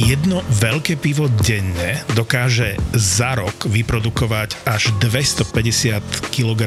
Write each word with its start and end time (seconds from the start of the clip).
Jedno 0.00 0.40
veľké 0.48 0.96
pivo 0.96 1.28
denne 1.44 2.00
dokáže 2.16 2.72
za 2.96 3.36
rok 3.36 3.68
vyprodukovať 3.68 4.64
až 4.64 4.96
250 4.96 6.32
kg 6.32 6.60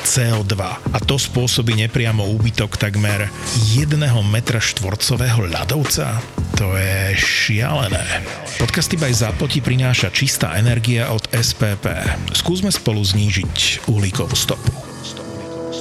CO2 0.00 0.56
a 0.80 0.98
to 1.04 1.20
spôsobí 1.20 1.76
nepriamo 1.76 2.24
úbytok 2.32 2.80
takmer 2.80 3.28
1 3.76 3.92
metra 4.24 4.56
štvorcového 4.56 5.52
ľadovca. 5.52 6.24
To 6.56 6.72
je 6.72 7.12
šialené. 7.20 8.24
Podcast 8.56 8.88
Iba 8.96 9.12
Zapo 9.12 9.44
ti 9.44 9.60
prináša 9.60 10.08
čistá 10.08 10.56
energia 10.56 11.12
od 11.12 11.28
SPP. 11.28 11.92
Skúsme 12.32 12.72
spolu 12.72 13.04
znížiť 13.04 13.84
uhlíkovú 13.84 14.32
stopu. 14.32 14.91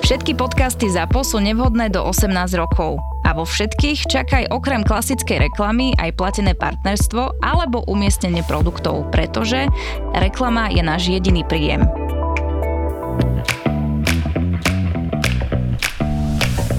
Všetky 0.02 0.34
podcasty 0.34 0.90
ZAPO 0.90 1.22
sú 1.22 1.38
nevhodné 1.38 1.94
do 1.94 2.02
18 2.02 2.34
rokov. 2.58 2.98
A 3.22 3.38
vo 3.38 3.46
všetkých 3.46 4.10
čakaj 4.10 4.50
okrem 4.50 4.82
klasickej 4.82 5.46
reklamy 5.46 5.94
aj 6.02 6.18
platené 6.18 6.58
partnerstvo 6.58 7.38
alebo 7.38 7.86
umiestnenie 7.86 8.42
produktov, 8.42 9.14
pretože 9.14 9.70
reklama 10.18 10.74
je 10.74 10.82
náš 10.82 11.14
jediný 11.14 11.46
príjem. 11.46 11.86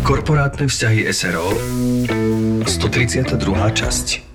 Korporátne 0.03 0.67
vzťahy 0.67 1.07
SRO 1.15 1.47
132. 2.67 3.39
časť 3.71 4.32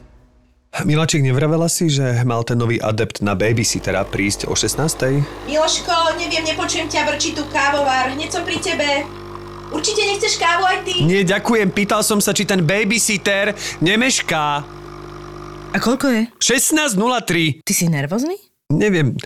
Milačík, 0.85 1.25
nevravela 1.25 1.65
si, 1.65 1.89
že 1.89 2.21
mal 2.21 2.45
ten 2.45 2.53
nový 2.53 2.77
adept 2.77 3.25
na 3.25 3.33
babysittera 3.33 4.05
prísť 4.05 4.45
o 4.45 4.53
16. 4.53 5.49
Miloško, 5.49 6.21
neviem, 6.21 6.45
nepočujem 6.45 6.85
ťa, 6.85 7.09
vrčí 7.09 7.33
tu 7.33 7.41
kávovár. 7.49 8.13
Hneď 8.13 8.29
som 8.29 8.45
pri 8.45 8.61
tebe. 8.61 8.85
Určite 9.73 10.05
nechceš 10.05 10.37
kávu 10.37 10.69
aj 10.69 10.77
ty? 10.85 11.01
Nie, 11.01 11.25
ďakujem. 11.25 11.73
Pýtal 11.73 12.05
som 12.05 12.21
sa, 12.21 12.29
či 12.29 12.45
ten 12.45 12.61
babysitter 12.61 13.57
nemešká. 13.81 14.45
A 15.73 15.77
koľko 15.81 16.13
je? 16.13 16.21
16.03. 16.37 17.65
Ty 17.65 17.73
si 17.73 17.85
nervózny? 17.89 18.37
Neviem. 18.69 19.17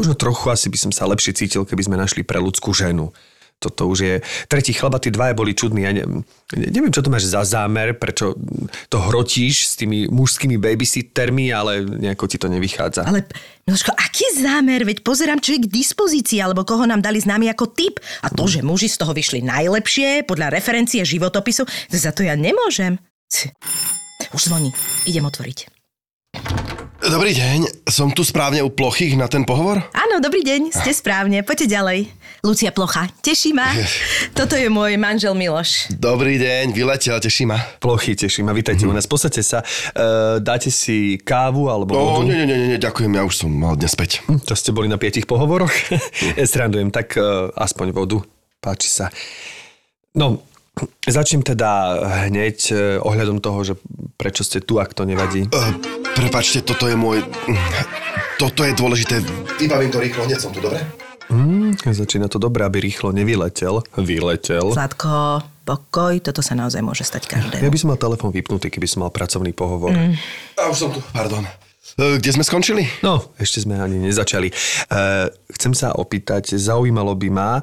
Možno 0.00 0.16
trochu 0.16 0.48
asi 0.48 0.72
by 0.72 0.78
som 0.88 0.92
sa 0.94 1.04
lepšie 1.04 1.36
cítil, 1.36 1.68
keby 1.68 1.84
sme 1.84 2.00
našli 2.00 2.24
pre 2.24 2.40
ľudskú 2.40 2.72
ženu 2.72 3.12
toto 3.58 3.90
už 3.90 3.98
je... 3.98 4.14
Tretí 4.46 4.70
chlaba, 4.70 5.02
tí 5.02 5.10
dvaja 5.10 5.34
boli 5.34 5.50
čudní. 5.52 5.82
Ja 5.82 5.90
ne, 5.90 6.22
neviem, 6.54 6.94
čo 6.94 7.02
to 7.02 7.10
máš 7.10 7.26
za 7.26 7.42
zámer, 7.42 7.98
prečo 7.98 8.38
to 8.86 9.02
hrotíš 9.02 9.66
s 9.66 9.72
tými 9.74 10.06
mužskými 10.06 10.56
babysittermi, 10.62 11.50
ale 11.50 11.82
nejako 11.82 12.24
ti 12.30 12.38
to 12.38 12.46
nevychádza. 12.46 13.02
Ale, 13.02 13.26
Miloško, 13.66 13.92
aký 13.98 14.26
zámer? 14.38 14.86
Veď 14.86 15.02
pozerám, 15.02 15.42
čo 15.42 15.58
je 15.58 15.66
k 15.66 15.72
dispozícii, 15.74 16.38
alebo 16.38 16.62
koho 16.62 16.86
nám 16.86 17.02
dali 17.02 17.18
známy 17.18 17.50
ako 17.50 17.74
typ. 17.74 17.98
A 18.22 18.30
to, 18.30 18.46
že 18.46 18.62
muži 18.62 18.86
z 18.86 18.96
toho 19.02 19.10
vyšli 19.10 19.42
najlepšie, 19.42 20.24
podľa 20.24 20.54
referencie 20.54 21.02
životopisu, 21.02 21.66
za 21.90 22.14
to 22.14 22.22
ja 22.22 22.38
nemôžem. 22.38 22.96
Už 24.32 24.48
zvoní. 24.48 24.70
Idem 25.04 25.26
otvoriť. 25.26 25.58
Dobrý 26.98 27.30
deň, 27.30 27.86
som 27.86 28.10
tu 28.10 28.26
správne 28.26 28.58
u 28.58 28.74
Plochých 28.74 29.14
na 29.14 29.30
ten 29.30 29.46
pohovor? 29.46 29.78
Áno, 29.94 30.18
dobrý 30.18 30.42
deň, 30.42 30.74
ste 30.74 30.90
správne, 30.90 31.46
poďte 31.46 31.70
ďalej. 31.70 32.10
Lucia 32.42 32.74
Plocha, 32.74 33.06
teší 33.22 33.54
ma. 33.54 33.70
Toto 34.34 34.58
je 34.58 34.66
môj 34.66 34.98
manžel 34.98 35.30
Miloš. 35.38 35.94
Dobrý 35.94 36.42
deň, 36.42 36.74
vyletel, 36.74 37.14
teší 37.22 37.46
ma. 37.46 37.62
Plochy, 37.78 38.18
teší 38.18 38.42
ma, 38.42 38.50
vítajte 38.50 38.82
mm-hmm. 38.82 38.90
u 38.90 38.98
nás. 38.98 39.06
Posadte 39.06 39.46
sa, 39.46 39.62
uh, 39.62 40.42
dáte 40.42 40.74
si 40.74 41.22
kávu 41.22 41.70
alebo 41.70 41.94
vodu? 41.94 42.26
nie, 42.26 42.42
nie, 42.42 42.58
nie, 42.58 42.68
nie, 42.74 42.78
ďakujem, 42.82 43.14
ja 43.14 43.22
už 43.22 43.46
som 43.46 43.50
mal 43.54 43.78
dnes 43.78 43.94
späť. 43.94 44.26
Hm, 44.26 44.42
to 44.42 44.58
ste 44.58 44.74
boli 44.74 44.90
na 44.90 44.98
piatich 44.98 45.30
pohovoroch? 45.30 45.70
ja 46.34 46.46
srandujem, 46.50 46.90
tak 46.90 47.14
uh, 47.14 47.54
aspoň 47.54 47.94
vodu, 47.94 48.18
páči 48.58 48.90
sa. 48.90 49.06
No, 50.18 50.42
Začnem 51.08 51.42
teda 51.42 51.70
hneď 52.28 52.58
eh, 52.70 52.76
ohľadom 53.00 53.38
toho, 53.40 53.58
že 53.64 53.74
prečo 54.18 54.42
ste 54.42 54.60
tu, 54.60 54.82
ak 54.82 54.92
to 54.92 55.06
nevadí. 55.06 55.46
Uh, 55.48 55.78
prepačte, 56.18 56.62
toto 56.66 56.90
je 56.90 56.98
môj... 56.98 57.22
Toto 58.38 58.62
je 58.62 58.70
dôležité. 58.70 59.18
Vybavím 59.58 59.90
to 59.90 59.98
rýchlo, 59.98 60.22
hneď 60.26 60.38
som 60.38 60.54
tu, 60.54 60.62
dobre? 60.62 60.78
Mm, 61.28 61.74
začína 61.82 62.30
to 62.30 62.40
dobre, 62.40 62.64
aby 62.64 62.80
rýchlo 62.80 63.12
nevyletel. 63.12 63.84
Vyletel. 63.98 64.72
Zlatko, 64.72 65.44
pokoj, 65.66 66.16
toto 66.24 66.40
sa 66.40 66.56
naozaj 66.56 66.80
môže 66.80 67.04
stať 67.04 67.28
každému. 67.28 67.60
Ja 67.60 67.68
by 67.68 67.78
som 67.78 67.88
mal 67.92 68.00
telefon 68.00 68.32
vypnutý, 68.32 68.72
keby 68.72 68.86
som 68.88 69.04
mal 69.04 69.12
pracovný 69.12 69.52
pohovor. 69.52 69.92
Mm. 69.92 70.16
A 70.56 70.72
už 70.72 70.76
som 70.86 70.90
tu, 70.94 71.04
pardon. 71.12 71.44
E, 71.98 72.22
kde 72.22 72.30
sme 72.30 72.46
skončili? 72.46 72.86
No, 73.02 73.34
ešte 73.42 73.66
sme 73.66 73.74
ani 73.74 73.98
nezačali. 73.98 74.48
E, 74.48 74.54
chcem 75.58 75.74
sa 75.74 75.90
opýtať, 75.98 76.54
zaujímalo 76.54 77.18
by 77.18 77.28
ma, 77.28 77.58
e, 77.58 77.62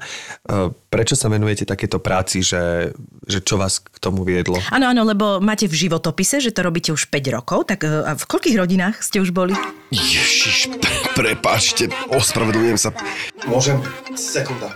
prečo 0.91 1.15
sa 1.15 1.31
venujete 1.31 1.63
takéto 1.63 2.03
práci, 2.03 2.43
že, 2.43 2.91
že 3.23 3.39
čo 3.39 3.55
vás 3.55 3.79
k 3.79 3.95
tomu 4.03 4.27
viedlo? 4.27 4.59
Áno, 4.75 4.91
áno, 4.91 5.07
lebo 5.07 5.39
máte 5.39 5.71
v 5.71 5.87
životopise, 5.87 6.43
že 6.43 6.51
to 6.51 6.67
robíte 6.67 6.91
už 6.91 7.07
5 7.07 7.31
rokov, 7.31 7.71
tak 7.71 7.87
a 7.87 8.11
v 8.11 8.23
koľkých 8.27 8.59
rodinách 8.59 8.99
ste 8.99 9.23
už 9.23 9.31
boli? 9.31 9.55
Ježiš, 9.95 10.67
prepáčte, 11.15 11.87
ospravedlňujem 12.11 12.79
sa. 12.79 12.91
Môžem? 13.47 13.79
Sekunda. 14.19 14.75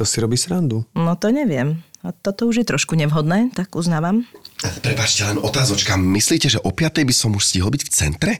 To 0.00 0.08
si 0.08 0.16
robí 0.22 0.40
srandu. 0.40 0.88
No 0.96 1.12
to 1.18 1.28
neviem. 1.28 1.84
A 2.06 2.14
toto 2.14 2.46
už 2.46 2.62
je 2.62 2.66
trošku 2.70 2.94
nevhodné, 2.94 3.50
tak 3.50 3.74
uznávam. 3.74 4.22
Prepačte, 4.56 5.28
len 5.28 5.36
otázočka. 5.36 6.00
Myslíte, 6.00 6.48
že 6.48 6.62
o 6.64 6.72
5. 6.72 7.04
by 7.04 7.14
som 7.14 7.36
už 7.36 7.44
stihol 7.44 7.68
byť 7.68 7.82
v 7.84 7.90
centre? 7.92 8.32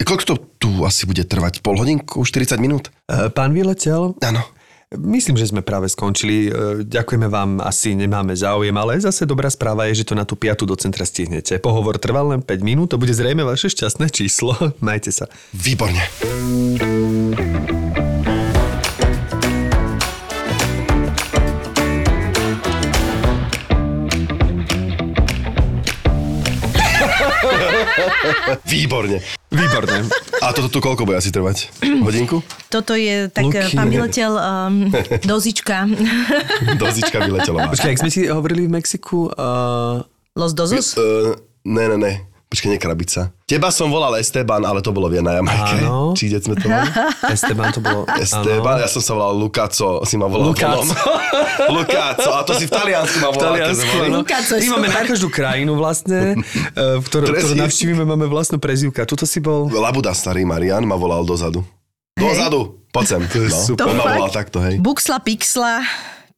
Koľko 0.00 0.24
to 0.24 0.34
tu 0.56 0.70
asi 0.88 1.04
bude 1.04 1.20
trvať? 1.28 1.60
Pol 1.60 1.76
hodinku? 1.76 2.24
40 2.24 2.56
minút? 2.56 2.88
E, 3.04 3.28
pán 3.28 3.52
vyletel? 3.52 4.16
Áno. 4.24 4.42
Myslím, 4.90 5.38
že 5.38 5.46
sme 5.46 5.62
práve 5.62 5.86
skončili. 5.92 6.48
E, 6.48 6.50
ďakujeme 6.88 7.28
vám, 7.28 7.60
asi 7.60 7.92
nemáme 7.92 8.32
záujem, 8.32 8.74
ale 8.74 8.98
zase 8.98 9.28
dobrá 9.28 9.52
správa 9.52 9.86
je, 9.92 10.02
že 10.02 10.08
to 10.08 10.18
na 10.18 10.24
tú 10.24 10.34
piatu 10.34 10.64
do 10.64 10.74
centra 10.74 11.04
stihnete. 11.04 11.60
Pohovor 11.60 12.00
trval 12.00 12.32
len 12.32 12.40
5 12.40 12.64
minút, 12.64 12.90
to 12.90 12.98
bude 12.98 13.12
zrejme 13.12 13.44
vaše 13.44 13.68
šťastné 13.68 14.08
číslo. 14.08 14.56
Majte 14.82 15.12
sa. 15.12 15.28
Výborne. 15.52 16.00
Výborne. 28.70 29.18
Výborne. 29.50 30.06
A 30.40 30.54
toto 30.54 30.70
tu 30.70 30.78
koľko 30.78 31.04
bude 31.04 31.18
asi 31.18 31.34
trvať? 31.34 31.74
Hodinku? 31.82 32.40
Toto 32.70 32.94
je, 32.94 33.26
tak 33.28 33.50
Luky. 33.50 33.74
pán 33.74 33.88
vyletel 33.90 34.32
um, 34.34 34.88
dozička. 35.26 35.90
dozička 36.82 37.18
vyletela. 37.26 37.66
Počkaj, 37.68 37.90
ak 37.94 38.00
sme 38.06 38.10
si 38.12 38.30
hovorili 38.30 38.70
v 38.70 38.78
Mexiku... 38.78 39.28
Uh... 39.34 40.06
Los 40.38 40.54
Dozos? 40.54 40.94
Uh, 40.94 41.34
ne, 41.66 41.90
ne, 41.90 41.98
ne. 41.98 42.12
Počkaj, 42.50 42.66
nie 42.66 42.82
krabica. 42.82 43.30
Teba 43.46 43.70
som 43.70 43.94
volal 43.94 44.18
Esteban, 44.18 44.66
ale 44.66 44.82
to 44.82 44.90
bolo 44.90 45.06
vie 45.06 45.22
na 45.22 45.38
Jamajke. 45.38 45.86
Áno. 45.86 46.10
Či 46.18 46.34
sme 46.34 46.58
to 46.58 46.66
mali? 46.66 46.90
Esteban 47.38 47.70
to 47.70 47.78
bolo... 47.78 48.02
Esteban, 48.18 48.74
áno. 48.74 48.82
ja 48.82 48.88
som 48.90 48.98
sa 48.98 49.14
volal 49.14 49.38
Lukáco, 49.38 50.02
si 50.02 50.18
ma 50.18 50.26
volal 50.26 50.50
Lukáco. 50.50 50.82
Lukáco, 51.78 52.26
a 52.34 52.42
to 52.42 52.58
si 52.58 52.66
v 52.66 52.74
Taliansku 52.74 53.22
ma 53.22 53.30
volal. 53.30 53.54
V 53.54 53.54
Taliansku, 53.54 53.94
Lukáco. 54.10 54.52
My 54.58 54.66
máme 54.66 54.88
na 54.90 55.02
každú 55.06 55.30
krajinu 55.30 55.78
vlastne, 55.78 56.42
eh, 56.42 56.98
v 56.98 57.04
ktorú, 57.06 57.30
ktorú 57.30 57.54
navštívime, 57.54 58.02
máme 58.02 58.26
vlastnú 58.26 58.58
prezivka. 58.58 59.06
Tuto 59.06 59.30
si 59.30 59.38
bol... 59.38 59.70
Labuda 59.70 60.10
starý 60.10 60.42
Marian 60.42 60.82
ma 60.82 60.98
volal 60.98 61.22
dozadu. 61.22 61.62
Dozadu, 62.18 62.82
poď 62.90 63.04
sem. 63.14 63.22
To 63.30 63.38
je 63.46 63.50
no. 63.54 63.62
super. 63.62 63.86
On 63.86 63.94
ma 63.94 64.10
volal 64.10 64.34
takto, 64.34 64.58
hej. 64.58 64.82
Buxla, 64.82 65.22
pixla, 65.22 65.86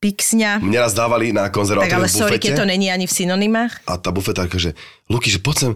pixňa. 0.02 0.58
Mne 0.58 0.78
raz 0.82 0.92
dávali 0.92 1.30
na 1.30 1.46
konzervatóriu 1.48 1.94
Tak 1.94 1.98
ale 2.02 2.08
sorry, 2.10 2.36
keď 2.42 2.52
to 2.60 2.64
není 2.66 2.90
ani 2.90 3.06
v 3.06 3.12
synonymách. 3.14 3.86
A 3.86 3.96
tá 3.96 4.10
bufetárka, 4.10 4.58
že 4.58 4.74
Luky, 5.06 5.30
že 5.30 5.38
poď 5.38 5.56
sem, 5.56 5.72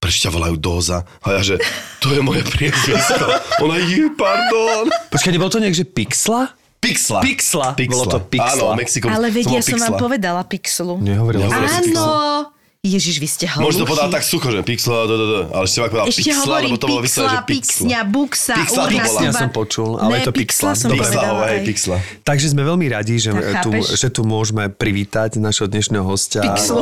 prečo 0.00 0.26
ťa 0.26 0.30
volajú 0.32 0.56
Doza? 0.56 1.04
A 1.20 1.36
ja, 1.38 1.40
že 1.44 1.54
to 2.00 2.10
je 2.16 2.24
moje 2.24 2.40
priezvisko. 2.48 3.24
Ona, 3.60 3.76
je, 3.76 4.08
pardon. 4.16 4.88
Počkaj, 5.12 5.30
nebol 5.36 5.52
to 5.52 5.60
nejak, 5.60 5.76
že 5.76 5.84
Pixla? 5.84 6.56
Pixla. 6.80 7.20
Pixla. 7.20 7.68
Pixla. 7.76 7.92
Bolo 7.92 8.04
to 8.08 8.18
Pixla. 8.24 8.72
Áno, 8.72 8.80
Mexikom. 8.80 9.12
Ale 9.12 9.28
vedia, 9.28 9.60
som 9.60 9.76
vám 9.76 10.00
povedala 10.00 10.40
Pixlu. 10.48 10.96
Nehovorila. 11.04 11.52
Áno. 11.52 12.49
Ježiš, 12.80 13.20
vy 13.20 13.28
ste 13.28 13.44
hluchí. 13.44 13.60
Možno 13.60 13.84
povedal 13.84 14.08
tak 14.08 14.24
sucho, 14.24 14.48
že 14.48 14.64
pixla, 14.64 15.04
do, 15.04 15.14
do, 15.20 15.26
do. 15.28 15.40
ale 15.52 15.68
ešte 15.68 15.84
povedal 15.84 16.08
ešte 16.08 16.24
pixla, 16.24 16.54
lebo 16.64 16.76
to 16.80 16.86
bolo 16.88 17.00
vysvetlé, 17.04 17.28
že 17.28 17.40
pixla. 17.44 17.84
Pixňa, 17.84 18.00
buksa, 18.08 18.54
pixla 18.56 19.30
som 19.36 19.50
počul, 19.52 19.90
ale 20.00 20.08
ne, 20.08 20.16
je 20.16 20.20
to 20.24 20.32
pixla. 20.32 20.72
Som 20.72 20.88
pixla, 20.88 21.12
povedala, 21.12 21.44
hej, 21.52 21.60
pixla. 21.68 21.96
Takže 22.24 22.46
sme 22.56 22.64
veľmi 22.64 22.86
radi, 22.88 23.20
že, 23.20 23.36
tu, 23.60 23.70
že 23.84 24.08
tu 24.08 24.24
môžeme 24.24 24.72
privítať 24.72 25.36
našho 25.36 25.68
dnešného 25.68 26.08
hostia. 26.08 26.40
Pixlu. 26.40 26.80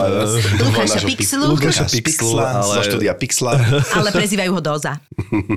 Lukáša 0.70 0.98
Pixlu. 1.02 1.44
Lukáša 1.50 1.84
Pixla. 1.90 2.46
Ale... 2.62 2.74
Štúdia 2.86 3.12
Pixla. 3.18 3.58
Ale 3.98 4.14
prezývajú 4.14 4.54
ho 4.54 4.60
Doza. 4.62 5.02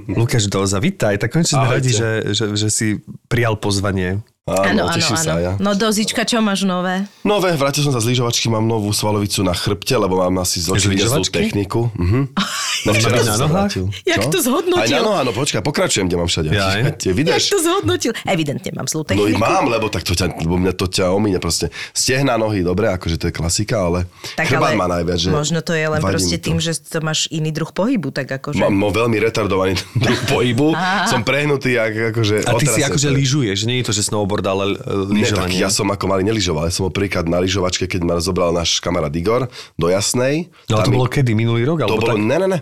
Lukáš 0.09 0.49
Doza, 0.49 0.81
vítaj. 0.81 1.21
Tak 1.21 1.37
konečne 1.37 1.61
sme 1.61 1.69
radi, 1.69 1.93
že, 1.93 2.33
že, 2.33 2.45
že 2.57 2.67
si 2.73 2.97
prijal 3.29 3.61
pozvanie. 3.61 4.25
Áno, 4.49 4.89
áno, 4.89 4.97
áno, 4.97 5.21
sa 5.21 5.37
ja. 5.37 5.53
No 5.61 5.77
dozička, 5.77 6.25
čo 6.25 6.41
máš 6.41 6.65
nové? 6.65 7.05
Nové, 7.21 7.53
vrátil 7.53 7.85
som 7.85 7.93
sa 7.93 8.01
z 8.01 8.09
lyžovačky, 8.09 8.49
mám 8.49 8.65
novú 8.65 8.89
svalovicu 8.89 9.45
na 9.45 9.53
chrbte, 9.53 9.93
lebo 9.93 10.17
mám 10.17 10.41
asi 10.41 10.57
z 10.57 10.73
očí 10.73 10.97
techniku. 11.29 11.93
Mhm. 11.93 12.33
No 12.81 12.97
včera 12.97 13.21
som 13.21 13.29
na 13.29 13.37
sa 13.37 13.45
vrátil. 13.45 13.85
Jak 14.01 14.25
to 14.33 14.41
zhodnotil? 14.41 14.81
Aj 14.81 14.89
na 14.89 15.01
nohách, 15.05 15.25
no 15.29 15.31
počkaj, 15.37 15.61
pokračujem, 15.61 16.09
kde 16.09 16.17
mám 16.17 16.25
všade. 16.25 16.49
Jaj. 16.49 16.81
Tie 16.97 17.13
Jak 17.13 17.45
to 17.53 17.59
zhodnotil? 17.61 18.11
Evidentne 18.25 18.73
mám 18.73 18.89
zlú 18.89 19.05
No 19.05 19.29
ich 19.29 19.37
techniku. 19.37 19.45
mám, 19.45 19.69
lebo 19.69 19.85
tak 19.93 20.01
to 20.01 20.17
ťa, 20.17 20.33
lebo 20.41 20.57
mňa 20.57 20.73
to 20.73 20.89
ťa 20.89 21.13
omíne 21.13 21.37
proste. 21.37 21.69
Stehná 21.93 22.41
nohy, 22.41 22.65
dobre, 22.65 22.89
akože 22.89 23.21
to 23.21 23.29
je 23.29 23.33
klasika, 23.37 23.85
ale 23.85 24.09
Tak 24.33 24.49
chrbát 24.49 24.73
ale 24.73 24.81
má 24.81 24.87
najviac, 24.89 25.21
že 25.21 25.29
možno 25.29 25.61
to 25.61 25.77
je 25.77 25.85
len 25.85 26.01
proste 26.01 26.41
tým, 26.41 26.57
že 26.57 26.73
to 26.81 26.97
máš 27.05 27.29
iný 27.29 27.53
druh 27.53 27.69
pohybu, 27.69 28.09
tak 28.09 28.25
akože... 28.41 28.57
Mám, 28.57 28.89
veľmi 28.89 29.21
retardovaný 29.21 29.77
druh 30.09 30.21
pohybu, 30.25 30.73
som 31.05 31.21
prehnutý, 31.21 31.77
akože... 31.77 32.49
A 32.49 32.57
ty 32.57 32.65
si 32.65 32.81
akože 32.81 33.13
lyžuješ, 33.13 33.69
nie 33.69 33.85
je 33.85 33.85
to, 33.85 33.93
že 33.93 34.09
snowboard, 34.09 34.30
ale 34.41 34.63
e, 34.71 34.79
Nie, 35.11 35.27
tak 35.27 35.51
lyžovanie. 35.51 35.59
ja 35.59 35.67
som 35.67 35.83
ako 35.85 36.05
malý 36.07 36.23
neližoval. 36.23 36.63
Ja 36.63 36.71
som 36.71 36.87
bol 36.87 36.95
prvýkrát 36.95 37.27
na 37.27 37.37
lyžovačke, 37.37 37.83
keď 37.85 38.01
ma 38.01 38.15
zobral 38.17 38.49
náš 38.49 38.79
kamarát 38.79 39.11
Igor 39.11 39.45
do 39.75 39.87
Jasnej. 39.87 40.47
No 40.65 40.79
a 40.79 40.83
to 40.83 40.89
mi- 40.89 40.95
bolo 40.95 41.09
kedy? 41.09 41.33
Minulý 41.33 41.65
rok? 41.65 41.83
To 41.83 41.91
Alebo 41.91 41.99
bolo, 41.99 42.15
tak? 42.15 42.23
ne, 42.23 42.37
ne, 42.37 42.47
ne. 42.47 42.59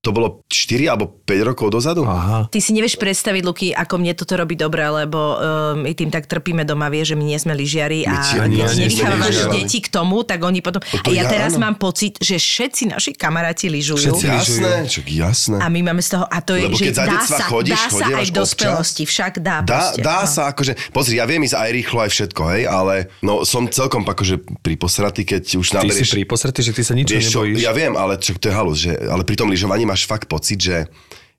To 0.00 0.16
bolo 0.16 0.48
4 0.48 0.96
alebo 0.96 1.12
5 1.28 1.48
rokov 1.52 1.68
dozadu. 1.76 2.08
Aha. 2.08 2.48
Ty 2.48 2.58
si 2.64 2.72
nevieš 2.72 2.96
predstaviť, 2.96 3.42
Luky, 3.44 3.68
ako 3.76 4.00
mne 4.00 4.16
toto 4.16 4.32
robí 4.32 4.56
dobre, 4.56 4.80
lebo 4.88 5.36
uh, 5.36 5.76
my 5.76 5.92
tým 5.92 6.08
tak 6.08 6.24
trpíme 6.24 6.64
doma, 6.64 6.88
vie, 6.88 7.04
že 7.04 7.12
my 7.12 7.20
nie 7.20 7.36
sme 7.36 7.52
lyžiari 7.52 8.08
a 8.08 8.16
My 8.16 8.18
ti- 8.24 8.40
ani 8.40 8.56
keď 8.56 8.64
ja 8.64 8.76
nevychovávaš 8.80 9.36
deti 9.52 9.78
k 9.84 9.88
tomu, 9.92 10.24
tak 10.24 10.40
oni 10.40 10.64
potom... 10.64 10.80
to 10.80 11.04
A 11.04 11.12
ja 11.12 11.28
ja, 11.28 11.28
teraz 11.28 11.52
áno. 11.60 11.68
mám 11.68 11.76
pocit, 11.76 12.16
že 12.16 12.40
všetci 12.40 12.96
naši 12.96 13.12
kamaráti 13.12 13.68
lyžujú. 13.68 14.16
Všetci 14.16 14.24
lyžujú. 14.24 14.64
Jasné, 14.64 14.88
čak 14.88 15.06
jasné. 15.12 15.56
A 15.60 15.66
my 15.68 15.80
máme 15.84 16.00
z 16.00 16.16
toho, 16.16 16.24
a 16.24 16.38
to 16.40 16.56
je, 16.56 16.64
Lebo 16.64 16.80
že 16.80 16.84
keď 16.88 16.94
za 16.96 17.04
dá 17.04 17.20
sa, 17.20 17.44
chodíš, 17.44 17.76
dá 17.76 17.84
sa 17.92 18.06
aj 18.08 18.24
v 18.24 18.32
dospelosti, 18.32 19.02
však 19.04 19.32
dá. 19.44 19.56
Dá, 19.60 19.68
proste, 19.68 20.00
dá 20.00 20.18
no. 20.24 20.32
sa, 20.32 20.42
akože, 20.48 20.72
pozri, 20.96 21.20
ja 21.20 21.28
viem 21.28 21.44
ísť 21.44 21.60
aj 21.60 21.70
rýchlo, 21.76 21.98
aj 22.00 22.10
všetko, 22.16 22.42
hej, 22.56 22.62
ale 22.64 22.94
no, 23.20 23.44
som 23.44 23.68
celkom 23.68 24.00
akože 24.08 24.64
priposratý, 24.64 25.28
keď 25.28 25.60
už 25.60 25.66
Ty 25.68 25.72
si 25.72 25.76
naberieš... 25.76 26.10
príposretý, 26.16 26.60
že 26.64 26.72
ty 26.72 26.80
sa 26.80 26.96
čo, 26.96 27.44
nebojíš. 27.44 27.60
ja 27.60 27.72
viem, 27.76 27.92
ale 28.00 28.16
čo, 28.16 28.32
to 28.40 28.48
je 28.48 28.54
halus, 28.56 28.80
že, 28.80 28.96
ale 28.96 29.28
pri 29.28 29.36
tom 29.36 29.52
lyžovaní 29.52 29.89
máš 29.90 30.06
fakt 30.06 30.30
pocit, 30.30 30.56
že 30.56 30.86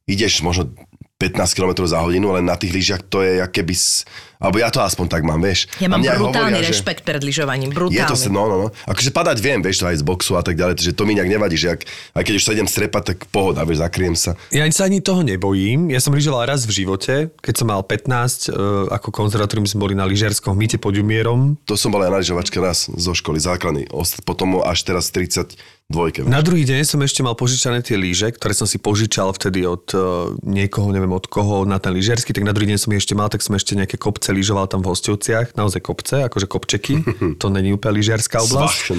ideš 0.03 0.44
možno 0.44 0.68
15 1.18 1.38
km 1.53 1.86
za 1.86 2.01
hodinu, 2.01 2.33
ale 2.33 2.42
na 2.42 2.57
tých 2.57 2.74
lyžiach 2.74 3.06
to 3.06 3.21
je, 3.21 3.38
jak 3.38 3.53
keby... 3.53 3.77
Alebo 4.42 4.57
ja 4.57 4.74
to 4.74 4.81
aspoň 4.81 5.06
tak 5.06 5.21
mám, 5.21 5.38
vieš. 5.38 5.69
Ja 5.77 5.86
mám 5.86 6.01
brutálny 6.01 6.57
hovoria, 6.57 6.65
že- 6.65 6.74
rešpekt 6.74 7.06
pred 7.06 7.21
lyžovaním, 7.21 7.69
Je 7.69 7.77
brutálny. 7.77 8.09
to, 8.09 8.33
no, 8.33 8.50
no, 8.50 8.56
no. 8.57 8.68
Akože 8.89 9.13
padať 9.13 9.38
viem, 9.38 9.62
vieš, 9.62 9.77
to 9.77 9.94
aj 9.94 10.01
z 10.01 10.03
boxu 10.03 10.33
a 10.33 10.42
tak 10.42 10.57
ďalej, 10.57 10.81
že 10.81 10.98
to 10.98 11.06
mi 11.06 11.13
nejak 11.13 11.30
nevadí, 11.30 11.62
že 11.62 11.77
ak, 11.77 11.86
aj 12.18 12.24
keď 12.25 12.33
už 12.33 12.45
sa 12.50 12.51
idem 12.57 12.65
strepať, 12.65 13.03
tak 13.13 13.18
pohoda, 13.30 13.62
vieš, 13.62 13.86
zakryjem 13.86 14.18
sa. 14.18 14.33
Ja 14.50 14.65
sa 14.74 14.89
ani 14.89 14.97
toho 14.97 15.21
nebojím. 15.21 15.94
Ja 15.94 16.01
som 16.01 16.18
lyžoval 16.18 16.50
raz 16.50 16.65
v 16.65 16.74
živote, 16.74 17.30
keď 17.38 17.54
som 17.54 17.69
mal 17.69 17.86
15, 17.86 18.50
e, 18.50 18.57
ako 18.89 19.13
konzervatórium 19.13 19.69
sme 19.69 19.77
boli 19.77 19.94
na 19.94 20.09
lyžiarskom 20.09 20.57
mýte 20.57 20.81
pod 20.81 20.97
Umierom. 20.97 21.62
To 21.69 21.77
som 21.77 21.94
bol 21.94 22.01
aj 22.01 22.09
na 22.09 22.18
lyžovačke 22.18 22.57
raz 22.57 22.89
zo 22.89 23.13
školy 23.13 23.38
základný, 23.38 23.94
ost- 23.94 24.25
potom 24.25 24.57
až 24.65 24.81
teraz 24.81 25.13
30 25.13 25.54
dvojke. 25.92 26.24
Na 26.24 26.40
druhý 26.40 26.64
deň 26.64 26.88
som 26.88 27.00
ešte 27.04 27.22
mal 27.22 27.36
požičané 27.36 27.84
tie 27.84 28.00
lyže, 28.00 28.32
ktoré 28.34 28.56
som 28.56 28.66
si 28.66 28.80
požičal 28.80 29.36
vtedy 29.36 29.68
od 29.68 29.86
uh, 29.92 30.32
niekoho, 30.42 30.90
neviem 30.90 31.12
od 31.12 31.28
koho, 31.28 31.68
na 31.68 31.78
ten 31.78 31.92
lyžiarsky, 31.92 32.32
tak 32.32 32.48
na 32.48 32.56
druhý 32.56 32.72
deň 32.72 32.80
som 32.80 32.90
ich 32.96 33.04
ešte 33.04 33.14
mal, 33.14 33.28
tak 33.28 33.44
som 33.44 33.54
ešte 33.54 33.76
nejaké 33.76 34.00
kopce 34.00 34.32
lyžoval 34.32 34.72
tam 34.72 34.80
v 34.82 34.96
Hostovciach, 34.96 35.54
naozaj 35.60 35.84
kopce, 35.84 36.26
akože 36.32 36.48
kopčeky, 36.48 36.96
to 37.42 37.48
není 37.52 37.76
úplne 37.76 38.00
lyžiarská 38.00 38.40
oblasť. 38.48 38.96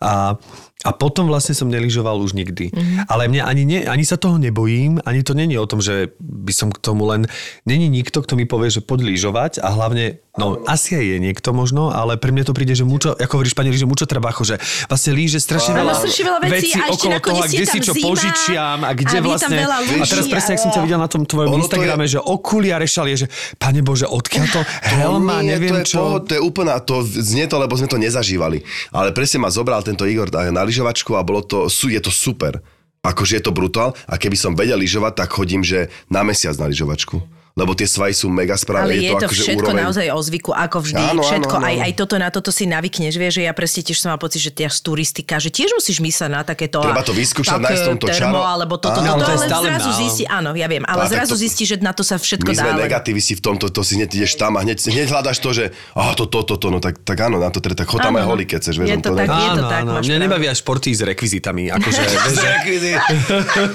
A, 0.00 0.40
a 0.80 0.96
potom 0.96 1.28
vlastne 1.28 1.52
som 1.52 1.68
nelyžoval 1.68 2.16
už 2.24 2.32
nikdy. 2.32 2.72
Mhm. 2.72 2.76
Mm-hmm. 2.80 2.98
Ale 3.12 3.22
mne 3.28 3.40
ani, 3.44 3.62
ne, 3.68 3.78
ani 3.84 4.04
sa 4.08 4.16
toho 4.16 4.40
nebojím, 4.40 4.96
ani 5.04 5.20
to 5.20 5.36
není 5.36 5.60
o 5.60 5.68
tom, 5.68 5.84
že 5.84 6.16
by 6.16 6.52
som 6.56 6.68
k 6.72 6.80
tomu 6.80 7.04
len... 7.04 7.28
Není 7.68 7.92
nikto, 7.92 8.24
kto 8.24 8.34
mi 8.40 8.48
povie, 8.48 8.72
že 8.72 8.80
poď 8.80 9.04
lyžovať 9.12 9.60
a 9.60 9.68
hlavne, 9.76 10.24
no 10.40 10.64
asi 10.64 10.96
aj 10.96 11.04
je 11.04 11.18
niekto 11.20 11.52
možno, 11.52 11.92
ale 11.92 12.16
pre 12.16 12.32
mňa 12.32 12.48
to 12.48 12.56
príde, 12.56 12.72
že 12.72 12.88
mučo, 12.88 13.12
ako 13.12 13.40
hovoríš 13.40 13.52
pani, 13.52 13.68
že 13.76 13.84
mučo 13.84 14.08
treba, 14.08 14.32
že 14.32 14.56
vlastne 14.88 15.12
líže 15.12 15.36
strašne 15.36 15.76
veľa, 15.76 15.92
strašne 16.00 16.24
veľa 16.24 16.38
vecí 16.48 16.72
a 16.72 16.88
ešte 16.88 16.96
okolo 16.96 17.16
toho, 17.20 17.42
a 17.44 17.46
kde 17.46 17.64
si 17.68 17.78
tam 17.78 17.84
čo 17.84 17.92
zima 17.92 18.06
požičiam 18.08 18.78
a 18.80 18.90
kde 18.96 19.16
a 19.16 19.22
vlastne... 19.22 19.56
veľa 19.60 19.76
a 19.76 20.04
teraz 20.08 20.24
ľudí 20.24 20.32
presne, 20.32 20.50
a- 20.50 20.54
jak 20.56 20.62
som 20.64 20.70
ťa 20.72 20.80
videl 20.80 21.00
na 21.00 21.10
tom 21.12 21.22
tvojom 21.28 21.50
Instagrame, 21.60 22.04
je- 22.08 22.12
že 22.16 22.20
okuliare 22.24 22.86
šalie, 22.88 23.14
že 23.20 23.26
pane 23.60 23.84
Bože, 23.84 24.08
odkiaľ 24.08 24.46
to 24.48 24.60
helma, 24.96 25.44
nie, 25.44 25.52
neviem 25.54 25.84
to 25.84 25.84
je 25.84 25.90
čo. 25.92 25.98
Pohod, 26.00 26.22
to 26.24 26.32
je 26.34 26.42
úplná, 26.42 26.80
to 26.80 27.04
znie 27.04 27.44
to, 27.44 27.60
lebo 27.60 27.76
sme 27.76 27.86
to 27.86 28.00
nezažívali. 28.00 28.64
Ale 28.96 29.12
presne 29.12 29.44
ma 29.44 29.52
zobral 29.52 29.84
tento 29.84 30.08
Igor 30.08 30.32
na 30.32 30.62
lyžovačku 30.70 31.18
a 31.18 31.26
bolo 31.26 31.42
to, 31.42 31.66
je 31.66 31.98
to 31.98 32.14
super. 32.14 32.62
Akože 33.02 33.40
je 33.40 33.44
to 33.44 33.52
brutál 33.52 33.98
a 34.06 34.14
keby 34.14 34.36
som 34.38 34.54
vedel 34.54 34.78
lyžovať, 34.78 35.24
tak 35.24 35.34
chodím, 35.34 35.66
že 35.66 35.90
na 36.06 36.22
mesiac 36.22 36.54
na 36.54 36.70
lyžovačku. 36.70 37.39
Lebo 37.50 37.74
tie 37.74 37.84
svahy 37.84 38.12
sú 38.12 38.26
mega 38.26 38.54
správne. 38.54 38.94
Ale 38.94 38.94
je, 38.96 39.10
to, 39.10 39.26
akože 39.26 39.42
všetko 39.42 39.68
úroveň. 39.68 39.82
naozaj 39.84 40.06
o 40.08 40.20
zvyku, 40.20 40.50
ako 40.50 40.76
vždy. 40.80 41.02
Áno, 41.02 41.20
všetko, 41.20 41.54
áno, 41.54 41.66
aj, 41.66 41.74
áno. 41.74 41.82
aj 41.82 41.92
toto 41.94 42.14
na 42.16 42.28
toto 42.30 42.50
si 42.50 42.64
navykneš. 42.64 43.12
Vieš, 43.12 43.32
že 43.36 43.42
ja 43.42 43.52
presne 43.52 43.80
tiež 43.82 43.98
som 43.98 44.08
mal 44.08 44.18
pocit, 44.18 44.38
že 44.38 44.50
tiež 44.50 44.70
turistika, 44.80 45.36
že 45.36 45.50
tiež 45.50 45.74
musíš 45.74 45.98
mysleť 45.98 46.30
na 46.30 46.40
takéto... 46.40 46.78
Treba 46.78 47.02
to 47.02 47.10
vyskúšať, 47.10 47.58
nájsť 47.58 47.82
tomto 47.90 48.06
termo, 48.06 48.38
čaro. 48.38 48.46
alebo 48.46 48.74
toto, 48.78 48.98
Áno, 48.98 49.18
toto, 49.18 49.26
to 49.26 49.32
je 49.34 49.50
ale 49.50 49.66
zrazu 49.66 49.90
na- 49.90 49.98
zistí, 49.98 50.24
áno, 50.24 50.50
ja 50.52 50.66
viem, 50.66 50.84
ale 50.84 51.02
zrazu 51.06 51.34
to- 51.34 51.42
zistí, 51.42 51.62
že 51.66 51.76
na 51.78 51.90
to 51.90 52.00
sa 52.00 52.16
všetko 52.16 52.48
My 52.48 52.54
dá. 52.54 52.60
sme 52.60 52.70
ale- 52.70 52.82
negativisti 52.86 53.34
v 53.34 53.42
tomto, 53.42 53.66
to 53.66 53.82
si 53.82 53.98
hneď 53.98 54.10
ideš 54.14 54.32
tam 54.36 54.54
a 54.54 54.62
hneď, 54.62 54.78
hneď 54.80 55.06
hľadaš 55.10 55.38
to, 55.38 55.50
že 55.50 55.64
aha, 55.92 56.14
to, 56.14 56.24
to, 56.24 56.46
to, 56.46 56.54
to, 56.54 56.66
no 56.70 56.78
tak, 56.78 57.02
tak 57.02 57.18
áno, 57.20 57.36
na 57.36 57.50
to 57.50 57.58
treba, 57.58 57.76
tak 57.76 57.90
chod 57.90 57.98
tam 57.98 58.14
Áno, 58.14 58.22
aj 58.22 58.24
no. 58.24 58.30
holí, 58.30 58.44
keď 58.44 58.58
chceš, 58.62 58.74
vieš, 58.78 58.88
Je 58.88 58.96
to 58.96 59.10
to 59.10 59.18
tak, 59.18 59.28
je 59.28 59.50
to 59.50 59.64
tak, 59.66 59.82
mňa 59.84 60.16
nebavia 60.18 60.52
športy 60.54 60.90
s 60.90 61.02
rekvizitami, 61.02 61.66
akože... 61.74 62.00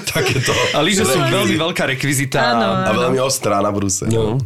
Takéto. 0.08 0.52
a 0.72 0.78
lyže 0.80 1.04
sú 1.04 1.18
veľmi 1.18 1.56
veľká 1.56 1.84
rekvizita. 1.88 2.40
A 2.86 2.90
veľmi 2.90 3.20
ostrá 3.20 3.60
na 3.66 3.70
brúse. 3.74 4.06
No. 4.06 4.38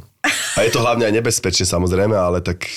A 0.56 0.64
je 0.64 0.72
to 0.72 0.84
hlavne 0.84 1.04
aj 1.08 1.16
nebezpečné 1.16 1.64
samozrejme, 1.64 2.12
ale 2.12 2.44
tak... 2.44 2.68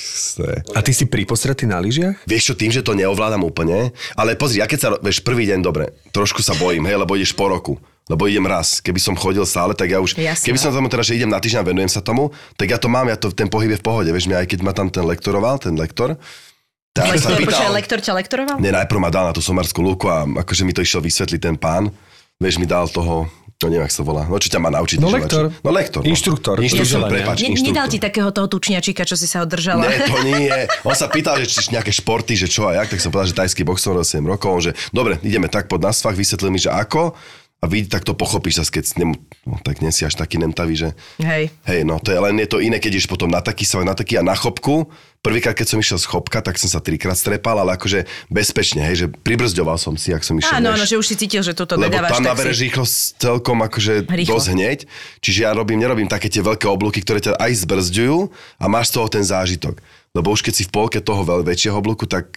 A 0.75 0.80
ty 0.80 0.92
si 0.95 1.07
príposretý 1.07 1.68
na 1.68 1.80
lyžiach? 1.80 2.24
Vieš 2.24 2.51
čo, 2.51 2.54
tým, 2.56 2.72
že 2.72 2.84
to 2.84 2.95
neovládam 2.95 3.44
úplne, 3.44 3.92
ale 4.16 4.36
pozri, 4.40 4.63
ja 4.63 4.68
keď 4.68 4.80
sa, 4.80 4.90
vieš, 5.00 5.19
prvý 5.24 5.48
deň 5.51 5.60
dobre, 5.60 5.92
trošku 6.16 6.40
sa 6.40 6.56
bojím, 6.56 6.88
hej, 6.88 7.00
lebo 7.00 7.16
ideš 7.16 7.36
po 7.36 7.51
roku. 7.51 7.75
Lebo 8.12 8.28
idem 8.28 8.44
raz. 8.44 8.84
Keby 8.84 9.00
som 9.00 9.16
chodil 9.16 9.44
stále, 9.48 9.72
tak 9.72 9.88
ja 9.88 10.04
už... 10.04 10.19
Jasné. 10.19 10.44
Keby 10.44 10.60
som 10.60 10.75
tomu 10.75 10.92
teraz, 10.92 11.07
že 11.07 11.16
idem 11.16 11.31
na 11.31 11.40
týždeň 11.40 11.63
a 11.63 11.68
venujem 11.72 11.92
sa 11.92 12.04
tomu, 12.04 12.36
tak 12.60 12.68
ja 12.68 12.75
to 12.75 12.92
mám, 12.92 13.07
ja 13.07 13.16
to, 13.16 13.31
ten 13.31 13.48
pohyb 13.48 13.72
je 13.72 13.80
v 13.80 13.86
pohode. 13.88 14.12
Vieš, 14.12 14.28
mňa 14.28 14.44
aj 14.44 14.48
keď 14.51 14.60
ma 14.60 14.75
tam 14.75 14.92
ten 14.92 15.07
lektoroval, 15.07 15.56
ten 15.63 15.75
lektor, 15.80 16.19
tak 16.94 17.10
sa 17.18 17.34
Lektor, 17.34 17.42
počkaj, 17.42 17.48
pýtal... 17.50 17.74
lektor 17.74 18.00
ťa 18.06 18.13
lektoroval? 18.22 18.57
Nie, 18.62 18.69
najprv 18.69 19.00
ma 19.01 19.10
dal 19.10 19.25
na 19.25 19.34
tú 19.34 19.42
somarskú 19.42 19.81
lúku 19.81 20.06
a 20.12 20.30
akože 20.45 20.62
mi 20.62 20.78
to 20.78 20.84
išiel 20.86 21.01
vysvetliť 21.01 21.42
ten 21.42 21.56
pán. 21.57 21.90
Vieš, 22.38 22.62
mi 22.62 22.69
dal 22.69 22.86
toho, 22.86 23.25
no 23.63 23.71
neviem, 23.71 23.88
jak 23.88 23.95
sa 23.95 24.04
volá. 24.04 24.27
No 24.27 24.36
čo 24.36 24.51
ťa 24.51 24.60
má 24.60 24.69
naučiť? 24.69 25.00
No, 25.00 25.07
lektor. 25.07 25.56
No 25.63 25.71
lektor. 25.71 26.04
No. 26.04 26.12
Inštruktor. 26.12 26.60
Inštruktor, 26.60 27.07
prepáč, 27.07 27.38
Ne, 27.39 27.56
inštruktor. 27.56 27.68
nedal 27.71 27.88
ti 27.88 27.98
takého 27.98 28.30
toho 28.36 28.48
tučniačika, 28.51 29.07
čo 29.07 29.15
si 29.15 29.25
sa 29.25 29.42
ho 29.42 29.48
držala? 29.48 29.88
Nie, 29.88 29.98
to 30.04 30.18
nie. 30.27 30.51
On 30.83 30.92
sa 30.94 31.07
pýtal, 31.07 31.39
že 31.39 31.48
či 31.48 31.71
nejaké 31.71 31.95
športy, 31.95 32.36
že 32.36 32.51
čo 32.51 32.68
a 32.68 32.75
jak, 32.75 32.92
tak 32.92 33.00
som 33.00 33.10
povedal, 33.10 33.31
že 33.31 33.38
tajský 33.39 33.63
boxer 33.63 33.95
7 33.95 34.19
rokov, 34.27 34.50
on, 34.51 34.62
že 34.62 34.71
dobre, 34.92 35.15
ideme 35.24 35.48
tak 35.48 35.71
pod 35.71 35.80
nás 35.80 36.04
fakt, 36.04 36.19
vysvetlil 36.19 36.51
mi, 36.51 36.60
že 36.60 36.69
ako 36.69 37.15
a 37.63 37.65
vidí, 37.71 37.88
tak 37.88 38.04
to 38.04 38.12
pochopíš 38.12 38.60
zase, 38.60 38.75
keď 38.75 38.83
nem, 39.00 39.15
no, 39.48 39.56
tak 39.63 39.80
nie 39.80 39.88
si 39.95 40.04
až 40.04 40.19
taký 40.19 40.36
nemtavý, 40.36 40.75
že 40.75 40.89
Hej. 41.24 41.48
hej, 41.63 41.88
no 41.88 41.95
to 41.95 42.12
je 42.12 42.19
len 42.19 42.36
je 42.36 42.51
to 42.51 42.59
iné, 42.59 42.75
keď 42.75 43.00
ideš 43.00 43.07
potom 43.07 43.31
na 43.31 43.39
taký 43.39 43.63
svoj, 43.63 43.88
na 43.88 43.95
taký 43.95 44.19
a 44.19 44.24
na 44.24 44.36
chopku. 44.36 44.92
Prvýkrát, 45.23 45.55
keď 45.55 45.67
som 45.71 45.79
išiel 45.79 45.95
z 45.95 46.03
chopka, 46.03 46.43
tak 46.43 46.59
som 46.59 46.67
sa 46.67 46.83
trikrát 46.83 47.15
strepal, 47.15 47.55
ale 47.55 47.79
akože 47.79 48.03
bezpečne, 48.27 48.83
hej, 48.83 48.95
že 48.95 49.07
pribrzďoval 49.07 49.79
som 49.79 49.95
si, 49.95 50.11
ak 50.11 50.19
som 50.19 50.35
išiel. 50.35 50.59
Áno, 50.59 50.75
áno, 50.75 50.83
že 50.83 50.99
už 50.99 51.07
si 51.07 51.15
cítil, 51.15 51.39
že 51.39 51.55
toto 51.55 51.79
Lebo 51.79 51.87
nedávaš, 51.87 52.19
tam 52.19 52.27
tak 52.27 52.31
nabereš 52.35 52.57
si... 52.59 52.63
rýchlosť 52.67 52.95
celkom 53.23 53.57
akože 53.63 53.93
Rýchlo. 54.03 54.35
dosť 54.35 54.47
hneď. 54.51 54.79
Čiže 55.23 55.39
ja 55.47 55.56
robím, 55.56 55.80
nerobím 55.80 56.11
také 56.11 56.27
tie 56.27 56.44
veľké 56.44 56.68
oblúky, 56.68 56.99
ktoré 56.99 57.23
ťa 57.23 57.39
aj 57.39 57.56
zbrzďujú 57.56 58.18
a 58.59 58.65
máš 58.68 58.92
z 58.92 58.99
toho 58.99 59.07
ten 59.07 59.23
zážitok. 59.23 59.80
Lebo 60.11 60.27
už 60.35 60.44
keď 60.44 60.53
si 60.59 60.68
v 60.68 60.75
polke 60.75 60.99
toho 60.99 61.23
veľ, 61.23 61.47
väčšieho 61.47 61.80
oblúku, 61.80 62.03
tak 62.03 62.35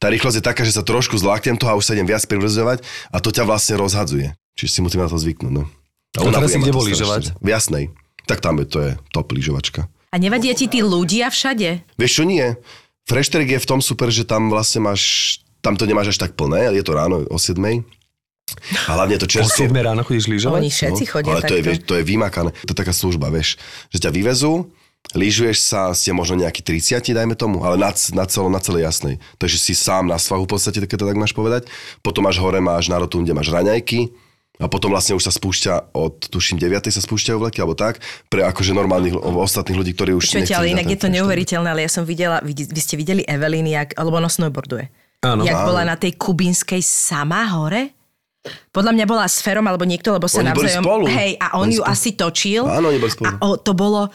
tá 0.00 0.08
rýchlosť 0.08 0.40
je 0.40 0.44
taká, 0.48 0.64
že 0.64 0.72
sa 0.72 0.80
trošku 0.80 1.20
zláknem 1.20 1.60
toho 1.60 1.76
a 1.76 1.78
už 1.78 1.84
sa 1.84 1.92
idem 1.92 2.08
viac 2.08 2.24
pribrzďovať 2.24 2.80
a 3.12 3.16
to 3.20 3.28
ťa 3.28 3.44
vlastne 3.44 3.76
rozhadzuje. 3.76 4.32
Čiže 4.56 4.70
si 4.72 4.80
musím 4.80 5.04
na 5.04 5.12
to 5.12 5.20
zvyknúť. 5.20 5.52
No. 5.52 5.68
A 6.16 6.24
teraz 6.24 6.48
unavuje 6.48 6.48
si 6.48 6.58
kde 6.64 6.72
bol 6.72 6.84
lyžovať? 6.88 7.22
V 7.38 7.48
Jasnej. 7.52 7.84
Tak 8.24 8.40
tam 8.40 8.56
je, 8.56 8.64
to 8.64 8.78
je 8.80 8.90
top 9.12 9.30
lyžovačka. 9.36 9.84
A 10.10 10.18
nevadia 10.18 10.58
ti 10.58 10.66
tí 10.66 10.82
ľudia 10.82 11.30
všade? 11.30 11.86
Vieš 11.94 12.12
čo 12.18 12.24
nie? 12.26 12.58
Frešterek 13.06 13.58
je 13.58 13.62
v 13.62 13.66
tom 13.66 13.78
super, 13.78 14.10
že 14.10 14.26
tam 14.26 14.50
vlastne 14.50 14.82
máš, 14.82 15.38
tam 15.62 15.78
to 15.78 15.86
nemáš 15.86 16.14
až 16.14 16.18
tak 16.26 16.34
plné, 16.34 16.70
je 16.74 16.82
to 16.82 16.92
ráno 16.94 17.22
o 17.30 17.38
7. 17.38 17.58
A 18.90 18.90
hlavne 18.98 19.14
je 19.14 19.22
to 19.22 19.30
Po 19.30 19.34
čerstvo. 19.38 19.70
7 19.70 19.74
ráno 19.78 20.02
chodíš 20.02 20.26
lyžovať? 20.26 20.58
Oni 20.58 20.70
všetci 20.70 21.04
chodia 21.06 21.30
No, 21.30 21.38
ale 21.38 21.42
to 21.46 21.54
je, 21.54 21.62
takto. 21.62 21.68
vieš, 21.70 21.78
to 21.86 21.94
je 21.94 22.02
vymakané. 22.02 22.50
To 22.66 22.70
je 22.74 22.78
taká 22.82 22.90
služba, 22.90 23.30
vieš. 23.30 23.54
Že 23.94 23.98
ťa 24.02 24.10
vyvezú, 24.10 24.52
lyžuješ 25.14 25.58
sa, 25.62 25.94
ste 25.94 26.10
možno 26.10 26.42
nejakí 26.42 26.58
30, 26.58 27.06
dajme 27.14 27.38
tomu, 27.38 27.62
ale 27.62 27.78
na, 27.78 27.94
na, 27.94 28.24
celo, 28.26 28.50
na 28.50 28.58
celej 28.58 28.90
jasnej. 28.90 29.22
Takže 29.38 29.62
si 29.62 29.78
sám 29.78 30.10
na 30.10 30.18
svahu 30.18 30.42
v 30.46 30.58
podstate, 30.58 30.82
keď 30.82 30.98
to 30.98 31.06
tak 31.06 31.18
máš 31.22 31.30
povedať. 31.30 31.70
Potom 32.02 32.26
máš 32.26 32.42
hore, 32.42 32.58
máš 32.58 32.90
na 32.90 32.98
rotunde, 32.98 33.30
máš 33.30 33.54
raňajky. 33.54 34.10
A 34.60 34.68
potom 34.68 34.92
vlastne 34.92 35.16
už 35.16 35.24
sa 35.24 35.32
spúšťa 35.32 35.96
od, 35.96 36.28
tuším, 36.28 36.60
9. 36.60 36.92
sa 36.92 37.00
spúšťajú 37.00 37.36
vleky, 37.40 37.64
alebo 37.64 37.72
tak, 37.72 38.04
pre 38.28 38.44
akože 38.44 38.76
normálnych, 38.76 39.16
ostatných 39.16 39.78
ľudí, 39.80 39.92
ktorí 39.96 40.12
už 40.12 40.36
nechceli 40.36 40.52
ale 40.52 40.66
na 40.70 40.72
inak 40.84 40.92
je 40.92 41.00
to 41.00 41.08
neuveriteľné, 41.08 41.68
ale 41.72 41.88
ja 41.88 41.90
som 41.90 42.04
videla, 42.04 42.44
vy, 42.44 42.52
vy 42.52 42.80
ste 42.80 43.00
videli 43.00 43.24
Evelyn, 43.24 43.64
jak, 43.64 43.96
alebo 43.96 44.20
ona 44.20 44.28
snowboarduje. 44.28 44.92
Áno. 45.24 45.44
Jak 45.44 45.64
Áno. 45.64 45.68
bola 45.68 45.82
na 45.84 45.96
tej 45.96 46.16
kubínskej 46.16 46.80
sama 46.80 47.44
hore? 47.56 47.92
Podľa 48.72 48.96
mňa 48.96 49.04
bola 49.04 49.28
s 49.28 49.44
Ferom 49.44 49.68
alebo 49.68 49.84
niekto, 49.84 50.16
lebo 50.16 50.24
sa 50.24 50.40
Oni 50.40 50.48
boli 50.56 50.72
navzájom... 50.72 50.84
spolu. 50.84 51.04
Hej, 51.12 51.30
a 51.36 51.46
on 51.60 51.68
Boli 51.68 51.76
ju 51.76 51.82
spolu. 51.84 51.92
asi 51.92 52.10
točil. 52.16 52.62
Áno, 52.64 52.88
oni 52.88 52.96
boli 52.96 53.12
spolu. 53.12 53.28
A 53.28 53.32
o, 53.44 53.60
to 53.60 53.72
bolo 53.76 54.08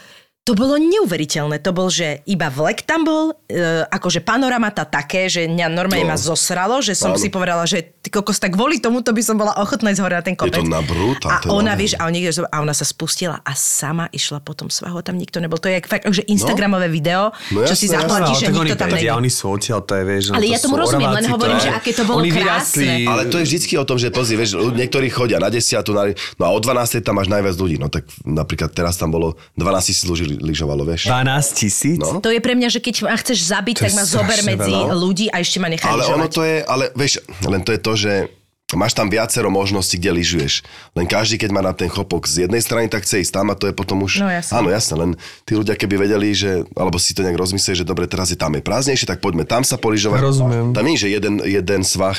To 0.46 0.54
bolo 0.54 0.78
neuveriteľné. 0.78 1.58
To 1.58 1.74
bol, 1.74 1.90
že 1.90 2.22
iba 2.24 2.48
vlek 2.48 2.86
tam 2.86 3.02
bol, 3.02 3.34
e, 3.44 3.58
akože 3.84 4.22
panoramata 4.22 4.86
také, 4.86 5.25
že 5.25 5.50
mňa 5.50 5.74
normálne 5.74 6.06
No. 6.06 6.14
ma 6.14 6.20
zosralo, 6.22 6.78
že 6.80 6.94
som 6.94 7.10
Áno. 7.10 7.18
si 7.18 7.28
povedala, 7.28 7.66
že 7.66 7.82
ty 7.82 8.14
kokos, 8.14 8.38
tak 8.38 8.54
kvôli 8.54 8.78
tomuto 8.78 9.10
by 9.10 9.22
som 9.22 9.36
bola 9.36 9.58
ochotná 9.58 9.90
ísť 9.90 10.06
hore 10.06 10.14
na 10.14 10.22
ten 10.22 10.38
kopec. 10.38 10.54
to 10.54 10.70
na 10.70 10.86
brúta, 10.86 11.28
A 11.28 11.42
to 11.42 11.50
je 11.50 11.52
ona, 11.52 11.74
nádherné. 11.74 11.82
vieš, 11.82 11.92
a, 11.98 12.02
oni, 12.06 12.20
a 12.30 12.58
ona 12.62 12.74
sa 12.74 12.86
spustila 12.86 13.42
a 13.42 13.52
sama 13.52 14.06
išla 14.12 14.38
po 14.38 14.54
tom 14.54 14.70
svahu 14.70 15.02
tam 15.02 15.18
nikto 15.18 15.42
nebol. 15.42 15.58
To 15.58 15.66
je 15.66 15.82
jak 15.82 15.90
fakt, 15.90 16.06
že 16.06 16.22
Instagramové 16.30 16.94
video, 16.94 17.34
No 17.50 17.66
čo 17.66 17.74
si 17.74 17.90
jasné, 17.90 17.98
jasné, 17.98 18.06
zaplatíš, 18.06 18.38
že 18.38 18.46
nikto 18.46 18.62
oni 18.62 18.72
tam 18.75 18.90
není. 18.94 19.10
oni 19.10 19.32
sú 19.34 19.46
odtiaľ, 19.50 19.82
to 19.82 19.94
je, 19.96 20.04
vieš, 20.06 20.24
no 20.30 20.38
Ale 20.38 20.46
to 20.46 20.54
ja 20.54 20.60
tomu 20.62 20.75
rozumiem, 20.78 21.10
len 21.10 21.24
to 21.25 21.34
hovorím, 21.34 21.58
je- 21.58 21.66
že 21.66 21.72
aké 21.74 21.90
to 21.90 22.04
bolo 22.06 22.22
oni 22.22 22.30
krásne. 22.30 22.86
Ale 23.04 23.22
to 23.25 23.42
je 23.42 23.46
vždycky 23.48 23.74
o 23.75 23.84
tom, 23.84 23.98
že 23.98 24.14
pozri, 24.14 24.38
vieš, 24.38 24.62
niektorí 24.62 25.10
chodia 25.10 25.42
na 25.42 25.50
10, 25.50 25.90
na, 25.90 26.06
no 26.38 26.44
a 26.44 26.52
o 26.52 26.60
12 26.62 27.02
tam 27.02 27.18
máš 27.18 27.34
najviac 27.34 27.58
ľudí. 27.58 27.82
No 27.82 27.90
tak 27.90 28.06
napríklad 28.22 28.70
teraz 28.70 28.94
tam 28.94 29.10
bolo 29.10 29.34
12 29.58 29.90
tisíc 29.90 30.06
ľudí 30.06 30.35
lyžovalo, 30.39 30.84
vieš. 30.84 31.08
12 31.08 31.60
tisíc? 31.60 32.00
No. 32.00 32.20
To 32.20 32.30
je 32.32 32.39
pre 32.39 32.54
mňa, 32.56 32.70
že 32.70 32.80
keď 32.80 33.08
ma 33.08 33.15
chceš 33.15 33.48
zabiť, 33.48 33.75
To 33.80 33.84
tak 33.88 33.94
ma 33.96 34.04
zober 34.04 34.39
medzi 34.44 34.74
veľa. 34.74 34.94
ľudí 34.96 35.25
a 35.32 35.39
ešte 35.39 35.58
ma 35.60 35.68
nechaj 35.72 35.89
Ale 35.89 36.04
ono 36.12 36.27
to 36.27 36.42
je, 36.44 36.63
ale 36.63 36.92
vieš, 36.94 37.24
len 37.44 37.62
to 37.63 37.72
je 37.72 37.80
to, 37.80 37.94
že 37.96 38.13
máš 38.75 38.98
tam 38.98 39.08
viacero 39.08 39.48
možností, 39.48 39.96
kde 40.01 40.12
lyžuješ. 40.20 40.54
Len 40.98 41.06
každý, 41.08 41.38
keď 41.39 41.50
má 41.54 41.62
na 41.62 41.72
ten 41.72 41.88
chopok 41.88 42.25
z 42.25 42.50
jednej 42.50 42.60
strany, 42.60 42.89
tak 42.89 43.06
chce 43.08 43.22
ísť 43.24 43.32
tam 43.32 43.48
a 43.54 43.56
to 43.56 43.70
je 43.70 43.74
potom 43.77 44.04
už... 44.04 44.25
No 44.25 44.27
jasne. 44.27 44.58
Áno, 44.58 44.68
jasne, 44.74 44.96
len 45.00 45.10
tí 45.48 45.54
ľudia, 45.54 45.77
keby 45.77 45.96
vedeli, 46.10 46.34
že, 46.34 46.65
alebo 46.75 46.98
si 47.00 47.13
to 47.13 47.24
nejak 47.24 47.38
rozmysleli, 47.38 47.82
že 47.82 47.86
dobre, 47.88 48.10
teraz 48.10 48.34
je 48.34 48.38
tam 48.39 48.51
je 48.58 48.65
prázdnejšie, 48.65 49.06
tak 49.08 49.22
poďme 49.24 49.46
tam 49.48 49.63
sa 49.63 49.77
poližovať. 49.80 50.20
Rozumiem. 50.20 50.65
Tam 50.74 50.84
nie 50.84 50.98
je, 50.98 51.08
že 51.08 51.10
jeden, 51.13 51.39
jeden 51.46 51.82
svah 51.86 52.18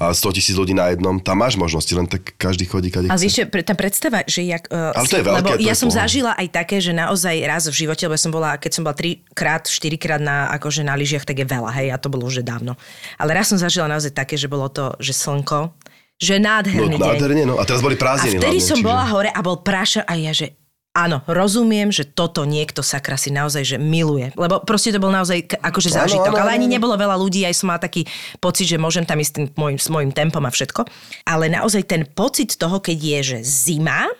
a 0.00 0.16
100 0.16 0.32
tisíc 0.32 0.56
ľudí 0.56 0.72
na 0.72 0.88
jednom, 0.88 1.20
tam 1.20 1.36
máš 1.38 1.54
možnosti, 1.54 1.92
len 1.92 2.08
tak 2.08 2.32
každý 2.34 2.64
chodí, 2.64 2.88
kade 2.88 3.06
A 3.06 3.20
čo, 3.20 3.44
pre- 3.44 3.60
tá 3.60 3.76
predstava, 3.76 4.24
že 4.24 4.40
jak... 4.42 4.64
Uh, 4.66 4.96
Ale 4.96 5.04
to 5.04 5.20
je 5.20 5.22
veľké, 5.22 5.36
lebo 5.36 5.48
to 5.50 5.60
je 5.60 5.68
ja 5.68 5.74
som 5.76 5.86
pohľad. 5.86 6.00
zažila 6.00 6.32
aj 6.34 6.48
také, 6.48 6.76
že 6.80 6.90
naozaj 6.90 7.36
raz 7.44 7.68
v 7.68 7.76
živote, 7.76 8.08
lebo 8.08 8.16
som 8.16 8.32
bola, 8.32 8.56
keď 8.56 8.70
som 8.72 8.82
bola 8.82 8.96
trikrát, 8.96 9.68
štyrikrát 9.68 10.16
na, 10.18 10.48
akože 10.50 10.80
na 10.80 10.96
lyžiach, 10.96 11.22
tak 11.22 11.36
je 11.36 11.46
veľa, 11.46 11.70
hej, 11.76 11.92
a 11.92 12.00
to 12.00 12.08
bolo 12.08 12.24
už 12.24 12.40
dávno. 12.40 12.80
Ale 13.14 13.36
raz 13.36 13.46
som 13.46 13.60
zažila 13.60 13.86
naozaj 13.86 14.10
také, 14.10 14.40
že 14.40 14.48
bolo 14.48 14.72
to, 14.72 14.96
že 14.96 15.12
slnko, 15.12 15.76
že 16.16 16.36
No, 16.36 16.48
nádherný 16.48 16.96
deň. 16.96 17.00
nádherne, 17.00 17.44
no. 17.44 17.54
A 17.56 17.64
teraz 17.64 17.80
boli 17.80 17.96
A 17.96 18.00
prázdniny 18.00 18.40
vtedy 18.40 18.56
hlavne, 18.56 18.64
som 18.64 18.76
čiže- 18.76 18.88
bola 18.88 19.04
hore 19.04 19.28
a 19.28 19.40
bol 19.40 19.60
prášer 19.60 20.04
a 20.04 20.16
ja, 20.16 20.32
že 20.32 20.56
áno, 20.94 21.22
rozumiem, 21.30 21.94
že 21.94 22.02
toto 22.02 22.42
niekto 22.42 22.82
sakra 22.82 23.14
si 23.14 23.30
naozaj, 23.30 23.62
že 23.62 23.76
miluje. 23.78 24.34
Lebo 24.34 24.62
proste 24.66 24.90
to 24.90 24.98
bol 24.98 25.14
naozaj 25.14 25.46
akože 25.58 25.90
zážitok. 25.94 26.34
áno, 26.34 26.42
ale 26.42 26.58
ani 26.58 26.66
nebolo 26.66 26.98
veľa 26.98 27.14
ľudí, 27.14 27.46
aj 27.46 27.54
som 27.54 27.70
mala 27.70 27.82
taký 27.82 28.06
pocit, 28.42 28.66
že 28.66 28.80
môžem 28.80 29.06
tam 29.06 29.22
ísť 29.22 29.32
tým 29.34 29.46
môjim, 29.54 29.78
s 29.78 29.88
môjim 29.88 30.10
tempom 30.10 30.42
a 30.42 30.50
všetko. 30.50 30.86
Ale 31.26 31.46
naozaj 31.46 31.86
ten 31.86 32.02
pocit 32.06 32.58
toho, 32.58 32.82
keď 32.82 32.98
je, 32.98 33.18
že 33.22 33.38
zima, 33.46 34.10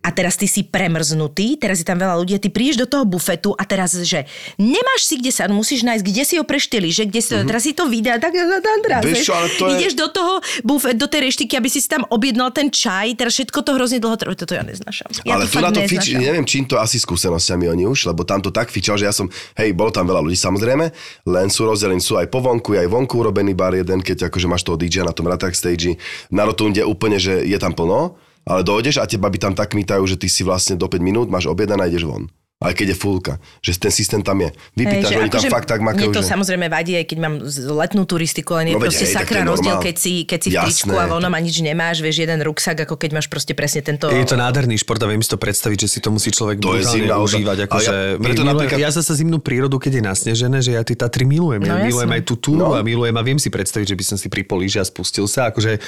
a 0.00 0.08
teraz 0.08 0.40
ty 0.40 0.48
si 0.48 0.64
premrznutý, 0.64 1.60
teraz 1.60 1.76
je 1.76 1.86
tam 1.86 2.00
veľa 2.00 2.16
ľudí 2.16 2.32
a 2.32 2.40
ty 2.40 2.48
prídeš 2.48 2.80
do 2.80 2.88
toho 2.88 3.04
bufetu 3.04 3.52
a 3.52 3.68
teraz, 3.68 3.92
že 3.92 4.24
nemáš 4.56 5.04
si 5.04 5.20
kde 5.20 5.28
sa, 5.28 5.44
musíš 5.46 5.84
nájsť, 5.84 6.04
kde 6.04 6.22
si 6.24 6.34
ho 6.40 6.44
prešteli, 6.44 6.88
že 6.88 7.04
kde 7.04 7.20
si 7.20 7.28
to, 7.28 7.44
teraz 7.44 7.62
si 7.68 7.76
to 7.76 7.84
vydá, 7.84 8.16
tak 8.16 8.32
teraz, 8.32 9.04
Vieš 9.04 9.28
ale 9.28 9.48
to 9.60 9.68
je- 9.68 9.76
ideš 9.76 9.92
do 10.00 10.08
toho 10.08 10.40
bufet, 10.64 10.96
do 10.96 11.04
tej 11.04 11.28
reštiky, 11.28 11.52
aby 11.60 11.68
si 11.68 11.84
si 11.84 11.88
tam 11.88 12.08
objednal 12.08 12.48
ten 12.48 12.72
čaj, 12.72 13.12
teraz 13.12 13.36
všetko 13.36 13.60
to 13.60 13.70
hrozne 13.76 14.00
dlho 14.00 14.16
trvá, 14.16 14.32
toto 14.32 14.56
ja 14.56 14.64
neznášam. 14.64 15.12
Ja 15.28 15.36
ale 15.36 15.44
to 15.44 15.60
fakt 15.60 15.68
na 15.68 15.72
to 15.76 15.84
fič, 15.84 16.16
neviem, 16.16 16.48
čím 16.48 16.64
to 16.64 16.80
asi 16.80 16.96
skúsenosťami 16.96 17.68
oni 17.68 17.84
už, 17.84 18.08
lebo 18.08 18.24
tam 18.24 18.40
to 18.40 18.48
tak 18.48 18.72
fičal, 18.72 18.96
že 18.96 19.04
ja 19.04 19.12
som, 19.12 19.28
hej, 19.60 19.76
bolo 19.76 19.92
tam 19.92 20.08
veľa 20.08 20.24
ľudí 20.24 20.38
samozrejme, 20.40 20.96
len 21.28 21.46
sú 21.52 21.68
rozdelení, 21.68 22.00
sú 22.00 22.16
aj 22.16 22.32
po 22.32 22.40
vonku, 22.40 22.72
je 22.72 22.80
aj 22.80 22.88
vonku 22.88 23.20
urobený 23.20 23.52
bar 23.52 23.76
jeden, 23.76 24.00
keď 24.00 24.32
akože 24.32 24.48
máš 24.48 24.64
toho 24.64 24.80
DJ 24.80 25.04
na 25.04 25.12
tom 25.12 25.28
Ratak 25.28 25.52
stage, 25.52 26.00
na 26.32 26.48
rotunde 26.48 26.80
úplne, 26.88 27.20
že 27.20 27.44
je 27.44 27.58
tam 27.60 27.76
plno, 27.76 28.16
ale 28.50 28.66
dojdeš 28.66 28.98
a 28.98 29.06
teba 29.06 29.30
by 29.30 29.38
tam 29.38 29.54
tak 29.54 29.72
mítajú, 29.72 30.02
že 30.04 30.18
ty 30.18 30.26
si 30.26 30.42
vlastne 30.42 30.74
do 30.74 30.90
5 30.90 30.98
minút 30.98 31.30
máš 31.30 31.46
objednané 31.46 31.86
a 31.86 31.88
ideš 31.88 32.04
von. 32.04 32.26
Aj 32.60 32.76
keď 32.76 32.92
je 32.92 32.96
fulka. 33.00 33.40
Že 33.64 33.88
ten 33.88 33.88
systém 33.88 34.20
tam 34.20 34.36
je. 34.36 34.52
Vypýtaš, 34.76 35.16
oni 35.16 35.32
tam 35.32 35.48
fakt 35.48 35.64
tak 35.64 35.80
makajú, 35.80 36.12
Mne 36.12 36.12
to 36.12 36.20
že... 36.20 36.28
samozrejme 36.28 36.68
vadí, 36.68 36.92
aj 36.92 37.08
keď 37.08 37.18
mám 37.24 37.40
letnú 37.72 38.04
turistiku, 38.04 38.60
len 38.60 38.68
je 38.68 38.74
No 38.76 38.84
veď 38.84 38.92
proste 38.92 39.06
to 39.08 39.16
sakra 39.16 39.40
je 39.40 39.48
rozdiel, 39.48 39.76
keď 39.80 39.96
si, 39.96 40.12
keď 40.28 40.38
si 40.44 40.48
v 40.52 40.56
tričku 40.68 40.92
a 40.92 41.08
vonom 41.08 41.32
a 41.32 41.40
nič 41.40 41.56
nemáš, 41.64 42.04
vieš, 42.04 42.20
jeden 42.20 42.36
ruksak, 42.44 42.84
ako 42.84 43.00
keď 43.00 43.16
máš 43.16 43.32
proste 43.32 43.56
presne 43.56 43.80
tento... 43.80 44.12
Je 44.12 44.28
to 44.28 44.36
nádherný 44.36 44.76
šport 44.76 45.00
a 45.00 45.08
viem 45.08 45.24
si 45.24 45.32
to 45.32 45.40
predstaviť, 45.40 45.78
že 45.80 45.88
si 45.88 45.98
to 46.04 46.12
musí 46.12 46.28
človek 46.28 46.60
To 46.60 46.76
je 46.76 46.84
brutálne 46.84 46.92
zimná 47.00 47.16
užívať. 47.24 47.56
A 47.56 47.64
Akože, 47.64 47.88
ja- 47.88 48.20
preto 48.20 48.44
milujem, 48.44 48.52
napríklad- 48.52 48.80
ja 48.84 48.90
zase 48.92 49.12
zimnú 49.16 49.40
prírodu, 49.40 49.80
keď 49.80 49.92
je 49.96 50.02
nasnežené, 50.04 50.58
že 50.60 50.76
ja 50.76 50.84
tie 50.84 51.00
Tatry 51.00 51.24
milujem. 51.24 51.64
No 51.64 51.80
ja 51.80 51.88
milujem 51.88 52.12
aj 52.12 52.22
tú 52.28 52.36
túru 52.36 52.68
No. 52.68 52.76
a 52.76 52.84
milujem 52.84 53.16
a 53.16 53.22
viem 53.24 53.40
si 53.40 53.48
predstaviť, 53.48 53.88
že 53.88 53.96
by 53.96 54.04
som 54.04 54.16
si 54.20 54.28
pri 54.28 54.44
políži 54.44 54.76
a 54.76 54.84
spustil 54.84 55.24
sa. 55.24 55.48
Akože, 55.48 55.80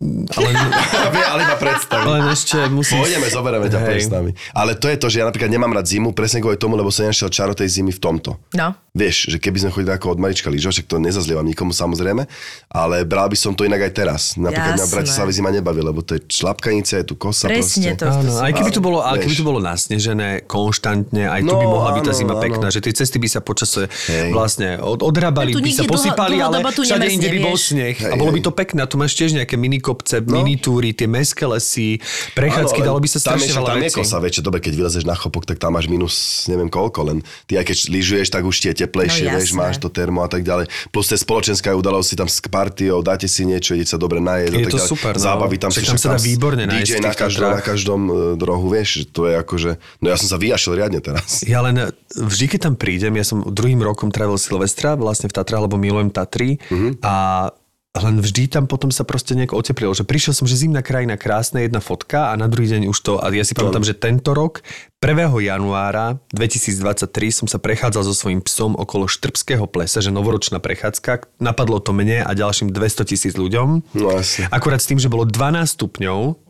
ale, 0.00 0.50
ale 1.32 1.40
iba 1.42 1.56
predstav. 1.56 2.00
ale 2.00 2.30
ešte 2.30 2.54
musím... 2.68 2.98
Pôjdeme, 2.98 3.26
zoberieme 3.26 3.66
ťa 3.66 3.80
predstavy. 3.80 4.30
Ale 4.52 4.72
to 4.72 4.86
je 4.86 4.96
to, 4.96 5.06
že 5.06 5.16
ja 5.16 5.26
napríklad 5.26 5.48
nemám 5.48 5.72
rád 5.72 5.86
zimu 5.86 6.12
presne 6.12 6.38
kvôli 6.38 6.54
tomu, 6.54 6.74
lebo 6.74 6.86
som 6.88 7.02
nešiel 7.02 7.26
čaro 7.26 7.50
tej 7.50 7.66
zimy 7.72 7.90
v 7.90 8.00
tomto. 8.00 8.38
No. 8.52 8.78
Vieš, 8.90 9.28
že 9.28 9.38
keby 9.38 9.58
sme 9.58 9.70
chodili 9.70 9.90
ako 9.90 10.12
od 10.12 10.20
malička 10.20 10.48
lyžovať, 10.48 10.74
však 10.76 10.88
to 10.88 10.96
nezazlievam 10.98 11.42
nikomu 11.42 11.70
samozrejme, 11.70 12.26
ale 12.68 12.96
bral 13.04 13.26
by 13.26 13.34
som 13.34 13.52
to 13.52 13.62
inak 13.62 13.78
aj 13.80 13.92
teraz. 13.92 14.22
Napríklad 14.34 14.74
Jasné. 14.76 14.90
Bratislave 14.92 15.30
zima 15.30 15.50
nebaví, 15.50 15.78
lebo 15.78 16.00
to 16.00 16.14
je 16.14 16.22
šlapkanice, 16.24 16.92
je 16.96 17.04
tu 17.04 17.14
kosa 17.14 17.46
Presne 17.46 17.94
proste. 17.94 17.98
to. 17.98 18.06
Áno, 18.08 18.32
aj 18.40 18.52
keby 18.52 18.70
tu 18.70 18.80
bolo, 18.80 18.98
ale 19.00 19.18
Vieš. 19.18 19.24
keby 19.24 19.34
tu 19.36 19.44
bolo 19.44 19.58
nasnežené 19.60 20.28
konštantne, 20.44 21.24
aj 21.24 21.40
tu 21.40 21.46
No, 21.48 21.56
by 21.56 21.66
mohla 21.68 21.90
byť 21.92 22.02
tá 22.02 22.12
zima 22.12 22.34
áno. 22.34 22.42
pekná, 22.42 22.66
že 22.68 22.80
tie 22.80 22.92
cesty 22.92 23.16
by 23.16 23.28
sa 23.28 23.40
počase 23.40 23.86
Hej. 23.86 24.30
vlastne 24.30 24.68
od, 24.76 24.98
odrábali, 25.00 25.50
Tu 25.50 25.60
by 25.60 25.70
sa 25.70 25.82
dlho- 25.82 25.90
posypali, 25.90 26.36
ale 26.38 26.58
všade 26.60 27.06
inde 27.08 27.28
by 27.28 27.38
bol 27.40 27.56
sneh. 27.56 27.94
A 28.00 28.14
bolo 28.14 28.30
by 28.30 28.40
to 28.40 28.50
pekné. 28.50 28.82
Tu 28.84 28.96
máš 28.96 29.14
tiež 29.14 29.30
nejaké 29.32 29.54
minikopce, 29.88 30.20
minitúry, 30.20 30.92
tie 30.92 31.08
mestské 31.08 31.44
lesy, 31.44 31.96
prechádzky, 32.32 32.80
dalo 32.80 33.00
by 33.00 33.08
sa 33.08 33.18
strašne 33.18 33.52
veľa 33.54 33.64
tam 33.66 33.78
je 33.78 33.84
vecí. 33.88 33.96
kosa 33.96 34.16
väčšie, 34.18 34.42
dobre, 34.42 34.60
keď 34.60 34.72
vylezeš 34.76 35.04
na 35.04 35.16
chopok, 35.16 35.44
tak 35.44 35.56
tam 35.56 35.72
máš 35.72 35.88
minus 35.88 36.14
neviem 36.46 36.68
koľko, 36.68 37.00
len 37.06 37.18
ty 37.46 37.56
aj 37.56 37.64
keď 37.64 37.76
lyžuješ, 37.88 38.28
tak 38.28 38.44
už 38.44 38.56
ti 38.58 38.66
je 38.68 38.84
teplejšie, 38.84 39.24
No, 39.24 39.34
vieš, 39.34 39.52
máš 39.54 39.76
to 39.78 39.88
termo 39.88 40.20
a 40.20 40.28
tak 40.28 40.42
ďalej. 40.42 40.68
Plus 40.88 41.04
to 41.04 41.14
je 41.14 41.20
spoločenská 41.20 41.72
udalosť 41.72 42.06
si 42.06 42.16
tam 42.16 42.28
s 42.28 42.38
partiou, 42.42 43.00
dáte 43.00 43.24
si 43.24 43.42
niečo, 43.42 43.72
idete 43.72 43.90
sa 43.90 43.98
dobre 43.98 44.20
najesť. 44.20 44.52
Je 44.52 44.56
a 44.56 44.62
tak 44.62 44.68
to 44.68 44.78
ďalej. 44.78 44.90
super, 44.90 45.12
no. 45.14 45.22
Zábavy 45.22 45.56
tam 45.56 45.70
Však 45.70 45.82
sú, 45.82 45.88
tam 45.88 45.98
sa 45.98 46.08
dá 46.10 46.18
výborne 46.18 46.64
DJ 46.66 47.00
na 47.00 47.12
každom, 47.12 47.48
na 47.50 47.62
každom 47.62 48.00
e, 48.04 48.12
rohu, 48.38 48.66
vieš, 48.68 48.88
že 48.94 49.04
to 49.06 49.22
je 49.24 49.34
akože, 49.36 49.70
no 49.98 50.06
ja 50.06 50.16
som 50.16 50.28
sa 50.28 50.36
vyjašil 50.36 50.72
riadne 50.74 51.00
teraz. 51.00 51.40
Ja 51.48 51.64
len 51.64 51.80
vždy, 52.10 52.44
keď 52.46 52.60
tam 52.60 52.74
prídem, 52.76 53.14
ja 53.14 53.24
som 53.24 53.40
druhým 53.42 53.80
rokom 53.80 54.12
trávil 54.12 54.36
Silvestra 54.36 54.94
vlastne 54.94 55.26
v 55.26 55.34
Tatrách, 55.34 55.64
lebo 55.64 55.76
milujem 55.76 56.10
Tatry 56.10 56.60
Mhm. 56.68 57.00
a 57.00 57.48
len 57.96 58.20
vždy 58.20 58.52
tam 58.52 58.68
potom 58.68 58.92
sa 58.92 59.02
proste 59.02 59.32
nejak 59.32 59.56
oteplilo, 59.56 59.96
že 59.96 60.04
prišiel 60.04 60.36
som, 60.36 60.44
že 60.44 60.60
zimná 60.60 60.84
krajina, 60.84 61.16
krásna 61.16 61.64
jedna 61.64 61.80
fotka 61.80 62.30
a 62.30 62.36
na 62.36 62.44
druhý 62.44 62.68
deň 62.76 62.92
už 62.92 62.98
to, 63.00 63.16
a 63.16 63.32
ja 63.32 63.42
si 63.42 63.56
pamätám, 63.56 63.82
že 63.82 63.96
tento 63.96 64.36
rok, 64.36 64.60
1. 65.00 65.14
januára 65.40 66.20
2023 66.36 67.08
som 67.32 67.46
sa 67.48 67.56
prechádzal 67.56 68.02
so 68.04 68.14
svojím 68.14 68.44
psom 68.44 68.76
okolo 68.76 69.08
Štrbského 69.08 69.64
plesa, 69.64 70.04
že 70.04 70.12
novoročná 70.12 70.60
prechádzka, 70.60 71.40
napadlo 71.40 71.80
to 71.80 71.96
mne 71.96 72.22
a 72.22 72.30
ďalším 72.36 72.74
200 72.74 73.08
tisíc 73.08 73.34
ľuďom. 73.38 73.96
No 73.96 74.08
jasne. 74.12 74.52
Akurát 74.52 74.84
s 74.84 74.88
tým, 74.90 75.00
že 75.00 75.08
bolo 75.08 75.24
12 75.24 75.64
stupňov 75.64 76.47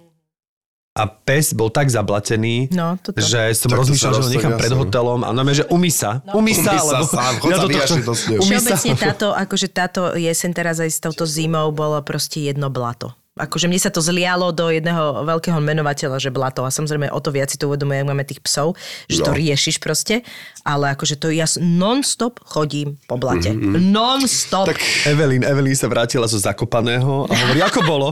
a 0.99 1.07
pes 1.07 1.53
bol 1.53 1.69
tak 1.69 1.87
zablatený, 1.87 2.69
No, 2.71 2.99
toto. 2.99 3.17
že 3.17 3.55
som 3.55 3.71
Tak 3.71 3.73
to 3.73 3.81
rozmýšľal, 3.81 4.11
sa 4.11 4.17
že 4.17 4.21
ho 4.21 4.31
nechám 4.31 4.55
pred 4.57 4.73
hotelom 4.73 5.21
a 5.21 5.31
normálne, 5.31 5.55
že 5.57 5.67
umí 5.69 5.89
sa. 5.89 6.19
Umí 6.29 6.53
sa, 6.53 6.75
Umí 6.75 6.81
sa 6.81 6.93
lebo... 6.93 7.07
sám, 7.07 7.33
chod 7.39 7.49
sa 7.49 7.55
do 7.55 7.59
tohto- 7.61 7.71
vyjašiť 7.71 8.03
do 8.03 8.15
snehu. 8.15 8.41
umí 8.41 8.51
sa, 8.51 8.75
Všeobecne 8.75 8.93
táto, 9.01 9.27
akože 9.31 9.67
táto 9.69 10.01
jeseň 10.13 10.51
teraz 10.53 10.77
aj 10.77 10.91
s 10.91 10.99
touto 10.99 11.23
zimou 11.25 11.71
bolo 11.71 11.95
proste 12.03 12.43
jedno 12.43 12.67
blato. 12.69 13.15
Akože 13.37 13.65
mne 13.65 13.79
sa 13.79 13.87
to 13.87 14.01
zlialo 14.01 14.51
do 14.51 14.67
jedného 14.67 15.23
veľkého 15.23 15.55
menovateľa, 15.57 16.19
že 16.19 16.27
blato. 16.29 16.67
A 16.67 16.75
samozrejme 16.75 17.07
o 17.07 17.21
to 17.21 17.31
viac 17.31 17.47
si 17.47 17.55
to 17.55 17.71
uvedomujem, 17.71 18.03
ak 18.03 18.09
máme 18.09 18.27
tých 18.27 18.43
psov, 18.43 18.75
že 19.07 19.23
to 19.23 19.31
No. 19.31 19.39
riešiš 19.39 19.79
proste. 19.79 20.27
Ale 20.67 20.95
akože 20.95 21.19
to 21.19 21.31
ja 21.31 21.47
non-stop 21.59 22.41
chodím 22.45 22.99
po 23.07 23.19
blate. 23.21 23.55
Non-stop. 23.55 24.71
Tak 24.71 24.79
Evelyn, 25.07 25.45
Evelyn 25.45 25.77
sa 25.77 25.87
vrátila 25.87 26.27
zo 26.27 26.39
Zakopaného 26.39 27.27
a 27.29 27.33
hovorí, 27.33 27.61
ako 27.63 27.81
bolo? 27.85 28.09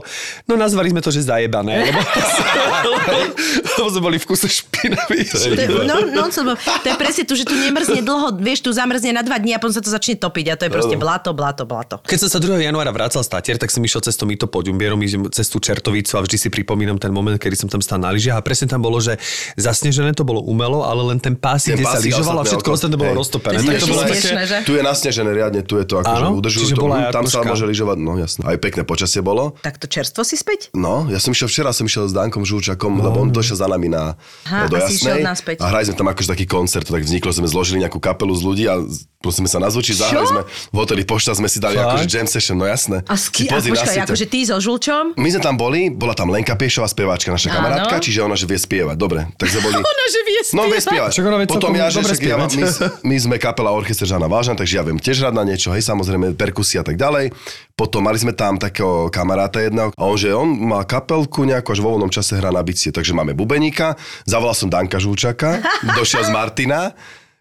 No 0.46 0.54
nazvali 0.54 0.92
sme 0.92 1.00
to, 1.02 1.10
že 1.10 1.26
zajebané, 1.26 1.90
lebo, 1.90 2.00
lebo 3.76 3.88
sme 3.90 4.02
boli 4.02 4.16
v 4.20 4.26
kuse 4.26 4.48
špinaví. 4.48 5.26
To 5.26 5.36
je, 5.46 5.68
no, 5.86 5.96
no, 6.12 6.24
to 6.30 6.86
je 6.86 6.96
presne 6.96 7.24
tu, 7.26 7.34
že 7.34 7.44
tu 7.44 7.54
nemrzne 7.56 8.00
dlho, 8.02 8.36
vieš, 8.38 8.64
tu 8.64 8.70
zamrzne 8.72 9.12
na 9.12 9.22
dva 9.24 9.36
dní 9.40 9.56
a 9.56 9.58
potom 9.60 9.74
sa 9.74 9.82
to 9.82 9.90
začne 9.90 10.16
topiť 10.16 10.46
a 10.52 10.54
to 10.58 10.62
je 10.68 10.70
proste 10.72 10.96
blato, 10.96 11.32
blato, 11.36 11.64
blato. 11.68 12.00
Keď 12.04 12.18
som 12.26 12.30
sa 12.32 12.38
2. 12.40 12.60
januára 12.62 12.90
vracal 12.92 13.22
z 13.22 13.28
Tatier, 13.30 13.56
tak 13.56 13.72
som 13.72 13.82
išiel 13.84 14.02
cez 14.04 14.16
to 14.16 14.24
mýto 14.28 14.48
podiumbierom, 14.48 14.98
idem 15.02 15.28
cez 15.30 15.50
tú 15.50 15.58
Čertovicu 15.60 16.16
a 16.18 16.24
vždy 16.24 16.36
si 16.36 16.48
pripomínam 16.48 16.96
ten 16.96 17.10
moment, 17.12 17.36
kedy 17.36 17.56
som 17.56 17.68
tam 17.68 17.80
stál 17.82 18.00
na 18.02 18.10
lyžiach 18.14 18.38
a 18.38 18.42
presne 18.42 18.70
tam 18.70 18.80
bolo, 18.82 18.98
že 18.98 19.18
zasnežené 19.58 20.12
to 20.16 20.24
bolo 20.24 20.42
umelo, 20.44 20.84
ale 20.84 21.14
len 21.14 21.18
ten 21.18 21.34
pásik, 21.34 21.76
Ten 21.76 21.82
kde 21.82 21.86
sa 21.86 21.98
pásik 21.98 22.12
a 22.36 22.42
lyžovalo 22.42 22.42
a 22.42 22.42
ostatné 22.42 22.50
všetko 22.52 22.70
ostatné 22.72 22.96
bolo 22.96 23.12
roztopené. 23.16 23.56
Tak 23.56 23.76
to 23.76 23.86
bolo 23.86 24.02
také... 24.04 24.28
že? 24.44 24.58
tu 24.62 24.72
je 24.72 24.82
nasnežené 24.82 25.30
riadne, 25.32 25.60
tu 25.60 25.74
je 25.76 25.84
to 25.84 25.94
akože 26.00 26.24
udržujú 26.34 26.64
Čiže 26.66 26.74
to, 26.74 26.86
tam 27.10 27.24
sa 27.24 27.38
môže 27.42 27.64
lyžovať, 27.64 27.96
no 27.98 28.12
jasné. 28.16 28.42
Aj 28.44 28.56
pekné 28.56 28.82
počasie 28.82 29.20
bolo. 29.20 29.56
Tak 29.58 29.78
to 29.78 29.86
čerstvo 29.86 30.22
si 30.22 30.34
späť? 30.34 30.70
No, 30.72 31.06
ja 31.06 31.16
som 31.16 31.30
išiel 31.30 31.46
včera, 31.46 31.70
som 31.70 31.84
išiel 31.84 32.06
s 32.06 32.14
Dankom 32.14 32.42
Žulčakom, 32.42 32.98
lebo 32.98 33.16
on 33.18 33.30
došiel 33.30 33.56
za 33.56 33.66
nami 33.66 33.88
na 33.88 34.14
Aha, 34.44 34.68
do 34.68 34.76
Jasnej. 34.76 35.24
A 35.56 35.64
hrali 35.66 35.84
sme 35.84 35.96
tam 35.96 36.08
akože 36.08 36.28
taký 36.28 36.44
koncert, 36.44 36.84
tak 36.84 37.02
vzniklo, 37.02 37.30
sme 37.30 37.46
zložili 37.46 37.80
nejakú 37.80 37.96
kapelu 37.96 38.32
z 38.32 38.42
ľudí 38.42 38.64
a 38.66 38.80
proste 39.18 39.40
sme 39.40 39.50
sa 39.50 39.58
nazvučiť, 39.58 39.94
zahrali 39.96 40.26
sme 40.26 40.42
v 40.46 40.76
hoteli 40.76 41.02
Pošta, 41.02 41.32
sme 41.32 41.46
si 41.46 41.58
dali 41.58 41.74
Fakt? 41.74 41.98
akože 41.98 42.06
jam 42.08 42.28
session, 42.28 42.54
no 42.54 42.64
jasné. 42.64 43.02
A, 43.04 43.14
s 43.14 43.26
Si 43.26 43.34
ký, 43.34 43.42
a 43.48 43.58
pozri 43.58 43.70
na 43.70 43.74
počkaj, 43.76 43.90
siete. 43.92 44.06
akože 44.06 44.26
ty 44.26 44.38
so 44.42 44.56
Žulčom? 44.56 45.04
My 45.14 45.28
sme 45.28 45.40
tam 45.40 45.54
boli, 45.54 45.88
bola 45.88 46.14
tam 46.14 46.30
Lenka 46.30 46.54
Piešová, 46.54 46.86
speváčka, 46.86 47.30
naša 47.30 47.50
kamarátka, 47.50 47.98
čiže 47.98 48.22
ona, 48.22 48.34
že 48.34 48.46
vie 48.46 48.56
spievať. 48.56 48.96
Dobre, 48.96 49.26
tak 49.34 49.50
sme 49.50 49.60
boli... 49.62 49.74
Ona, 49.86 50.04
že 50.06 50.20
vie 50.22 50.40
No 50.46 50.62
vie 50.64 50.78
spievať. 50.78 50.82
spievať. 50.86 51.10
Však 51.10 51.24
ona 51.24 51.36
vie 51.36 51.46
Potom 51.48 51.72
ja, 51.74 51.86
že 51.90 52.00
ja, 52.26 52.36
my, 52.36 52.46
my, 53.06 53.16
sme 53.16 53.36
kapela 53.38 53.70
Orchester 53.70 54.06
Žana 54.08 54.26
Vážan, 54.26 54.58
takže 54.58 54.78
ja 54.78 54.82
viem 54.82 54.98
tiež 54.98 55.22
hrať 55.22 55.34
na 55.34 55.44
niečo, 55.46 55.70
hej, 55.70 55.86
samozrejme 55.86 56.34
perkusia 56.34 56.82
a 56.82 56.86
tak 56.86 56.98
ďalej. 56.98 57.30
Potom 57.78 58.02
mali 58.02 58.18
sme 58.18 58.34
tam 58.34 58.58
takého 58.58 59.12
kamaráta 59.12 59.62
jedného 59.62 59.94
a 59.94 60.02
on, 60.02 60.16
že 60.18 60.34
on 60.34 60.48
má 60.48 60.82
kapelku 60.82 61.46
nejakú, 61.46 61.72
až 61.72 61.80
vo 61.80 61.94
voľnom 61.94 62.10
čase 62.10 62.36
hrá 62.36 62.50
na 62.50 62.64
bicie, 62.64 62.90
takže 62.90 63.14
máme 63.14 63.36
bubeníka, 63.36 63.94
zavolal 64.26 64.58
som 64.58 64.66
Danka 64.66 64.98
Žúčaka, 64.98 65.62
došiel 65.98 66.26
z 66.26 66.30
Martina, 66.34 66.96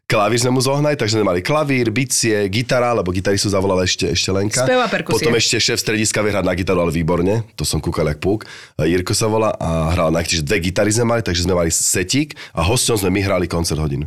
klavír 0.06 0.38
sme 0.38 0.54
mu 0.54 0.62
zohnali, 0.62 0.94
takže 0.94 1.18
sme 1.18 1.26
mali 1.26 1.42
klavír, 1.42 1.90
bicie, 1.90 2.46
gitara, 2.50 2.94
lebo 2.94 3.10
gitaristu 3.10 3.50
zavolala 3.50 3.84
ešte, 3.86 4.14
ešte 4.14 4.30
Lenka. 4.30 4.62
Spev 4.64 4.80
a 4.82 4.90
perkusie. 4.90 5.18
Potom 5.18 5.34
ešte 5.34 5.58
šéf 5.58 5.82
strediska 5.82 6.22
vie 6.22 6.32
hrať 6.34 6.46
na 6.46 6.54
gitaru, 6.54 6.86
ale 6.86 6.94
výborne. 6.94 7.42
To 7.58 7.66
som 7.66 7.82
kúkal 7.82 8.14
jak 8.14 8.22
púk. 8.22 8.46
Jirko 8.78 9.18
sa 9.18 9.26
volá 9.26 9.58
a 9.58 9.92
hral 9.98 10.14
na 10.14 10.22
dve 10.22 10.58
gitary 10.62 10.94
sme 10.94 11.18
mali, 11.18 11.22
takže 11.26 11.46
sme 11.50 11.58
mali 11.58 11.74
setík 11.74 12.38
a 12.54 12.62
hosťom 12.62 13.02
sme 13.02 13.10
my 13.18 13.22
hrali 13.26 13.46
koncert 13.50 13.82
hodinu. 13.82 14.06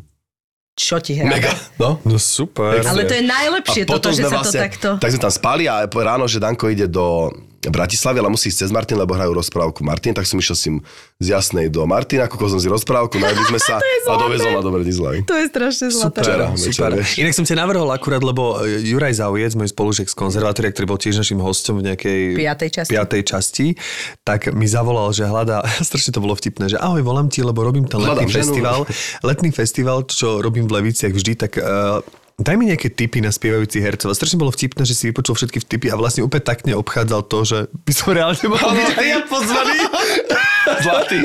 Čo 0.79 1.03
ti 1.03 1.19
hrá? 1.19 1.27
Mega. 1.27 1.51
No. 1.83 1.99
No 2.07 2.23
super. 2.23 2.87
Ale 2.87 3.03
to 3.03 3.19
je 3.19 3.25
najlepšie 3.27 3.83
toto, 3.83 4.15
že 4.15 4.23
sa 4.31 4.47
to 4.47 4.55
takto... 4.55 4.89
Tak 5.03 5.11
sme 5.11 5.21
tam 5.27 5.35
spali 5.35 5.67
a 5.67 5.91
ráno, 5.91 6.31
že 6.31 6.39
Danko 6.39 6.71
ide 6.71 6.87
do 6.87 7.35
Bratislavy, 7.59 8.23
ale 8.23 8.31
musí 8.31 8.55
ísť 8.55 8.67
cez 8.67 8.71
Martin, 8.71 8.95
lebo 8.95 9.19
hrajú 9.19 9.35
rozprávku 9.35 9.83
Martin, 9.83 10.15
tak 10.15 10.31
som 10.31 10.39
išiel 10.39 10.55
s 10.55 10.63
ním 10.71 10.77
z 11.19 11.35
Jasnej 11.35 11.67
do 11.67 11.83
Martina, 11.91 12.31
kúkol 12.31 12.55
som 12.55 12.63
si 12.63 12.71
rozprávku, 12.71 13.19
najeli 13.19 13.43
sme 13.51 13.59
sa 13.69 13.83
a 13.83 14.15
dovezol 14.15 14.55
ma 14.55 14.63
do 14.63 14.71
Bratislavy. 14.71 15.27
To 15.27 15.35
je 15.35 15.47
strašne 15.51 15.87
zlaté. 15.91 16.23
Včera, 16.23 16.47
Super. 16.55 17.03
večer. 17.03 17.19
Inak 17.19 17.35
som 17.35 17.43
ťa 17.43 17.57
navrhol 17.59 17.91
akurát, 17.91 18.23
lebo 18.23 18.63
e, 18.63 18.87
Juraj 18.87 19.19
Zaujec, 19.19 19.59
môj 19.59 19.75
spolužiak 19.75 20.07
z 20.07 20.15
konzervatória, 20.15 20.71
ktorý 20.71 20.87
bol 20.87 21.01
tiež 21.03 21.19
našim 21.19 21.43
hostom 21.43 21.83
v 21.83 21.91
nejakej 21.91 22.21
Piatej 22.39 22.71
časti. 22.71 22.91
piatej 22.95 23.23
časti, 23.27 23.67
tak 24.23 24.55
mi 24.55 24.71
zavolal, 24.71 25.11
že 25.11 25.27
hľadá, 25.27 25.67
strašne 25.89 26.15
to 26.15 26.23
bolo 26.23 26.39
vtipné, 26.39 26.71
že 26.71 26.79
ahoj, 26.79 27.03
volám 27.03 27.27
ti, 27.27 27.43
lebo 27.43 27.67
robím 27.67 27.91
ten 27.91 27.99
letný 27.99 28.23
Hľadám 28.23 28.31
ženu. 28.31 28.39
festival, 28.39 28.79
letný 29.27 29.51
festival, 29.51 29.99
čo 30.07 30.39
robím 30.39 30.71
v 30.71 30.79
Leviciach 30.79 31.11
vždy, 31.11 31.33
tak 31.35 31.59
uh, 31.59 31.99
Daj 32.39 32.55
mi 32.55 32.71
nejaké 32.71 32.95
tipy 32.95 33.19
na 33.19 33.35
spievajúcich 33.35 33.83
hercov. 33.83 34.15
A 34.15 34.15
strašne 34.15 34.39
bolo 34.39 34.55
vtipné, 34.55 34.87
že 34.87 34.95
si 34.95 35.11
vypočul 35.11 35.35
všetky 35.35 35.59
tipy 35.59 35.91
a 35.91 35.99
vlastne 35.99 36.23
úplne 36.23 36.47
takne 36.47 36.73
obchádzal 36.79 37.27
to, 37.27 37.39
že 37.43 37.59
by 37.83 37.93
som 37.93 38.15
reálne 38.15 38.47
mohol 38.47 38.79
byť 38.79 38.95
ja 38.95 39.21
pozvaný. 39.27 39.77
Zlatý. 40.79 41.19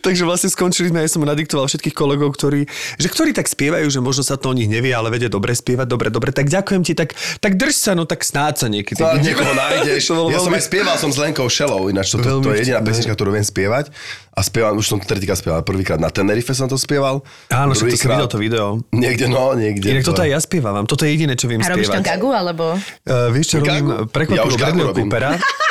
Takže 0.00 0.22
vlastne 0.22 0.50
skončili 0.50 0.92
sme, 0.92 1.00
ja 1.00 1.08
som 1.08 1.24
nadiktoval 1.24 1.64
všetkých 1.66 1.96
kolegov, 1.96 2.34
ktorí, 2.34 2.68
že 2.96 3.08
ktorí 3.08 3.32
tak 3.32 3.48
spievajú, 3.48 3.86
že 3.88 4.00
možno 4.00 4.20
sa 4.20 4.36
to 4.36 4.52
o 4.52 4.54
nich 4.54 4.68
nevie, 4.68 4.92
ale 4.92 5.08
vedia 5.08 5.32
dobre 5.32 5.56
spievať, 5.56 5.86
dobre, 5.88 6.08
dobre, 6.12 6.30
tak 6.30 6.52
ďakujem 6.52 6.82
ti, 6.84 6.92
tak, 6.92 7.16
tak 7.40 7.56
drž 7.56 7.72
sa, 7.72 7.92
no 7.96 8.04
tak 8.04 8.20
snáď 8.20 8.54
sa 8.60 8.66
niekedy. 8.68 9.00
To 9.00 9.16
niekoho 9.18 9.52
nájdeš. 9.54 10.02
To 10.14 10.28
Ja 10.30 10.38
som 10.38 10.52
veľmi- 10.52 10.60
aj 10.60 10.64
spieval 10.68 10.96
som 11.00 11.10
s 11.10 11.18
Lenkou 11.18 11.48
Šelou, 11.48 11.88
ináč 11.88 12.12
to, 12.12 12.20
to, 12.20 12.44
to 12.44 12.52
je 12.52 12.62
jediná 12.62 12.84
pesnička, 12.84 13.16
ktorú 13.16 13.34
viem 13.34 13.42
spievať. 13.42 13.88
A 14.34 14.42
spieval, 14.42 14.74
už 14.74 14.86
som 14.86 14.98
to 14.98 15.06
tretíkrát 15.06 15.38
spieval. 15.38 15.62
Prvýkrát 15.62 15.98
na 15.98 16.10
Tenerife 16.10 16.50
som 16.52 16.66
to 16.66 16.74
spieval. 16.74 17.22
Áno, 17.48 17.70
že 17.72 17.86
to 17.86 17.94
som 17.94 18.10
videl 18.14 18.28
to 18.30 18.38
video. 18.38 18.66
Niekde, 18.90 19.30
no, 19.30 19.54
niekde. 19.54 19.94
Inak 19.94 20.04
toto 20.04 20.26
aj 20.26 20.30
ja 20.34 20.40
spievam, 20.42 20.84
toto 20.84 21.06
je 21.06 21.14
jediné, 21.14 21.38
čo 21.38 21.46
viem 21.46 21.62
A 21.62 21.70
robíš 21.70 21.86
tam 21.88 22.02
spievať. 22.02 22.18
gagu, 22.18 22.30
alebo... 22.34 22.64
Uh, 23.06 23.30
vieš 23.30 23.54
čo, 23.54 23.62
robím? 23.62 24.06
Ja 24.34 24.42
Bradleyho. 24.44 24.92
Coopera. 24.92 25.38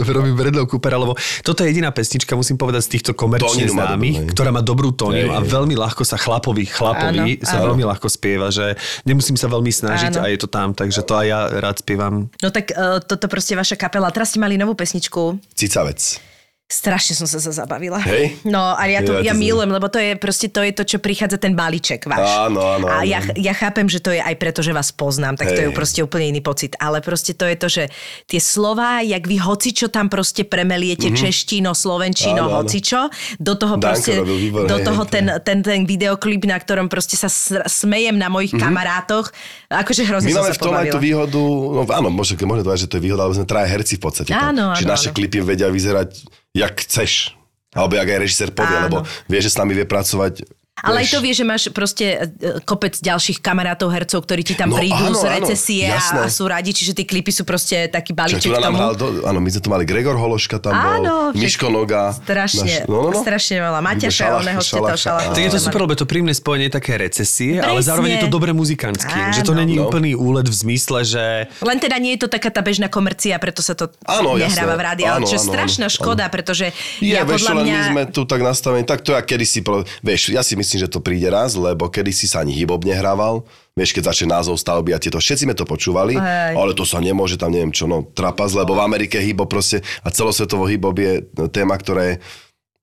robím 0.00 0.34
Bradleyho 0.36 0.68
Coopera, 0.68 0.96
lebo 0.96 1.18
toto 1.44 1.64
je 1.64 1.72
jediná 1.72 1.92
pesnička, 1.92 2.32
musím 2.32 2.56
povedať, 2.56 2.88
z 2.88 2.90
týchto 2.98 3.12
komerčne 3.12 3.68
Tóninu 3.68 3.74
známych, 3.76 4.16
ktorá 4.32 4.50
má 4.54 4.64
dobrú 4.64 4.94
tóniu 4.94 5.32
a 5.34 5.44
veľmi 5.44 5.76
ľahko 5.76 6.02
sa 6.06 6.16
chlapovi, 6.16 6.64
chlapovi 6.64 7.40
Áno, 7.40 7.44
sa 7.44 7.60
áno. 7.60 7.72
veľmi 7.72 7.84
ľahko 7.84 8.08
spieva, 8.08 8.48
že 8.48 8.78
nemusím 9.04 9.36
sa 9.36 9.50
veľmi 9.52 9.68
snažiť 9.68 10.16
Áno. 10.16 10.24
a 10.24 10.32
je 10.32 10.38
to 10.40 10.48
tam, 10.48 10.72
takže 10.72 11.04
to 11.04 11.12
aj 11.18 11.26
ja 11.28 11.40
rád 11.60 11.76
spievam. 11.82 12.32
No 12.40 12.48
tak 12.48 12.72
uh, 12.72 13.02
toto 13.04 13.28
proste 13.28 13.52
vaša 13.52 13.76
kapela. 13.76 14.08
Teraz 14.14 14.32
ste 14.32 14.40
mali 14.40 14.56
novú 14.56 14.72
pesničku. 14.72 15.36
Cicavec. 15.52 16.31
Strašne 16.72 17.12
som 17.12 17.28
sa 17.28 17.36
za- 17.36 17.52
zabavila. 17.52 18.00
Hej? 18.00 18.40
No 18.48 18.72
a 18.72 18.88
ja 18.88 19.04
to, 19.04 19.20
ja 19.20 19.32
Ja 19.32 19.36
to 19.36 19.44
milujem, 19.44 19.68
lebo 19.68 19.92
to 19.92 20.00
je 20.00 20.16
proste 20.16 20.48
to, 20.48 20.64
je 20.64 20.72
to, 20.72 20.88
čo 20.88 20.96
prichádza 21.04 21.36
ten 21.36 21.52
balíček 21.52 22.08
váš. 22.08 22.48
Áno, 22.48 22.64
áno, 22.64 22.88
A 22.88 23.04
áno. 23.04 23.04
ja, 23.04 23.20
ja 23.36 23.52
chápem, 23.52 23.84
že 23.92 24.00
to 24.00 24.08
je 24.08 24.24
aj 24.24 24.32
preto, 24.40 24.64
že 24.64 24.72
vás 24.72 24.88
poznám, 24.88 25.36
tak 25.36 25.52
to 25.52 25.60
je 25.60 25.68
Hej. 25.68 25.76
proste 25.76 26.00
úplne 26.00 26.32
iný 26.32 26.40
pocit. 26.40 26.72
Ale 26.80 27.04
proste 27.04 27.36
to 27.36 27.44
je 27.44 27.56
to, 27.60 27.68
že 27.68 27.84
tie 28.24 28.40
slová, 28.40 29.04
jak 29.04 29.20
vy 29.28 29.36
hocičo 29.36 29.92
tam 29.92 30.08
proste 30.08 30.48
premeliete, 30.48 31.12
mm-hmm. 31.12 31.20
češtino, 31.28 31.76
slovenčino. 31.76 32.48
Áno, 32.48 32.56
áno. 32.56 32.64
hocičo, 32.64 33.12
do 33.36 33.52
toho 33.60 33.76
Danko 33.76 33.92
proste, 33.92 34.12
robil 34.16 34.38
výborne, 34.40 34.68
do 34.72 34.76
hej, 34.80 34.86
toho 34.88 35.02
to 35.04 35.10
ten, 35.12 35.24
ten, 35.44 35.58
ten 35.60 35.80
videoklip, 35.84 36.48
na 36.48 36.56
ktorom 36.56 36.88
proste 36.88 37.20
sa 37.20 37.28
smejem 37.68 38.16
na 38.16 38.32
mojich 38.32 38.56
mm-hmm. 38.56 38.64
kamarátoch. 38.72 39.28
Akože 39.68 40.08
hrozne. 40.08 40.32
My 40.32 40.40
máme 40.40 40.56
v 40.56 40.60
tom 40.62 40.72
aj 40.72 40.86
tú 40.88 40.98
výhodu, 41.02 41.42
no 41.44 41.84
áno, 41.84 42.08
môže, 42.08 42.32
môže 42.40 42.64
povedať, 42.64 42.80
že 42.86 42.88
to 42.88 42.96
je 42.96 43.02
výhoda, 43.04 43.28
ale 43.28 43.36
sme 43.36 43.44
traja 43.44 43.68
herci 43.68 44.00
v 44.00 44.02
podstate. 44.08 44.30
tam. 44.32 44.56
Áno, 44.56 44.72
Čiže 44.72 44.86
áno, 44.88 44.94
naše 44.96 45.08
áno. 45.12 45.16
klipy 45.20 45.38
vedia 45.44 45.68
vyzerať, 45.68 46.08
jak 46.56 46.80
chceš. 46.80 47.36
Alebo 47.72 47.96
jak 47.96 48.08
aj 48.08 48.20
režisér 48.20 48.48
povie, 48.52 48.76
Áno. 48.76 48.84
lebo 48.84 48.98
vie, 49.28 49.40
že 49.40 49.48
s 49.48 49.56
nami 49.56 49.72
vie 49.72 49.88
pracovať. 49.88 50.44
Ale 50.82 51.00
aj 51.00 51.08
to 51.08 51.18
vie, 51.18 51.30
že 51.30 51.42
máš 51.42 51.70
proste 51.70 52.06
e, 52.32 52.58
kopec 52.60 52.94
ďalších 52.94 53.38
kamarátov, 53.38 53.88
hercov, 53.88 54.20
ktorí 54.20 54.42
ti 54.42 54.52
tam 54.52 54.68
No, 54.68 54.76
prídu 54.76 54.98
áno, 55.04 55.14
z 55.14 55.24
áno, 55.24 55.34
recesie 55.38 55.84
a, 55.84 55.94
jasné. 55.94 56.18
a 56.18 56.28
sú 56.28 56.44
radi, 56.44 56.70
čiže 56.70 56.92
tie 56.92 57.04
klipy 57.04 57.30
sú 57.30 57.42
proste 57.42 57.86
taký 57.86 58.10
balíček 58.10 58.50
nám 58.50 58.62
tomu. 58.64 58.76
hral, 58.76 58.92
do, 58.94 59.06
áno, 59.22 59.38
my 59.38 59.48
sme 59.48 59.60
tu 59.60 59.68
mali 59.68 59.84
Gregor 59.84 60.14
Hološka 60.14 60.58
tam 60.58 60.72
Áno, 60.72 61.30
bol, 61.30 61.38
Miško 61.38 61.68
Noga. 61.68 62.10
Strašne, 62.12 62.84
no, 62.84 62.98
no, 63.04 63.10
no. 63.10 63.20
strašne 63.20 63.56
veľa. 63.58 63.78
Maťa 63.78 64.08
Šaroného 64.08 64.58
ste 64.58 64.74
to 64.74 64.96
Šalach- 64.96 65.28
áno. 65.28 65.36
Je 65.36 65.48
to 65.48 65.58
super, 65.58 65.80
lebo 65.80 65.94
to 65.94 66.02
príjemné 66.02 66.32
spojenie 66.32 66.66
také 66.66 66.96
recesie, 66.96 67.56
ale 67.56 67.78
Presne. 67.78 67.86
zároveň 67.86 68.10
je 68.10 68.20
to 68.20 68.30
dobre 68.30 68.50
muzikantsky. 68.50 69.12
Áno. 69.12 69.32
Že 69.32 69.42
to 69.42 69.54
není 69.54 69.74
No. 69.74 69.86
úplný 69.86 70.12
úlet 70.12 70.44
v 70.44 70.56
zmysle, 70.56 70.98
že 71.02 71.24
Len 71.58 71.78
teda 71.78 71.96
nie 71.96 72.14
je 72.14 72.20
to 72.20 72.28
taká 72.28 72.48
tá 72.48 72.60
bežná 72.60 72.88
komercia, 72.88 73.36
preto 73.36 73.60
sa 73.60 73.72
to 73.72 73.92
Áno, 74.02 74.34
nehráva 74.34 74.48
jasné. 74.68 74.74
v 74.74 74.82
rádiu. 74.82 75.06
Ale 75.06 75.18
Áno, 75.18 75.26
čo 75.26 75.36
je 75.36 75.42
áno, 75.42 75.50
strašná 75.50 75.86
áno, 75.86 75.94
škoda, 75.94 76.24
pretože 76.26 76.72
ja 76.98 77.22
podľa 77.22 77.52
mňa... 77.56 77.64
my 77.68 77.82
sme 77.88 78.02
tu 78.08 78.24
tak 78.24 78.40
nastavení, 78.40 78.82
tak 78.82 79.00
to 79.00 79.12
ja 79.12 79.20
kedysi, 79.20 79.60
pro, 79.60 79.84
vieš, 80.00 80.30
ja 80.30 80.40
si 80.40 80.54
myslím, 80.54 80.71
že 80.78 80.88
to 80.88 81.02
príde 81.02 81.28
raz, 81.28 81.58
lebo 81.58 81.88
kedysi 81.88 82.30
sa 82.30 82.40
ani 82.40 82.54
hip-hop 82.56 82.84
nehrával, 82.84 83.44
vieš, 83.74 83.96
keď 83.96 84.12
začne 84.12 84.32
názov 84.32 84.60
stavby 84.60 84.92
a 84.92 85.02
tieto, 85.02 85.18
všetci 85.18 85.48
sme 85.48 85.56
to 85.56 85.64
počúvali, 85.64 86.16
Hej. 86.16 86.54
ale 86.54 86.72
to 86.76 86.84
sa 86.84 87.00
nemôže 87.00 87.40
tam, 87.40 87.52
neviem 87.52 87.72
čo, 87.72 87.88
no, 87.88 88.04
trapas, 88.12 88.52
lebo 88.52 88.76
v 88.76 88.84
Amerike 88.84 89.20
hip-hop 89.20 89.48
proste, 89.48 89.80
a 90.04 90.08
celosvetovo 90.12 90.68
hip-hop 90.68 90.96
je 90.96 91.12
téma, 91.50 91.76
ktorá 91.80 92.14
je 92.14 92.14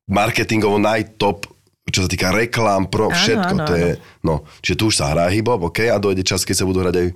marketingovo 0.09 0.81
najtop, 0.81 1.45
čo 1.89 2.05
sa 2.05 2.09
týka 2.09 2.29
reklám, 2.29 2.89
pro 2.89 3.09
Áno, 3.09 3.17
všetko, 3.17 3.53
áno, 3.57 3.65
to 3.65 3.73
je, 3.73 3.89
no, 4.21 4.35
čiže 4.61 4.77
tu 4.77 4.83
už 4.89 4.95
sa 4.97 5.13
hrá 5.13 5.29
hip-hop, 5.29 5.69
OK, 5.69 5.89
a 5.89 5.97
dojde 5.97 6.21
čas, 6.25 6.45
keď 6.45 6.55
sa 6.61 6.67
budú 6.69 6.85
hrať 6.85 6.95
aj 6.97 7.07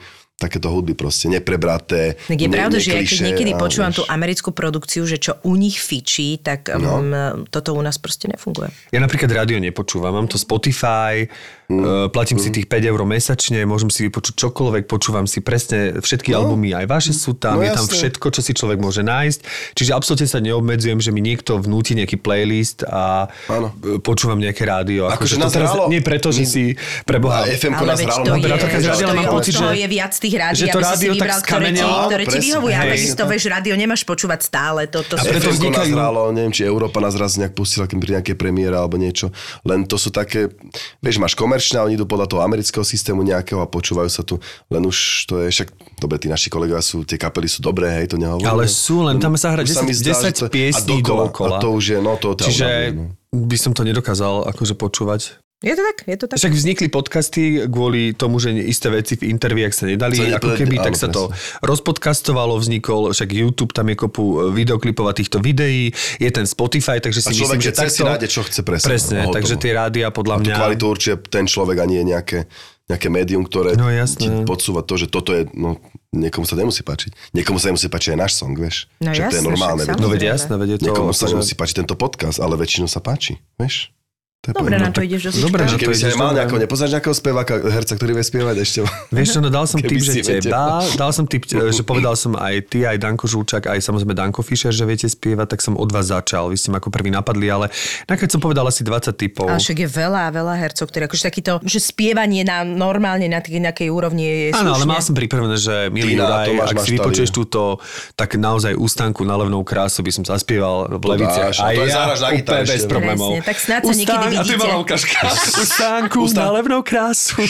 takéto 0.44 0.68
hudby 0.68 0.94
proste, 0.94 1.28
neprebraté. 1.28 2.20
Tak 2.22 2.36
je 2.36 2.46
ne- 2.46 2.54
pravda, 2.54 2.78
že 2.78 2.90
ja 2.90 3.00
keď 3.00 3.20
niekedy 3.26 3.52
a 3.52 3.58
počúvam 3.58 3.90
vieš. 3.90 3.98
tú 3.98 4.04
americkú 4.06 4.50
produkciu, 4.52 5.04
že 5.04 5.18
čo 5.18 5.40
u 5.42 5.56
nich 5.56 5.78
fičí, 5.78 6.38
tak 6.38 6.68
No. 6.70 7.00
um, 7.00 7.12
toto 7.48 7.72
u 7.72 7.80
nás 7.80 7.96
proste 7.96 8.28
nefunguje. 8.28 8.68
Ja 8.90 9.00
napríklad 9.00 9.30
rádio 9.30 9.58
nepočúvam, 9.58 10.12
mám 10.14 10.28
to 10.28 10.36
Spotify, 10.36 11.26
Mm. 11.74 11.82
uh, 11.82 12.08
platím 12.08 12.38
si 12.38 12.50
tých 12.50 12.66
5 12.66 12.86
eur 12.86 13.02
mesačne, 13.04 13.64
môžem 13.64 13.90
si 13.90 14.06
vypočuť 14.06 14.38
čokoľvek, 14.38 14.84
počúvam 14.86 15.26
si 15.26 15.40
presne 15.40 15.98
všetky 15.98 16.32
No. 16.32 16.46
albumy, 16.46 16.74
aj 16.74 16.86
vaše 16.86 17.12
sú 17.12 17.34
tam, 17.34 17.58
No 17.58 17.66
je 17.66 17.72
tam 17.72 17.86
jasne. 17.86 17.98
všetko, 17.98 18.26
čo 18.30 18.42
si 18.42 18.52
človek 18.52 18.78
môže 18.78 19.02
nájsť. 19.02 19.40
Čiže 19.74 19.92
absolútne 19.92 20.28
sa 20.28 20.38
neobmedzujem, 20.38 21.00
že 21.00 21.10
mi 21.10 21.20
niekto 21.20 21.58
vnúti 21.58 21.94
nejaký 21.94 22.18
playlist 22.18 22.84
a 22.84 23.30
Áno. 23.48 23.74
e, 23.80 23.98
počúvam 23.98 24.38
nejaké 24.38 24.64
rádio. 24.64 25.08
Akože 25.08 25.38
nás 25.38 25.50
teraz, 25.50 25.74
nie 25.88 26.00
preto, 26.00 26.30
že 26.30 26.44
my- 26.44 26.50
si 26.50 26.64
preboha... 27.04 27.44
A 27.44 27.50
FM 27.50 27.74
Ale 27.74 27.88
nás 27.88 28.00
hralo 28.00 28.24
to 28.24 28.36
je, 28.36 28.46
to 28.46 28.68
je 28.70 29.16
mám 29.16 29.32
pocit, 29.32 29.54
že- 29.56 29.74
je 29.74 29.88
viac 29.88 30.14
tých 30.14 30.36
rádií, 30.36 30.60
že 30.60 30.66
to 30.70 30.78
aby 30.78 30.84
si 30.84 30.92
si 30.94 30.94
rádio 30.94 31.10
tak 31.10 31.18
vybral, 31.18 31.40
ktoré 31.40 31.68
ti, 31.72 31.84
ktoré 32.08 32.24
ti 32.28 32.38
vyhovuje. 32.40 32.74
Ale 32.74 32.84
hej. 32.84 32.94
takisto, 32.94 33.22
vieš, 33.26 33.44
rádio 33.50 33.74
nemáš 33.74 34.02
počúvať 34.04 34.40
stále. 34.44 34.82
To, 34.92 35.00
to 35.02 35.16
A 35.16 35.24
preto 35.24 35.50
nás 35.72 35.88
hralo, 35.90 36.30
neviem, 36.30 36.52
či 36.52 36.62
Európa 36.64 37.00
nás 37.00 37.16
raz 37.16 37.40
nejak 37.40 37.56
pustila 37.56 37.88
keď 37.88 37.98
pri 37.98 38.12
nejakej 38.20 38.36
premiére 38.36 38.76
alebo 38.76 39.00
niečo. 39.00 39.32
Len 39.64 39.88
to 39.88 39.96
sú 39.96 40.12
také, 40.12 40.52
vieš, 41.00 41.18
máš 41.18 41.34
komerčné, 41.34 41.63
a 41.80 41.88
oni 41.88 41.96
idú 41.96 42.04
podľa 42.04 42.28
toho 42.28 42.42
amerického 42.44 42.84
systému 42.84 43.24
nejakého 43.24 43.64
a 43.64 43.68
počúvajú 43.70 44.10
sa 44.12 44.26
tu. 44.28 44.42
Len 44.68 44.84
už 44.84 45.28
to 45.30 45.40
je, 45.40 45.48
však, 45.54 45.72
dobre, 46.04 46.20
tí 46.20 46.28
naši 46.28 46.52
kolegovia 46.52 46.84
sú, 46.84 47.08
tie 47.08 47.16
kapely 47.16 47.48
sú 47.48 47.64
dobré, 47.64 47.88
hej, 48.04 48.12
to 48.12 48.18
nehovorím. 48.20 48.50
Ale 48.50 48.68
sú, 48.68 49.08
len 49.08 49.22
tam 49.24 49.38
sa 49.40 49.56
hrá 49.56 49.64
Už 49.64 49.72
10, 49.72 49.88
mi 49.88 49.94
zdá, 49.96 50.12
10 50.12 50.20
že 50.20 50.32
to- 50.36 50.52
piesní 50.52 51.00
a 51.00 51.08
dokola. 51.08 51.58
A 51.58 51.64
to 51.64 51.70
už 51.72 51.86
je, 51.96 52.00
no 52.04 52.20
to, 52.20 52.36
to 52.36 52.44
Čiže 52.52 52.68
no. 52.92 53.16
by 53.32 53.58
som 53.58 53.72
to 53.72 53.88
nedokázal 53.88 54.50
akože 54.52 54.76
počúvať. 54.76 55.40
Je 55.64 55.72
to 55.72 55.82
tak? 55.82 55.98
Je 56.04 56.16
to 56.16 56.26
tak? 56.28 56.36
Však 56.36 56.52
vznikli 56.52 56.88
podcasty 56.88 57.42
kvôli 57.66 58.12
tomu, 58.12 58.36
že 58.36 58.52
isté 58.54 58.92
veci 58.92 59.16
v 59.16 59.32
interviách 59.32 59.72
sa 59.72 59.88
nedali, 59.88 60.14
Sa 60.14 60.36
ako 60.36 60.50
keby, 60.54 60.76
tak 60.78 60.92
áno, 60.92 61.00
sa 61.00 61.08
to 61.08 61.22
rozpodcastovalo, 61.64 62.54
vznikol, 62.56 63.10
však 63.10 63.30
YouTube, 63.32 63.72
tam 63.72 63.88
je 63.88 63.96
kopu 63.96 64.24
videoklipov 64.50 65.08
a 65.08 65.14
týchto 65.14 65.40
videí, 65.40 65.90
je 66.20 66.30
ten 66.30 66.44
Spotify, 66.44 67.00
takže 67.00 67.20
si 67.22 67.32
A 67.32 67.34
človek, 67.34 67.58
myslím, 67.58 67.64
že 67.64 67.72
chce, 67.72 67.80
si 67.82 67.96
takto... 67.96 68.04
nájde, 68.06 68.28
čo 68.28 68.42
chce. 68.42 68.60
Presne, 68.62 69.16
A 69.18 69.24
hotovo. 69.24 69.36
takže 69.36 69.56
tie 69.56 69.72
rádia 69.72 70.08
podľa 70.10 70.36
A 70.36 70.40
mňa... 70.42 70.54
kvalitu 70.54 70.84
určite 70.86 71.16
ten 71.28 71.46
človek 71.46 71.80
a 71.80 71.86
nie 71.86 72.04
nejaké, 72.04 72.46
nejaké 72.86 73.08
médium, 73.08 73.42
ktoré 73.42 73.74
No, 73.74 73.88
jasné. 73.88 74.20
ti 74.20 74.28
podsúva 74.44 74.82
to, 74.82 74.94
že 74.96 75.08
toto 75.08 75.32
je, 75.32 75.48
no, 75.54 75.80
niekomu 76.12 76.44
sa 76.44 76.54
nemusí 76.54 76.82
páčiť. 76.82 77.32
Niekomu 77.32 77.56
sa 77.56 77.72
nemusí 77.72 77.88
páčiť 77.88 78.14
aj 78.14 78.20
náš 78.20 78.34
song, 78.36 78.52
vieš. 78.54 78.92
No 79.00 79.10
Však 79.10 79.32
to 79.32 79.32
je 79.32 79.40
jasné, 79.40 79.48
normálne. 79.48 79.82
však. 79.82 79.96
No 79.96 80.08
veď 80.08 80.22
jasné, 80.30 80.54
veď 80.54 80.70
to... 80.76 80.84
Niekomu 80.86 81.10
sa 81.10 81.24
akože- 81.24 81.32
nemusí 81.34 81.54
páčiť 81.56 81.76
tento 81.80 81.96
podcast, 81.96 82.38
ale 82.38 82.54
väčšinou 82.54 82.86
sa 82.86 83.00
páči, 83.00 83.40
vieš. 83.56 83.96
To 84.44 84.52
je 84.52 84.60
Dobre, 84.60 84.76
pojemné. 84.76 84.84
na 84.84 84.92
to 84.92 85.00
ideš 85.00 85.22
do 85.24 85.48
Dobre, 85.48 85.64
Dobre, 85.64 85.72
že 85.72 85.76
to 85.80 85.84
Keby 85.88 85.96
si 85.96 86.04
ideš 86.04 86.20
mal 86.20 86.36
nejako, 86.36 86.56
nepoznáš 86.60 86.92
nejakého 87.00 87.16
speváka, 87.16 87.54
herca, 87.64 87.94
ktorý 87.96 88.12
vie 88.12 88.26
spievať 88.28 88.56
ešte? 88.60 88.78
Vieš 89.16 89.28
čo, 89.32 89.40
no 89.40 89.48
dal 89.48 89.66
som 89.72 89.80
tip, 89.80 90.04
že 90.04 90.12
si 90.20 90.22
teba, 90.28 90.84
dal 91.00 91.12
som 91.16 91.24
tip, 91.24 91.48
e, 91.48 91.72
že 91.72 91.84
povedal 91.88 92.12
som 92.20 92.36
aj 92.36 92.56
ty, 92.68 92.84
aj 92.84 93.00
Danko 93.00 93.24
Žulčák, 93.24 93.72
aj 93.72 93.80
samozrejme 93.80 94.12
Danko 94.12 94.44
Fischer, 94.44 94.76
že 94.76 94.84
viete 94.84 95.08
spievať, 95.08 95.48
tak 95.48 95.64
som 95.64 95.80
od 95.80 95.88
vás 95.96 96.12
začal. 96.12 96.52
Vy 96.52 96.60
ste 96.60 96.76
ma 96.76 96.84
ako 96.84 96.92
prvý 96.92 97.08
napadli, 97.08 97.48
ale 97.48 97.72
nakoniec 98.04 98.36
som 98.36 98.44
povedal 98.44 98.68
asi 98.68 98.84
20 98.84 99.16
typov. 99.16 99.48
Ale 99.48 99.64
však 99.64 99.80
je 99.80 99.88
veľa, 99.88 100.36
veľa 100.36 100.56
hercov, 100.60 100.92
ktorí 100.92 101.08
akože 101.08 101.24
takýto, 101.24 101.64
že 101.64 101.80
spievanie 101.80 102.44
na 102.44 102.68
normálne 102.68 103.32
na 103.32 103.40
takej 103.40 103.64
nejakej 103.64 103.88
úrovni 103.96 104.28
je 104.28 104.60
Áno, 104.60 104.76
ale 104.76 104.84
mal 104.84 105.00
som 105.00 105.16
pripravené, 105.16 105.56
že 105.56 105.88
milý 105.88 106.20
Juraj, 106.20 106.52
ak 106.68 106.78
si 106.84 107.00
vypočuješ 107.00 107.32
túto, 107.32 107.80
tak 108.20 108.36
naozaj 108.36 108.76
ústanku 108.76 109.24
na 109.24 109.40
levnou 109.40 109.64
krásu 109.64 110.04
by 110.04 110.12
som 110.12 110.24
zaspieval 110.28 111.00
v 111.00 111.04
Leviciach. 111.16 111.56
dáš, 111.56 111.64
a 111.64 112.28
na 112.28 112.28
úplne 112.36 112.68
bez 112.68 112.84
problémov. 112.92 113.40
Tak 113.40 113.56
snáď 113.56 113.82
sa 113.88 113.96
niekedy 113.96 114.33
A 114.34 114.44
ty 114.44 114.50
vidíte. 114.50 114.58
bola 114.60 114.76
ukážka. 114.80 115.18
Ustánku 115.62 116.26
na 116.34 116.52
levnou 116.52 116.82
krásu. 116.82 117.38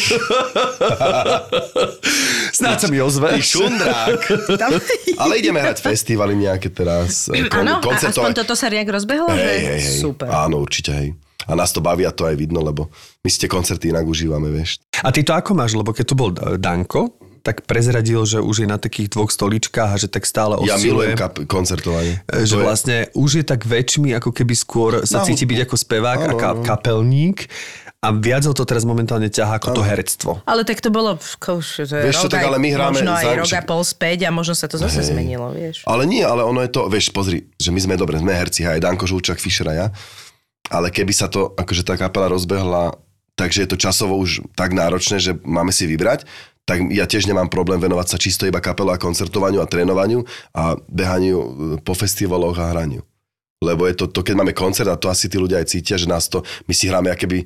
Snáď 2.53 2.77
sa 2.79 2.87
mi 2.87 2.99
ozve. 2.99 3.33
Ty 3.33 3.41
šundrák. 3.41 4.21
Ale 5.17 5.33
ideme 5.37 5.59
hrať 5.59 5.81
festivaly 5.81 6.35
nejaké 6.35 6.69
teraz. 6.69 7.27
eh, 7.29 7.47
kon- 7.47 7.65
Áno, 7.65 7.81
koncertové. 7.81 8.13
aspoň 8.13 8.31
toto 8.35 8.53
sa 8.53 8.67
nejak 8.69 8.89
rozbehlo? 8.89 9.27
Hej, 9.29 9.39
hej, 9.39 9.79
hej. 9.79 9.99
Super. 9.99 10.27
Áno, 10.29 10.59
určite, 10.59 10.91
hej. 10.93 11.09
A 11.43 11.53
nás 11.53 11.69
to 11.69 11.83
baví 11.83 12.07
a 12.07 12.11
to 12.11 12.23
aj 12.23 12.39
vidno, 12.39 12.63
lebo 12.63 12.87
my 13.19 13.27
si 13.27 13.35
tie 13.37 13.51
koncerty 13.51 13.91
inak 13.91 14.07
užívame, 14.07 14.47
vieš. 14.47 14.79
A 15.03 15.11
ty 15.11 15.21
to 15.21 15.35
ako 15.35 15.51
máš? 15.51 15.75
Lebo 15.75 15.91
keď 15.91 16.05
tu 16.05 16.15
bol 16.15 16.31
eh, 16.31 16.55
Danko, 16.55 17.19
tak 17.43 17.63
prezradil, 17.63 18.23
že 18.23 18.39
už 18.39 18.63
je 18.63 18.69
na 18.69 18.79
takých 18.79 19.11
dvoch 19.11 19.27
stoličkách 19.27 19.89
a 19.89 19.97
že 19.97 20.07
tak 20.07 20.23
stále 20.23 20.55
Ja 20.63 20.79
milujem 20.79 21.11
osciluje. 21.11 21.11
kap- 21.13 21.43
koncertovanie. 21.43 22.23
E, 22.25 22.41
že 22.41 22.55
To 22.55 22.59
je- 22.59 22.65
vlastne 22.65 22.97
už 23.13 23.29
je 23.35 23.45
tak 23.45 23.61
väčšmi, 23.61 24.15
ako 24.15 24.31
keby 24.31 24.55
skôr 24.55 25.03
sa 25.03 25.19
Na 25.19 25.27
cíti 25.27 25.43
hudbu. 25.43 25.51
byť 25.51 25.59
ako 25.61 25.75
spevák 25.77 26.19
a 26.19 26.25
Áno, 26.25 26.37
ka- 26.37 26.55
áno. 26.55 26.63
kapelník 26.63 27.51
a 27.99 28.11
viac 28.11 28.43
ho 28.43 28.51
to 28.51 28.63
teraz 28.63 28.83
momentálne 28.83 29.27
ťahá 29.27 29.59
ako 29.59 29.75
to 29.75 29.83
herectvo. 29.83 30.39
Ale 30.43 30.63
tak 30.63 30.79
to 30.79 30.87
bolo 30.87 31.19
ko, 31.37 31.59
už, 31.59 31.83
že 31.83 31.95
Vieš 32.01 32.15
čo, 32.17 32.27
tak 32.27 32.41
aj- 32.41 32.47
ale 32.47 32.57
my 32.57 32.69
hráme 32.69 32.95
možno 32.97 33.11
aj 33.11 33.25
rok 33.37 33.51
a 33.53 33.61
pol 33.61 33.81
späť 33.81 34.19
a 34.23 34.29
možno 34.29 34.55
sa 34.55 34.65
to 34.65 34.75
zase 34.77 34.99
Hej. 34.99 35.11
zmenilo, 35.11 35.51
vieš. 35.51 35.83
Ale 35.83 36.03
nie, 36.03 36.23
ale 36.23 36.41
ono 36.41 36.59
je 36.59 36.69
to, 36.69 36.87
vieš, 36.87 37.11
pozri, 37.11 37.43
že 37.55 37.69
my 37.69 37.79
sme 37.81 37.95
dobre, 37.95 38.15
sme 38.17 38.31
herci, 38.31 38.63
aj 38.63 38.79
Danko 38.79 39.03
Žulčák, 39.03 39.35
Fischer 39.37 39.67
a 39.67 39.75
ja, 39.77 39.87
ale 40.69 40.87
keby 40.89 41.11
sa 41.11 41.27
to, 41.27 41.51
akože 41.53 41.83
tá 41.83 41.95
kapela 41.95 42.27
rozbehla, 42.29 42.95
takže 43.35 43.63
je 43.63 43.69
to 43.69 43.77
časovo 43.77 44.15
už 44.15 44.47
tak 44.53 44.71
náročné, 44.71 45.17
že 45.17 45.35
máme 45.37 45.71
si 45.71 45.83
vybrať, 45.85 46.23
tak 46.63 46.79
ja 46.95 47.03
tiež 47.03 47.27
nemám 47.27 47.51
problém 47.51 47.79
venovať 47.79 48.07
sa 48.07 48.17
čisto 48.17 48.47
iba 48.47 48.63
kapelu 48.63 48.95
a 48.95 49.01
koncertovaniu 49.01 49.59
a 49.59 49.67
trénovaniu 49.67 50.23
a 50.55 50.79
behaniu 50.87 51.37
e, 51.37 51.47
po 51.83 51.91
festivaloch 51.91 52.55
a 52.55 52.71
hraniu. 52.71 53.03
Lebo 53.59 53.87
je 53.87 53.95
to, 53.95 54.07
to, 54.07 54.23
keď 54.23 54.35
máme 54.39 54.55
koncert 54.55 54.87
a 54.87 54.99
to 54.99 55.11
asi 55.11 55.27
tí 55.27 55.35
ľudia 55.39 55.59
aj 55.59 55.71
cítia, 55.71 55.95
že 55.99 56.07
nás 56.07 56.27
to, 56.31 56.43
my 56.67 56.73
si 56.75 56.87
hráme 56.87 57.11
akéby, 57.11 57.43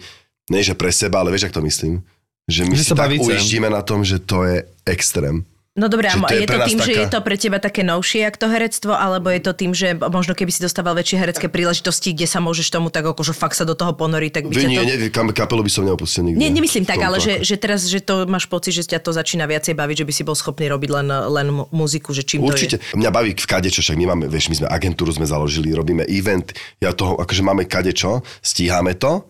nie 0.50 0.62
že 0.62 0.78
pre 0.78 0.90
seba, 0.94 1.22
ale 1.22 1.34
vieš, 1.34 1.50
ak 1.50 1.58
to 1.58 1.66
myslím, 1.66 2.02
že 2.46 2.66
my 2.66 2.74
Že 2.78 2.84
si 2.84 2.94
tak 2.94 3.10
bavíte. 3.10 3.26
ujištíme 3.26 3.70
na 3.70 3.82
tom, 3.82 4.06
že 4.06 4.22
to 4.22 4.46
je 4.46 4.66
extrém. 4.86 5.46
No 5.78 5.94
dobré, 5.94 6.10
Čiže 6.10 6.26
to 6.26 6.34
je 6.34 6.42
je 6.42 6.50
to 6.50 6.58
tým, 6.66 6.80
že 6.82 6.90
taká- 6.90 7.02
je 7.06 7.08
to 7.14 7.20
pre 7.22 7.36
teba 7.38 7.58
také 7.62 7.82
novšie, 7.86 8.26
jak 8.26 8.34
to 8.34 8.50
herectvo, 8.50 8.98
alebo 8.98 9.30
je 9.30 9.42
to 9.46 9.54
tým, 9.54 9.78
že 9.78 9.94
možno 9.94 10.34
keby 10.34 10.50
si 10.50 10.66
dostával 10.66 10.98
väčšie 10.98 11.22
herecké 11.22 11.46
príležitosti, 11.54 12.18
kde 12.18 12.26
sa 12.26 12.42
môžeš 12.42 12.74
tomu 12.74 12.90
tak 12.90 13.06
akože 13.06 13.38
fakt 13.38 13.54
sa 13.54 13.62
do 13.62 13.78
toho 13.78 13.94
ponoriť, 13.94 14.32
tak 14.34 14.44
by 14.50 14.58
nie, 14.58 14.82
to... 14.82 14.90
nie, 14.90 14.98
kam- 15.14 15.30
kapelu 15.30 15.62
by 15.62 15.70
som 15.70 15.86
neopustil 15.86 16.26
nikdy. 16.26 16.42
Nie, 16.42 16.50
nemyslím 16.50 16.82
tak, 16.82 16.98
ale 16.98 17.22
že, 17.22 17.38
ako- 17.38 17.46
že 17.46 17.56
teraz, 17.62 17.80
že 17.86 18.02
to 18.02 18.26
máš 18.26 18.50
pocit, 18.50 18.74
že 18.74 18.90
ťa 18.90 19.06
to 19.06 19.14
začína 19.14 19.46
viacej 19.46 19.78
baviť, 19.78 20.02
že 20.02 20.06
by 20.10 20.14
si 20.18 20.24
bol 20.26 20.34
schopný 20.34 20.66
robiť 20.66 20.90
len, 20.90 21.08
len 21.14 21.48
mu- 21.54 21.70
muziku, 21.70 22.10
že 22.10 22.26
čím 22.26 22.42
Určite. 22.42 22.82
to 22.82 22.98
je. 22.98 22.98
Mňa 22.98 23.10
baví 23.14 23.38
v 23.38 23.46
kadečo, 23.46 23.86
však 23.86 24.02
my 24.02 24.06
máme, 24.18 24.26
vieš, 24.26 24.50
my 24.50 24.66
sme 24.66 24.68
agentúru 24.74 25.14
sme 25.14 25.30
založili, 25.30 25.78
robíme 25.78 26.10
event, 26.10 26.58
ja 26.82 26.90
toho, 26.90 27.22
akože 27.22 27.46
máme 27.46 27.70
kadečo, 27.70 28.26
stíhame 28.42 28.98
to, 28.98 29.30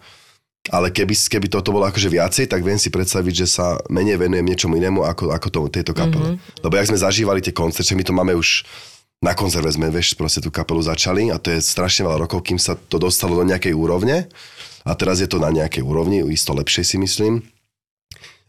ale 0.72 0.92
keby, 0.92 1.14
keby 1.16 1.48
toto 1.48 1.72
bolo 1.72 1.88
akože 1.88 2.10
viacej, 2.12 2.46
tak 2.52 2.64
viem 2.64 2.80
si 2.80 2.92
predstaviť, 2.92 3.34
že 3.46 3.48
sa 3.48 3.80
menej 3.88 4.20
venujem 4.20 4.44
niečomu 4.44 4.76
inému 4.76 5.04
ako, 5.04 5.32
ako 5.32 5.48
to, 5.48 5.60
tejto 5.72 5.94
kapele. 5.96 6.36
Mm-hmm. 6.36 6.64
Lebo 6.64 6.74
jak 6.76 6.90
sme 6.92 7.00
zažívali 7.00 7.40
tie 7.40 7.56
koncerty, 7.56 7.96
my 7.96 8.04
to 8.04 8.14
máme 8.16 8.34
už 8.36 8.68
na 9.18 9.34
konzerve 9.34 9.74
sme, 9.74 9.90
vieš, 9.90 10.14
proste 10.14 10.46
tú 10.46 10.54
kapelu 10.54 10.78
začali 10.78 11.34
a 11.34 11.42
to 11.42 11.50
je 11.50 11.60
strašne 11.64 12.06
veľa 12.06 12.30
rokov, 12.30 12.46
kým 12.46 12.62
sa 12.62 12.78
to 12.78 13.02
dostalo 13.02 13.34
do 13.34 13.50
nejakej 13.50 13.74
úrovne 13.74 14.30
a 14.86 14.92
teraz 14.94 15.20
je 15.20 15.28
to 15.28 15.42
na 15.42 15.50
nejakej 15.50 15.82
úrovni, 15.82 16.22
isto 16.30 16.54
lepšej 16.54 16.86
si 16.86 16.98
myslím. 17.02 17.42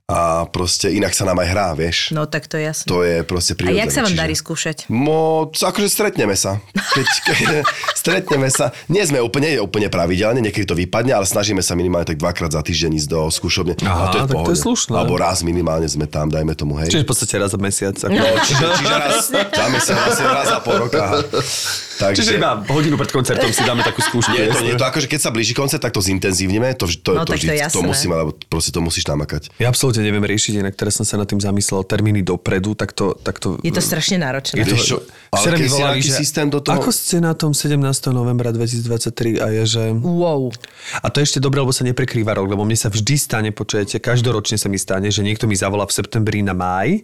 A 0.08 0.48
proste 0.48 0.88
inak 0.88 1.12
sa 1.12 1.28
nám 1.28 1.36
aj 1.44 1.48
hrá, 1.52 1.68
vieš. 1.76 2.16
No 2.16 2.24
tak 2.24 2.48
to 2.48 2.56
je 2.56 2.64
jasné. 2.64 2.88
To 2.88 3.04
je 3.04 3.20
proste 3.28 3.52
a 3.52 3.56
prirodzené. 3.60 3.84
jak 3.84 3.92
sa 3.92 4.00
vám 4.00 4.16
čiže- 4.16 4.22
darí 4.24 4.34
skúšať? 4.40 4.76
Mo, 4.88 5.52
akože 5.52 5.84
stretneme 5.84 6.32
sa. 6.32 6.64
Keď, 6.72 7.08
keď 7.28 7.46
stretneme 7.92 8.48
sa, 8.48 8.72
nie 8.88 9.04
sme 9.04 9.20
úplne, 9.20 9.52
nie 9.52 9.60
úplne 9.60 9.92
pravidelne, 9.92 10.40
niekedy 10.40 10.64
to 10.64 10.72
vypadne, 10.72 11.12
ale 11.12 11.28
snažíme 11.28 11.60
sa 11.60 11.76
minimálne 11.76 12.08
tak 12.08 12.16
dvakrát 12.16 12.56
za 12.56 12.64
týždeň 12.64 13.04
ísť 13.04 13.08
do 13.12 13.28
skúšobne. 13.28 13.76
a 13.84 13.84
Aha, 13.84 14.04
to 14.08 14.16
je 14.16 14.22
tak 14.24 14.28
to 14.32 14.36
pohode. 14.40 14.56
je 14.56 14.64
slušné. 14.64 14.94
Alebo 14.96 15.14
raz 15.20 15.44
minimálne 15.44 15.84
sme 15.84 16.08
tam, 16.08 16.32
dajme 16.32 16.56
tomu, 16.56 16.80
hej. 16.80 16.88
Čiže 16.88 17.04
v 17.04 17.08
podstate 17.12 17.34
raz 17.36 17.52
za 17.52 17.60
mesiac. 17.60 17.96
Ako... 18.00 18.08
No, 18.16 18.24
čiže, 18.48 18.64
čiže 18.80 18.94
raz, 18.96 19.16
dáme 19.60 19.76
sa 19.76 19.92
vlastne 19.92 20.24
raz 20.24 20.46
za 20.48 20.58
pol 20.64 20.88
roka. 20.88 21.04
Takže, 21.98 22.22
Čiže 22.22 22.38
iba 22.38 22.62
hodinu 22.70 22.94
pred 22.94 23.10
koncertom 23.10 23.50
si 23.50 23.66
dáme 23.66 23.82
takú 23.82 23.98
skúšku. 23.98 24.30
nie, 24.30 24.46
to, 24.46 24.62
nie, 24.62 24.78
to 24.78 24.86
akože 24.86 25.10
keď 25.10 25.20
sa 25.20 25.30
blíži 25.34 25.50
koncert, 25.50 25.82
tak 25.82 25.90
to 25.90 25.98
zintenzívneme, 25.98 26.78
to, 26.78 26.86
to, 26.86 27.18
No, 27.18 27.26
to, 27.26 27.34
to 27.34 27.42
je 27.42 27.50
vždy, 27.50 27.58
to 27.58 27.62
jasné. 27.66 27.82
musíme, 27.82 28.14
lebo 28.14 28.30
proste 28.46 28.70
to 28.70 28.78
musíš 28.78 29.10
namakať. 29.10 29.50
Ja 29.58 29.66
absolútne 29.66 30.06
neviem 30.06 30.22
riešiť, 30.22 30.62
inak 30.62 30.78
teraz 30.78 30.94
som 30.94 31.02
sa 31.02 31.18
nad 31.18 31.26
tým 31.26 31.42
zamyslel, 31.42 31.82
termíny 31.82 32.22
dopredu, 32.22 32.78
tak 32.78 32.94
to... 32.94 33.18
Tak 33.18 33.42
to 33.42 33.58
Je 33.66 33.74
to 33.74 33.82
strašne 33.82 34.22
náročné. 34.22 34.62
Vieš 34.62 34.82
čo, 34.86 34.96
ale 35.34 35.58
keď 35.58 35.70
volali, 35.74 35.98
že 35.98 36.14
systém 36.14 36.46
do 36.46 36.62
toho... 36.62 36.78
Ako 36.78 36.94
ste 36.94 37.18
na 37.18 37.34
tom 37.34 37.50
17. 37.50 37.74
novembra 38.14 38.54
2023 38.54 39.42
a 39.42 39.46
je, 39.50 39.62
že... 39.66 39.82
Wow. 39.98 40.54
A 41.02 41.10
to 41.10 41.18
je 41.18 41.34
ešte 41.34 41.42
dobré, 41.42 41.58
lebo 41.58 41.74
sa 41.74 41.82
neprekrýva 41.82 42.38
rok, 42.38 42.46
lebo 42.46 42.62
mne 42.62 42.78
sa 42.78 42.86
vždy 42.94 43.14
stane, 43.18 43.50
počujete, 43.50 43.98
každoročne 43.98 44.54
sa 44.54 44.70
mi 44.70 44.78
stane, 44.78 45.10
že 45.10 45.26
niekto 45.26 45.50
mi 45.50 45.58
zavolá 45.58 45.82
v 45.82 45.92
septembri 45.98 46.46
na 46.46 46.54
máj 46.54 47.02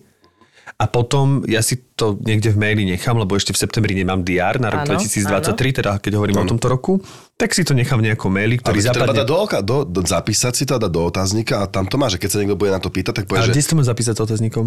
a 0.74 0.84
potom 0.90 1.46
ja 1.46 1.62
si 1.62 1.78
to 1.94 2.18
niekde 2.18 2.50
v 2.50 2.58
maili 2.58 2.82
nechám, 2.82 3.14
lebo 3.14 3.38
ešte 3.38 3.54
v 3.54 3.58
septembri 3.62 3.94
nemám 3.94 4.26
DR 4.26 4.58
na 4.58 4.74
rok 4.74 4.84
Áno, 4.84 4.98
2023, 4.98 5.78
teda 5.80 6.02
keď 6.02 6.12
hovorím 6.18 6.42
o 6.42 6.50
tomto 6.50 6.66
roku, 6.66 6.98
tak 7.38 7.54
si 7.54 7.62
to 7.62 7.78
nechám 7.78 8.02
v 8.02 8.10
nejakom 8.10 8.26
maili, 8.26 8.58
ktorý 8.58 8.82
Ale 8.82 8.82
to 8.82 8.90
treba 8.90 9.14
zapadne. 9.14 9.20
dať 9.22 9.28
do, 9.30 9.36
oka, 9.38 9.58
do, 9.62 9.76
do, 9.86 10.00
zapísať 10.02 10.52
si 10.52 10.64
to 10.66 10.74
a 10.74 10.82
dať 10.82 10.90
do 10.90 11.02
otáznika 11.06 11.54
a 11.62 11.64
tam 11.70 11.86
to 11.86 11.94
má, 11.94 12.10
že 12.10 12.18
keď 12.18 12.28
sa 12.34 12.38
niekto 12.42 12.58
bude 12.58 12.74
na 12.74 12.82
to 12.82 12.90
pýtať, 12.90 13.22
tak 13.22 13.24
povie, 13.30 13.46
Ale 13.46 13.48
že 13.50 13.54
kde 13.54 13.62
si 13.62 13.70
to 13.70 13.76
zapísať 13.78 14.14
s 14.18 14.20
otáznikom? 14.26 14.66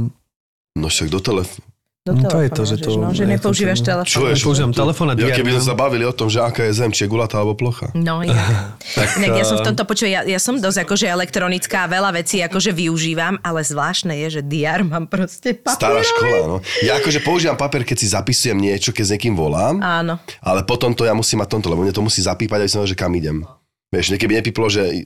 no 0.78 0.88
však 0.88 1.10
do 1.10 1.20
telefónu. 1.20 1.66
Do 2.08 2.16
No 2.16 2.24
to 2.24 2.40
je 2.40 2.50
to, 2.50 2.64
že 2.64 2.76
to- 2.80 2.96
No, 2.96 3.12
že 3.12 3.24
to, 3.24 3.30
nepoužívaš 3.30 3.80
čo- 3.80 3.88
telefón. 3.90 4.16
Čuješ? 4.24 4.40
Používam 4.42 4.72
telefón 4.72 5.08
a 5.08 5.14
Ja 5.14 5.28
diar 5.28 5.36
keby 5.36 5.50
sme 5.54 5.64
sa 5.66 5.76
bavili 5.76 6.02
o 6.02 6.12
tom, 6.12 6.32
že 6.32 6.40
aká 6.40 6.64
je 6.64 6.74
zem, 6.74 6.88
či 6.90 7.04
je 7.04 7.10
gulatá 7.10 7.38
alebo 7.38 7.52
plocha. 7.54 7.92
No, 7.92 8.24
inak. 8.24 8.80
inak 9.18 9.32
ja 9.34 9.44
som 9.44 9.60
v 9.60 9.64
eh, 9.64 9.68
tomto 9.68 9.84
počuť, 9.84 10.08
ja, 10.08 10.22
ja 10.24 10.38
som 10.38 10.56
dosť 10.56 10.88
akože 10.88 11.06
elektronická, 11.06 11.84
veľa 11.86 12.16
vecí 12.16 12.40
akože 12.40 12.72
využívam, 12.72 13.36
ale 13.40 13.60
zvláštne 13.62 14.16
je, 14.24 14.40
že 14.40 14.42
DR 14.42 14.82
mám 14.82 15.06
proste 15.06 15.60
Stará 15.60 16.00
papierový. 16.00 16.08
škola, 16.08 16.38
no. 16.48 16.58
Ja 16.80 16.96
akože 16.96 17.20
používam 17.20 17.54
papier, 17.54 17.84
keď 17.84 17.98
si 17.98 18.08
zapisujem 18.08 18.56
niečo, 18.56 18.96
keď 18.96 19.04
s 19.04 19.12
niekým 19.12 19.36
volám, 19.36 19.78
Áno. 19.78 20.16
ale 20.40 20.64
potom 20.64 20.96
to 20.96 21.04
ja 21.04 21.12
musím 21.12 21.44
mať 21.44 21.52
tomto, 21.52 21.68
lebo 21.68 21.84
mne 21.84 21.92
to 21.92 22.00
musí 22.00 22.24
zapípať, 22.24 22.64
aby 22.64 22.72
som 22.72 22.80
vedel, 22.80 22.94
že 22.94 22.98
kam 22.98 23.12
idem. 23.12 23.44
Vieš, 23.88 24.16
keby 24.16 24.40
nepíplo, 24.40 24.68
že 24.68 25.04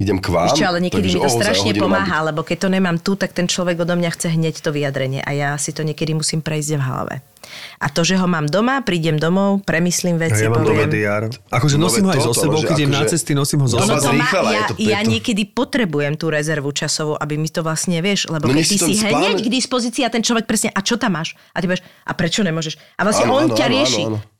idem 0.00 0.16
k 0.16 0.26
vám. 0.26 0.48
Ešte, 0.48 0.64
ale 0.64 0.80
niekedy 0.80 1.06
takže, 1.06 1.14
mi 1.14 1.22
to 1.22 1.28
oh, 1.28 1.36
strašne 1.36 1.70
hodinu 1.70 1.84
mám 1.84 2.02
pomáha, 2.02 2.18
lebo 2.24 2.40
keď 2.40 2.56
to 2.58 2.68
nemám 2.68 2.96
tu, 2.96 3.12
tak 3.14 3.30
ten 3.30 3.44
človek 3.44 3.76
odo 3.78 3.94
mňa 3.94 4.10
chce 4.10 4.32
hneď 4.32 4.54
to 4.58 4.72
vyjadrenie 4.72 5.20
a 5.20 5.30
ja 5.30 5.50
si 5.54 5.70
to 5.70 5.84
niekedy 5.84 6.10
musím 6.10 6.40
prejsť 6.40 6.70
v 6.72 6.82
hlave. 6.82 7.14
A 7.76 7.86
to, 7.86 8.00
že 8.00 8.14
ho 8.14 8.24
mám 8.24 8.46
doma, 8.46 8.78
prídem 8.80 9.18
domov, 9.18 9.60
premyslím 9.62 10.16
veci, 10.16 10.40
ja 10.40 10.48
mám 10.48 10.62
poviem. 10.62 10.86
DR. 10.86 11.26
Akože 11.50 11.76
No, 11.76 11.86
nosím 11.86 12.06
ho 12.06 12.12
aj 12.12 12.22
so 12.22 12.32
sebou, 12.32 12.60
keď 12.60 12.78
idem 12.78 12.90
na 12.90 13.02
akože- 13.02 13.12
cesty, 13.12 13.32
nosím 13.34 13.58
ho 13.60 13.68
so 13.68 13.76
sebou. 13.76 13.98
to 13.98 14.12
má, 14.12 14.26
ja, 14.48 14.62
to- 14.66 14.78
ja 14.78 15.00
niekedy 15.02 15.42
potrebujem 15.46 16.14
tú 16.14 16.30
rezervu 16.30 16.70
časovú, 16.70 17.18
aby 17.18 17.34
mi 17.34 17.48
to 17.48 17.60
vlastne, 17.60 17.98
vieš, 17.98 18.30
lebo 18.30 18.46
No 18.46 18.54
keď 18.54 18.64
ty 18.64 18.76
si 18.78 18.92
spláne- 18.94 19.34
hneď 19.34 19.38
k 19.42 19.48
dispozícii 19.50 20.02
a 20.02 20.08
ten 20.08 20.22
človek 20.22 20.46
presne, 20.46 20.70
a 20.70 20.80
čo 20.80 20.94
tam 20.94 21.18
máš? 21.18 21.34
A 21.50 21.58
ty 21.58 21.66
povieš, 21.66 21.82
a 21.82 22.12
prečo 22.14 22.40
nemôžeš? 22.40 22.78
A 22.94 23.02
vlastne 23.02 23.26
Áno, 23.26 23.34
on 23.34 23.44
áno, 23.50 23.56
ťa 23.58 23.66
áno, 23.66 23.74
rieši. 23.74 24.02
áno, 24.06 24.16
áno. 24.16 24.38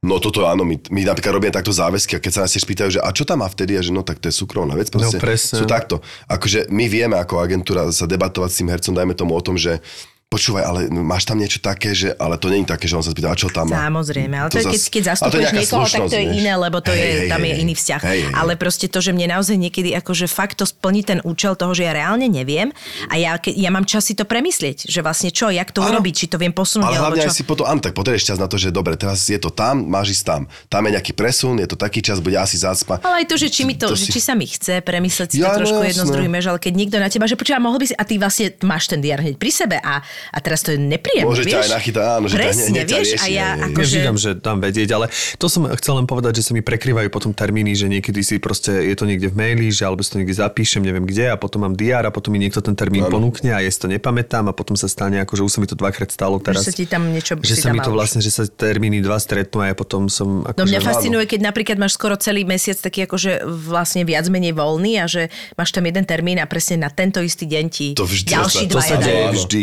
No 0.00 0.16
toto 0.16 0.48
áno, 0.48 0.64
my, 0.64 0.80
my 0.88 1.04
napríklad 1.04 1.36
robíme 1.36 1.52
takto 1.52 1.76
záväzky 1.76 2.16
a 2.16 2.24
keď 2.24 2.32
sa 2.32 2.40
nás 2.48 2.56
tiež 2.56 2.64
pýtajú, 2.64 2.88
že 2.96 3.00
a 3.04 3.12
čo 3.12 3.28
tam 3.28 3.44
má 3.44 3.48
vtedy, 3.52 3.76
a 3.76 3.84
že 3.84 3.92
no 3.92 4.00
tak 4.00 4.16
to 4.16 4.32
je 4.32 4.34
súkromná 4.40 4.72
vec, 4.72 4.88
proste 4.88 5.20
No, 5.20 5.20
presne. 5.20 5.60
sú 5.60 5.68
takto. 5.68 6.00
Akože 6.24 6.72
my 6.72 6.88
vieme 6.88 7.20
ako 7.20 7.36
agentúra 7.36 7.84
sa 7.92 8.08
debatovať 8.08 8.48
s 8.48 8.58
tým 8.64 8.72
hercom, 8.72 8.96
dajme 8.96 9.12
tomu 9.12 9.36
o 9.36 9.42
tom, 9.44 9.60
že 9.60 9.84
počúvaj, 10.30 10.62
ale 10.62 10.80
máš 10.94 11.26
tam 11.26 11.34
niečo 11.34 11.58
také, 11.58 11.90
že, 11.90 12.14
ale 12.14 12.38
to 12.38 12.46
je 12.46 12.62
také, 12.62 12.86
že 12.86 12.94
on 12.94 13.02
sa 13.02 13.10
spýta, 13.10 13.28
a 13.28 13.36
čo 13.36 13.50
tam 13.50 13.66
má? 13.66 13.90
Samozrejme, 13.90 14.34
ale 14.38 14.46
to, 14.46 14.62
to 14.62 14.62
je, 14.62 14.66
keď, 14.70 14.80
keď 14.86 15.02
je 15.02 15.08
zastupuješ 15.10 15.50
niekoho, 15.58 15.86
tak 15.90 16.02
to 16.06 16.16
je 16.16 16.26
iné, 16.38 16.52
lebo 16.54 16.78
to 16.78 16.94
Hej, 16.94 17.02
je, 17.02 17.10
hej, 17.10 17.30
tam 17.34 17.40
je 17.42 17.50
hej. 17.50 17.62
iný 17.66 17.74
vzťah. 17.74 18.00
Hej, 18.06 18.20
hej, 18.30 18.34
ale 18.38 18.52
proste 18.54 18.86
to, 18.86 19.02
že 19.02 19.10
mne 19.10 19.26
naozaj 19.34 19.58
niekedy 19.58 19.90
akože 19.90 20.30
fakt 20.30 20.62
to 20.62 20.70
splní 20.70 21.02
ten 21.02 21.18
účel 21.26 21.58
toho, 21.58 21.74
že 21.74 21.82
ja 21.82 21.90
reálne 21.90 22.30
neviem 22.30 22.70
a 23.10 23.18
ja, 23.18 23.34
ke, 23.42 23.50
ja 23.50 23.74
mám 23.74 23.82
čas 23.82 24.06
si 24.06 24.14
to 24.14 24.22
premyslieť, 24.22 24.86
že 24.86 25.02
vlastne 25.02 25.34
čo, 25.34 25.50
jak 25.50 25.74
to 25.74 25.82
Áno. 25.82 25.98
urobiť, 25.98 26.14
či 26.14 26.26
to 26.30 26.38
viem 26.38 26.54
posunúť, 26.54 26.86
Ale 26.86 27.02
hlavne 27.02 27.26
aj 27.26 27.34
čo. 27.34 27.34
si 27.34 27.42
potom, 27.42 27.66
áno, 27.66 27.82
tak 27.82 27.98
potrebuješ 27.98 28.30
čas 28.30 28.38
na 28.38 28.46
to, 28.46 28.54
že 28.54 28.70
dobre, 28.70 28.94
teraz 28.94 29.26
je 29.26 29.36
to 29.42 29.50
tam, 29.50 29.82
máš 29.82 30.14
ísť 30.14 30.24
tam. 30.30 30.40
Tam 30.70 30.86
je 30.86 30.94
nejaký 30.94 31.10
presun, 31.10 31.58
je 31.58 31.66
to 31.66 31.74
taký 31.74 32.06
čas, 32.06 32.22
bude 32.22 32.38
asi 32.38 32.54
zácpa. 32.54 33.02
Ale 33.02 33.26
aj 33.26 33.26
to, 33.26 33.34
že 33.34 33.50
či, 33.50 33.66
mi 33.66 33.74
to, 33.74 33.90
To 33.90 33.98
že 33.98 34.06
si- 34.06 34.14
či 34.14 34.22
sa 34.22 34.38
mi 34.38 34.46
chce 34.46 34.78
premyslieť 34.78 35.28
si 35.34 35.42
Ja, 35.42 35.58
to 35.58 35.66
no 35.66 35.66
trošku 35.66 35.82
jedno 35.82 36.06
s 36.06 36.10
druhým, 36.14 36.30
ale 36.38 36.62
keď 36.62 36.72
niekto 36.78 36.96
na 37.02 37.10
teba, 37.10 37.26
že 37.26 37.34
počúva, 37.34 37.58
mohol 37.58 37.82
by 37.82 37.86
si, 37.90 37.94
a 37.98 38.06
ty 38.06 38.14
vlastne 38.14 38.54
máš 38.62 38.86
ten 38.86 39.02
diar 39.02 39.18
hneď 39.18 39.34
pri 39.34 39.50
sebe 39.50 39.82
a 39.82 40.06
a 40.28 40.38
teraz 40.38 40.60
to 40.60 40.70
je 40.70 40.78
nepríjemné, 40.78 41.24
Môže 41.24 41.42
ťa 41.42 41.50
vieš? 41.52 41.64
aj 41.64 41.70
nachytať, 41.72 42.04
áno, 42.06 42.26
že 42.26 42.34
Presne, 42.34 42.62
ťa 42.70 42.84
vieš, 42.86 43.08
rieši, 43.10 43.18
a 43.18 43.26
ja 43.28 43.46
akože... 43.62 43.90
Ja 43.90 44.00
vnímam, 44.00 44.18
že 44.18 44.30
tam 44.36 44.56
vedieť, 44.58 44.88
ale 44.90 45.06
to 45.34 45.46
som 45.46 45.62
chcel 45.74 45.94
len 45.96 46.06
povedať, 46.06 46.32
že 46.34 46.42
sa 46.42 46.52
mi 46.52 46.60
prekrývajú 46.60 47.08
potom 47.08 47.30
termíny, 47.30 47.72
že 47.72 47.86
niekedy 47.86 48.20
si 48.20 48.36
proste, 48.36 48.70
je 48.72 48.94
to 48.94 49.04
niekde 49.04 49.26
v 49.26 49.36
maili, 49.36 49.68
že 49.68 49.82
alebo 49.82 50.00
si 50.00 50.10
to 50.10 50.18
niekde 50.18 50.34
zapíšem, 50.34 50.80
neviem 50.80 51.02
kde 51.02 51.26
a 51.26 51.36
potom 51.36 51.62
mám 51.62 51.74
diár 51.74 52.02
a 52.02 52.10
potom 52.10 52.30
mi 52.30 52.38
niekto 52.38 52.58
ten 52.58 52.72
termín 52.72 53.02
Áno. 53.02 53.12
ponúkne 53.12 53.50
a 53.50 53.58
ja 53.58 53.68
si 53.68 53.76
to 53.76 53.86
nepamätám 53.86 54.46
a 54.46 54.52
potom 54.52 54.74
sa 54.74 54.86
stane, 54.86 55.18
ako 55.18 55.32
že 55.34 55.42
už 55.42 55.52
sa 55.52 55.58
mi 55.58 55.66
to 55.66 55.74
dvakrát 55.74 56.08
stalo 56.08 56.36
teraz. 56.38 56.62
sa 56.62 56.70
ti 56.70 56.84
tam 56.84 57.08
niečo 57.08 57.36
že 57.36 57.54
sa 57.54 57.68
mi 57.68 57.78
to 57.78 57.90
vlastne, 57.90 58.18
že 58.18 58.30
sa 58.30 58.44
termíny 58.44 59.00
dva 59.00 59.16
stretnú 59.16 59.60
a 59.60 59.68
ja 59.68 59.74
potom 59.74 60.06
som... 60.06 60.42
Ako 60.42 60.56
No 60.56 60.64
mňa 60.64 60.80
že, 60.80 60.86
fascinuje, 60.86 61.24
keď 61.26 61.40
napríklad 61.42 61.76
máš 61.76 61.94
skoro 61.94 62.16
celý 62.16 62.42
mesiac 62.42 62.76
taký 62.76 63.04
akože 63.04 63.42
vlastne 63.44 64.02
viac 64.02 64.26
menej 64.26 64.52
voľný 64.52 64.96
a 64.96 65.06
že 65.06 65.28
máš 65.54 65.70
tam 65.70 65.82
jeden 65.82 66.02
termín 66.02 66.36
a 66.36 66.46
presne 66.46 66.76
na 66.78 66.90
tento 66.90 67.18
istý 67.18 67.44
deň 67.44 67.64
ti 67.66 67.88
To 67.94 68.04
vždy 68.04 68.28
ďalší 68.30 68.64
sa- 68.64 68.68
To 68.68 68.72
dva 68.72 68.82
sa 68.82 68.94
Áno, 68.94 69.04
deje 69.04 69.24
vždy. 69.34 69.62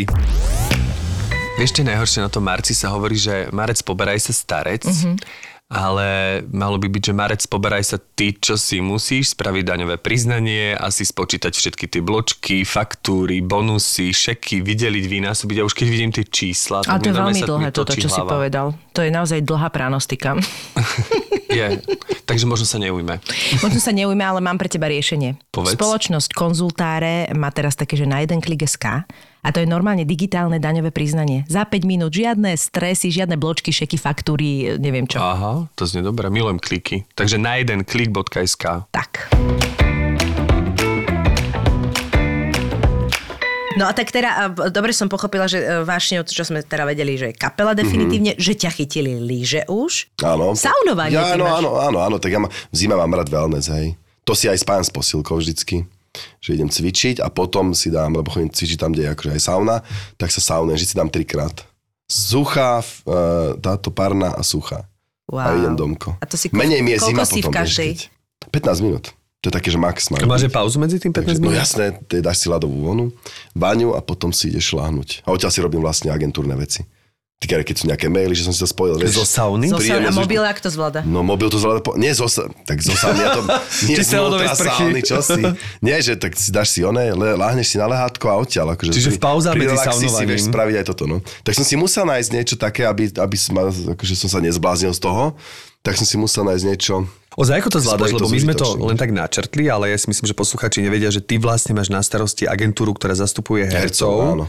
Vieš, 1.58 1.74
čo 1.74 1.82
najhoršie 1.82 2.22
na 2.22 2.30
tom 2.30 2.46
marci 2.46 2.78
sa 2.78 2.94
hovorí, 2.94 3.18
že 3.18 3.50
marec 3.50 3.82
poberaj 3.82 4.22
sa 4.22 4.30
starec, 4.30 4.86
ale 5.68 6.40
malo 6.54 6.78
by 6.78 6.86
byť, 6.86 7.02
že 7.10 7.14
marec 7.18 7.42
poberaj 7.50 7.82
sa 7.82 7.98
ty, 7.98 8.38
čo 8.38 8.62
si 8.62 8.78
musíš, 8.78 9.34
spraviť 9.34 9.64
daňové 9.66 9.98
priznanie, 9.98 10.78
asi 10.78 11.02
spočítať 11.02 11.50
všetky 11.50 11.90
tie 11.90 12.02
bločky, 12.06 12.62
faktúry, 12.62 13.42
bonusy, 13.42 14.14
šeky, 14.14 14.62
vydeliť, 14.62 15.06
vynásobiť. 15.10 15.58
A 15.58 15.66
už 15.66 15.74
keď 15.74 15.88
vidím 15.90 16.12
tie 16.14 16.30
čísla, 16.30 16.86
A 16.86 17.02
to 17.02 17.10
je 17.10 17.18
veľmi 17.18 17.42
sa 17.42 17.50
dlhé 17.50 17.70
toto, 17.74 17.98
čo 17.98 18.06
si 18.06 18.22
hlava. 18.22 18.38
povedal. 18.38 18.68
To 18.94 19.02
je 19.02 19.10
naozaj 19.10 19.42
dlhá 19.42 19.74
pránostika. 19.74 20.38
Je. 21.48 21.80
Takže 22.28 22.44
možno 22.44 22.68
sa 22.68 22.78
neujme. 22.78 23.24
Možno 23.64 23.80
sa 23.80 23.96
neujme, 23.96 24.20
ale 24.20 24.44
mám 24.44 24.60
pre 24.60 24.68
teba 24.68 24.92
riešenie. 24.92 25.40
Povedz. 25.50 25.80
Spoločnosť 25.80 26.36
Konzultáre 26.36 27.32
má 27.34 27.50
teraz 27.56 27.74
také, 27.74 27.96
že 27.96 28.04
na 28.04 28.20
jeden 28.20 28.44
klik 28.44 28.68
SK 28.68 29.08
a 29.48 29.56
to 29.56 29.64
je 29.64 29.68
normálne 29.72 30.04
digitálne 30.04 30.60
daňové 30.60 30.92
priznanie. 30.92 31.48
Za 31.48 31.64
5 31.64 31.88
minút 31.88 32.12
žiadne 32.12 32.52
stresy, 32.60 33.08
žiadne 33.08 33.40
bločky, 33.40 33.72
šeky, 33.72 33.96
faktúry, 33.96 34.76
neviem 34.76 35.08
čo. 35.08 35.24
Aha, 35.24 35.72
to 35.72 35.88
znie 35.88 36.04
dobré, 36.04 36.28
milujem 36.28 36.60
kliky. 36.60 37.08
Takže 37.16 37.40
na 37.40 37.56
jeden 37.56 37.88
klik.sk. 37.88 38.92
Tak. 38.92 39.32
No 43.78 43.86
a 43.86 43.94
tak 43.94 44.10
teda, 44.10 44.50
dobre 44.74 44.90
som 44.90 45.06
pochopila, 45.06 45.46
že 45.46 45.62
e, 45.62 45.86
vášne, 45.86 46.26
čo 46.26 46.42
sme 46.42 46.66
teda 46.66 46.84
vedeli, 46.84 47.14
že 47.14 47.30
je 47.30 47.36
kapela 47.38 47.78
definitívne, 47.78 48.34
Mhm. 48.34 48.42
že 48.42 48.54
ťa 48.58 48.72
chytili 48.74 49.22
lyže 49.22 49.70
už. 49.70 50.10
Áno. 50.26 50.58
Saunovanie 50.58 51.14
Ja, 51.14 51.38
áno, 51.38 51.46
áno, 51.46 51.78
áno, 51.78 51.98
áno, 52.02 52.18
tak 52.18 52.34
ja 52.34 52.42
ma, 52.42 52.50
v 52.50 52.76
zime 52.76 52.98
mám 52.98 53.14
rád 53.14 53.30
wellness, 53.30 53.70
hej. 53.70 53.94
To 54.26 54.34
si 54.34 54.50
aj 54.50 54.60
spájam 54.60 54.84
s 54.84 54.92
posilkou 54.92 55.38
vždycky 55.38 55.86
že 56.40 56.54
idem 56.54 56.68
cvičiť 56.68 57.20
a 57.20 57.28
potom 57.28 57.72
si 57.72 57.90
dám, 57.90 58.16
lebo 58.16 58.30
chodím 58.30 58.50
cvičiť 58.50 58.78
tam, 58.78 58.92
kde 58.92 59.08
je 59.08 59.14
akože 59.14 59.32
aj 59.36 59.42
sauna, 59.42 59.76
tak 60.16 60.30
sa 60.30 60.40
saunem, 60.40 60.76
že 60.76 60.90
si 60.90 60.96
dám 60.96 61.08
trikrát. 61.08 61.64
Suchá, 62.08 62.80
e, 62.80 63.14
táto 63.60 63.92
parná 63.92 64.32
a 64.32 64.42
suchá. 64.42 64.88
Wow. 65.28 65.44
A 65.44 65.50
idem 65.60 65.76
domko. 65.76 66.16
A 66.18 66.26
to 66.26 66.40
si 66.40 66.48
ko- 66.48 66.56
Menej 66.56 66.80
mi 66.80 66.96
je 66.96 67.04
zima 67.04 67.28
v 67.28 67.44
potom. 67.44 67.52
vieš, 67.52 67.60
každej? 67.60 67.92
keď- 67.94 68.08
15 68.48 68.80
minút. 68.80 69.06
To 69.44 69.52
je 69.52 69.54
také, 69.54 69.70
že 69.70 69.78
max 69.78 70.08
má. 70.10 70.18
Máš 70.24 70.48
pauzu 70.50 70.80
medzi 70.80 70.98
tým 70.98 71.12
15 71.14 71.38
Takže, 71.38 71.42
no 71.44 71.52
minút? 71.52 71.62
jasné, 71.62 71.86
ty 72.08 72.24
dáš 72.24 72.42
si 72.42 72.48
ľadovú 72.50 72.80
vonu, 72.82 73.06
baňu 73.54 73.94
a 73.94 74.02
potom 74.02 74.32
si 74.34 74.50
ideš 74.50 74.74
šláhnuť. 74.74 75.28
A 75.28 75.36
odtiaľ 75.36 75.52
si 75.54 75.60
robím 75.62 75.84
vlastne 75.84 76.10
agentúrne 76.10 76.56
veci. 76.58 76.88
Ty, 77.38 77.62
keď 77.62 77.76
sú 77.78 77.86
nejaké 77.86 78.10
maily, 78.10 78.34
že 78.34 78.50
som 78.50 78.54
si 78.54 78.58
to 78.58 78.66
spojil. 78.66 78.98
Zo 78.98 79.22
Vieš, 79.22 79.30
sauny? 79.30 79.70
Zo 79.70 79.78
príjemné, 79.78 80.10
a 80.10 80.18
mobil, 80.18 80.42
ak 80.42 80.58
to 80.58 80.74
zvláda? 80.74 81.06
No 81.06 81.22
mobil 81.22 81.54
to 81.54 81.62
zvláda 81.62 81.86
po... 81.86 81.94
Nie 81.94 82.10
zo... 82.18 82.26
sa- 82.26 82.50
Tak 82.66 82.82
zo 82.82 82.98
sauny, 82.98 83.22
ja 83.22 83.30
to... 83.38 83.46
Nie 83.88 83.96
Či 84.02 84.10
sprchy. 84.10 84.58
sauny, 84.58 85.00
čo 85.06 85.22
si. 85.22 85.42
Nie, 85.78 86.02
že 86.02 86.18
tak 86.18 86.34
si 86.34 86.50
dáš 86.50 86.74
si 86.74 86.82
one, 86.82 87.14
le, 87.14 87.38
láhneš 87.38 87.70
si 87.70 87.78
na 87.78 87.86
lehátko 87.86 88.26
a 88.26 88.42
odtiaľ. 88.42 88.74
Akože 88.74 88.90
Čiže 88.90 89.14
pri- 89.14 89.18
v 89.18 89.22
pauzách 89.22 89.54
pri 89.54 89.62
medzi 89.62 89.70
relaxi 89.70 89.94
si 89.94 90.06
saunovaním. 90.10 90.30
vieš 90.34 90.42
spraviť 90.50 90.76
aj 90.82 90.86
toto, 90.90 91.04
no. 91.06 91.18
Tak 91.46 91.54
som 91.54 91.62
si 91.62 91.76
musel 91.78 92.04
nájsť 92.10 92.30
niečo 92.34 92.56
také, 92.58 92.82
aby, 92.90 93.04
aby 93.14 93.38
som, 93.38 93.54
akože 93.94 94.14
som 94.18 94.30
sa 94.34 94.40
nezbláznil 94.42 94.98
z 94.98 95.02
toho. 95.06 95.38
Tak 95.86 95.94
som 95.94 96.10
si 96.10 96.18
musel 96.18 96.42
nájsť 96.42 96.64
niečo... 96.66 97.06
Ozaj, 97.38 97.54
ako 97.62 97.70
to 97.70 97.80
zvládaš? 97.86 98.18
Lebo 98.18 98.34
my 98.34 98.40
sme 98.42 98.58
to 98.58 98.66
len 98.82 98.98
tak 98.98 99.14
načrtli, 99.14 99.70
ale 99.70 99.94
ja 99.94 99.98
si 100.02 100.10
myslím, 100.10 100.26
že 100.26 100.34
posluchači 100.34 100.82
nevedia, 100.82 101.14
že 101.14 101.22
ty 101.22 101.38
vlastne 101.38 101.78
máš 101.78 101.94
na 101.94 102.02
starosti 102.02 102.50
agentúru, 102.50 102.98
ktorá 102.98 103.14
zastupuje 103.14 103.70
hercov. 103.70 104.42
áno. 104.42 104.46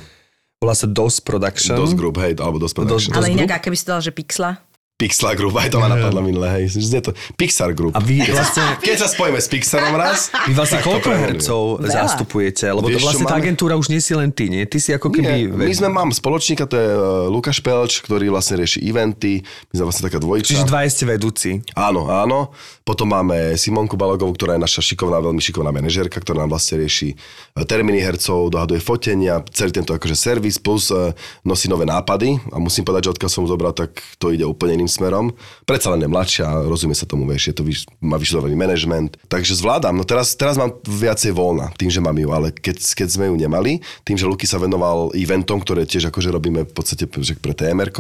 Volá 0.58 0.74
sa 0.74 0.90
DOS 0.90 1.22
Production. 1.22 1.78
Dosť 1.78 1.94
group, 1.94 2.18
hej, 2.18 2.34
alebo 2.42 2.58
dosť 2.58 2.74
production. 2.82 3.10
Ale 3.14 3.30
Group? 3.30 3.46
inak, 3.46 3.62
aké 3.62 3.70
by 3.70 3.78
si 3.78 3.86
dal, 3.86 4.02
že 4.02 4.10
pixla? 4.10 4.58
Pixar 4.98 5.38
Group, 5.38 5.54
aj 5.54 5.70
to 5.70 5.78
ma 5.78 5.86
napadlo 5.94 6.18
minule, 6.26 6.50
hej. 6.58 6.74
Znie 6.74 6.98
to 6.98 7.14
Pixar 7.38 7.70
Group. 7.70 7.94
A 7.94 8.02
vy 8.02 8.18
vlastne, 8.26 8.82
Keď 8.82 8.96
sa 8.98 9.06
spojíme 9.06 9.38
s 9.38 9.46
Pixarom 9.46 9.94
raz, 9.94 10.34
vy 10.50 10.58
vlastne 10.58 10.82
to 10.82 10.90
koľko 10.90 11.10
hercov 11.14 11.62
Veľa. 11.78 11.94
zastupujete? 12.02 12.66
Lebo 12.66 12.90
to 12.90 12.98
Vieš, 12.98 12.98
čo 12.98 13.06
vlastne 13.06 13.26
tá 13.30 13.38
máme? 13.38 13.42
agentúra 13.46 13.74
už 13.78 13.94
nie 13.94 14.02
si 14.02 14.12
len 14.18 14.34
ty, 14.34 14.50
nie? 14.50 14.66
Ty 14.66 14.78
si 14.82 14.90
ako 14.90 15.14
keby... 15.14 15.46
Nie, 15.46 15.54
my 15.54 15.70
sme 15.70 15.88
mám 15.94 16.10
spoločníka, 16.10 16.66
to 16.66 16.74
je 16.74 16.88
uh, 16.90 17.30
Lukáš 17.30 17.62
Pelč, 17.62 18.02
ktorý 18.02 18.26
vlastne 18.34 18.58
rieši 18.58 18.82
eventy, 18.82 19.46
my 19.70 19.74
sme 19.78 19.84
vlastne 19.86 20.02
taká 20.10 20.18
dvojica. 20.18 20.50
Čiže 20.50 20.66
dvaja 20.66 20.88
ste 20.90 21.04
vedúci. 21.06 21.50
Áno, 21.78 22.10
áno. 22.10 22.50
Potom 22.82 23.06
máme 23.06 23.54
Simonku 23.54 23.94
Balogovú, 23.94 24.34
ktorá 24.34 24.58
je 24.58 24.64
naša 24.66 24.82
šikovná, 24.82 25.22
veľmi 25.22 25.38
šikovná 25.38 25.70
manažérka, 25.70 26.18
ktorá 26.18 26.42
nám 26.42 26.58
vlastne 26.58 26.82
rieši 26.82 27.14
e, 27.14 27.16
termíny 27.62 28.02
hercov, 28.02 28.50
dohaduje 28.50 28.82
fotenia, 28.82 29.44
celý 29.52 29.70
tento 29.70 29.92
akože 29.92 30.16
servis, 30.16 30.56
plus 30.56 30.88
e, 30.90 31.12
nosí 31.44 31.68
nové 31.68 31.84
nápady 31.84 32.40
a 32.50 32.56
musím 32.56 32.82
povedať, 32.82 33.12
že 33.12 33.12
odkiaľ 33.14 33.30
som 33.30 33.44
zobral, 33.44 33.76
tak 33.76 33.92
to 34.16 34.32
ide 34.32 34.42
úplne 34.42 34.80
iným 34.80 34.87
smerom. 34.88 35.36
Predsa 35.68 35.94
len 35.94 36.02
je 36.02 36.10
mladšia, 36.10 36.66
rozumie 36.66 36.96
sa 36.96 37.04
tomu, 37.04 37.28
vieš, 37.28 37.52
je 37.52 37.56
to 37.56 37.62
vyš, 37.62 37.86
má 38.00 38.16
vyštudovaný 38.16 38.56
manažment, 38.56 39.20
takže 39.28 39.54
zvládam. 39.54 39.94
No 39.94 40.08
teraz, 40.08 40.34
teraz 40.34 40.56
mám 40.56 40.74
viacej 40.82 41.36
voľna, 41.36 41.70
tým, 41.76 41.92
že 41.92 42.00
mám 42.00 42.16
ju, 42.16 42.32
ale 42.32 42.50
keď, 42.50 42.80
keď 42.80 43.08
sme 43.08 43.30
ju 43.30 43.36
nemali, 43.36 43.84
tým, 44.02 44.16
že 44.16 44.26
Luky 44.26 44.48
sa 44.48 44.58
venoval 44.58 45.12
eventom, 45.14 45.60
ktoré 45.60 45.84
tiež 45.84 46.08
akože 46.08 46.32
robíme 46.32 46.66
v 46.66 46.72
podstate 46.72 47.04
pre 47.06 47.52
TMR 47.54 47.92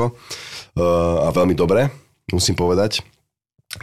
a 1.22 1.28
veľmi 1.30 1.54
dobre, 1.54 1.92
musím 2.32 2.56
povedať, 2.56 3.04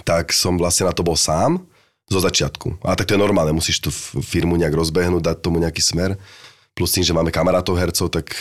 tak 0.05 0.33
som 0.33 0.57
vlastne 0.57 0.89
na 0.89 0.93
to 0.93 1.05
bol 1.05 1.17
sám 1.17 1.61
zo 2.05 2.21
začiatku. 2.21 2.85
A 2.85 2.93
tak 2.93 3.09
to 3.09 3.17
je 3.17 3.21
normálne, 3.21 3.53
musíš 3.53 3.81
tú 3.81 3.89
firmu 4.21 4.57
nejak 4.57 4.73
rozbehnúť, 4.73 5.25
dať 5.25 5.37
tomu 5.41 5.57
nejaký 5.57 5.81
smer. 5.81 6.17
Plus 6.75 6.91
tým, 6.91 7.07
že 7.07 7.15
máme 7.15 7.31
kamarátov 7.31 7.79
hercov, 7.79 8.11
tak 8.11 8.35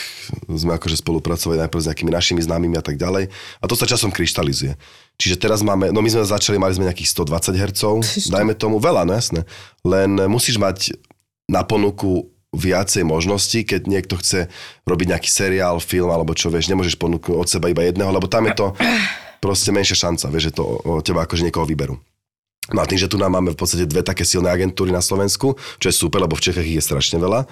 sme 0.50 0.74
akože 0.74 0.98
spolupracovali 0.98 1.62
najprv 1.62 1.80
s 1.80 1.86
nejakými 1.86 2.10
našimi 2.10 2.40
známymi 2.42 2.74
a 2.74 2.82
tak 2.82 2.98
ďalej. 2.98 3.30
A 3.62 3.64
to 3.70 3.78
sa 3.78 3.86
časom 3.86 4.10
kryštalizuje. 4.10 4.74
Čiže 5.14 5.38
teraz 5.38 5.62
máme, 5.62 5.94
no 5.94 6.02
my 6.02 6.10
sme 6.10 6.26
začali, 6.26 6.58
mali 6.58 6.74
sme 6.74 6.90
nejakých 6.90 7.14
120 7.14 7.54
hercov, 7.54 7.94
dajme 8.34 8.58
tomu 8.58 8.82
veľa, 8.82 9.06
no 9.06 9.14
jasné. 9.14 9.46
Len 9.86 10.26
musíš 10.26 10.58
mať 10.58 10.98
na 11.46 11.62
ponuku 11.62 12.26
viacej 12.50 13.06
možností, 13.06 13.62
keď 13.62 13.86
niekto 13.86 14.18
chce 14.18 14.50
robiť 14.82 15.14
nejaký 15.14 15.30
seriál, 15.30 15.78
film 15.78 16.10
alebo 16.10 16.34
čo, 16.34 16.50
vieš, 16.50 16.70
nemôžeš 16.70 16.98
ponúknuť 16.98 17.38
od 17.38 17.46
seba 17.50 17.70
iba 17.70 17.86
jedného, 17.86 18.10
lebo 18.10 18.26
tam 18.30 18.50
je 18.50 18.54
to 18.54 18.66
proste 19.42 19.70
menšia 19.74 20.08
šanca, 20.08 20.30
vieš, 20.30 20.50
že 20.50 20.56
to 20.58 20.62
o 20.82 21.02
teba 21.02 21.26
akože 21.26 21.46
niekoho 21.46 21.66
vyberú. 21.66 21.98
No 22.72 22.80
a 22.80 22.88
tým, 22.88 22.96
že 22.96 23.10
tu 23.10 23.20
nám 23.20 23.36
máme 23.36 23.52
v 23.52 23.60
podstate 23.60 23.84
dve 23.84 24.00
také 24.00 24.24
silné 24.24 24.48
agentúry 24.48 24.88
na 24.88 25.04
Slovensku, 25.04 25.52
čo 25.76 25.86
je 25.86 25.94
super, 25.94 26.16
lebo 26.24 26.32
v 26.32 26.48
Čechách 26.48 26.64
ich 26.64 26.80
je 26.80 26.86
strašne 26.86 27.20
veľa, 27.20 27.44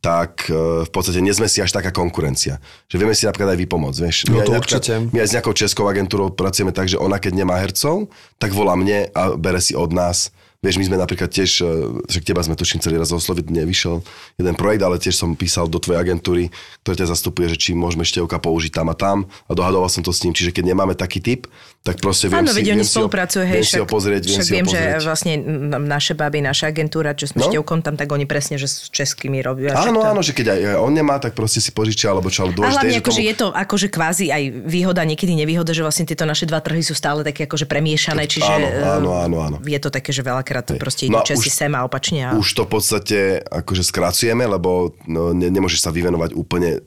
tak 0.00 0.46
e, 0.46 0.86
v 0.86 0.90
podstate 0.90 1.18
nie 1.18 1.34
sme 1.34 1.50
si 1.50 1.58
až 1.58 1.74
taká 1.74 1.90
konkurencia. 1.90 2.62
Že 2.86 2.96
vieme 3.02 3.14
si 3.16 3.26
napríklad 3.26 3.54
aj 3.54 3.58
vypomôcť, 3.66 3.98
vieš. 4.06 4.16
No 4.30 4.38
aj 4.38 4.46
to 4.46 4.52
napríklad- 4.54 4.82
určite. 4.82 4.94
My 5.10 5.18
aj 5.18 5.28
s 5.28 5.34
nejakou 5.34 5.54
českou 5.56 5.84
agentúrou 5.90 6.30
pracujeme 6.30 6.70
tak, 6.70 6.86
že 6.86 7.00
ona 7.00 7.18
keď 7.18 7.32
nemá 7.42 7.58
hercov, 7.58 8.06
tak 8.38 8.54
volá 8.54 8.78
mne 8.78 9.10
a 9.10 9.34
bere 9.34 9.58
si 9.58 9.74
od 9.74 9.90
nás 9.90 10.30
Vieš, 10.66 10.76
my 10.76 10.84
sme 10.84 10.96
napríklad 10.98 11.30
tiež, 11.30 11.50
e, 11.58 11.66
však 12.04 12.22
teba 12.24 12.42
sme 12.42 12.52
tuším 12.52 12.82
celý 12.82 12.98
raz 12.98 13.08
osloviť, 13.08 13.46
nevyšiel 13.46 14.02
jeden 14.34 14.54
projekt, 14.54 14.82
ale 14.82 14.98
tiež 14.98 15.14
som 15.14 15.32
písal 15.32 15.66
do 15.66 15.78
tvojej 15.78 16.02
agentúry, 16.02 16.50
ktorá 16.82 16.98
ťa 16.98 17.06
zastupuje, 17.08 17.46
že 17.48 17.56
či 17.56 17.70
môžeme 17.72 18.02
števka 18.02 18.36
použiť 18.36 18.74
tam 18.74 18.90
a 18.90 18.94
tam 18.94 19.16
a 19.46 19.54
dohadoval 19.54 19.86
som 19.86 20.02
to 20.02 20.10
s 20.10 20.20
ním, 20.20 20.34
čiže 20.34 20.50
keď 20.50 20.74
nemáme 20.74 20.92
taký 20.92 21.22
typ, 21.22 21.46
tak 21.80 22.02
proste 22.02 22.26
viem 22.26 22.42
Áno, 22.42 22.50
si, 22.50 22.60
viem 22.60 22.82
si 22.82 22.98
ho, 22.98 23.06
hej, 23.06 23.46
viem 23.54 23.62
si 23.62 23.78
ho 23.78 23.86
pozrieť, 23.86 24.22
viem 24.26 24.34
však 24.34 24.42
si 24.42 24.50
ho 24.50 24.56
viem, 24.58 24.66
že 24.66 24.74
pozrieť. 24.74 25.04
vlastne 25.06 25.32
n- 25.38 25.86
naše 25.86 26.12
baby, 26.18 26.42
naša 26.42 26.74
agentúra, 26.74 27.14
čo 27.14 27.30
sme 27.30 27.46
No. 27.46 27.54
števkom 27.54 27.78
tam, 27.86 27.94
tak 27.94 28.10
oni 28.10 28.26
presne, 28.26 28.58
že 28.58 28.66
s 28.66 28.90
českými 28.90 29.38
robia. 29.38 29.70
však 29.70 29.94
Áno, 29.94 30.02
to... 30.02 30.10
áno, 30.10 30.20
že 30.24 30.32
keď 30.32 30.46
aj 30.50 30.60
aj 30.66 30.76
on 30.82 30.90
nemá, 30.90 31.20
tak 31.20 31.36
proste 31.36 31.60
si 31.60 31.70
požičia, 31.70 32.10
alebo 32.10 32.26
čo, 32.26 32.42
ale 32.42 32.50
A 32.50 32.56
dôležité 32.58 32.74
hlavne 32.80 32.90
že 32.90 33.02
akože 33.04 33.20
tomu... 33.22 33.28
je 33.30 33.34
to 33.36 33.46
akože 33.52 33.86
kvázi 33.92 34.26
aj 34.32 34.42
výhoda, 34.66 35.02
niekedy 35.04 35.32
nevýhoda, 35.36 35.70
že 35.70 35.84
vlastne 35.84 36.08
tieto 36.08 36.24
naše 36.24 36.48
dva 36.48 36.58
trhy 36.58 36.80
sú 36.80 36.96
stále 36.96 37.20
také 37.22 37.44
akože 37.44 37.68
premiešané, 37.68 38.24
čiže 38.26 38.48
Áno, 38.48 38.66
áno, 38.66 39.10
áno, 39.20 39.36
áno. 39.44 39.56
je 39.62 39.76
to 39.76 39.92
také, 39.92 40.10
že 40.16 40.24
veľakrát 40.24 40.55
Hej. 40.66 40.78
proste 40.78 41.02
idú 41.04 41.12
No 41.12 41.22
Česi 41.22 41.48
už- 41.48 41.56
sem 41.56 41.72
a 41.72 41.82
opačne. 41.82 42.20
A... 42.22 42.30
Už 42.32 42.48
to 42.48 42.62
v 42.62 42.70
podstate 42.70 43.18
akože 43.42 43.82
skracujeme, 43.82 44.44
lebo 44.44 44.70
no, 45.04 45.30
ne, 45.30 45.46
nemôžeš 45.46 45.80
sa 45.80 45.90
vyvenovať 45.90 46.32
úplne 46.32 46.80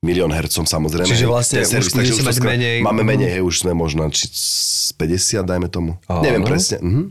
milión 0.00 0.28
hercom 0.28 0.62
samozrejme. 0.62 1.06
Čiže 1.06 1.26
vlastne 1.26 1.60
Ten 1.60 1.78
už 1.78 1.90
budete 1.90 2.12
už 2.12 2.22
mať 2.24 2.38
menej- 2.40 2.80
Máme 2.80 3.02
Mhm. 3.02 3.08
menej, 3.08 3.30
hej, 3.32 3.42
už 3.42 3.54
sme 3.60 3.72
možno 3.72 4.06
či 4.08 4.26
z 4.26 4.46
50, 4.92 5.42
dajme 5.42 5.66
tomu. 5.66 5.98
Áno. 6.06 6.22
Neviem 6.22 6.42
presne. 6.42 6.78
Mhm. 6.78 7.02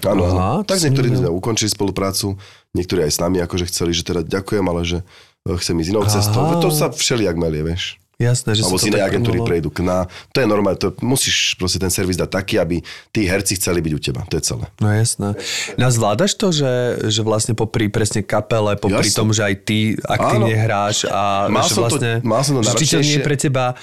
Áno, 0.00 0.22
áno. 0.22 0.38
Aha, 0.38 0.56
Tak 0.62 0.78
niektorí 0.80 1.10
som 1.10 1.18
sme 1.20 1.30
ukončili 1.32 1.66
spoluprácu, 1.66 2.38
niektorí 2.70 3.02
aj 3.02 3.12
s 3.12 3.18
nami 3.18 3.40
akože 3.40 3.66
chceli, 3.66 3.90
že 3.90 4.04
teda 4.04 4.22
ďakujem, 4.22 4.62
ale 4.62 4.80
že 4.82 4.98
e, 5.42 5.52
chcem 5.54 5.74
ísť 5.74 5.90
inou 5.90 6.02
Aha. 6.02 6.12
cestou. 6.12 6.42
To 6.54 6.68
sa 6.68 6.86
všelijak 6.88 7.34
melie, 7.34 7.66
vieš. 7.66 7.98
Jasné, 8.18 8.58
že 8.58 8.66
Alebo 8.66 8.82
z 8.82 8.90
inej 8.90 9.06
agentúry 9.06 9.38
prejdú 9.46 9.70
k 9.70 9.86
na... 9.86 10.10
To 10.34 10.42
je 10.42 10.46
normálne, 10.50 10.74
to 10.74 10.90
musíš 11.06 11.54
proste 11.54 11.78
ten 11.78 11.86
servis 11.86 12.18
dať 12.18 12.26
taký, 12.26 12.58
aby 12.58 12.82
tí 13.14 13.30
herci 13.30 13.54
chceli 13.54 13.78
byť 13.78 13.92
u 13.94 14.00
teba. 14.02 14.26
To 14.26 14.34
je 14.34 14.42
celé. 14.42 14.66
No 14.82 14.90
jasné. 14.90 15.38
No 15.78 15.86
a 15.86 15.90
zvládaš 15.94 16.34
to, 16.34 16.50
že, 16.50 16.98
že 17.14 17.22
vlastne 17.22 17.54
popri 17.54 17.86
presne 17.86 18.26
kapele, 18.26 18.74
popri 18.74 19.06
Jasné. 19.06 19.18
tom, 19.22 19.30
že 19.30 19.46
aj 19.46 19.54
ty 19.62 19.94
aktívne 20.02 20.50
Áno. 20.50 20.64
hráš 20.66 21.06
a 21.06 21.46
Mal 21.46 21.62
že 21.62 21.70
som 21.70 21.76
to- 21.78 21.84
vlastne, 21.86 22.12
mal 22.26 22.42
som 22.42 22.58
to 22.58 22.66
že 22.66 22.74
či 22.74 22.86
to 22.90 22.98
nie 23.06 23.16
je 23.16 23.22
pre 23.22 23.36
teba 23.38 23.78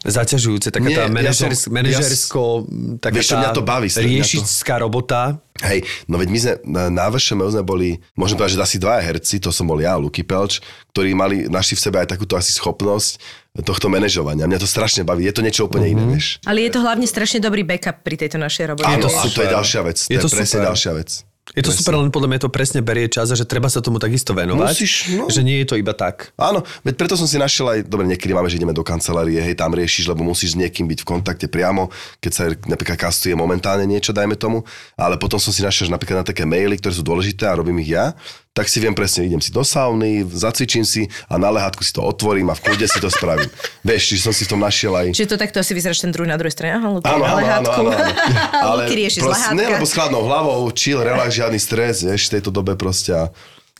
zaťažujúce, 0.00 0.72
taká 0.72 0.88
Nie, 0.88 0.96
tá 0.96 1.04
ja 1.04 1.12
manažer, 1.12 1.52
som- 1.52 1.76
manažersko, 1.76 2.64
taká 3.04 3.20
Vieš 3.20 3.32
tá 3.32 3.36
mňa 3.36 3.50
to 3.52 3.62
baví, 3.64 3.88
mňa 3.92 4.24
to- 4.72 4.80
robota. 4.80 5.20
Hej, 5.60 5.84
no 6.08 6.16
veď 6.16 6.28
my 6.32 6.38
sme 6.40 6.52
na, 6.88 7.04
VŠMU 7.12 7.52
sme 7.52 7.60
boli, 7.60 7.88
môžem 8.16 8.32
povedať, 8.32 8.56
že 8.56 8.64
asi 8.64 8.76
dvaja 8.80 9.04
herci, 9.04 9.36
to 9.36 9.52
som 9.52 9.68
bol 9.68 9.76
ja, 9.76 10.00
Luky 10.00 10.24
Pelč, 10.24 10.64
ktorí 10.96 11.12
mali, 11.12 11.52
našli 11.52 11.76
v 11.76 11.84
sebe 11.84 11.96
aj 12.00 12.16
takúto 12.16 12.32
asi 12.32 12.48
schopnosť 12.48 13.20
tohto 13.58 13.90
manažovania. 13.90 14.46
Mňa 14.46 14.62
to 14.62 14.68
strašne 14.70 15.02
baví, 15.02 15.26
je 15.26 15.34
to 15.34 15.42
niečo 15.42 15.66
úplne 15.66 15.90
iné, 15.90 16.04
vieš. 16.06 16.38
Ale 16.46 16.62
je 16.62 16.70
to 16.70 16.80
hlavne 16.80 17.06
strašne 17.06 17.42
dobrý 17.42 17.66
backup 17.66 18.06
pri 18.06 18.14
tejto 18.14 18.38
našej 18.38 18.74
robote. 18.74 18.86
Áno, 18.86 19.10
a 19.10 19.24
to 19.26 19.40
je 19.42 19.48
ďalšia 19.50 19.80
vec. 19.82 19.98
To 19.98 20.10
Je 20.10 20.16
je, 20.18 20.22
to 20.22 20.30
presne 20.30 20.58
super. 20.62 20.68
ďalšia 20.70 20.92
vec. 20.94 21.10
Je 21.50 21.66
to 21.66 21.74
Presne. 21.74 21.82
super, 21.82 21.98
len 21.98 22.14
podľa 22.14 22.30
mňa 22.30 22.40
to 22.46 22.50
presne 22.52 22.78
berie 22.78 23.10
čas 23.10 23.26
a 23.26 23.34
že 23.34 23.42
treba 23.42 23.66
sa 23.66 23.82
tomu 23.82 23.98
takisto 23.98 24.30
venovať. 24.30 24.70
Musíš, 24.70 24.92
no. 25.18 25.26
Že 25.26 25.42
nie 25.42 25.58
je 25.58 25.66
to 25.66 25.74
iba 25.74 25.90
tak. 25.98 26.30
Áno, 26.38 26.62
veď 26.86 26.94
preto 26.94 27.18
som 27.18 27.26
si 27.26 27.42
našiel 27.42 27.66
aj, 27.66 27.78
dobre, 27.90 28.06
niekedy 28.06 28.30
máme, 28.30 28.46
že 28.46 28.62
ideme 28.62 28.70
do 28.70 28.86
kancelárie, 28.86 29.42
hej, 29.42 29.58
tam 29.58 29.74
riešiš, 29.74 30.06
lebo 30.14 30.22
musíš 30.22 30.54
s 30.54 30.60
niekým 30.62 30.86
byť 30.86 31.02
v 31.02 31.06
kontakte 31.10 31.50
priamo, 31.50 31.90
keď 32.22 32.30
sa 32.30 32.42
napríklad 32.54 32.94
kastuje 32.94 33.34
momentálne 33.34 33.82
niečo, 33.82 34.14
dajme 34.14 34.38
tomu, 34.38 34.62
ale 34.94 35.18
potom 35.18 35.42
som 35.42 35.50
si 35.50 35.66
našiel, 35.66 35.90
že 35.90 35.94
napríklad 35.98 36.22
na 36.22 36.26
také 36.30 36.46
maily, 36.46 36.78
ktoré 36.78 36.94
sú 36.94 37.02
dôležité 37.02 37.50
a 37.50 37.58
robím 37.58 37.82
ich 37.82 37.98
ja, 37.98 38.14
tak 38.50 38.66
si 38.66 38.82
viem 38.82 38.90
presne, 38.90 39.30
idem 39.30 39.38
si 39.38 39.54
do 39.54 39.62
sauny, 39.62 40.26
zacvičím 40.26 40.82
si 40.82 41.06
a 41.30 41.38
na 41.38 41.54
lehátku 41.54 41.86
si 41.86 41.94
to 41.94 42.02
otvorím 42.02 42.50
a 42.50 42.58
v 42.58 42.66
kľude 42.66 42.86
si 42.90 42.98
to 42.98 43.06
spravím. 43.06 43.46
Vieš, 43.86 44.02
čiže 44.10 44.22
som 44.26 44.34
si 44.34 44.42
v 44.42 44.50
tom 44.50 44.60
našiel 44.60 44.90
aj... 44.90 45.14
Čiže 45.14 45.30
to 45.30 45.38
takto 45.38 45.62
asi 45.62 45.70
vyzeráš 45.70 46.02
ten 46.02 46.10
druhý 46.10 46.26
na 46.26 46.34
druhej 46.34 46.50
strane. 46.50 46.82
Aha, 46.82 46.98
Áno, 46.98 47.24
áno, 47.24 47.46
áno, 47.46 47.68
áno, 47.70 47.90
áno. 47.94 48.12
Ale 48.74 48.82
Luky 48.90 48.94
rieši 49.06 49.18
z 49.18 49.24
proste, 49.24 49.54
ne, 49.54 49.64
lebo 49.70 49.86
s 49.86 49.94
chladnou 49.94 50.26
hlavou, 50.26 50.66
chill, 50.74 50.98
relax, 50.98 51.30
žiadny 51.38 51.60
stres, 51.62 52.02
vieš, 52.02 52.26
v 52.26 52.30
tejto 52.36 52.50
dobe 52.50 52.74
proste 52.74 53.14
a... 53.14 53.30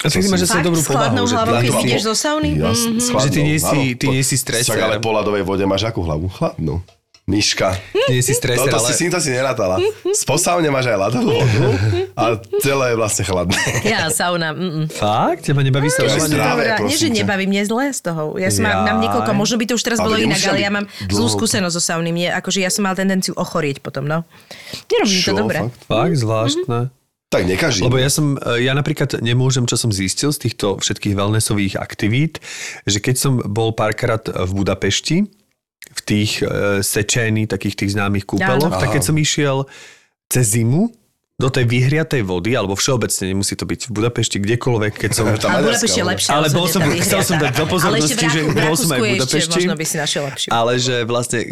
A 0.00 0.08
ty 0.08 0.22
máš 0.24 0.48
zase 0.48 0.64
dobrú 0.64 0.80
s 0.80 0.88
chladnou 0.88 1.26
povahu. 1.26 1.28
Že 1.28 1.34
hlavou, 1.36 1.54
keď 1.60 1.70
vyjdeš 1.76 2.02
zo 2.08 2.14
sauny? 2.16 2.50
Jasne, 2.56 2.96
s 2.96 3.08
Že 3.12 3.28
ty 3.28 3.40
nie 3.44 3.58
si- 3.60 3.92
ty 4.00 4.06
nie 4.08 4.22
si 4.24 4.36
streser. 4.40 4.72
Však 4.72 4.80
ale 4.80 4.96
po 4.96 5.12
ľadovej 5.12 5.44
vode 5.44 5.66
máš 5.68 5.84
akú 5.84 6.00
hlavu? 6.00 6.32
Chladnú. 6.32 6.80
Myška. 7.30 7.78
nie 8.10 8.18
si 8.20 8.34
streser, 8.34 8.66
Toto 8.66 8.82
ale... 8.82 8.90
si, 8.90 9.06
to 9.06 9.22
si 9.22 9.30
nerátala. 9.30 9.78
Z 10.04 10.26
posávne 10.26 10.66
máš 10.68 10.90
aj 10.90 10.98
ľadovú 10.98 11.30
vodu 11.30 11.66
a 12.18 12.22
celé 12.58 12.84
je 12.90 12.96
vlastne 12.98 13.24
chladné. 13.24 13.60
Ja, 13.86 14.10
sauna. 14.10 14.50
Mm-mm. 14.50 14.90
Fakt? 14.90 15.46
Teba 15.46 15.62
nebaví 15.62 15.86
sa 15.86 16.02
To 16.02 16.10
je 16.10 16.18
rovnanie? 16.18 16.34
zdravé, 16.34 16.62
Dobrá, 16.66 16.76
nie, 16.82 16.98
že 16.98 17.08
nebaví, 17.08 17.44
mne 17.46 17.60
je 17.62 17.68
zle 17.70 17.84
z 17.94 18.00
toho. 18.02 18.22
Ja 18.34 18.50
som 18.50 18.66
mám, 18.66 18.78
mám 18.84 18.98
niekoľko, 18.98 19.30
možno 19.32 19.56
by 19.56 19.64
to 19.64 19.74
už 19.78 19.82
teraz 19.86 19.98
Ale 20.02 20.06
bolo 20.10 20.16
inak, 20.18 20.42
ale 20.42 20.58
ja 20.58 20.68
mám 20.68 20.84
zlú 21.06 21.30
dlho. 21.30 21.36
skúsenosť 21.38 21.74
so 21.78 21.82
sauny. 21.82 22.10
Mne, 22.10 22.34
akože 22.34 22.58
ja 22.58 22.68
som 22.68 22.82
mal 22.82 22.98
tendenciu 22.98 23.38
ochorieť 23.38 23.78
potom, 23.78 24.04
no. 24.04 24.26
Nerobím 24.90 25.20
to 25.22 25.30
Čo, 25.30 25.38
dobre. 25.38 25.58
fakt? 25.62 25.86
Fakt, 25.86 26.16
zvláštne. 26.18 26.78
Tak 27.30 27.46
nekaží. 27.46 27.86
Lebo 27.86 27.94
ja 27.94 28.10
som, 28.10 28.34
e, 28.34 28.66
ja 28.66 28.74
napríklad 28.74 29.22
nemôžem, 29.22 29.62
čo 29.62 29.78
som 29.78 29.94
zistil 29.94 30.34
z 30.34 30.50
týchto 30.50 30.82
všetkých 30.82 31.14
wellnessových 31.14 31.78
aktivít, 31.78 32.42
že 32.82 32.98
keď 32.98 33.14
som 33.14 33.38
bol 33.38 33.70
párkrát 33.70 34.18
v 34.26 34.50
Budapešti, 34.50 35.30
v 35.90 36.00
tých 36.04 36.44
e, 36.44 36.80
sečení, 36.84 37.48
takých 37.48 37.74
tých 37.84 37.90
známych 37.98 38.28
kúpeloch, 38.28 38.70
Áno. 38.70 38.80
tak 38.80 38.94
keď 38.94 39.02
som 39.02 39.16
išiel 39.18 39.66
cez 40.30 40.54
zimu 40.54 40.92
do 41.40 41.48
tej 41.48 41.64
vyhriatej 41.64 42.20
vody, 42.20 42.52
alebo 42.52 42.76
všeobecne 42.76 43.32
nemusí 43.32 43.56
to 43.56 43.64
byť 43.64 43.88
v 43.88 43.92
Budapešti, 43.96 44.36
kdekoľvek, 44.44 44.92
keď 44.92 45.10
som... 45.16 45.24
Tá 45.40 45.56
Ale 45.56 45.72
Budapešť 45.72 45.96
je 45.96 46.04
lepšia. 46.04 46.30
Ale 46.36 46.46
bol 46.52 46.66
som- 46.68 46.84
tá 46.84 46.92
chcel 47.00 47.20
som 47.24 47.36
dať 47.40 47.52
do 47.56 47.64
pozornosti, 47.64 48.12
Ale 48.12 48.12
ešte 48.12 48.26
v 48.28 48.32
že 48.36 48.40
bol 48.60 48.74
som 48.76 48.88
aj 48.92 49.00
v 49.00 49.04
Budapešti. 49.16 49.56
Možno 49.56 49.76
by 49.80 49.86
si 49.88 49.96
našiel 49.96 50.22
lepšiu. 50.28 50.48
Ale 50.52 50.72
že 50.76 50.96
vlastne 51.08 51.40
e, 51.40 51.48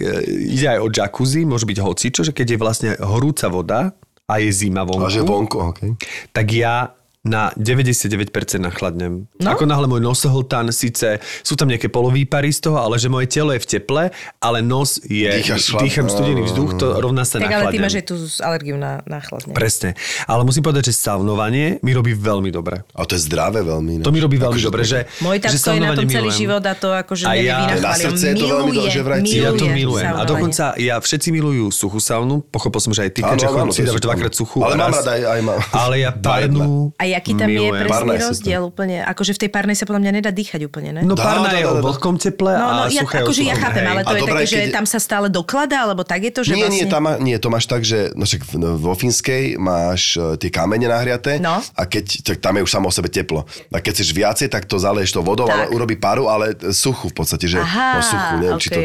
ide 0.53 0.67
aj 0.77 0.79
o 0.85 0.89
jacuzzi, 0.93 1.41
môže 1.49 1.65
byť 1.65 1.79
hocičo, 1.81 2.21
že 2.21 2.33
keď 2.37 2.47
je 2.53 2.59
vlastne 2.61 2.91
horúca 3.01 3.49
voda 3.49 3.97
a 4.29 4.35
je 4.45 4.51
zima 4.53 4.85
vonku, 4.85 5.09
A 5.09 5.09
že 5.09 5.25
vonku, 5.25 5.57
okay. 5.73 5.97
tak 6.37 6.53
ja 6.53 6.93
na 7.27 7.51
99% 7.59 8.31
nachladnem. 8.63 9.27
No? 9.43 9.49
Ako 9.51 9.67
náhle 9.67 9.91
môj 9.91 9.99
nosohltán, 9.99 10.71
síce 10.71 11.19
sú 11.43 11.59
tam 11.59 11.67
nejaké 11.67 11.91
polovýpary 11.91 12.55
z 12.55 12.71
toho, 12.71 12.79
ale 12.79 12.95
že 12.97 13.11
moje 13.11 13.27
telo 13.27 13.51
je 13.51 13.61
v 13.61 13.69
teple, 13.69 14.03
ale 14.39 14.59
nos 14.63 15.03
je, 15.03 15.27
Dýchaš 15.27 15.75
dýcham 15.83 16.07
studený 16.07 16.47
vzduch, 16.47 16.79
to 16.79 16.87
rovná 17.03 17.27
sa 17.27 17.43
Tak 17.43 17.51
ale 17.51 17.75
ty 17.75 17.79
nachladnem. 17.79 17.83
máš 17.83 17.95
aj 17.99 18.05
tú 18.07 18.15
alergiu 18.41 18.77
na, 18.79 19.03
na 19.05 19.19
chladne. 19.19 19.53
Presne. 19.53 19.99
Ale 20.31 20.47
musím 20.47 20.63
povedať, 20.63 20.91
že 20.91 20.95
saunovanie 20.95 21.83
mi 21.83 21.91
robí 21.91 22.15
veľmi 22.15 22.55
dobre. 22.55 22.87
A 22.95 23.03
to 23.03 23.19
je 23.19 23.23
zdravé 23.27 23.67
veľmi. 23.67 24.01
No. 24.01 24.05
To 24.07 24.13
mi 24.15 24.23
robí 24.23 24.39
veľmi 24.39 24.55
Akože 24.59 24.69
dobre, 24.71 24.83
že, 24.87 25.11
Môj 25.19 25.43
že 25.43 25.59
je 25.59 25.81
na 25.83 25.93
tom 25.99 26.07
celý 26.07 26.31
milujem. 26.31 26.39
život 26.39 26.63
a 26.65 26.73
to 26.79 26.89
akože 26.95 27.25
A 27.27 27.35
ja-. 27.35 27.77
Na 27.83 27.95
srdce 27.99 28.25
je 28.33 28.37
to 28.39 28.47
veľmi 28.47 28.71
dobré, 28.73 28.91
že 28.95 29.03
vraj 29.03 29.21
Ja 29.27 29.51
to 29.53 29.67
milujem. 29.67 30.07
A 30.07 30.23
saunovanie. 30.23 30.31
dokonca 30.31 30.65
ja 30.79 30.95
všetci 31.03 31.29
milujú 31.35 31.65
suchú 31.75 31.99
saunu. 31.99 32.41
Pochopil 32.47 32.81
som, 32.81 32.93
že 32.95 33.05
aj 33.07 33.11
ty, 33.11 33.21
keďže 33.27 33.47
je 33.75 33.87
dávaš 33.91 34.03
dvakrát 34.03 34.33
suchú. 34.33 34.63
Ale 34.63 34.75
a 34.75 34.79
mám 34.79 34.93
rada 34.95 35.13
aj, 35.19 35.23
aj 35.27 35.41
mám. 35.43 35.59
Ale 35.75 35.95
ja 35.99 36.11
parnú 36.29 36.95
A 37.09 37.17
jaký 37.17 37.33
tam 37.35 37.49
je 37.49 37.57
milujem. 37.57 37.81
presný 37.81 37.93
Parná 37.95 38.13
je 38.13 38.21
super. 38.21 38.31
rozdiel 38.31 38.61
úplne? 38.63 38.97
Akože 39.03 39.33
v 39.33 39.41
tej 39.41 39.51
párnej 39.51 39.77
sa 39.77 39.85
podľa 39.85 40.01
mňa 40.05 40.13
nedá 40.21 40.31
dýchať 40.31 40.61
úplne, 40.65 40.91
ne? 40.93 41.03
No 41.03 41.15
Dá, 41.15 41.25
párna 41.25 41.49
dá, 41.49 41.57
je 41.57 41.65
o 41.65 41.75
vlhkom 41.81 42.15
teple 42.17 42.53
No, 42.53 42.67
no, 42.69 42.83
a 42.85 42.93
ja, 42.93 43.03
o 43.03 43.09
akože 43.09 43.43
ja 43.43 43.55
chápem, 43.55 43.85
ale 43.85 44.01
to 44.03 44.15
je 44.15 44.23
dobré, 44.23 44.43
také, 44.43 44.49
že 44.49 44.61
tam 44.69 44.85
sa 44.85 44.99
stále 44.99 45.27
dokladá, 45.29 45.85
alebo 45.85 46.05
tak 46.05 46.21
je 46.23 46.33
to, 46.33 46.41
že 46.45 46.53
nie, 46.53 46.65
vlastne... 46.65 46.77
nie, 46.77 46.85
tam, 46.87 47.03
nie, 47.19 47.37
to 47.39 47.49
máš 47.49 47.65
tak, 47.65 47.83
že 47.83 48.13
no 48.13 48.25
však 48.25 48.43
v- 48.45 48.77
vo 48.77 48.93
Fínskej 48.93 49.57
máš 49.57 50.15
e, 50.15 50.37
tie 50.37 50.51
kamene 50.51 50.87
nahriaté 50.87 51.41
No. 51.41 51.61
a 51.61 51.83
keď, 51.85 52.05
tak 52.23 52.37
tam 52.43 52.59
je 52.59 52.63
už 52.67 52.71
samo 52.71 52.89
o 52.89 52.93
sebe 52.93 53.09
teplo. 53.09 53.47
A 53.71 53.79
keď 53.79 53.93
chceš 53.97 54.11
viacej, 54.13 54.47
tak 54.51 54.69
to 54.69 54.77
zaleješ 54.77 55.15
to 55.15 55.21
vodou, 55.23 55.47
Tak. 55.47 55.55
ale 55.55 55.65
urobí 55.71 55.97
paru, 55.97 56.27
ale 56.27 56.53
suchú 56.71 57.09
v 57.09 57.17
podstate, 57.17 57.47
že 57.47 57.59
Aha, 57.59 57.97
no 57.97 58.01
suchú, 58.03 58.35
neviem, 58.39 58.59
či 58.59 58.69
to, 58.69 58.81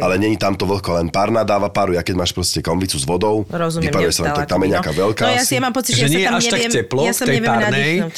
ale 0.00 0.14
není 0.18 0.36
tam 0.36 0.56
to 0.56 0.64
vlhko, 0.64 0.98
len 0.98 1.08
parná 1.08 1.44
dáva 1.44 1.68
paru. 1.68 1.92
Ja 1.92 2.02
keď 2.02 2.14
máš 2.16 2.32
proste 2.32 2.58
konvicu 2.60 2.96
s 2.96 3.04
vodou, 3.04 3.44
Rozumiem, 3.46 3.88
vyparuje 3.90 4.12
sa 4.12 4.22
len 4.24 4.32
tak, 4.34 4.46
tam 4.48 4.60
je 4.64 4.68
nejaká 4.72 4.92
no. 4.92 4.98
veľká 5.06 5.24
No 5.24 5.32
ja 5.34 5.44
si 5.44 5.54
ja 5.54 5.62
mám 5.62 5.74
pocit, 5.74 5.94
že, 5.94 6.06
Že 6.06 6.08
ja 6.08 6.10
nie 6.10 6.18
sa 6.18 6.28
tam 6.28 6.36
až 6.38 6.44
tak 6.48 6.60
neviem, 6.60 6.74
teplo 6.78 7.00
ja 7.04 7.12
sa 7.12 7.24
neviem 7.24 7.48
nem 7.70 8.10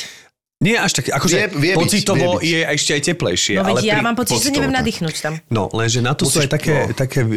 Nie 0.61 0.77
až 0.77 0.93
tak, 0.93 1.09
akože 1.09 1.57
Vie- 1.57 1.57
vie 1.57 1.73
byť, 1.73 1.81
pocitovo 1.81 2.37
vie 2.37 2.45
byť. 2.45 2.53
je 2.53 2.61
ešte 2.77 2.91
aj 2.93 3.03
teplejšie. 3.09 3.55
No 3.57 3.65
veď 3.65 3.73
ale 3.73 3.81
ja 3.81 3.97
pri- 3.97 4.05
mám 4.05 4.13
pocit, 4.13 4.37
že 4.37 4.37
pocitovo 4.45 4.57
neviem 4.61 4.73
tak. 4.77 4.79
nadýchnuť 4.85 5.15
tam. 5.25 5.33
No, 5.49 5.63
lenže 5.73 5.99
na 6.05 6.13
to 6.13 6.23
sú 6.29 6.37
Musíš- 6.37 6.45
aj 6.45 6.49
také, 6.53 6.75
no. 6.85 6.93
také 6.93 7.21
e, 7.25 7.33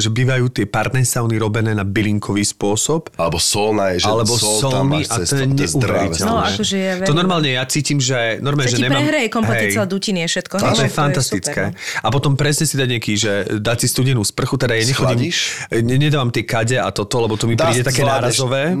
že 0.00 0.08
bývajú 0.08 0.44
tie 0.48 0.64
párne 0.64 1.04
sauny 1.04 1.36
robené 1.36 1.76
na 1.76 1.84
bylinkový 1.84 2.40
spôsob, 2.40 3.12
Alebo 3.20 3.36
solná 3.36 3.92
je, 3.92 4.00
že 4.00 4.08
alebo 4.08 4.32
sol 4.40 4.56
tam 4.72 4.88
solný 4.88 5.04
máš 5.04 5.12
a 5.12 5.16
to 5.20 5.34
je 5.36 5.44
je 5.44 5.48
neuveriteľné. 5.52 6.24
No, 6.24 6.36
akože 6.40 6.76
ja 6.80 6.92
To 7.04 7.12
normálne 7.12 7.48
ja 7.52 7.64
cítim, 7.68 8.00
že 8.00 8.40
normálne, 8.40 8.72
že 8.72 8.80
ti 8.80 8.84
nemám... 8.88 9.04
prehreje 9.04 9.28
kompletne 9.28 9.66
celá 9.68 9.84
dutinie, 9.84 10.24
všetko. 10.24 10.54
To 10.56 10.64
je 10.72 10.76
že 10.80 10.88
fantastické. 10.88 11.62
no. 11.76 11.76
A 11.76 12.08
potom 12.08 12.40
presne 12.40 12.64
si 12.64 12.80
dať 12.80 12.88
nejaký, 12.88 13.12
že 13.20 13.32
dať 13.60 13.84
si 13.84 13.86
studenú 13.92 14.24
sprchu, 14.24 14.56
teda 14.56 14.80
ja 14.80 14.88
nechodím, 14.88 15.28
nedávam 15.76 16.32
tie 16.32 16.48
kade 16.48 16.80
a 16.80 16.88
toto, 16.88 17.20
lebo 17.20 17.36
to 17.36 17.44
mi 17.44 17.52
príde 17.52 17.84
také 17.84 18.00
nárazové. 18.00 18.72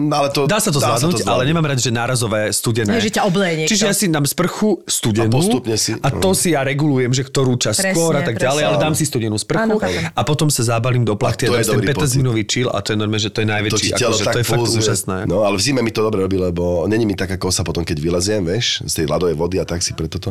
Dá 0.48 0.64
sa 0.64 0.72
to 0.72 0.80
zvládnuť, 0.80 1.28
ale 1.28 1.44
nemám 1.44 1.68
rád, 1.68 1.76
že 1.76 1.92
nárazové 1.92 2.48
studené. 2.56 2.96
Že 2.96 3.20
ťa 3.20 3.24
obleje 3.28 3.81
Čiže 3.82 3.88
ja 3.88 3.94
si 3.94 4.06
dám 4.06 4.22
sprchu 4.24 4.68
studenú 4.84 5.28
A 5.28 5.36
postupne 5.36 5.74
si- 5.74 5.92
a 5.92 6.08
to 6.08 6.30
si 6.32 6.48
ja 6.50 6.62
regulujem, 6.62 7.10
že 7.10 7.22
ktorú 7.22 7.54
čas 7.56 7.76
Presne, 7.76 7.92
skôr 7.92 8.12
a 8.12 8.22
tak 8.22 8.36
ďalej, 8.36 8.62
ale 8.62 8.70
presne. 8.72 8.84
dám 8.84 8.94
si 8.94 9.04
studenú 9.04 9.34
Áno, 9.34 9.42
sprchu 9.42 9.76
chápem. 9.76 10.02
a 10.08 10.20
potom 10.22 10.48
sa 10.48 10.62
zábalím 10.64 11.02
do 11.02 11.12
plachty 11.12 11.44
a, 11.44 11.48
A 11.48 11.52
to 11.52 11.56
dám 11.56 11.64
ten 11.64 11.74
dobrý 11.74 11.86
15 11.88 11.98
pocit. 11.98 12.16
minútový 12.16 12.42
chill 12.44 12.68
a 12.68 12.78
to 12.78 12.88
je 12.88 12.96
normálne, 12.96 13.18
že 13.20 13.28
to 13.28 13.38
je 13.38 13.44
to 13.44 13.52
najväčší. 13.52 13.82
ti 13.82 13.90
telo 13.92 14.10
Akože, 14.12 14.22
tak 14.22 14.32
to 14.32 14.38
je 14.38 14.46
fakt 14.46 14.62
úžasné. 14.72 15.16
No 15.24 15.36
ale 15.42 15.54
v 15.54 15.62
zime 15.62 15.80
mi 15.80 15.90
to 15.90 16.00
dobre 16.00 16.20
robí, 16.20 16.36
lebo 16.36 16.62
není 16.86 17.02
mi 17.02 17.12
taká 17.12 17.34
kosa 17.36 17.60
potom, 17.60 17.82
keď 17.82 17.98
vyleziem, 17.98 18.42
vieš, 18.42 18.80
z 18.82 18.92
tej 18.94 19.06
ľadovej 19.08 19.34
vody 19.34 19.58
a 19.58 19.64
tak 19.64 19.80
si 19.80 19.92
preto 19.92 20.16
to, 20.16 20.30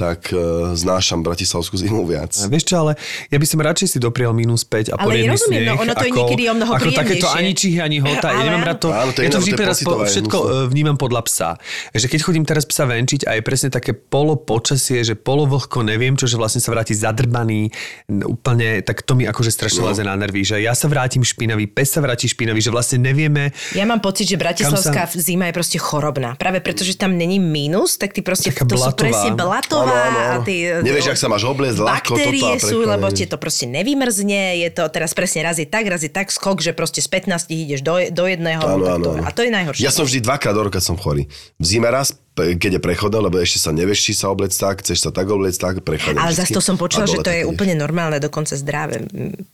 tak 0.00 0.32
uh, 0.32 0.72
znášam 0.72 1.20
bratislavskú 1.20 1.76
zimu 1.76 2.08
viac. 2.08 2.32
A 2.40 2.48
Vieš 2.48 2.64
čo, 2.64 2.80
ale 2.80 2.96
ja 3.28 3.36
by 3.36 3.44
som 3.44 3.60
radšej 3.60 3.88
si 3.92 3.98
dopriel 4.00 4.32
minus 4.32 4.64
5 4.64 4.96
a 4.96 4.96
Ale 4.96 5.04
poriadny 5.12 5.28
rozumiem, 5.36 5.62
no 5.68 5.72
sneh, 5.76 5.82
ono 5.84 5.92
to 5.92 6.04
je 6.04 6.10
ako, 6.10 6.16
niekedy 6.16 6.42
o 6.48 6.54
mnoho 6.56 6.72
ako 6.72 6.88
takéto 6.96 7.26
ani 7.28 7.52
čichy, 7.52 7.78
ani 7.84 7.98
hota. 8.00 8.32
Ja 8.32 8.40
Ale 8.40 8.48
nemám 8.48 8.64
áno. 8.64 8.68
rád 8.72 8.78
to, 8.80 8.88
Áno, 8.88 9.10
to 9.12 9.20
je 9.20 9.24
ja 9.28 9.30
to 9.36 9.40
vždy 9.44 9.52
je 9.52 9.60
teraz 9.60 9.76
po, 9.84 9.92
všetko 10.00 10.36
e, 10.40 10.46
vnímam 10.72 10.96
podľa 10.96 11.20
psa. 11.28 11.50
Že 11.92 12.06
keď 12.08 12.20
chodím 12.24 12.44
teraz 12.48 12.64
psa 12.64 12.88
venčiť 12.88 13.28
a 13.28 13.36
je 13.36 13.42
presne 13.44 13.68
také 13.68 13.92
polo 13.92 14.40
počasie, 14.40 15.04
že 15.04 15.12
polo 15.12 15.44
vlhko, 15.44 15.84
neviem 15.84 16.16
čo, 16.16 16.24
že 16.24 16.40
vlastne 16.40 16.64
sa 16.64 16.72
vráti 16.72 16.96
zadrbaný, 16.96 17.68
úplne, 18.08 18.80
tak 18.80 19.02
to 19.04 19.12
mi 19.12 19.28
akože 19.28 19.52
strašne 19.52 19.78
No. 19.80 19.88
leze 19.88 20.04
na 20.04 20.12
nervy, 20.12 20.44
že 20.44 20.60
ja 20.60 20.76
sa 20.76 20.92
vrátim 20.92 21.24
špinavý, 21.24 21.64
pes 21.64 21.88
sa 21.88 22.04
vráti 22.04 22.28
špinavý, 22.28 22.60
že 22.60 22.68
vlastne 22.68 23.00
nevieme, 23.00 23.48
Ja 23.72 23.88
mám 23.88 24.04
pocit, 24.04 24.28
že 24.28 24.36
bratislavská 24.36 25.08
Kam 25.08 25.16
zima 25.16 25.48
je 25.48 25.54
proste 25.56 25.78
chorobná. 25.80 26.36
Práve 26.36 26.60
preto, 26.60 26.84
že 26.84 26.94
tam 27.00 27.16
není 27.16 27.40
mínus, 27.40 27.96
tak 27.96 28.12
ty 28.12 28.20
proste 28.20 28.52
Taká 28.52 28.68
to 28.68 28.76
sú 28.76 28.92
presne 28.94 29.32
blatová. 29.34 29.89
A 29.92 30.38
ty... 30.42 30.70
Nevieš, 30.80 31.14
jak 31.14 31.18
sa 31.18 31.28
máš 31.28 31.44
obliecť, 31.46 31.78
ľahko 31.82 32.12
toto 32.16 32.46
a 32.46 32.56
sú, 32.58 32.78
lebo 32.86 33.06
ti 33.10 33.26
to 33.26 33.36
proste 33.36 33.66
nevymrzne, 33.68 34.62
je 34.62 34.70
to 34.70 34.86
teraz 34.92 35.12
presne 35.12 35.44
raz 35.44 35.58
je 35.58 35.66
tak, 35.66 35.84
raz 35.90 36.00
je 36.00 36.12
tak 36.12 36.30
skok, 36.30 36.62
že 36.62 36.72
proste 36.72 37.02
z 37.02 37.08
15 37.10 37.50
ideš 37.50 37.80
do, 37.82 37.98
do 38.10 38.24
jedného. 38.26 38.62
Áno, 38.62 38.86
áno, 38.86 39.08
áno. 39.18 39.24
a 39.26 39.30
to 39.34 39.42
je 39.42 39.50
najhoršie. 39.50 39.82
Ja 39.82 39.92
som 39.92 40.06
vždy 40.06 40.22
dvakrát 40.22 40.54
do 40.54 40.62
roka 40.66 40.78
som 40.78 40.94
chorý. 40.94 41.26
V 41.60 41.64
zime 41.64 41.90
raz, 41.90 42.16
keď 42.56 42.78
je 42.78 42.80
prechodné, 42.82 43.18
lebo 43.20 43.36
ešte 43.38 43.58
sa 43.60 43.70
nevieš, 43.70 44.10
či 44.10 44.12
sa 44.16 44.32
oblec 44.32 44.52
tak, 44.52 44.80
chceš 44.80 45.04
sa 45.06 45.10
tak 45.12 45.28
oblec 45.28 45.54
tak, 45.56 45.80
prechodné. 45.84 46.18
Ale 46.20 46.32
zase 46.32 46.52
to 46.52 46.62
som 46.62 46.80
počula, 46.80 47.04
A 47.04 47.10
že 47.10 47.20
to 47.20 47.30
je 47.30 47.42
úplne 47.44 47.76
normálne, 47.76 48.16
dokonca 48.18 48.56
zdravé. 48.56 49.04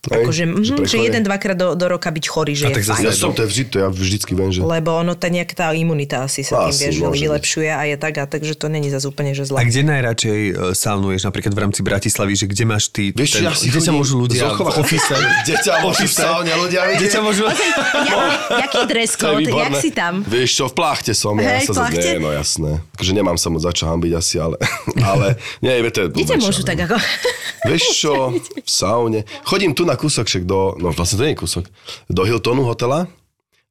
Akože, 0.07 0.45
že 0.63 0.75
mhm, 0.75 0.87
že 0.87 0.97
jeden, 1.03 1.23
dvakrát 1.27 1.57
do, 1.59 1.75
do 1.75 1.87
roka 1.87 2.09
byť 2.09 2.25
chorý, 2.27 2.55
že 2.55 2.71
je 2.71 2.77
tak 2.77 2.87
zase 2.87 3.03
fajn. 3.03 3.07
Ja 3.09 3.13
som, 3.13 3.31
to 3.35 3.43
je 3.45 3.49
vždy, 3.51 3.63
to 3.69 3.77
ja 3.83 3.89
vždycky 3.91 4.33
viem, 4.33 4.51
že... 4.55 4.61
Lebo 4.63 4.91
ono, 4.97 5.13
tá 5.19 5.29
nejaká 5.29 5.55
tá 5.57 5.67
imunita 5.75 6.25
asi 6.25 6.47
sa 6.47 6.69
tým, 6.69 6.75
Asi, 6.75 6.83
vieš, 6.87 6.95
môže 7.03 7.19
byť. 7.19 7.25
vylepšuje 7.27 7.71
a 7.71 7.83
je 7.89 7.97
tak, 7.99 8.15
a 8.21 8.25
takže 8.27 8.53
to 8.55 8.67
není 8.71 8.89
zase 8.89 9.07
úplne, 9.09 9.35
že 9.35 9.45
A 9.45 9.49
zlé. 9.49 9.59
kde 9.67 9.83
najradšej 9.87 10.41
e, 10.41 10.53
saunuješ 10.77 11.23
napríklad 11.27 11.53
v 11.53 11.61
rámci 11.61 11.81
Bratislavy, 11.83 12.33
že 12.35 12.47
kde 12.47 12.65
máš 12.67 12.85
ty... 12.93 13.11
Vieš, 13.11 13.31
čo, 13.31 13.41
ja 13.43 13.53
si 13.53 13.69
kde 13.69 13.81
ťa 13.83 13.93
môžu 13.93 14.15
ľudia 14.21 14.43
v 14.55 14.71
office... 14.81 15.15
Kde 15.47 15.63
ťa 15.63 15.75
môžu 15.85 16.07
v 16.11 16.15
saune 16.15 16.53
ľudia 16.59 16.81
Kde 16.99 17.07
ťa 17.07 17.21
môžu... 17.23 17.45
Ja, 17.47 18.19
jaký 18.67 18.81
dress 18.91 19.15
code, 19.15 19.47
jak 19.47 19.75
si 19.79 19.91
tam? 19.95 20.27
Vieš 20.27 20.51
čo, 20.59 20.65
v 20.71 20.75
pláchte 20.75 21.13
som. 21.15 21.39
ja 21.39 21.63
sa 21.63 21.87
no 22.19 22.31
jasné. 22.33 22.76
Takže 22.97 23.13
nemám 23.13 23.39
sa 23.41 23.49
moc 23.53 23.63
za 23.65 23.73
čo 23.73 23.89
hambiť 23.89 24.13
asi, 24.17 24.37
ale... 24.41 24.57
ale 25.11 25.37
nie, 25.61 25.77
to 25.91 26.07
je 26.07 26.09
Kde 26.13 26.25
ťa 26.35 26.39
môžu 26.41 26.63
tak 26.63 26.79
ako... 26.85 26.97
Vieš 27.69 27.85
čo, 27.99 28.15
v 28.39 28.71
saune. 28.71 29.21
Chodím 29.43 29.75
tu 29.75 29.83
na 29.83 29.99
kúsok 29.99 30.31
však 30.31 30.45
do... 30.47 30.79
No 30.79 30.95
vlastne 30.95 31.19
to 31.19 31.25
nie 31.27 31.35
je 31.35 31.43
kúsok. 31.43 31.65
Do 32.07 32.23
Hiltonu 32.23 32.63
hotela, 32.63 33.11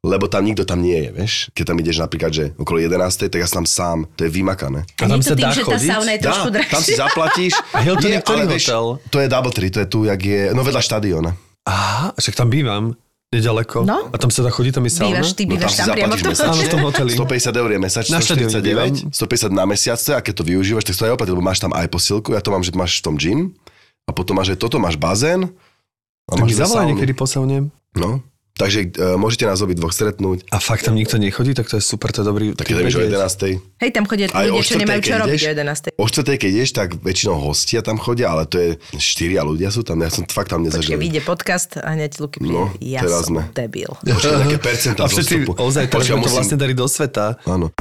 lebo 0.06 0.30
tam 0.30 0.45
nikto 0.45 0.62
tam 0.70 0.86
nie 0.86 1.01
je, 1.01 1.10
vieš. 1.10 1.34
Keď 1.58 1.64
tam 1.74 1.78
ideš 1.82 1.97
napríklad, 1.97 2.30
že 2.30 2.53
okolo 2.62 2.78
11, 2.78 3.26
tak 3.26 3.41
ja 3.41 3.49
som 3.49 3.64
tam 3.64 3.68
sám. 3.68 3.97
To 4.14 4.22
je 4.28 4.30
vymakané. 4.30 4.86
A 5.01 5.10
tam 5.10 5.18
je 5.18 5.26
sa 5.26 5.34
tým, 5.34 5.49
dá 5.49 5.51
tá 5.56 5.66
chodiť? 5.66 5.89
sauna 5.89 6.12
je 6.14 6.20
trošku 6.22 6.49
Dá, 6.53 6.62
tam 6.70 6.82
si 6.86 6.93
zaplatíš. 6.93 7.53
A 7.76 7.78
Hilton 7.82 8.10
je 8.12 8.14
Nie, 8.14 8.22
ktorý 8.22 8.43
ale 8.45 8.53
vieš, 8.53 8.66
hotel? 8.70 8.86
To 9.10 9.18
je 9.18 9.28
Double 9.32 9.53
Tree, 9.56 9.72
to 9.74 9.80
je 9.82 9.88
tu, 9.89 9.99
jak 10.06 10.22
je... 10.22 10.41
No 10.53 10.62
vedľa 10.62 10.82
štadióna. 10.86 11.32
Aha, 11.66 12.14
však 12.22 12.38
tam 12.38 12.53
bývam. 12.53 12.93
Nedaleko. 13.36 13.83
No. 13.83 14.07
A 14.09 14.15
tam 14.15 14.31
sa 14.31 14.41
dá 14.47 14.51
chodiť, 14.51 14.79
tam 14.79 14.83
je 14.88 14.93
sauna? 14.95 15.19
Bývaš, 15.19 15.36
ty 15.36 15.43
No 15.43 15.59
tam 15.59 15.59
bývaš 15.59 15.73
si 15.75 15.79
tam 15.83 15.88
priamo 15.91 16.15
v 16.15 16.23
zaplatíš 16.23 16.23
tom 16.23 16.31
mesačne. 16.31 16.55
Áno, 16.55 16.61
v 16.63 16.71
tom 16.71 16.81
hoteli. 16.88 17.11
150 17.19 17.61
eur 17.61 17.69
je 17.69 17.79
mesačne, 17.83 18.13
Na 18.15 18.19
štadióne 18.23 18.59
bývam. 18.63 18.88
149, 19.11 19.51
150 19.51 19.59
na 19.59 19.65
mesiac, 19.67 19.99
a 19.99 20.17
keď 20.23 20.33
to 20.39 20.43
využívaš, 20.47 20.83
tak 20.88 20.95
to 20.95 21.03
aj 21.03 21.11
oplatí, 21.13 21.31
lebo 21.36 21.43
máš 21.43 21.59
tam 21.59 21.71
aj 21.75 21.88
posilku, 21.91 22.31
ja 22.31 22.41
to 22.41 22.49
mám, 22.49 22.63
že 22.63 22.71
máš 22.71 22.99
v 22.99 23.03
tom 23.03 23.15
gym, 23.19 23.39
a 24.07 24.11
potom 24.15 24.33
máš 24.39 24.55
aj 24.55 24.59
toto, 24.63 24.79
máš 24.79 24.95
bazén, 24.95 25.51
a 26.25 26.31
Tak 26.33 26.41
máš 26.41 26.57
zavolaj 26.57 26.86
niekedy 26.89 27.13
po 27.13 27.29
saune. 27.29 27.69
No, 27.93 28.23
takže 28.56 28.80
uh, 28.95 29.16
môžete 29.16 29.43
nás 29.45 29.60
obi 29.60 29.76
dvoch 29.76 29.91
stretnúť, 29.91 30.47
A 30.49 30.58
fakt 30.58 30.88
tam 30.88 30.95
nikto 30.95 31.16
nechodí, 31.16 31.51
tak 31.51 31.68
to 31.68 31.76
je 31.78 31.84
super, 31.84 32.10
to 32.16 32.24
je 32.24 32.28
dobrý. 32.28 32.45
tak 32.56 32.72
keď 32.72 32.88
ideš 32.88 32.95
o 32.97 33.03
11. 33.03 33.60
Hej, 33.84 33.89
tam 33.91 34.03
chodia 34.08 34.26
ľudia, 34.32 34.64
čo 34.64 34.74
4:00, 34.76 34.82
nemajú 34.82 34.99
čo 35.03 35.14
robiť 35.20 35.41
o 35.43 35.51
11. 35.51 35.99
O 35.99 36.06
4. 36.08 36.41
keď 36.41 36.49
ideš, 36.56 36.72
tak 36.72 36.89
väčšinou 36.99 37.36
hostia 37.43 37.80
tam 37.84 37.99
chodia, 37.99 38.32
ale 38.32 38.47
to 38.47 38.56
je 38.58 38.70
štyria 38.95 39.43
ľudia 39.43 39.70
sú 39.70 39.84
tam, 39.84 39.99
ja 39.99 40.10
som 40.10 40.24
fakt 40.26 40.49
tam 40.56 40.64
Počkej, 40.64 40.80
nezažil. 40.80 40.95
vyjde 40.95 41.22
podcast 41.22 41.76
a 41.76 41.93
hneď 41.93 42.12
Luky 42.24 42.39
príde. 42.39 42.56
No, 42.56 42.72
ja 42.80 43.03
teraz 43.03 43.28
som 43.28 43.36
sme. 43.36 43.41
debil. 43.51 43.91
Počkaj, 43.99 44.38
také 44.47 44.58
percentá 44.64 45.01
A 45.03 45.08
všetci, 45.12 45.36
ozaj, 45.51 45.84
teraz 45.91 46.08
to 46.08 46.32
vlastne 46.32 46.56
dali 46.56 46.72
do 46.72 46.88
sveta. 46.88 47.36
Áno. 47.43 47.76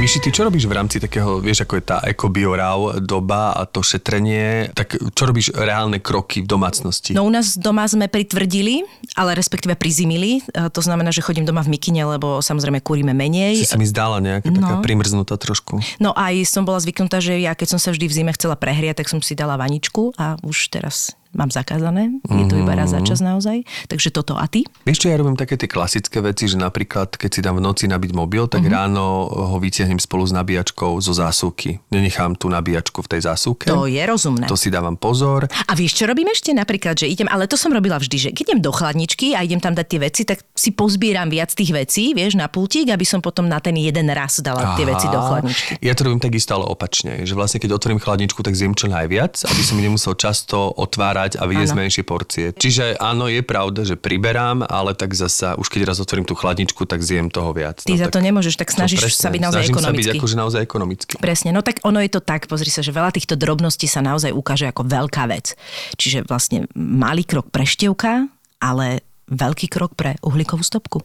Miši, 0.00 0.16
ty 0.16 0.32
čo 0.32 0.48
robíš 0.48 0.64
v 0.64 0.72
rámci 0.72 0.96
takého, 0.96 1.44
vieš, 1.44 1.68
ako 1.68 1.76
je 1.76 1.84
tá 1.84 2.00
ekobiorav 2.00 3.04
doba 3.04 3.52
a 3.52 3.68
to 3.68 3.84
šetrenie, 3.84 4.72
tak 4.72 4.96
čo 4.96 5.28
robíš 5.28 5.52
reálne 5.52 6.00
kroky 6.00 6.40
v 6.40 6.48
domácnosti? 6.48 7.12
No 7.12 7.28
u 7.28 7.30
nás 7.30 7.60
doma 7.60 7.84
sme 7.84 8.08
pritvrdili, 8.08 8.80
ale 9.12 9.36
respektíve 9.36 9.76
prizimili. 9.76 10.40
E, 10.56 10.72
To 10.72 10.80
znamená, 10.80 11.12
že 11.12 11.20
chodím 11.20 11.44
doma 11.44 11.60
v 11.60 11.76
mikine, 11.76 12.00
lebo 12.16 12.40
samozrejme 12.40 12.80
kúrime 12.80 13.12
menej. 13.12 13.60
Si 13.60 13.68
sa 13.68 13.76
mi 13.76 13.84
zdala 13.84 14.24
nejaká 14.24 14.48
taká 14.48 14.80
No. 14.80 14.80
primrznutá 14.80 15.36
trošku. 15.36 15.84
No 16.00 16.16
aj 16.16 16.48
som 16.48 16.64
bola 16.64 16.80
zvyknutá, 16.80 17.20
že 17.20 17.36
ja 17.36 17.52
keď 17.52 17.76
som 17.76 17.80
sa 17.82 17.92
vždy 17.92 18.08
v 18.08 18.14
zime 18.24 18.32
chcela 18.32 18.56
prehriať, 18.56 19.04
tak 19.04 19.12
som 19.12 19.20
si 19.20 19.36
dala 19.36 19.60
vaničku 19.60 20.16
a 20.16 20.40
už 20.40 20.72
teraz 20.72 21.12
mám 21.30 21.48
zakázané. 21.48 22.18
Je 22.26 22.44
to 22.44 22.56
iba 22.56 22.74
raz 22.74 22.90
za 22.90 23.00
čas 23.00 23.18
naozaj. 23.18 23.62
Takže 23.86 24.10
toto 24.10 24.34
a 24.34 24.44
ty? 24.44 24.66
Čo, 24.84 25.08
ja 25.08 25.16
robím 25.16 25.34
také 25.34 25.54
tie 25.54 25.64
klasické 25.64 26.20
veci, 26.20 26.44
že 26.44 26.54
napríklad, 26.54 27.14
keď 27.14 27.30
si 27.30 27.40
dám 27.40 27.56
v 27.56 27.64
noci 27.64 27.86
nabiť 27.86 28.10
mobil, 28.12 28.44
tak 28.44 28.60
Mhm. 28.60 28.70
ráno 28.70 29.04
ho 29.26 29.56
vytiahnem 29.56 29.96
spolu 29.96 30.26
s 30.26 30.32
nabíjačkou 30.32 30.98
zo 30.98 31.12
zásuvky. 31.12 31.80
Nenechám 31.88 32.34
tú 32.34 32.46
nabíjačku 32.46 33.00
v 33.00 33.08
tej 33.08 33.20
zásuvke. 33.24 33.70
To 33.70 33.86
je 33.86 34.02
rozumné. 34.02 34.44
To 34.44 34.58
si 34.58 34.68
dávam 34.68 34.94
pozor. 34.94 35.46
A 35.48 35.72
vieš, 35.72 35.96
čo 35.96 36.04
robím 36.04 36.28
ešte? 36.28 36.50
Napríklad, 36.50 36.94
že 36.94 37.06
idem, 37.06 37.24
ale 37.26 37.46
to 37.46 37.54
som 37.54 37.70
robila 37.70 37.96
vždy, 37.96 38.16
že 38.18 38.28
keď 38.34 38.52
idem 38.52 38.60
do 38.60 38.74
chladničky 38.74 39.32
a 39.32 39.40
idem 39.40 39.58
tam 39.58 39.72
dať 39.72 39.86
tie 39.86 40.00
veci, 40.02 40.22
tak 40.26 40.42
si 40.52 40.74
pozbieram 40.74 41.30
viac 41.30 41.54
tých 41.54 41.70
vecí, 41.70 42.12
vieš, 42.12 42.34
na 42.34 42.50
pultík, 42.50 42.90
aby 42.90 43.06
som 43.06 43.22
potom 43.22 43.46
na 43.46 43.62
ten 43.62 43.72
jeden 43.74 44.10
raz 44.10 44.42
dala 44.42 44.74
tie 44.74 44.84
veci 44.84 45.06
do 45.06 45.16
Aha. 45.16 45.28
chladničky. 45.30 45.72
Ja 45.80 45.94
to 45.94 46.04
robím 46.04 46.18
takisto, 46.18 46.52
ale 46.52 46.66
opačne. 46.66 47.22
Že 47.22 47.34
vlastne 47.38 47.58
keď 47.58 47.78
otvorím 47.78 48.02
chladničku, 48.02 48.42
tak 48.42 48.52
zjem 48.52 48.74
čo 48.74 48.90
najviac, 48.90 49.46
aby 49.46 49.62
som 49.62 49.78
nemusel 49.78 50.12
často 50.14 50.74
otvárať 50.74 51.19
a 51.20 51.44
vyjesť 51.44 51.72
Áno. 51.76 51.80
menšie 51.84 52.02
porcie. 52.04 52.46
Čiže 52.56 52.96
áno, 52.96 53.28
je 53.28 53.44
pravda, 53.44 53.84
že 53.84 53.96
priberám, 54.00 54.64
ale 54.64 54.96
tak 54.96 55.12
zasa, 55.12 55.56
už 55.60 55.68
keď 55.68 55.92
raz 55.92 55.98
otvorím 56.00 56.24
tú 56.24 56.32
chladničku, 56.32 56.88
tak 56.88 57.04
zjem 57.04 57.28
toho 57.28 57.52
viac. 57.52 57.84
Ty 57.84 57.94
za 57.96 58.08
to 58.08 58.20
nemôžeš, 58.24 58.56
tak 58.56 58.72
snažíš 58.72 59.00
presne, 59.04 59.22
sa 59.22 59.28
byť 59.28 59.40
naozaj 59.40 59.60
snažím 59.66 59.76
sa 59.80 59.92
byť 59.92 60.08
akože 60.16 60.36
naozaj 60.36 60.60
ekonomický. 60.64 61.12
Presne, 61.20 61.50
no 61.52 61.60
tak 61.60 61.84
ono 61.84 62.00
je 62.00 62.10
to 62.10 62.20
tak, 62.24 62.48
pozri 62.48 62.72
sa, 62.72 62.80
že 62.80 62.94
veľa 62.94 63.12
týchto 63.12 63.36
drobností 63.36 63.84
sa 63.84 64.00
naozaj 64.00 64.32
ukáže 64.32 64.68
ako 64.68 64.88
veľká 64.88 65.24
vec. 65.28 65.54
Čiže 66.00 66.24
vlastne 66.24 66.64
malý 66.76 67.26
krok 67.28 67.52
pre 67.52 67.68
števka, 67.68 68.28
ale 68.60 69.04
veľký 69.30 69.66
krok 69.70 69.94
pre 69.94 70.18
uhlíkovú 70.24 70.64
stopku. 70.64 71.04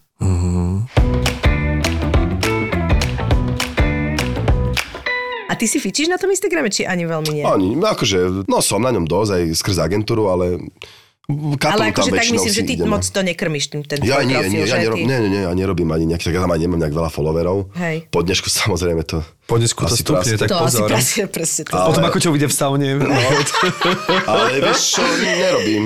A 5.56 5.58
ty 5.58 5.66
si 5.66 5.80
fičíš 5.80 6.06
na 6.06 6.20
tom 6.20 6.28
Instagrame, 6.28 6.68
či 6.68 6.84
ani 6.84 7.03
veľmi 7.03 7.32
nie? 7.32 7.43
Ani, 7.43 7.72
no 7.72 7.88
akože, 7.88 8.43
no 8.43 8.60
som 8.60 8.78
na 8.78 8.91
ňom 8.91 9.03
dosť 9.03 9.32
aj 9.32 9.43
skrz 9.56 9.78
agentúru, 9.80 10.28
ale 10.28 10.60
Ale 11.26 11.89
akože 11.89 12.12
tak 12.12 12.28
myslím, 12.30 12.51
že 12.51 12.62
ty 12.62 12.76
ideme. 12.76 12.91
moc 12.91 13.01
to 13.01 13.18
nekrmíš 13.18 13.66
tým 13.68 13.82
ten 13.82 13.97
Ja 13.99 14.22
nie, 14.22 14.36
profil, 14.36 14.51
nie, 14.51 14.62
ja 14.62 14.78
nerob, 14.78 14.93
ty... 14.93 15.08
nie, 15.08 15.18
nie, 15.26 15.41
ja 15.41 15.51
nerobím 15.51 15.89
ani 15.89 16.06
nejak, 16.06 16.22
tak 16.22 16.34
ja 16.34 16.43
tam 16.43 16.51
ani 16.51 16.62
nemám 16.62 16.80
nejak 16.82 16.93
veľa 16.93 17.10
followerov. 17.10 17.58
Hej. 17.74 18.06
Po 18.10 18.22
dnešku 18.22 18.45
samozrejme 18.62 19.01
to... 19.01 19.24
Po 19.45 19.56
dnesku 19.56 19.80
to 19.80 19.88
asi 19.88 20.03
stupne, 20.03 20.32
tak 20.36 20.49
To 20.49 20.58
asi 20.60 20.78
pozor. 20.78 20.88
presne, 20.88 21.24
presne 21.26 21.62
to. 21.64 21.74
Ale- 21.74 21.88
Potom 21.88 22.03
ako 22.03 22.18
ťa 22.20 22.30
uvidia 22.30 22.45
v 22.45 22.56
saune. 22.56 22.88
No. 22.99 23.10
Ale 24.30 24.60
vieš 24.60 24.82
čo, 24.91 25.03
nerobím. 25.18 25.84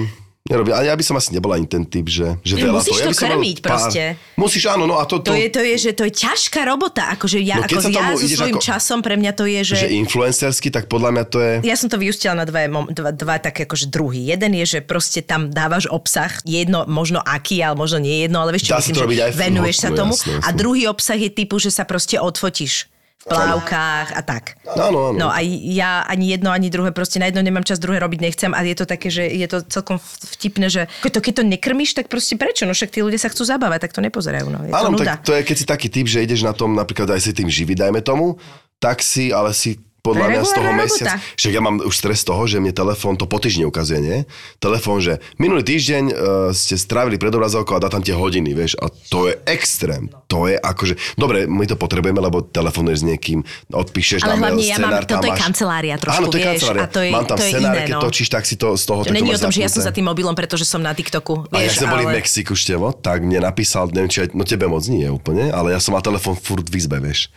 Nerobím. 0.49 0.73
A 0.73 0.81
ja 0.81 0.97
by 0.97 1.03
som 1.05 1.13
asi 1.13 1.29
nebol 1.29 1.53
ani 1.53 1.69
ten 1.69 1.85
typ, 1.85 2.09
že, 2.09 2.33
že 2.41 2.57
veľa 2.57 2.81
musíš 2.81 2.89
toho. 2.89 3.05
Ja 3.05 3.05
to 3.05 3.13
som 3.13 3.21
mal 3.21 3.37
krmiť 3.37 3.57
proste. 3.61 4.01
Musíš, 4.33 4.63
áno, 4.65 4.89
no 4.89 4.97
a 4.97 5.05
to... 5.05 5.21
To 5.21 5.37
je, 5.37 5.45
to 5.53 5.61
je, 5.61 5.75
že 5.77 5.91
to 5.93 6.09
je 6.09 6.13
ťažká 6.25 6.65
robota, 6.65 7.13
akože 7.13 7.37
ja, 7.37 7.61
No, 7.61 7.69
ako 7.69 7.85
ja 7.93 8.17
so 8.17 8.25
svojím 8.25 8.57
ako- 8.57 8.65
časom, 8.65 8.99
pre 9.05 9.13
mňa 9.13 9.31
to 9.37 9.45
je, 9.45 9.61
že... 9.61 9.75
že 9.85 9.89
influencersky, 9.93 10.73
tak 10.73 10.89
podľa 10.89 11.13
mňa 11.13 11.25
to 11.29 11.37
je... 11.37 11.53
Ja 11.69 11.77
som 11.77 11.85
to 11.85 12.01
vyústila 12.01 12.33
na 12.33 12.49
mom- 12.65 12.89
dva, 12.89 13.13
dva 13.13 13.37
také 13.37 13.69
akože 13.69 13.93
druhy. 13.93 14.25
Jeden 14.33 14.57
je, 14.57 14.65
že 14.65 14.79
proste 14.81 15.21
tam 15.21 15.53
dávaš 15.53 15.85
obsah, 15.85 16.33
jedno, 16.41 16.81
možno 16.89 17.21
aký, 17.21 17.61
ale 17.61 17.77
možno 17.77 18.01
nie 18.01 18.25
jedno, 18.25 18.41
ale 18.41 18.57
vieš 18.57 18.73
čo, 18.73 18.73
Dá 18.73 18.81
sa 18.81 18.89
myslím, 18.89 19.05
to 19.05 19.13
že 19.13 19.25
aj 19.29 19.33
venuješ 19.37 19.77
no, 19.77 19.83
sa 19.85 19.89
no, 19.93 19.97
tomu. 20.01 20.13
jasné, 20.17 20.33
A 20.33 20.37
jasné. 20.49 20.57
druhý 20.57 20.83
obsah 20.89 21.19
je 21.21 21.29
typu, 21.29 21.61
že 21.61 21.69
sa 21.69 21.85
proste 21.85 22.17
odfotíš 22.17 22.89
plávkach 23.27 24.15
a 24.15 24.21
tak. 24.23 24.55
Áno, 24.63 25.11
áno. 25.11 25.17
No 25.19 25.27
a 25.27 25.43
ja 25.43 26.07
ani 26.07 26.31
jedno, 26.31 26.55
ani 26.55 26.71
druhé, 26.71 26.95
proste 26.95 27.19
na 27.19 27.27
jedno 27.27 27.43
nemám 27.43 27.67
čas, 27.67 27.75
druhé 27.81 27.99
robiť 27.99 28.19
nechcem 28.23 28.51
a 28.55 28.63
je 28.63 28.75
to 28.79 28.85
také, 28.87 29.11
že 29.11 29.27
je 29.27 29.47
to 29.49 29.59
celkom 29.67 29.99
vtipné, 30.39 30.71
že 30.71 30.87
keď 31.03 31.11
to, 31.11 31.19
keď 31.19 31.33
to 31.35 31.43
nekrmiš, 31.43 31.89
tak 31.99 32.07
proste 32.07 32.39
prečo? 32.39 32.63
No 32.63 32.71
však 32.71 32.95
tí 32.95 33.03
ľudia 33.03 33.19
sa 33.19 33.27
chcú 33.27 33.43
zabávať, 33.43 33.89
tak 33.89 33.91
to 33.91 33.99
nepozerajú. 33.99 34.47
No. 34.47 34.63
Je 34.63 34.71
to 34.71 34.79
Áno, 34.87 34.95
nuda. 34.95 35.19
tak 35.19 35.27
to 35.27 35.35
je, 35.35 35.43
keď 35.43 35.55
si 35.59 35.65
taký 35.67 35.87
typ, 35.91 36.07
že 36.07 36.23
ideš 36.23 36.47
na 36.47 36.55
tom, 36.55 36.71
napríklad 36.71 37.11
aj 37.11 37.19
si 37.27 37.31
tým 37.35 37.51
živý, 37.51 37.75
dajme 37.75 37.99
tomu, 37.99 38.39
tak 38.79 39.03
si, 39.03 39.35
ale 39.35 39.51
si 39.51 39.75
podľa 39.99 40.25
je 40.25 40.31
mňa 40.31 40.41
z 40.41 40.51
toho 40.51 40.69
regulárna 40.69 40.83
mesiac... 40.83 41.07
robota. 41.11 41.37
Však 41.39 41.51
ja 41.51 41.61
mám 41.61 41.75
už 41.83 41.95
stres 41.95 42.17
z 42.21 42.25
toho, 42.27 42.43
že 42.47 42.57
mne 42.59 42.73
telefón 42.73 43.13
to 43.19 43.25
po 43.27 43.37
týždni 43.37 43.63
ukazuje, 43.67 43.99
nie? 43.99 44.17
Telefón, 44.57 44.97
že 45.03 45.19
minulý 45.35 45.63
týždeň 45.67 46.03
uh, 46.09 46.13
ste 46.55 46.75
strávili 46.79 47.19
pred 47.19 47.31
obrazovkou 47.31 47.75
a 47.75 47.83
dá 47.83 47.91
tam 47.91 48.03
tie 48.03 48.15
hodiny, 48.15 48.55
vieš? 48.55 48.79
A 48.79 48.87
to 49.11 49.27
je 49.27 49.35
extrém. 49.45 50.07
To 50.31 50.47
je 50.47 50.55
akože... 50.55 51.17
Dobre, 51.19 51.49
my 51.49 51.65
to 51.67 51.75
potrebujeme, 51.75 52.21
lebo 52.21 52.45
telefonuješ 52.45 52.99
s 53.01 53.05
niekým, 53.05 53.39
odpíšeš 53.69 54.23
Ale 54.23 54.37
na 54.37 54.49
mail, 54.49 54.59
hlavne 54.59 54.63
ja 54.63 54.77
mám- 54.77 54.89
scenár 54.89 55.03
tam 55.03 55.13
toto 55.19 55.27
je 55.27 55.33
máš. 55.33 55.41
kancelária 55.41 55.95
trošku, 55.99 56.15
Áno, 56.15 56.27
to 56.29 56.37
je 56.37 56.43
vieš, 56.43 56.49
kancelária. 56.49 56.81
a 56.81 56.87
to 56.87 56.99
je- 57.01 57.13
mám 57.13 57.25
tam 57.25 57.37
to 57.37 57.43
je 57.43 57.51
scenár, 57.51 57.73
iné, 57.73 57.79
keď 57.85 57.95
no. 57.95 58.01
točíš, 58.05 58.27
tak 58.29 58.43
si 58.45 58.55
to 58.55 58.67
z 58.77 58.83
toho 58.87 58.99
To 59.03 59.07
tak 59.09 59.15
není 59.17 59.31
o 59.35 59.39
tom, 59.39 59.51
že 59.51 59.61
ja 59.61 59.69
som 59.69 59.81
za 59.83 59.91
tým 59.91 60.05
mobilom, 60.05 60.33
pretože 60.37 60.63
som 60.63 60.79
na 60.79 60.93
TikToku. 60.95 61.49
A 61.51 61.59
ja 61.59 61.67
Vieš, 61.67 61.83
sme 61.83 61.87
boli 61.91 62.03
v 62.05 62.09
ale... 62.13 62.17
Mexiku, 62.21 62.53
Števo, 62.55 62.93
tak 62.93 63.25
mne 63.25 63.43
napísal, 63.43 63.89
neviem, 63.91 64.11
či 64.11 64.23
aj, 64.23 64.37
no 64.37 64.43
tebe 64.45 64.65
moc 64.69 64.83
nie 64.87 65.07
úplne, 65.09 65.49
ale 65.51 65.73
ja 65.73 65.79
som 65.81 65.91
mal 65.97 66.03
telefón 66.05 66.37
furt 66.37 66.67
v 66.67 66.75
izbe, 66.77 66.97
vieš. 67.01 67.29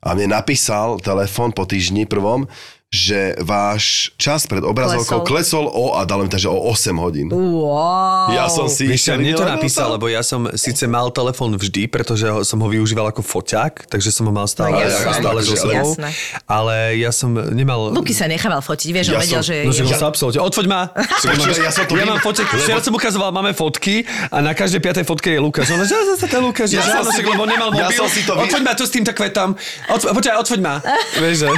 A 0.00 0.16
mne 0.16 0.32
napísal 0.32 0.96
telefón 1.04 1.52
po 1.52 1.68
týždni 1.68 2.08
prvom, 2.08 2.48
že 2.90 3.38
váš 3.38 4.10
čas 4.18 4.50
pred 4.50 4.66
obrazovkou 4.66 5.22
klesol, 5.22 5.62
o, 5.64 5.94
a 5.94 6.02
dalo 6.02 6.26
mi 6.26 6.28
to, 6.28 6.34
že 6.36 6.50
o 6.50 6.58
8 6.66 6.90
hodín. 6.98 7.30
Wow. 7.30 8.34
Ja 8.34 8.50
som 8.50 8.66
si... 8.66 8.90
Čo, 8.90 9.14
mne 9.14 9.30
to 9.32 9.46
napísal, 9.46 9.86
to. 9.86 9.94
lebo 9.94 10.10
ja 10.10 10.26
som 10.26 10.50
síce 10.50 10.90
mal 10.90 11.06
telefón 11.08 11.54
vždy, 11.54 11.86
pretože 11.86 12.26
som 12.42 12.58
ho 12.58 12.66
využíval 12.66 13.14
ako 13.14 13.22
foťák, 13.22 13.86
takže 13.86 14.10
som 14.10 14.26
ho 14.26 14.34
mal 14.34 14.50
stále, 14.50 14.74
No 14.74 14.82
jasné. 14.82 15.22
stále 15.22 15.38
so 15.38 15.54
sebou. 15.54 15.94
Ale 16.44 16.98
ja 16.98 17.14
som 17.14 17.30
nemal... 17.54 17.94
Luky 17.94 18.10
sa 18.10 18.26
nechával 18.26 18.58
fotiť, 18.58 18.88
vieš, 18.90 19.06
on 19.08 19.14
Ja 19.14 19.20
vedel, 19.22 19.38
som- 19.38 19.46
že... 19.46 19.56
No, 19.62 19.70
že 19.70 19.82
on 19.86 19.94
sa 19.94 20.06
absolútne. 20.10 20.40
Odfoď 20.42 20.66
ma! 20.66 20.80
Ja 21.60 21.70
som 21.70 21.86
to 21.86 21.94
ja 21.94 22.02
mám 22.02 22.18
fotek, 22.18 22.48
včera 22.48 22.80
som 22.80 22.90
ukazoval, 22.90 23.30
máme 23.30 23.54
fotky 23.54 24.02
a 24.32 24.40
na 24.40 24.50
každej 24.50 24.80
piatej 24.80 25.04
fotke 25.04 25.30
je 25.30 25.38
Lukáš. 25.38 25.70
On 25.70 25.78
že 25.78 25.94
zase 25.94 26.26
ten 26.26 26.42
Lukáš, 26.42 26.72
Ja 26.72 26.82
ja 26.82 26.98
som 26.98 27.06
si- 27.06 27.22
lebo 27.22 27.46
nemal 27.46 27.70
ja 27.70 27.86
mobil. 27.86 27.94
som 27.94 28.10
si 28.10 28.26
to 28.26 28.34
Odfoď 28.34 28.62
ma 28.64 28.72
tu 28.74 28.82
s 28.82 28.90
kvetom. 28.90 29.54
Odfoď, 29.86 30.10
počkaj, 30.10 30.36
odfoď 30.40 30.60
ma. 30.60 30.74
Vieš, 31.22 31.36
že... 31.38 31.48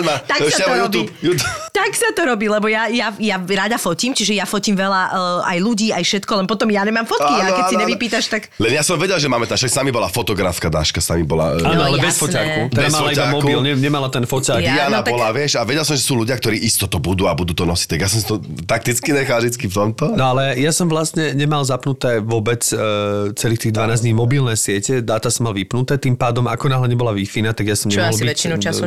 Poď 0.00 0.08
ma, 0.08 0.14
tak 0.24 0.38
sa 0.48 0.64
to 0.64 0.70
robí. 0.70 0.80
YouTube. 0.80 1.08
YouTube. 1.20 1.50
Tak 1.70 1.90
sa 1.96 2.08
to 2.12 2.22
robí, 2.26 2.46
lebo 2.50 2.66
ja, 2.68 2.90
ja, 2.92 3.08
ja 3.16 3.36
rada 3.40 3.80
fotím, 3.80 4.12
čiže 4.12 4.36
ja 4.36 4.44
fotím 4.44 4.76
veľa 4.76 5.02
uh, 5.10 5.50
aj 5.50 5.58
ľudí, 5.60 5.94
aj 5.94 6.02
všetko, 6.04 6.32
len 6.42 6.46
potom 6.50 6.68
ja 6.68 6.84
nemám 6.84 7.06
fotky 7.08 7.30
a 7.40 7.46
keď 7.56 7.64
si 7.72 7.76
nevypýtaš, 7.78 8.24
tak... 8.28 8.42
Len 8.60 8.72
ja 8.74 8.82
som 8.84 9.00
vedel, 9.00 9.16
že 9.16 9.30
máme 9.30 9.48
tam, 9.48 9.56
však 9.56 9.70
s 9.70 9.76
nami 9.80 9.90
bola 9.90 10.08
fotografka 10.10 10.68
Dáška, 10.68 11.00
s 11.00 11.08
nami 11.08 11.24
bola... 11.24 11.56
e, 11.56 11.64
Áno, 11.64 11.80
No, 11.80 11.88
ale 11.88 11.96
bez 12.02 12.12
jasné. 12.18 12.22
foťáku. 12.26 12.60
Teda 12.68 12.82
Bez 12.84 12.92
mala 12.92 13.08
iba 13.08 13.08
foťáku. 13.16 13.36
mobil, 13.40 13.58
ne, 13.64 13.72
nemala 13.80 14.08
ten 14.12 14.24
foťák. 14.28 14.60
Ja- 14.60 14.76
Diana 14.76 15.00
no 15.00 15.06
tak- 15.06 15.14
bola, 15.16 15.28
vieš, 15.32 15.52
a 15.56 15.62
vedel 15.64 15.84
som, 15.88 15.96
že 15.96 16.04
sú 16.04 16.14
ľudia, 16.20 16.36
ktorí 16.36 16.60
isto 16.60 16.84
to 16.84 17.00
budú 17.00 17.24
a 17.24 17.32
budú 17.32 17.56
to 17.56 17.64
nosiť. 17.64 17.88
Tak 17.96 17.98
ja 18.04 18.08
som 18.12 18.20
to 18.26 18.34
takticky 18.68 19.16
nechal 19.16 19.40
vždy 19.40 19.56
v 19.56 19.72
tomto. 19.72 20.12
No 20.12 20.36
ale 20.36 20.60
ja 20.60 20.70
som 20.76 20.84
vlastne 20.90 21.32
nemal 21.32 21.64
zapnuté 21.64 22.20
vôbec 22.20 22.60
uh, 22.76 23.32
celých 23.32 23.68
tých 23.68 23.72
12 23.72 24.04
dní 24.04 24.12
mobilné 24.12 24.54
siete, 24.60 25.00
dáta 25.00 25.32
som 25.32 25.48
mal 25.48 25.56
vypnuté, 25.56 25.96
tým 25.96 26.14
pádom 26.14 26.44
ako 26.44 26.68
náhle 26.68 26.86
nebola 26.90 27.16
wi 27.16 27.24
tak 27.30 27.64
ja 27.64 27.76
som 27.78 27.88
Čo 27.88 28.04
nemohol 28.04 28.12
asi 28.12 28.22
byť... 28.22 28.30
väčšinu 28.30 28.54
času 28.60 28.80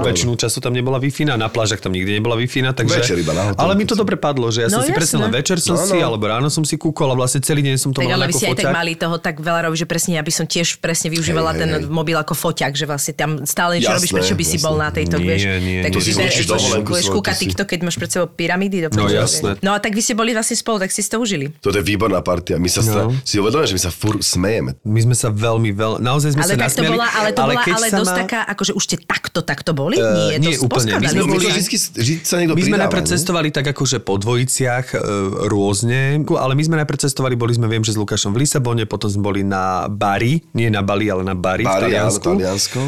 väčšinu 0.00 0.32
času 0.34 0.58
tam 0.60 0.70
nebola 0.70 0.96
wi 0.96 1.08
na 1.26 1.46
plážach 1.46 1.80
tam 1.80 1.90
nikdy 1.90 2.14
nebola 2.14 2.36
wi 2.36 2.46
takže... 2.46 3.00
Večer 3.00 3.16
iba 3.16 3.32
na 3.32 3.42
hoteli, 3.46 3.58
ale 3.58 3.72
mi 3.74 3.82
to 3.82 3.92
som- 3.92 4.00
dobre 4.00 4.14
padlo, 4.14 4.48
že 4.48 4.62
ja 4.62 4.68
som 4.68 4.80
No 4.80 4.86
si 4.86 4.92
presne 4.92 5.16
jasné. 5.16 5.24
len 5.24 5.32
večer 5.32 5.56
som 5.58 5.74
No, 5.74 5.82
si, 5.82 5.96
no. 5.96 6.06
alebo 6.06 6.24
ráno 6.24 6.48
som 6.48 6.62
si 6.62 6.76
kúkol 6.76 7.08
a 7.08 7.16
vlastne 7.16 7.40
celý 7.40 7.60
deň 7.62 7.76
som 7.76 7.90
to 7.90 7.98
Tak 7.98 8.06
mal 8.06 8.14
ale 8.14 8.28
vy 8.28 8.34
si 8.34 8.44
aj 8.44 8.54
tak 8.54 8.70
mali 8.70 8.92
toho 8.94 9.16
tak 9.16 9.36
veľa 9.36 9.60
robiť, 9.66 9.78
že 9.78 9.86
presne 9.86 10.12
ja 10.14 10.22
by 10.22 10.30
som 10.30 10.44
tiež 10.44 10.78
presne 10.78 11.08
využívala 11.08 11.50
hej, 11.50 11.58
ten 11.58 11.68
hej. 11.74 11.82
mobil 11.88 12.14
ako 12.14 12.32
foťak, 12.32 12.72
že 12.72 12.84
vlastne 12.84 13.12
tam 13.12 13.30
stále 13.44 13.76
niečo 13.76 13.90
robíš, 13.90 14.12
prečo 14.12 14.34
by 14.34 14.44
si 14.44 14.56
bol 14.58 14.76
na 14.76 14.88
tejto, 14.88 15.16
Nie, 15.16 15.24
vieš. 15.26 15.40
nie, 15.58 15.78
tak 15.80 15.90
To 15.90 15.98
si 15.98 16.12
budeš, 16.12 17.08
kúkať 17.08 17.32
to 17.32 17.38
si- 17.38 17.44
TikTok, 17.46 17.66
keď 17.66 17.80
máš 17.82 17.96
pred 17.96 18.10
sebou 18.10 18.28
pyramídy. 18.28 18.76
No, 18.90 19.06
jasné. 19.06 19.56
No 19.60 19.72
a 19.72 19.78
tak 19.78 19.92
vy 19.92 20.00
ste 20.00 20.12
boli 20.12 20.30
vlastne 20.30 20.54
spolu, 20.54 20.76
tak 20.78 20.90
si 20.90 21.00
to 21.02 21.16
užili. 21.16 21.48
Toto 21.56 21.74
je 21.74 21.82
výborná 21.82 22.20
partia. 22.20 22.56
My 22.56 22.68
sa 22.68 22.82
No. 22.82 23.14
si 23.22 23.36
uvedomujeme, 23.36 23.66
že 23.66 23.76
my 23.76 23.82
sa 23.82 23.90
fur 23.90 24.14
smejeme. 24.18 24.74
My 24.82 25.00
sme 25.00 25.14
sa 25.14 25.28
veľmi, 25.28 25.70
veľmi, 25.70 25.98
naozaj 26.00 26.32
sme 26.32 26.42
Ale 26.42 26.48
sa 26.48 26.56
tak 26.56 26.60
to 26.60 26.66
nasmiali. 26.80 26.92
bola, 26.92 27.08
ale 27.08 27.28
to 27.30 27.40
bola 27.40 27.62
ale 27.62 27.86
dosť 27.92 28.14
taká, 28.16 28.40
akože 28.46 28.72
už 28.72 28.82
ste 28.82 28.96
takto, 28.98 29.38
takto 29.40 29.70
boli? 29.72 29.96
Eh, 29.96 30.38
nie, 30.38 30.49
nie 30.50 30.58
úplne. 30.58 30.90
My 30.92 31.06
sme 31.06 31.20
No, 31.20 31.28
boli- 31.28 31.46
vždy, 31.46 31.76
vždy 31.94 32.14
sa 32.20 32.36
niekto 32.36 32.52
My 32.52 32.62
sme 32.62 32.78
najprv 32.78 33.02
nie? 33.02 33.10
cestovali 33.10 33.48
tak 33.48 33.66
akože 33.66 33.98
po 33.98 34.16
dvojiciach 34.16 34.86
e, 34.90 34.98
rôzne, 35.46 36.00
ale 36.28 36.52
my 36.52 36.62
sme 36.62 36.76
najprv 36.76 36.98
cestovali, 37.00 37.34
boli 37.34 37.52
sme, 37.52 37.66
viem, 37.66 37.80
že 37.80 37.92
s 37.92 37.98
Lukášom 37.98 38.30
v 38.30 38.42
Lisabone, 38.42 38.84
potom 38.84 39.06
sme 39.06 39.22
boli 39.22 39.42
na 39.42 39.86
Bari, 39.86 40.42
nie 40.52 40.66
na 40.66 40.80
Bali, 40.80 41.06
ale 41.06 41.22
na 41.22 41.32
Bari, 41.32 41.62
v 41.62 41.66
Bari, 41.66 41.76
áno, 41.92 42.10
Taliansku. 42.10 42.26
Taliansko. 42.32 42.80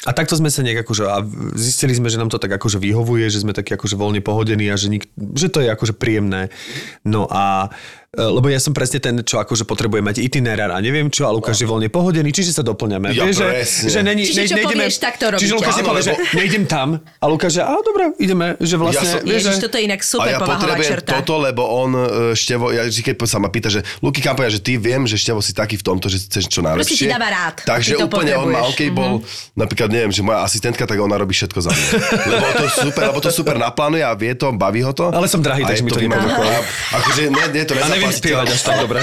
A 0.00 0.16
takto 0.16 0.32
sme 0.32 0.48
sa 0.48 0.64
nejak 0.64 0.80
akože, 0.80 1.04
a 1.04 1.20
zistili 1.54 1.92
sme, 1.92 2.08
že 2.08 2.16
nám 2.16 2.26
to 2.26 2.36
tak 2.36 2.48
akože 2.48 2.80
vyhovuje, 2.80 3.28
že 3.28 3.44
sme 3.44 3.52
takí 3.52 3.76
akože 3.76 3.94
voľne 3.94 4.24
pohodení 4.24 4.64
a 4.66 4.74
že, 4.74 4.88
nik, 4.88 5.04
že 5.36 5.46
to 5.46 5.60
je 5.60 5.68
akože 5.68 5.92
príjemné. 5.92 6.48
No 7.02 7.28
a 7.28 7.68
e, 7.68 7.99
lebo 8.10 8.50
ja 8.50 8.58
som 8.58 8.74
presne 8.74 8.98
ten, 8.98 9.22
čo 9.22 9.38
akože 9.38 9.62
potrebuje 9.62 10.02
mať 10.02 10.16
itinerár 10.18 10.74
a 10.74 10.82
neviem 10.82 11.06
čo, 11.06 11.24
a 11.24 11.30
Lukáš 11.30 11.62
je 11.62 11.68
voľne 11.70 11.86
pohodený, 11.86 12.34
čiže 12.34 12.50
sa 12.50 12.66
doplňame. 12.66 13.14
Ja, 13.14 13.22
Vieš, 13.22 13.38
že, 13.38 13.46
že 13.86 14.00
není, 14.02 14.26
Čiže 14.26 14.50
čo 14.50 14.56
povieš, 14.66 14.98
tak 14.98 15.14
to 15.14 15.30
Čiže 15.30 15.54
robíte. 15.54 15.54
Lukáš 15.54 15.72
si 15.72 15.78
Áno, 15.78 15.88
povie, 15.94 16.02
že 16.02 16.12
nejdem 16.34 16.64
tam. 16.66 16.88
A 16.98 17.24
Lukáš, 17.30 17.52
že 17.54 17.62
á, 17.62 17.70
dobre, 17.78 18.10
ideme. 18.18 18.58
Že 18.58 18.74
vlastne, 18.76 18.98
Ja 18.98 19.12
som- 19.14 19.22
vieš, 19.22 19.46
Ježiš, 19.46 19.54
že... 19.54 19.62
toto 19.62 19.76
je 19.78 19.82
inak 19.86 20.00
A 20.00 20.06
super 20.10 20.26
ja 20.26 20.38
povahová 20.42 20.58
potrebujem 20.58 20.90
črta. 20.90 21.10
toto, 21.16 21.34
lebo 21.38 21.62
on, 21.62 21.90
e, 21.94 22.02
Števo, 22.34 22.74
ja 22.74 22.82
vždy, 22.82 23.00
keď 23.00 23.14
sa 23.24 23.38
ma 23.38 23.46
pýta, 23.46 23.70
že 23.70 23.86
Luky, 24.02 24.18
kam 24.18 24.34
povedať, 24.34 24.58
že 24.58 24.62
ty 24.66 24.72
viem, 24.74 25.06
že 25.06 25.14
Števo 25.14 25.38
si 25.38 25.54
taký 25.54 25.78
v 25.78 25.84
tomto, 25.86 26.10
že 26.10 26.18
chceš 26.18 26.50
čo 26.50 26.66
najlepšie. 26.66 26.96
ti 26.96 27.06
dáva 27.06 27.30
rád. 27.30 27.62
Takže 27.62 27.94
Ty 27.94 27.94
to 27.94 28.06
úplne 28.10 28.32
on 28.34 28.50
má, 28.50 28.66
potrebuješ. 28.66 28.74
OK, 28.74 28.80
bol, 28.90 29.12
napríklad, 29.54 29.86
neviem, 29.86 30.10
že 30.10 30.26
moja 30.26 30.42
asistentka, 30.42 30.82
tak 30.82 30.98
ona 30.98 31.14
robí 31.14 31.30
všetko 31.30 31.58
za 31.62 31.70
mňa. 31.70 31.86
lebo 32.34 32.46
to 32.58 32.66
super, 32.74 33.02
lebo 33.14 33.20
to 33.22 33.30
super 33.30 33.54
naplánuje 33.54 34.02
a 34.02 34.10
vie 34.18 34.34
to, 34.34 34.50
baví 34.50 34.82
ho 34.82 34.90
to. 34.90 35.14
Ale 35.14 35.30
som 35.30 35.38
drahý, 35.38 35.62
A 35.62 35.70
takže 35.70 35.86
mi 35.86 35.94
to. 35.94 36.02
A- 36.02 36.66
Akože, 36.98 37.30
nie, 37.30 37.44
nie, 37.54 37.62
to 37.62 37.78
A 37.78 37.99
neviem 38.00 38.16
spievať 38.16 38.46
až 38.50 38.60
tak 38.64 38.76
dobre. 38.84 38.98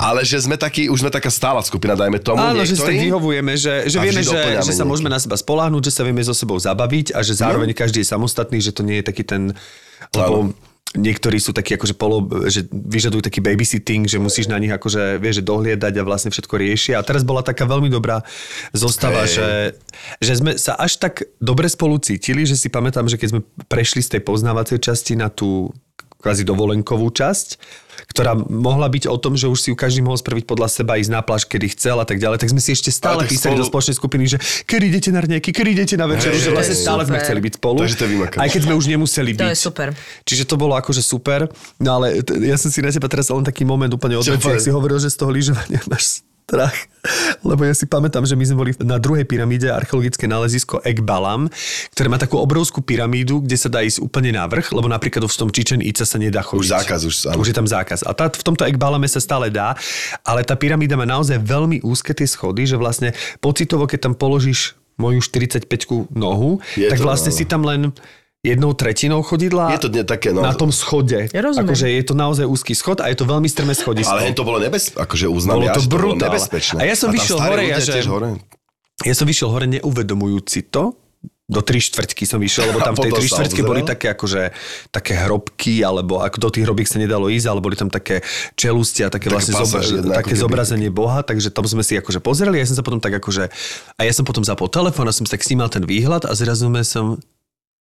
Ale 0.00 0.24
že 0.24 0.40
sme 0.40 0.56
takí, 0.56 0.88
už 0.88 1.04
sme 1.04 1.10
taká 1.12 1.28
stála 1.28 1.60
skupina, 1.60 1.92
dajme 1.92 2.18
tomu 2.18 2.40
Áno, 2.40 2.64
že 2.64 2.74
si 2.74 2.82
tak 2.82 2.96
vyhovujeme, 2.96 3.52
že, 3.54 3.86
že 3.86 4.00
vieme, 4.00 4.24
že, 4.24 4.64
že 4.64 4.72
sa 4.72 4.84
môžeme 4.88 5.12
na 5.12 5.20
seba 5.20 5.36
spoláhnuť, 5.36 5.88
že 5.88 5.92
sa 5.92 6.02
vieme 6.02 6.24
so 6.24 6.32
sebou 6.32 6.56
zabaviť 6.56 7.12
a 7.12 7.20
že 7.20 7.36
zároveň 7.36 7.70
No. 7.74 7.76
každý 7.76 8.04
je 8.04 8.08
samostatný, 8.08 8.58
že 8.60 8.70
to 8.72 8.84
nie 8.84 9.00
je 9.00 9.04
taký 9.04 9.24
ten... 9.24 9.52
Lebo 10.14 10.52
niektorí 10.94 11.42
sú 11.42 11.50
takí 11.50 11.74
akože 11.74 11.98
polo, 11.98 12.22
že 12.46 12.70
vyžadujú 12.70 13.26
taký 13.26 13.42
babysitting, 13.42 14.06
že 14.06 14.22
musíš 14.22 14.46
na 14.46 14.60
nich 14.62 14.70
akože, 14.70 15.18
vieš, 15.18 15.42
že 15.42 15.48
dohliadať 15.50 15.90
a 15.98 16.06
vlastne 16.06 16.30
všetko 16.30 16.54
riešia. 16.54 17.02
A 17.02 17.06
teraz 17.06 17.26
bola 17.26 17.42
taká 17.42 17.66
veľmi 17.66 17.90
dobrá 17.90 18.22
zostava, 18.70 19.26
Hej. 19.26 19.34
že, 19.34 19.48
že 20.22 20.32
sme 20.38 20.52
sa 20.54 20.78
až 20.78 21.02
tak 21.02 21.26
dobre 21.42 21.66
spolu 21.66 21.98
cítili, 21.98 22.46
že 22.46 22.54
si 22.54 22.70
pamätám, 22.70 23.10
že 23.10 23.18
keď 23.18 23.28
sme 23.34 23.40
prešli 23.66 24.06
z 24.06 24.18
tej 24.18 24.22
poznávacej 24.22 24.78
časti 24.78 25.18
na 25.18 25.26
tú 25.34 25.74
kvázi 26.24 26.42
dovolenkovú 26.42 27.12
časť, 27.12 27.60
ktorá 28.06 28.32
mohla 28.36 28.88
byť 28.88 29.06
o 29.06 29.16
tom, 29.16 29.36
že 29.36 29.44
už 29.44 29.58
si 29.58 29.68
ju 29.68 29.76
každý 29.76 30.00
mohol 30.00 30.16
spraviť 30.16 30.44
podľa 30.44 30.68
seba, 30.68 30.96
ísť 30.96 31.10
na 31.10 31.20
pláž, 31.20 31.44
kedy 31.44 31.72
chcel 31.72 31.96
a 31.96 32.04
tak 32.04 32.16
ďalej, 32.16 32.40
tak 32.40 32.48
sme 32.48 32.58
si 32.58 32.72
ešte 32.72 32.88
stále 32.88 33.22
písali 33.22 33.54
spolu- 33.54 33.60
do 33.60 33.68
spoločnej 33.68 33.94
skupiny, 33.94 34.24
že 34.26 34.36
kedy 34.64 34.84
idete 34.88 35.10
na 35.10 35.20
raňajky, 35.20 35.50
kedy 35.50 35.68
idete 35.70 35.94
na 35.94 36.08
večeru, 36.08 36.34
že 36.34 36.48
vlastne 36.48 36.74
stále 36.74 37.04
sme 37.04 37.16
super. 37.16 37.24
chceli 37.28 37.40
byť 37.40 37.52
spolu. 37.54 37.78
Takže 37.84 37.96
to 37.96 38.04
je. 38.04 38.14
Aj 38.34 38.48
keď 38.48 38.60
sme 38.64 38.74
už 38.74 38.86
nemuseli 38.88 39.30
To 39.30 39.38
byť. 39.38 39.48
je 39.48 39.56
super. 39.56 39.88
Čiže 40.24 40.42
to 40.44 40.56
bolo 40.56 40.74
akože 40.74 41.00
super. 41.00 41.46
No 41.78 41.90
ale 41.94 42.24
t- 42.24 42.34
ja 42.40 42.56
som 42.56 42.68
si 42.68 42.80
na 42.80 42.88
teba 42.88 43.06
teraz 43.06 43.28
len 43.28 43.44
taký 43.44 43.62
moment 43.62 43.88
úplne 43.88 44.16
povedz? 44.18 44.58
si 44.58 44.72
hovoril, 44.72 44.96
že 44.96 45.12
z 45.12 45.16
toho 45.16 45.30
lyžovania 45.30 45.78
máš 45.86 46.24
strach. 46.44 46.76
Lebo 47.48 47.64
ja 47.64 47.74
si 47.76 47.88
pamätám, 47.88 48.24
že 48.28 48.36
my 48.36 48.44
sme 48.44 48.56
boli 48.56 48.70
na 48.80 49.00
druhej 49.00 49.24
pyramíde 49.24 49.68
archeologické 49.72 50.28
nálezisko 50.28 50.80
Ekbalam, 50.84 51.48
ktoré 51.92 52.08
má 52.08 52.16
takú 52.20 52.40
obrovskú 52.40 52.80
pyramídu, 52.84 53.44
kde 53.44 53.56
sa 53.56 53.68
dá 53.72 53.80
ísť 53.84 54.00
úplne 54.00 54.32
na 54.32 54.44
vrch, 54.48 54.72
lebo 54.72 54.88
napríklad 54.88 55.24
v 55.24 55.36
tom 55.36 55.52
Chichen 55.52 55.84
Itza 55.84 56.08
sa 56.08 56.20
nedá 56.20 56.44
chodiť. 56.44 56.64
Už 56.64 56.74
zákaz, 56.80 57.00
už 57.04 57.14
áno. 57.32 57.40
Už 57.40 57.48
je 57.52 57.56
tam 57.56 57.68
zákaz. 57.68 58.04
A 58.08 58.12
tá, 58.16 58.28
v 58.28 58.44
tomto 58.44 58.64
Ekbalame 58.64 59.08
sa 59.08 59.20
stále 59.20 59.48
dá, 59.52 59.76
ale 60.24 60.44
tá 60.44 60.56
pyramída 60.56 60.96
má 60.96 61.04
naozaj 61.08 61.40
veľmi 61.40 61.84
úzke 61.84 62.16
tie 62.16 62.28
schody, 62.28 62.64
že 62.68 62.80
vlastne 62.80 63.12
pocitovo, 63.40 63.84
keď 63.84 64.08
tam 64.08 64.14
položíš 64.16 64.76
moju 64.94 65.18
45 65.20 65.66
nohu, 66.14 66.62
Je 66.78 66.86
tak 66.86 67.02
to, 67.02 67.04
vlastne 67.04 67.34
áno. 67.34 67.38
si 67.38 67.44
tam 67.44 67.62
len 67.66 67.90
jednou 68.44 68.76
tretinou 68.76 69.24
chodidla 69.24 69.72
Je 69.72 69.80
to 69.80 69.88
nie 69.88 70.04
také, 70.04 70.28
no. 70.30 70.44
na 70.44 70.52
tom 70.52 70.68
schode. 70.68 71.32
Ja 71.32 71.40
rozumiem. 71.40 71.64
Akože 71.64 71.86
je 71.88 72.02
to 72.04 72.12
naozaj 72.12 72.44
úzky 72.44 72.76
schod 72.76 73.00
a 73.00 73.08
je 73.08 73.16
to 73.16 73.24
veľmi 73.24 73.48
strmé 73.48 73.72
schodisko. 73.72 74.12
Ale 74.12 74.36
to 74.36 74.44
bolo 74.44 74.60
nebezpečné, 74.60 75.00
akože 75.00 75.26
uznám 75.26 75.56
Bolo 75.56 75.66
ja, 75.66 75.72
to 75.72 75.80
že 75.80 75.86
to 75.86 75.90
bolo 75.90 76.00
brutál. 76.12 76.24
nebezpečné. 76.28 76.78
A 76.78 76.84
ja 76.84 76.94
som 76.94 77.08
tam 77.08 77.16
vyšiel 77.16 77.38
hore, 77.40 77.62
ja 77.64 77.78
že- 77.80 78.04
hore. 78.04 78.28
Ja 79.02 79.14
som 79.16 79.26
vyšiel 79.26 79.48
hore 79.48 79.66
neuvedomujúci 79.66 80.68
to, 80.68 80.94
do 81.44 81.60
tri 81.60 81.76
štvrťky 81.76 82.24
som 82.24 82.40
vyšiel, 82.40 82.72
lebo 82.72 82.80
tam 82.80 82.96
v 82.96 83.04
tej 83.04 83.12
tri 83.14 83.28
sa 83.28 83.36
štvrťky 83.36 83.60
boli 83.62 83.84
také 83.84 84.08
akože 84.08 84.48
také 84.88 85.12
hrobky, 85.12 85.84
alebo 85.84 86.24
ako 86.24 86.40
do 86.40 86.48
tých 86.48 86.64
hrobiek 86.64 86.88
sa 86.88 86.96
nedalo 86.96 87.28
ísť, 87.28 87.52
ale 87.52 87.60
boli 87.60 87.76
tam 87.76 87.92
také 87.92 88.24
čelusti 88.56 89.04
a 89.04 89.12
také, 89.12 89.28
Také 89.28 89.52
vlastne 89.52 89.52
zobra- 89.54 89.84
jedna, 89.84 90.14
také 90.16 90.34
zobrazenie 90.40 90.88
Boha, 90.88 91.20
takže 91.20 91.52
tam 91.52 91.68
sme 91.68 91.84
si 91.84 92.00
akože 92.00 92.24
pozreli, 92.24 92.56
ja 92.56 92.64
som 92.64 92.80
sa 92.80 92.84
potom 92.84 92.96
tak 92.96 93.20
akože, 93.20 93.52
a 93.92 94.00
ja 94.00 94.12
som 94.16 94.24
potom 94.24 94.40
zapol 94.40 94.72
telefón 94.72 95.04
a 95.04 95.12
som 95.12 95.28
si 95.28 95.32
tak 95.32 95.44
snímal 95.44 95.68
ten 95.68 95.84
výhľad 95.84 96.24
a 96.24 96.32
zrazu 96.32 96.64
sme 96.64 96.80
som, 96.80 97.20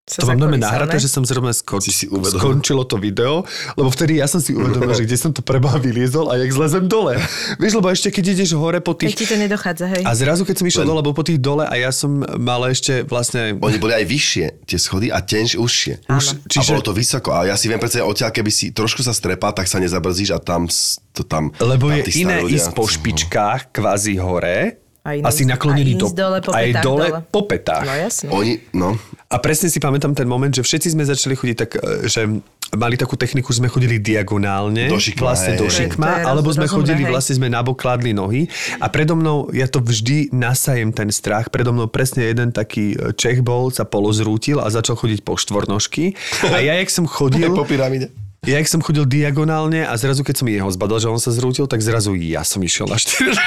to 0.06 0.26
mám 0.26 0.36
normálne 0.38 0.60
nahraté, 0.60 0.98
že 0.98 1.08
som 1.08 1.24
zrovna 1.24 1.50
sko- 1.50 1.80
Si 1.80 2.06
uvedomil. 2.06 2.36
skončilo 2.60 2.84
to 2.84 2.98
video, 2.98 3.48
lebo 3.74 3.88
vtedy 3.88 4.20
ja 4.20 4.26
som 4.26 4.38
si 4.38 4.52
uvedomil, 4.52 4.92
že 5.00 5.04
kde 5.04 5.16
som 5.16 5.32
to 5.32 5.40
preba 5.40 5.72
vyliezol 5.76 6.28
a 6.28 6.36
jak 6.36 6.52
zlezem 6.52 6.86
dole. 6.86 7.16
Vieš, 7.56 7.74
lebo 7.74 7.88
ešte 7.88 8.10
keď 8.10 8.26
ideš 8.34 8.52
hore 8.54 8.78
po 8.78 8.92
tých... 8.92 9.16
ti 9.16 9.24
to 9.24 9.34
nedochádza, 9.34 9.88
hej. 9.90 10.04
A 10.04 10.12
zrazu, 10.12 10.44
keď 10.44 10.56
som 10.58 10.66
išiel 10.66 10.84
Len- 10.84 10.92
dole, 10.92 11.02
bol 11.02 11.14
po 11.14 11.22
tých 11.22 11.40
dole 11.40 11.64
a 11.64 11.74
ja 11.74 11.90
som 11.90 12.10
mal 12.20 12.60
ešte 12.66 13.04
vlastne... 13.04 13.56
Oni 13.56 13.78
boli 13.78 13.94
aj 13.94 14.04
vyššie, 14.04 14.46
tie 14.66 14.76
schody, 14.78 15.08
a 15.08 15.20
tenž 15.20 15.56
užšie. 15.56 16.04
Áno. 16.06 16.20
A 16.36 16.62
bolo 16.62 16.82
to 16.82 16.92
vysoko. 16.92 17.32
A 17.32 17.46
ja 17.46 17.56
si 17.56 17.66
viem 17.66 17.78
predstaviť, 17.78 18.04
odtiaľ, 18.04 18.32
keby 18.34 18.50
si 18.50 18.66
trošku 18.70 19.00
sa 19.00 19.12
strepal, 19.12 19.52
tak 19.52 19.66
sa 19.66 19.80
nezabrzíš 19.80 20.30
a 20.32 20.38
tam 20.38 20.68
to 21.10 21.24
tam... 21.24 21.56
Lebo 21.58 21.88
tam 21.88 21.96
je 21.98 22.20
iné 22.20 22.44
ľudia- 22.44 22.60
ísť 22.60 22.70
po 22.74 22.84
špičkách, 22.84 23.72
kvázi 23.72 24.18
hore, 24.18 24.84
A 25.02 25.16
iné 25.16 25.24
a 25.24 25.30
si 25.30 25.44
ísť- 25.44 25.52
naklonený 25.52 25.94
do... 25.96 26.08
dole 26.10 26.40
po 26.40 26.52
aj 26.52 26.68
dole 26.78 27.08
dole. 27.08 27.20
po 27.26 27.42
petách. 27.44 27.84
No 27.84 27.94
jasne. 27.94 28.28
Oni, 28.30 28.54
no, 28.72 28.96
A 29.34 29.42
presne 29.42 29.66
si 29.66 29.82
pamätám 29.82 30.14
ten 30.14 30.30
moment, 30.30 30.54
že 30.54 30.62
všetci 30.62 30.94
sme 30.94 31.10
začali 31.10 31.34
chodiť 31.34 31.58
tak, 31.58 31.72
e, 31.82 32.06
že 32.06 32.30
mali 32.78 32.98
takú 32.98 33.18
techniku, 33.18 33.50
že 33.50 33.66
sme 33.66 33.70
chodili 33.70 33.98
diagonálne, 33.98 34.90
Do 34.90 35.02
šikma, 35.02 35.34
vlastne 35.34 35.58
hej, 35.58 35.60
do 35.62 35.68
hej. 35.70 35.74
šikma, 35.74 36.10
roz- 36.22 36.28
alebo 36.30 36.50
sme 36.54 36.66
rozumné, 36.70 36.78
chodili, 36.78 37.04
hej. 37.06 37.12
vlastne 37.14 37.34
sme 37.42 37.48
nabok 37.50 37.78
kladli 37.82 38.14
nohy 38.14 38.46
a 38.78 38.90
predo 38.94 39.18
mnou, 39.18 39.50
ja 39.54 39.66
to 39.66 39.82
vždy 39.82 40.30
nasajem 40.34 40.94
ten 40.94 41.10
strach, 41.10 41.50
predo 41.50 41.74
mnou 41.74 41.90
presne 41.90 42.30
jeden 42.30 42.54
taký 42.54 42.94
e, 42.94 43.14
Čech 43.18 43.42
bol, 43.42 43.74
sa 43.74 43.86
polozrútil 43.90 44.62
a 44.62 44.70
začal 44.70 44.98
chodiť 44.98 45.26
po 45.26 45.38
štvornožky 45.38 46.14
a 46.50 46.62
ja, 46.62 46.78
jak 46.78 46.90
som 46.94 47.10
chodil, 47.10 47.50
po 47.58 47.66
pyramíde. 47.66 48.23
Ja, 48.44 48.60
jak 48.60 48.68
som 48.68 48.84
chodil 48.84 49.08
diagonálne 49.08 49.88
a 49.88 49.94
zrazu, 49.96 50.20
keď 50.22 50.36
som 50.44 50.48
jeho 50.52 50.68
zbadal, 50.68 51.00
že 51.00 51.08
on 51.08 51.20
sa 51.20 51.32
zrútil, 51.32 51.64
tak 51.64 51.80
zrazu 51.80 52.12
ja 52.20 52.44
som 52.44 52.60
išiel 52.60 52.92
na 52.92 53.00
štyri. 53.00 53.32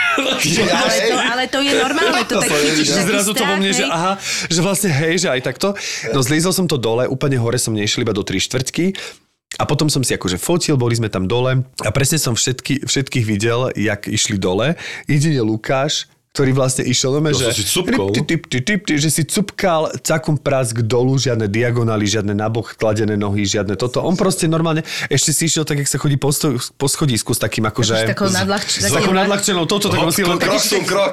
Ale 0.56 0.96
to, 1.08 1.16
ale 1.16 1.44
to 1.48 1.58
je 1.64 1.72
normálne, 1.76 2.22
to 2.30 2.40
tak 2.40 2.48
chytíš 2.52 2.92
taký 2.92 3.08
zrazu 3.08 3.30
to 3.32 3.44
vo 3.44 3.54
mne, 3.56 3.72
že 3.72 3.84
aha, 3.88 4.20
že 4.48 4.60
vlastne 4.60 4.90
hej, 4.92 5.26
že 5.26 5.28
aj 5.32 5.40
takto. 5.44 5.72
No 6.12 6.20
zlízol 6.20 6.52
som 6.52 6.66
to 6.68 6.76
dole, 6.76 7.08
úplne 7.08 7.40
hore 7.40 7.56
som 7.56 7.72
nešiel 7.72 8.04
iba 8.04 8.12
do 8.12 8.24
tri 8.24 8.40
štvrťky. 8.40 8.96
A 9.56 9.64
potom 9.64 9.88
som 9.88 10.04
si 10.04 10.12
akože 10.12 10.36
fotil, 10.36 10.76
boli 10.76 10.92
sme 10.98 11.08
tam 11.08 11.24
dole 11.24 11.64
a 11.80 11.90
presne 11.94 12.20
som 12.20 12.36
všetky, 12.36 12.84
všetkých 12.84 13.24
videl, 13.24 13.72
jak 13.72 14.04
išli 14.04 14.36
dole. 14.36 14.76
Jedine 15.08 15.40
Lukáš, 15.40 16.10
ktorý 16.36 16.52
vlastne 16.52 16.84
išiel, 16.84 17.16
no, 17.16 17.32
že, 17.32 17.48
si 17.50 17.64
cupkol. 17.64 18.12
Typ, 18.12 18.28
typ, 18.28 18.42
typ, 18.44 18.60
typ, 18.62 18.80
typ, 18.84 18.98
že 18.98 19.08
si 19.08 19.24
cupkal 19.24 19.88
cakum 19.98 20.36
prask 20.36 20.76
dolu, 20.78 21.16
žiadne 21.16 21.48
diagonály, 21.48 22.04
žiadne 22.04 22.36
nabok 22.36 22.76
kladené 22.76 23.16
nohy, 23.16 23.40
žiadne 23.42 23.72
toto. 23.74 23.98
On 23.98 24.12
proste 24.12 24.44
normálne, 24.44 24.80
ešte 25.08 25.32
si 25.32 25.48
išiel 25.48 25.64
tak, 25.64 25.80
jak 25.80 25.88
sa 25.88 25.96
chodí 25.96 26.14
po, 26.14 26.28
sto, 26.28 26.52
po 26.74 26.84
schodisku 26.84 27.32
s 27.32 27.40
takým 27.40 27.64
akože... 27.64 27.94
S 27.96 28.04
takou 28.06 28.28
nadľahč- 28.28 28.68
S 28.78 28.92
takou 28.92 29.16
nadľahčenou 29.16 29.64
toto, 29.64 29.88
tak 29.88 29.96
on 29.98 30.12
si 30.12 30.20
len 30.20 30.36
tak, 30.36 30.52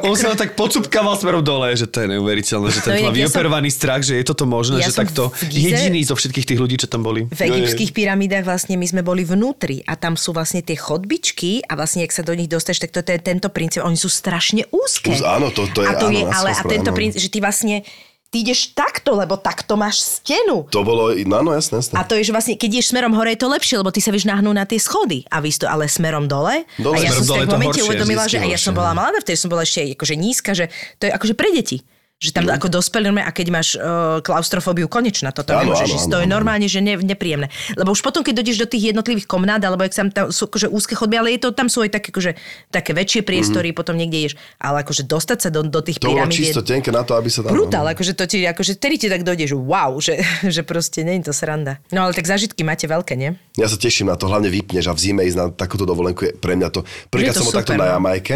on 0.03 0.11
si 0.13 0.25
len 0.25 0.35
tak 0.35 0.53
pocupkával 0.53 1.15
smerom 1.15 1.39
dole, 1.39 1.71
že 1.71 1.85
to 1.85 2.03
je 2.03 2.07
neuveriteľné, 2.09 2.67
že 2.67 2.81
ten 2.81 2.91
No, 2.93 3.07
má 3.07 3.15
vyoperovaný 3.15 3.69
strach, 3.69 4.03
že 4.03 4.13
je 4.13 4.25
toto 4.25 4.43
možné, 4.43 4.81
že 4.81 4.91
takto 4.91 5.31
jediný 5.41 6.03
zo 6.03 6.13
všetkých 6.13 6.45
tých 6.45 6.59
ľudí, 6.59 6.75
čo 6.75 6.85
tam 6.85 6.99
boli. 7.01 7.23
V 7.25 7.41
egyptských 7.41 7.91
pyramídach 7.91 8.43
vlastne 8.43 8.75
my 8.75 8.83
sme 8.83 8.99
boli 9.01 9.23
vnútri 9.23 9.79
a 9.81 9.95
tam 9.95 10.13
sú 10.13 10.29
vlastne 10.29 10.59
tie 10.59 10.75
chodbičky 10.75 11.63
a 11.63 11.73
vlastne, 11.73 12.01
ak 12.01 12.11
sa 12.11 12.21
do 12.21 12.33
nich 12.33 12.45
dostaneš, 12.45 12.81
tak 12.81 12.91
to 12.91 12.99
je 12.99 13.07
ten- 13.07 13.21
tento 13.23 13.47
princíp, 13.47 13.81
oni 13.81 13.95
sú 13.95 14.09
strašne 14.09 14.67
úzke. 14.67 15.12
Úz- 15.13 15.25
áno, 15.25 15.47
to- 15.49 15.69
to 15.69 15.83
je- 15.83 15.89
a 15.89 15.93
to 15.93 16.07
áno, 16.09 16.17
je, 16.17 16.23
ale 16.25 16.49
a 16.51 16.61
tento 16.65 16.89
áno. 16.89 16.97
princíp, 16.97 17.19
že 17.21 17.29
ty 17.29 17.37
vlastne, 17.37 17.85
ty 18.33 18.41
ideš 18.41 18.73
takto, 18.73 19.13
lebo 19.13 19.37
takto 19.37 19.77
máš 19.77 20.01
stenu. 20.01 20.65
To 20.73 20.81
bolo, 20.81 21.13
no, 21.13 21.37
no 21.45 21.53
jasné, 21.53 21.77
jasné. 21.85 21.93
A 21.93 22.01
to 22.01 22.17
je, 22.17 22.25
že 22.25 22.33
vlastne, 22.33 22.57
keď 22.57 22.81
ideš 22.81 22.89
smerom 22.89 23.13
hore, 23.13 23.29
je 23.37 23.39
to 23.39 23.47
lepšie, 23.47 23.77
lebo 23.77 23.93
ty 23.93 24.01
sa 24.01 24.09
vieš 24.09 24.25
nahnúť 24.25 24.55
na 24.57 24.65
tie 24.65 24.81
schody. 24.81 25.21
A 25.29 25.37
vy 25.37 25.53
to, 25.53 25.69
ale 25.69 25.85
smerom 25.85 26.25
dole. 26.25 26.65
Dole, 26.81 26.97
a 26.97 27.05
ja 27.05 27.13
smerom 27.13 27.21
som 27.21 27.25
si 27.29 27.39
tak 27.45 27.53
momente 27.53 27.77
horšie, 27.77 27.85
uvedomila, 27.93 28.23
že 28.25 28.37
a 28.41 28.45
ja 28.49 28.57
som 28.57 28.73
horšie, 28.73 28.79
bola 28.81 28.91
mladá, 28.97 29.17
vtedy 29.21 29.37
som 29.37 29.49
bola 29.53 29.61
ešte 29.61 29.93
akože 29.93 30.15
nízka, 30.17 30.51
že 30.57 30.65
to 30.97 31.05
je 31.05 31.11
akože 31.13 31.33
pre 31.37 31.53
deti. 31.53 31.85
Že 32.23 32.29
tam 32.39 32.43
ako 32.47 32.67
dospelí 32.71 33.11
normálne, 33.11 33.27
a 33.27 33.35
keď 33.35 33.47
máš 33.51 33.75
uh, 33.75 34.23
klaustrofóbiu 34.23 34.87
konečná, 34.87 35.35
toto 35.35 35.51
Áno, 35.51 35.67
nemôžeš 35.67 35.89
áno, 35.91 35.95
ísť. 35.99 36.07
To 36.07 36.17
je 36.23 36.27
normálne, 36.29 36.67
že 36.71 36.79
ne, 36.79 36.95
nepríjemné. 36.95 37.51
Lebo 37.75 37.91
už 37.91 37.99
potom, 37.99 38.23
keď 38.23 38.39
dojdeš 38.39 38.63
do 38.63 38.67
tých 38.69 38.95
jednotlivých 38.95 39.27
komnát, 39.27 39.59
alebo 39.59 39.83
ak 39.83 39.91
sa 39.91 40.07
tam 40.07 40.31
sú 40.31 40.47
akože 40.47 40.71
úzke 40.71 40.95
chodby, 40.95 41.19
ale 41.19 41.35
je 41.35 41.43
to, 41.43 41.51
tam 41.51 41.67
sú 41.67 41.83
aj 41.83 41.99
také, 41.99 42.15
akože, 42.15 42.31
také 42.71 42.95
väčšie 42.95 43.27
priestory, 43.27 43.75
potom 43.75 43.99
niekde 43.99 44.17
ideš. 44.23 44.33
Ale 44.55 44.87
akože 44.87 45.03
dostať 45.03 45.37
sa 45.43 45.49
do, 45.51 45.67
do 45.67 45.83
tých 45.83 45.99
to 45.99 46.15
pyramíd 46.15 46.31
je 46.31 46.47
čisto 46.47 46.63
tenké 46.63 46.95
na 46.95 47.03
to, 47.03 47.19
aby 47.19 47.27
sa 47.27 47.43
tam... 47.43 47.51
brutál, 47.51 47.91
akože 47.91 48.15
to 48.15 48.23
ti, 48.23 48.47
akože 48.47 48.79
tedy 48.79 48.95
ti 48.95 49.11
tak 49.11 49.27
dojdeš, 49.27 49.51
wow, 49.59 49.99
že, 50.05 50.23
že 50.47 50.63
proste 50.63 51.03
nie 51.03 51.19
je 51.19 51.27
to 51.27 51.33
sranda. 51.35 51.83
No 51.91 52.07
ale 52.07 52.15
tak 52.15 52.23
zažitky 52.23 52.63
máte 52.63 52.87
veľké, 52.87 53.19
nie? 53.19 53.35
Ja 53.59 53.67
sa 53.67 53.75
teším 53.75 54.07
na 54.07 54.15
to, 54.15 54.31
hlavne 54.31 54.47
vypneš 54.47 54.87
a 54.87 54.95
v 54.95 54.99
zime 55.03 55.27
ísť 55.27 55.37
na 55.37 55.45
takúto 55.51 55.83
dovolenku 55.83 56.23
je 56.23 56.31
pre 56.39 56.55
mňa 56.55 56.71
to... 56.71 56.87
Prvýkrát 57.11 57.35
Je 57.35 57.43
to 57.43 57.43
som 57.43 57.47
bol 57.51 57.59
takto 57.59 57.75
na 57.75 57.91
no. 57.91 57.93
Jamajke, 57.99 58.35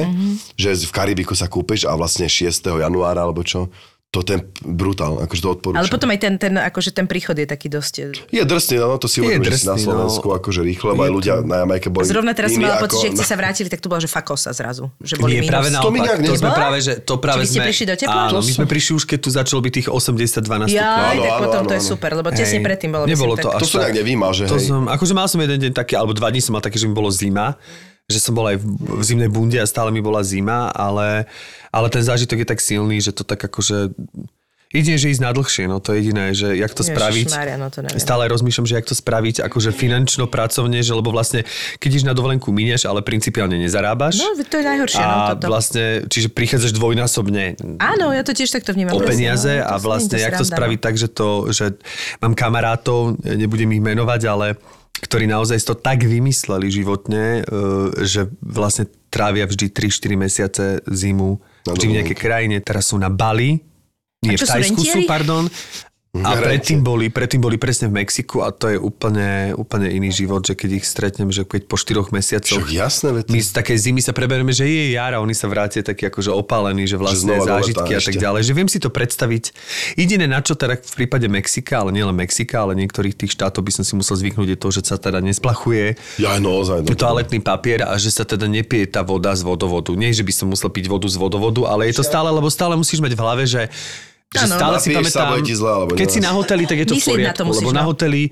že 0.59 0.69
v 0.75 0.91
Karibiku 0.91 1.33
sa 1.39 1.47
kúpiš 1.47 1.87
a 1.87 1.95
vlastne 1.95 2.27
6. 2.27 2.51
januára 2.67 3.23
alebo 3.23 3.41
čo, 3.47 3.71
to 4.17 4.25
ten 4.25 4.39
brutál, 4.65 5.21
akože 5.21 5.41
to 5.45 5.49
odporúčam. 5.53 5.85
Ale 5.85 5.93
potom 5.93 6.09
aj 6.09 6.19
ten, 6.19 6.33
ten, 6.41 6.53
akože 6.57 6.89
ten 6.89 7.05
príchod 7.05 7.37
je 7.37 7.45
taký 7.45 7.69
dosť... 7.69 7.93
Je 8.33 8.41
drsný, 8.41 8.81
no 8.81 8.97
to 8.97 9.05
si 9.05 9.21
Je 9.21 9.29
uvedomíš, 9.29 9.61
že 9.61 9.61
si 9.61 9.67
na 9.69 9.77
no. 9.77 9.85
Slovensku 9.85 10.27
akože 10.33 10.65
rýchlo, 10.65 10.97
aj 10.97 11.11
ľudia 11.13 11.33
na 11.45 11.61
Jamajke 11.61 11.93
boli 11.93 12.09
Zrovna 12.09 12.33
teraz 12.33 12.57
som 12.57 12.61
mala 12.65 12.81
pocit, 12.81 12.97
že 12.97 13.05
keď 13.13 13.17
ste 13.21 13.27
sa 13.29 13.37
vrátili, 13.37 13.67
tak 13.69 13.79
to 13.83 13.87
bolo, 13.87 14.01
že 14.01 14.09
fakosa 14.09 14.49
zrazu. 14.57 14.89
Že 14.97 15.13
boli 15.21 15.37
Nie, 15.37 15.41
minus. 15.45 15.53
práve 15.53 15.67
To 15.69 15.89
mi 15.93 15.99
naopak. 16.01 16.05
nejak 16.07 16.19
To 16.25 16.33
sme 16.33 16.51
práve, 16.51 16.77
že 16.81 16.93
to 17.03 17.13
práve 17.21 17.37
Či 17.37 17.43
vy 17.43 17.47
ste 17.47 17.59
sme... 17.59 17.67
prišli 17.69 17.85
do 17.85 17.95
tepla? 17.99 18.21
Áno, 18.25 18.31
To 18.33 18.39
my 18.41 18.53
sme 18.57 18.65
prišli 18.65 18.91
už, 18.97 19.03
keď 19.05 19.19
tu 19.21 19.29
začalo 19.29 19.59
byť 19.61 19.73
tých 19.77 19.87
82 19.93 20.61
na 20.61 20.65
Ja, 20.65 21.13
Áno, 21.13 21.21
tak 21.21 21.31
áno, 21.31 21.41
potom 21.45 21.61
áno, 21.61 21.69
to 21.69 21.75
je 21.77 21.83
áno. 21.83 21.91
super, 21.93 22.11
lebo 22.17 22.27
tesne 22.33 22.59
predtým 22.65 22.89
bolo. 22.89 23.03
Nebolo 23.05 23.33
to 23.37 23.47
To 23.53 23.65
som 23.67 23.79
nejak 23.85 23.95
nevnímal, 24.01 24.31
že 24.33 24.49
To 24.49 24.57
som, 24.57 24.89
akože 24.89 25.13
mal 25.13 25.27
som 25.29 25.39
jeden 25.43 25.59
deň 25.69 25.71
taký, 25.77 25.93
alebo 25.99 26.17
dva 26.17 26.33
dní 26.33 26.41
som 26.41 26.57
mal 26.57 26.63
také, 26.63 26.79
že 26.79 26.89
mi 26.89 26.95
bolo 26.95 27.13
zima, 27.13 27.59
že 28.07 28.23
som 28.23 28.31
bol 28.31 28.47
aj 28.47 28.63
v, 28.63 29.03
zimnej 29.03 29.27
bunde 29.27 29.59
a 29.59 29.67
stále 29.67 29.91
mi 29.91 29.99
bola 29.99 30.23
zima, 30.23 30.71
ale, 30.71 31.27
ale 31.75 31.87
ten 31.91 31.99
zážitok 31.99 32.39
je 32.43 32.47
tak 32.47 32.63
silný, 32.63 33.03
že 33.03 33.11
to 33.11 33.27
tak 33.27 33.43
akože... 33.43 33.91
Jedine, 34.67 34.99
že 34.99 35.15
ísť 35.15 35.23
na 35.23 35.31
dlhšie, 35.31 35.63
no 35.71 35.79
to 35.79 35.95
je 35.95 36.03
jediné, 36.03 36.35
že 36.35 36.51
jak 36.59 36.75
to 36.75 36.83
spraviť. 36.83 37.31
Ježišmária, 37.31 37.55
no 37.55 37.71
to 37.71 37.87
neviem. 37.87 38.03
Stále 38.03 38.27
rozmýšľam, 38.27 38.67
že 38.67 38.75
jak 38.75 38.87
to 38.87 38.95
spraviť, 38.99 39.35
akože 39.47 39.71
finančno, 39.71 40.27
pracovne, 40.27 40.83
že 40.83 40.91
lebo 40.91 41.07
vlastne, 41.07 41.47
keď 41.79 41.87
ideš 41.87 42.03
na 42.03 42.11
dovolenku, 42.11 42.51
minieš, 42.51 42.83
ale 42.83 42.99
principiálne 42.99 43.55
nezarábaš. 43.55 44.19
No, 44.19 44.35
to 44.35 44.55
je 44.59 44.65
najhoršie, 44.67 44.99
no, 44.99 45.07
a 45.07 45.19
toto. 45.39 45.47
vlastne, 45.47 46.03
čiže 46.11 46.27
prichádzaš 46.35 46.75
dvojnásobne 46.75 47.55
Áno, 47.79 48.11
ja 48.11 48.27
to 48.27 48.35
tiež 48.35 48.51
takto 48.51 48.75
vnímam. 48.75 48.91
o 48.91 48.99
peniaze 48.99 49.63
no, 49.63 49.71
a 49.71 49.79
to 49.79 49.87
vlastne, 49.87 50.19
je 50.19 50.27
jak 50.27 50.35
to 50.35 50.43
sranda, 50.43 50.55
spraviť 50.59 50.79
no. 50.79 50.83
tak, 50.83 50.95
že 50.99 51.07
to, 51.11 51.27
že 51.55 51.65
mám 52.19 52.35
kamarátov, 52.35 53.19
nebudem 53.23 53.71
ich 53.71 53.83
menovať, 53.83 54.21
ale 54.27 54.47
ktorí 55.03 55.29
naozaj 55.29 55.61
to 55.63 55.75
tak 55.77 56.01
vymysleli 56.03 56.67
životne, 56.73 57.41
e, 57.45 58.01
že 58.05 58.31
vlastne 58.41 58.89
trávia 59.13 59.45
vždy 59.45 59.69
3-4 59.69 60.17
mesiace 60.17 60.63
zimu 60.89 61.37
vždy 61.67 61.85
v 61.85 61.95
nejakej 62.01 62.17
krajine. 62.17 62.57
Teraz 62.63 62.89
sú 62.89 62.97
na 62.97 63.11
Bali, 63.11 63.61
nie 64.25 64.33
v 64.33 64.41
Tajsku 64.41 64.81
sú, 64.81 65.05
pardon. 65.05 65.45
A 66.23 66.39
predtým 66.39 66.81
boli, 66.81 67.11
predtým 67.11 67.41
boli 67.41 67.59
presne 67.59 67.91
v 67.91 68.01
Mexiku 68.01 68.45
a 68.45 68.53
to 68.55 68.71
je 68.71 68.77
úplne, 68.79 69.53
úplne 69.57 69.91
iný 69.91 70.13
život, 70.13 70.45
že 70.45 70.55
keď 70.55 70.69
ich 70.81 70.85
stretnem, 70.85 71.29
že 71.29 71.43
keď 71.43 71.67
po 71.67 71.75
4 71.75 72.09
mesiacoch 72.13 72.63
Však 72.63 72.71
jasné, 72.71 73.09
veď. 73.11 73.25
my 73.29 73.39
z 73.43 73.49
takej 73.53 73.77
zimy 73.77 74.01
sa 74.01 74.13
preberieme, 74.15 74.53
že 74.55 74.65
je 74.65 74.95
jar 74.95 75.13
a 75.13 75.19
oni 75.19 75.35
sa 75.35 75.51
vrátia 75.51 75.83
takí 75.83 76.07
akože 76.07 76.31
opálení, 76.31 76.87
že 76.87 76.95
vlastne 76.95 77.35
znova 77.35 77.43
do 77.43 77.43
leta 77.43 77.53
zážitky 77.59 77.91
a 77.97 78.01
tak 78.01 78.15
ďalej. 78.15 78.41
Že 78.47 78.53
viem 78.53 78.69
si 78.69 78.79
to 78.79 78.89
predstaviť. 78.89 79.43
Jediné 79.99 80.25
na 80.25 80.39
čo 80.39 80.55
teda 80.55 80.79
v 80.79 80.93
prípade 81.03 81.27
Mexika, 81.27 81.83
ale 81.83 81.91
nielen 81.91 82.15
Mexika, 82.15 82.63
ale 82.63 82.77
niektorých 82.77 83.17
tých 83.17 83.35
štátov 83.35 83.65
by 83.65 83.71
som 83.75 83.83
si 83.83 83.93
musel 83.97 84.15
zvyknúť 84.15 84.55
je 84.55 84.57
to, 84.57 84.67
že 84.71 84.81
sa 84.87 84.95
teda 84.95 85.19
nesplachuje 85.19 85.99
Ja, 86.21 86.39
no, 86.39 86.61
ozaj. 86.61 86.87
No, 86.87 86.95
toaletný 86.95 87.43
papier 87.43 87.83
a 87.83 87.97
že 87.99 88.13
sa 88.13 88.23
teda 88.23 88.47
nepije 88.47 88.87
tá 88.87 89.03
voda 89.03 89.33
z 89.35 89.43
vodovodu. 89.43 89.91
Nie, 89.93 90.15
že 90.15 90.23
by 90.23 90.33
som 90.33 90.47
musel 90.49 90.71
piť 90.71 90.87
vodu 90.87 91.07
z 91.09 91.17
vodovodu, 91.19 91.67
ale 91.67 91.89
je 91.91 91.99
to 91.99 92.03
stále, 92.05 92.29
lebo 92.31 92.47
stále 92.47 92.77
musíš 92.79 93.03
mať 93.03 93.13
v 93.13 93.21
hlave, 93.21 93.43
že 93.43 93.67
že 94.27 94.43
Áno. 94.43 94.59
stále 94.59 94.75
si 94.83 94.91
pamätám, 94.91 95.39
ti 95.39 95.55
zle, 95.55 95.71
alebo 95.71 95.95
keď 95.95 96.09
si 96.11 96.19
na 96.19 96.35
hoteli, 96.35 96.67
tak 96.67 96.83
je 96.83 96.87
to 96.91 96.95
Myslieť 96.99 97.15
v 97.15 97.23
na 97.23 97.31
poriadku, 97.31 97.39
to 97.39 97.43
musíš, 97.47 97.63
lebo 97.63 97.71
no. 97.71 97.77
na 97.79 97.83
hoteli 97.87 98.21
e, 98.27 98.31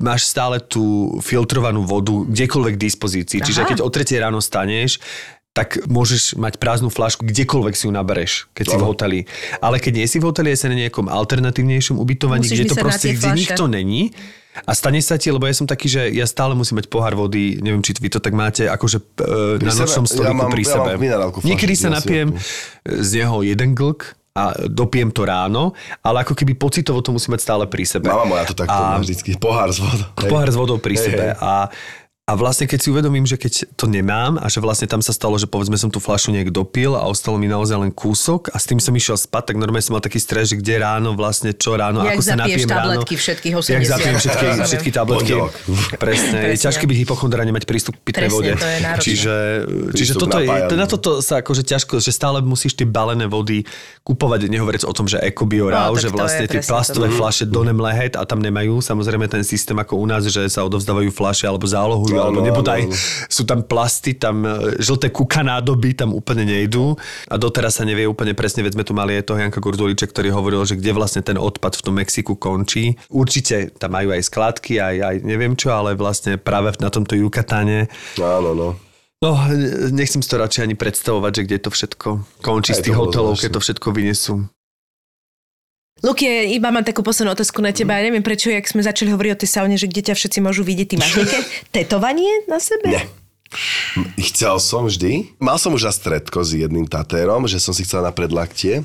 máš 0.00 0.22
stále 0.24 0.56
tú 0.56 0.84
filtrovanú 1.20 1.84
vodu 1.84 2.24
kdekoľvek 2.32 2.80
k 2.80 2.80
dispozícii. 2.80 3.38
Čiže 3.44 3.60
Aha. 3.60 3.68
keď 3.68 3.78
o 3.84 3.92
3 3.92 4.08
ráno 4.24 4.40
staneš, 4.40 5.04
tak 5.52 5.84
môžeš 5.84 6.40
mať 6.40 6.56
prázdnu 6.56 6.88
flašku, 6.88 7.28
kdekoľvek 7.28 7.76
si 7.76 7.84
ju 7.84 7.92
nabereš, 7.92 8.48
keď 8.56 8.64
si 8.72 8.76
v 8.80 8.84
hoteli. 8.88 9.18
Ale 9.60 9.84
keď 9.84 9.92
nie 10.00 10.08
si 10.08 10.16
v 10.16 10.32
hoteli, 10.32 10.56
je 10.56 10.64
sa 10.64 10.72
na 10.72 10.80
nejakom 10.80 11.12
alternatívnejšom 11.12 12.00
ubytovaní, 12.00 12.48
Musíš 12.48 12.64
kde 12.64 12.72
to 12.72 12.76
na 12.80 12.84
proste 12.88 13.12
kde 13.12 13.28
nikto 13.36 13.64
není. 13.68 14.16
A 14.64 14.72
stane 14.76 15.00
sa 15.00 15.16
ti, 15.16 15.32
lebo 15.32 15.44
ja 15.48 15.52
som 15.56 15.64
taký, 15.64 15.88
že 15.92 16.02
ja 16.12 16.28
stále 16.28 16.52
musím 16.56 16.80
mať 16.80 16.88
pohár 16.92 17.16
vody, 17.16 17.60
neviem, 17.60 17.80
či 17.84 17.96
vy 17.96 18.08
to 18.12 18.20
tak 18.20 18.36
máte, 18.36 18.68
akože 18.68 19.00
e, 19.00 19.64
na 19.64 19.72
sebe? 19.72 19.80
nočnom 19.88 20.04
Ja 20.04 20.12
stoliku 20.12 20.36
mám- 20.40 20.52
pri 20.52 20.64
ja 20.64 20.72
sebe. 20.76 20.90
v 20.96 21.44
Niekedy 21.44 21.74
sa 21.76 21.88
ja 21.88 22.00
napijem 22.00 22.28
z 22.84 23.10
neho 23.20 23.40
jeden 23.44 23.72
glk 23.72 24.12
a 24.32 24.56
dopiem 24.64 25.12
to 25.12 25.28
ráno, 25.28 25.76
ale 26.00 26.24
ako 26.24 26.32
keby 26.32 26.56
pocitovo 26.56 27.04
to 27.04 27.12
musím 27.12 27.36
mať 27.36 27.44
stále 27.44 27.64
pri 27.68 27.84
sebe. 27.84 28.08
Mama 28.08 28.24
moja 28.24 28.48
to 28.48 28.56
takto 28.56 28.72
A- 28.72 28.96
má 28.96 28.98
vždycky. 28.98 29.36
Pohár 29.36 29.68
z 29.68 29.84
vodou. 29.84 30.08
Pohár 30.16 30.48
s 30.48 30.56
vodou 30.56 30.78
pri 30.80 30.96
Hej, 30.96 31.04
sebe. 31.04 31.24
hej. 31.30 31.36
A, 31.36 31.68
a 32.22 32.32
vlastne 32.32 32.64
keď 32.64 32.78
si 32.78 32.88
uvedomím, 32.88 33.26
že 33.26 33.34
keď 33.34 33.74
to 33.74 33.84
nemám 33.84 34.38
a 34.38 34.46
že 34.46 34.62
vlastne 34.62 34.86
tam 34.86 34.98
sa 34.98 35.10
stalo, 35.10 35.34
že 35.34 35.44
povedzme 35.44 35.74
som 35.74 35.90
tú 35.90 35.98
fľašu 35.98 36.30
nejak 36.30 36.48
dopil 36.48 36.94
a 36.94 37.02
ostalo 37.02 37.34
mi 37.34 37.44
naozaj 37.44 37.74
len 37.76 37.90
kúsok 37.90 38.46
a 38.48 38.56
s 38.56 38.64
tým 38.64 38.78
som 38.78 38.90
išiel 38.90 39.18
spať, 39.18 39.50
tak 39.50 39.56
normálne 39.58 39.82
som 39.82 39.92
mal 39.92 40.00
taký 40.00 40.16
stres, 40.16 40.48
že 40.48 40.56
kde 40.56 40.78
ráno 40.78 41.12
vlastne, 41.12 41.50
čo 41.50 41.74
ráno, 41.74 41.98
Jak 42.00 42.14
ako 42.14 42.22
sa 42.22 42.38
napiem 42.38 42.62
ráno. 42.62 43.02
tabletky 43.02 43.14
všetkých 43.18 43.54
80. 43.58 43.74
Jak 43.74 43.84
zapijem 43.84 44.16
všetky, 44.16 44.46
všetky 44.70 44.90
tabletky. 44.92 45.32
Pondelok. 45.34 45.54
Presne. 45.98 46.36
Je 46.38 46.46
Presne. 46.48 46.62
ťažké 46.62 46.84
byť 46.86 46.98
hypochondra, 47.00 47.40
nemať 47.42 47.64
prístup 47.64 47.94
k 47.98 48.02
pitnej 48.04 48.22
Presne, 48.22 48.36
vode. 48.38 48.52
to 48.54 48.66
je 48.66 48.78
náročné. 48.80 49.02
Čiže, 49.02 49.34
čiže 49.90 50.12
Prístup 50.14 50.22
toto 50.22 50.38
je, 50.38 50.48
to, 50.62 50.74
na 50.78 50.86
toto 50.86 51.10
sa 51.18 51.34
akože 51.36 51.62
ťažko, 51.64 51.98
že 51.98 52.10
stále 52.12 52.38
musíš 52.38 52.78
tie 52.78 52.86
balené 52.86 53.26
vody 53.26 53.66
kupovať, 54.02 54.46
nehovoriac 54.46 54.86
o 54.86 54.94
tom, 54.94 55.04
že 55.04 55.18
EcoBio 55.18 55.68
No, 55.68 55.98
že 55.98 56.06
vlastne 56.06 56.46
tie 56.46 56.62
presne 56.62 56.70
plastové 56.70 57.10
to. 57.10 57.18
fľaše 57.18 57.44
do 57.46 57.60
Nemlehet 57.60 58.14
a 58.14 58.22
tam 58.22 58.38
nemajú 58.38 58.78
samozrejme 58.78 59.26
ten 59.26 59.42
systém 59.42 59.74
ako 59.74 59.98
u 59.98 60.06
nás, 60.06 60.22
že 60.22 60.46
sa 60.46 60.62
odovzdávajú 60.62 61.10
fľaše 61.10 61.44
alebo 61.44 61.66
zálohujú, 61.66 62.14
alebo 62.22 62.40
áno, 62.40 62.46
nebodaj 62.46 62.80
áno. 62.86 62.94
sú 63.26 63.42
tam 63.42 63.66
plasty, 63.66 64.14
tam 64.14 64.46
e, 64.46 64.78
žlté 64.78 65.10
kukanádoby 65.10 65.98
tam 65.98 66.14
úplne 66.14 66.46
nejdú 66.46 66.94
a 67.28 67.34
doteraz 67.34 67.80
sa 67.80 67.84
nevie 67.84 68.06
úplne 68.06 68.32
presne, 68.32 68.62
veď 68.62 68.78
sme 68.78 68.86
tu 68.86 68.94
mali 68.94 69.18
aj 69.18 69.26
toho 69.26 69.42
Janka 69.42 69.58
Gurduliča, 69.58 70.06
ktorý 70.06 70.30
hovoril, 70.30 70.62
že 70.62 70.78
kde 70.78 70.94
vlastne 70.94 71.20
ten 71.20 71.36
odpad 71.36 71.74
v 71.78 71.82
tom 71.82 71.94
Mexiku 71.98 72.38
končí. 72.38 72.94
Určite 73.10 73.74
tam 73.76 73.98
majú 73.98 74.14
aj 74.14 74.22
skladky, 74.24 74.78
aj, 74.78 74.96
aj 75.02 75.16
neviem 75.26 75.58
čo, 75.58 75.74
ale 75.74 75.98
vlastne 75.98 76.38
práve 76.38 76.72
na 76.78 76.88
tomto 76.88 77.18
Jukatáne 77.18 77.90
Áno, 78.20 78.52
no. 78.54 78.68
No, 79.22 79.38
nechcem 79.94 80.18
si 80.18 80.26
to 80.26 80.42
radšej 80.42 80.66
ani 80.66 80.74
predstavovať, 80.74 81.30
že 81.30 81.42
kde 81.46 81.58
to 81.62 81.70
všetko 81.70 82.08
končí 82.42 82.74
Aj 82.74 82.82
z 82.82 82.90
tých 82.90 82.98
hotelov, 82.98 83.38
keď 83.38 83.50
to 83.54 83.60
všetko 83.62 83.88
vynesú. 83.94 84.50
Luky, 86.02 86.26
iba 86.58 86.74
mám 86.74 86.82
takú 86.82 87.06
poslednú 87.06 87.30
otázku 87.30 87.62
na 87.62 87.70
teba. 87.70 87.94
Ja 87.94 88.10
neviem 88.10 88.26
prečo, 88.26 88.50
jak 88.50 88.66
sme 88.66 88.82
začali 88.82 89.14
hovoriť 89.14 89.30
o 89.32 89.38
tej 89.38 89.50
saune, 89.54 89.78
že 89.78 89.86
kde 89.86 90.10
ťa 90.10 90.14
všetci 90.18 90.38
môžu 90.42 90.66
vidieť. 90.66 90.86
Ty 90.90 90.96
máš 90.98 91.12
nejaké 91.14 91.38
tetovanie 91.78 92.42
na 92.50 92.58
sebe? 92.58 92.90
Nie. 92.90 93.06
Chcel 94.18 94.58
som 94.58 94.90
vždy. 94.90 95.38
Mal 95.38 95.62
som 95.62 95.70
už 95.70 95.86
stredko 95.94 96.42
s 96.42 96.58
jedným 96.58 96.90
tatérom, 96.90 97.46
že 97.46 97.62
som 97.62 97.70
si 97.70 97.86
chcel 97.86 98.02
na 98.02 98.10
predlaktie. 98.10 98.82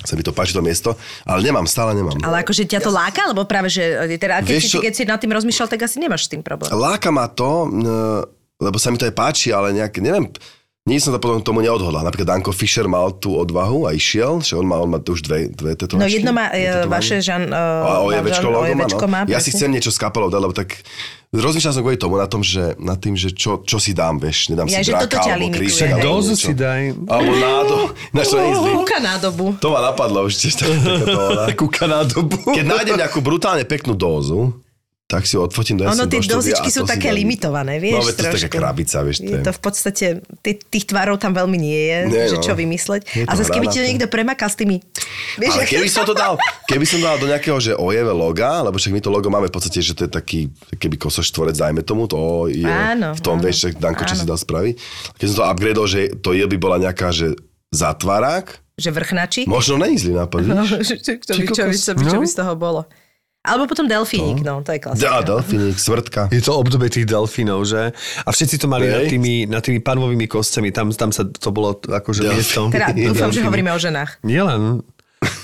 Sa 0.00 0.16
mi 0.16 0.24
to 0.24 0.32
páči 0.32 0.56
to 0.56 0.64
miesto, 0.64 0.96
ale 1.28 1.44
nemám, 1.44 1.68
stále 1.68 1.92
nemám. 1.92 2.16
Ale 2.24 2.40
akože 2.40 2.64
ťa 2.64 2.80
to 2.80 2.88
láka, 2.88 3.28
lebo 3.28 3.44
práve, 3.44 3.68
že 3.68 3.84
teda, 4.16 4.40
keď, 4.40 4.48
Vieš 4.48 4.64
si, 4.64 4.78
keď 4.80 4.92
si 4.96 5.04
nad 5.04 5.20
tým 5.20 5.28
rozmýšľal, 5.36 5.68
tak 5.68 5.84
asi 5.84 6.00
nemáš 6.00 6.24
s 6.24 6.32
tým 6.32 6.40
problém. 6.40 6.72
Láka 6.72 7.12
ma 7.12 7.28
to, 7.28 7.68
lebo 8.56 8.80
sa 8.80 8.88
mi 8.88 8.96
to 8.96 9.04
aj 9.04 9.12
páči, 9.12 9.52
ale 9.52 9.76
nejak, 9.76 10.00
neviem, 10.00 10.32
Nič 10.90 11.06
som 11.06 11.14
sa 11.14 11.22
potom 11.22 11.38
k 11.38 11.46
tomu 11.46 11.62
neodhodlal. 11.62 12.02
Napríklad 12.02 12.34
Danko 12.34 12.50
Fischer 12.50 12.90
mal 12.90 13.14
tú 13.14 13.38
odvahu 13.38 13.86
a 13.86 13.94
išiel, 13.94 14.42
že 14.42 14.58
on 14.58 14.66
má, 14.66 14.82
on 14.82 14.90
má 14.90 14.98
už 14.98 15.22
dve, 15.22 15.46
dve 15.46 15.78
tetovačky. 15.78 16.02
No 16.02 16.10
jedno 16.10 16.34
má 16.34 16.50
e, 16.50 16.82
vaše 16.90 17.22
Žan... 17.22 17.54
A 17.54 18.02
ojevečko 18.02 18.50
logo 18.50 18.58
má, 18.58 18.66
ojevečko 18.66 19.06
no. 19.06 19.12
má, 19.14 19.20
Ja 19.30 19.38
si 19.38 19.54
chcem 19.54 19.70
niečo 19.70 19.94
s 19.94 20.02
kapelou 20.02 20.26
dať, 20.26 20.40
lebo 20.42 20.50
tak 20.50 20.82
rozmýšľal 21.30 21.72
som 21.78 21.82
kvôli 21.86 21.94
tomu, 21.94 22.18
na 22.18 22.26
tom, 22.26 22.42
že, 22.42 22.74
nad 22.82 22.98
tým, 22.98 23.14
že 23.14 23.30
čo, 23.30 23.62
čo 23.62 23.78
si 23.78 23.94
dám, 23.94 24.18
vieš, 24.18 24.50
nedám 24.50 24.66
Ja, 24.66 24.82
si 24.82 24.90
draka, 24.90 25.30
alebo 25.30 25.46
hej. 25.54 25.94
alebo 25.94 26.02
Dozu 26.02 26.34
si 26.34 26.52
daj. 26.58 26.82
Alebo 27.06 27.32
nádo. 27.38 27.76
Na 28.10 28.22
čo 28.26 28.36
nie. 28.42 28.50
Kúka 28.74 28.98
nádobu. 28.98 29.46
To 29.62 29.70
ma 29.70 29.94
napadlo 29.94 30.26
už 30.26 30.34
tiež. 30.34 30.58
Kúka 31.60 31.86
na 31.86 32.02
dobu. 32.02 32.34
Keď 32.50 32.66
nájdem 32.66 32.98
nejakú 32.98 33.22
brutálne 33.22 33.62
peknú 33.62 33.94
dózu, 33.94 34.58
tak 35.10 35.26
si 35.26 35.34
odfotím 35.34 35.74
do 35.74 35.84
Ono, 35.84 36.06
do 36.06 36.06
tie 36.06 36.22
štúdia 36.22 36.38
dozičky 36.54 36.70
sú 36.70 36.86
také 36.86 37.10
dám. 37.10 37.18
limitované, 37.18 37.76
vieš, 37.76 37.92
No, 37.92 38.00
to 38.00 38.10
je 38.10 38.16
taká 38.16 38.30
trošku. 38.30 38.54
krabica, 38.54 38.96
vieš. 39.02 39.16
To 39.18 39.26
Je 39.26 39.38
to 39.40 39.50
v 39.50 39.60
podstate, 39.60 40.06
tých, 40.38 40.58
tých 40.64 40.84
tvarov 40.86 41.18
tam 41.18 41.34
veľmi 41.34 41.58
nie 41.58 41.82
je, 41.82 41.98
Nie, 42.06 42.24
že 42.26 42.38
no. 42.38 42.42
čo 42.42 42.54
vymysleť. 42.54 43.26
A 43.26 43.34
zase 43.34 43.50
keby 43.50 43.66
ti 43.66 43.76
to 43.76 43.84
niekto 43.84 44.06
premakal 44.06 44.46
s 44.46 44.54
tými... 44.54 44.78
Vieš, 45.34 45.50
Ale 45.52 45.66
keby 45.66 45.88
som 45.88 46.06
to 46.06 46.14
dal, 46.14 46.38
keby 46.64 46.86
som 46.86 47.00
dal 47.00 47.16
do 47.16 47.26
nejakého, 47.26 47.58
že 47.58 47.72
ojeve 47.74 48.08
loga, 48.08 48.62
lebo 48.62 48.78
však 48.78 48.92
my 48.92 49.00
to 49.00 49.10
logo 49.10 49.26
máme 49.26 49.46
v 49.46 49.52
podstate, 49.52 49.80
že 49.80 49.92
to 49.92 50.06
je 50.06 50.12
taký, 50.12 50.40
keby 50.72 50.94
kosoštvorec, 50.96 51.52
dajme 51.52 51.82
tomu, 51.82 52.06
to 52.06 52.18
je 52.46 52.62
Áno, 52.62 53.10
v 53.10 53.20
tom, 53.20 53.36
áno, 53.36 53.42
vieš, 53.42 53.74
Danko, 53.74 54.04
čo 54.04 54.14
áno. 54.14 54.20
si 54.20 54.26
dal 54.26 54.38
spraviť. 54.38 54.74
Keď 55.16 55.26
som 55.26 55.36
to 55.36 55.44
upgradeol, 55.44 55.84
že 55.84 56.00
to 56.16 56.30
je 56.30 56.44
by 56.44 56.56
bola 56.56 56.78
nejaká, 56.78 57.10
že 57.10 57.34
zatvarák, 57.74 58.46
že 58.74 58.90
vrchnačík. 58.90 59.44
možno 59.46 59.76
není 59.76 59.96
zlý 59.96 60.16
nápad, 60.16 60.40
No, 60.48 60.64
čo, 60.64 60.94
by, 60.94 61.00
čo, 61.18 61.32
by, 61.34 61.74
čo, 61.74 61.92
by, 61.92 62.02
čo 62.02 62.16
by 62.16 62.26
z 62.26 62.36
toho 62.36 62.54
bolo. 62.54 62.86
Alebo 63.40 63.64
potom 63.64 63.88
delfínik, 63.88 64.44
no, 64.44 64.60
to 64.60 64.76
je 64.76 64.78
Dá, 64.78 64.84
klasika. 64.92 65.24
delfínik, 65.24 65.76
svrtka. 65.76 66.20
Je 66.28 66.44
to 66.44 66.52
obdobie 66.52 66.92
tých 66.92 67.08
delfínov, 67.08 67.64
že? 67.64 67.96
A 68.20 68.28
všetci 68.28 68.60
to 68.60 68.68
mali 68.68 68.84
nad 68.84 69.08
tými, 69.08 69.48
nad 69.48 69.64
tými 69.64 69.80
panvovými 69.80 70.28
kosťami, 70.28 70.68
tam, 70.68 70.92
tam 70.92 71.08
sa 71.08 71.24
to 71.24 71.48
bolo 71.48 71.72
akože 71.80 72.20
Delfín. 72.20 72.36
miesto. 72.36 72.60
Teda 72.68 72.92
dúfam, 73.08 73.32
že 73.32 73.40
hovoríme 73.40 73.72
o 73.72 73.80
ženách. 73.80 74.20
Nielen. 74.20 74.84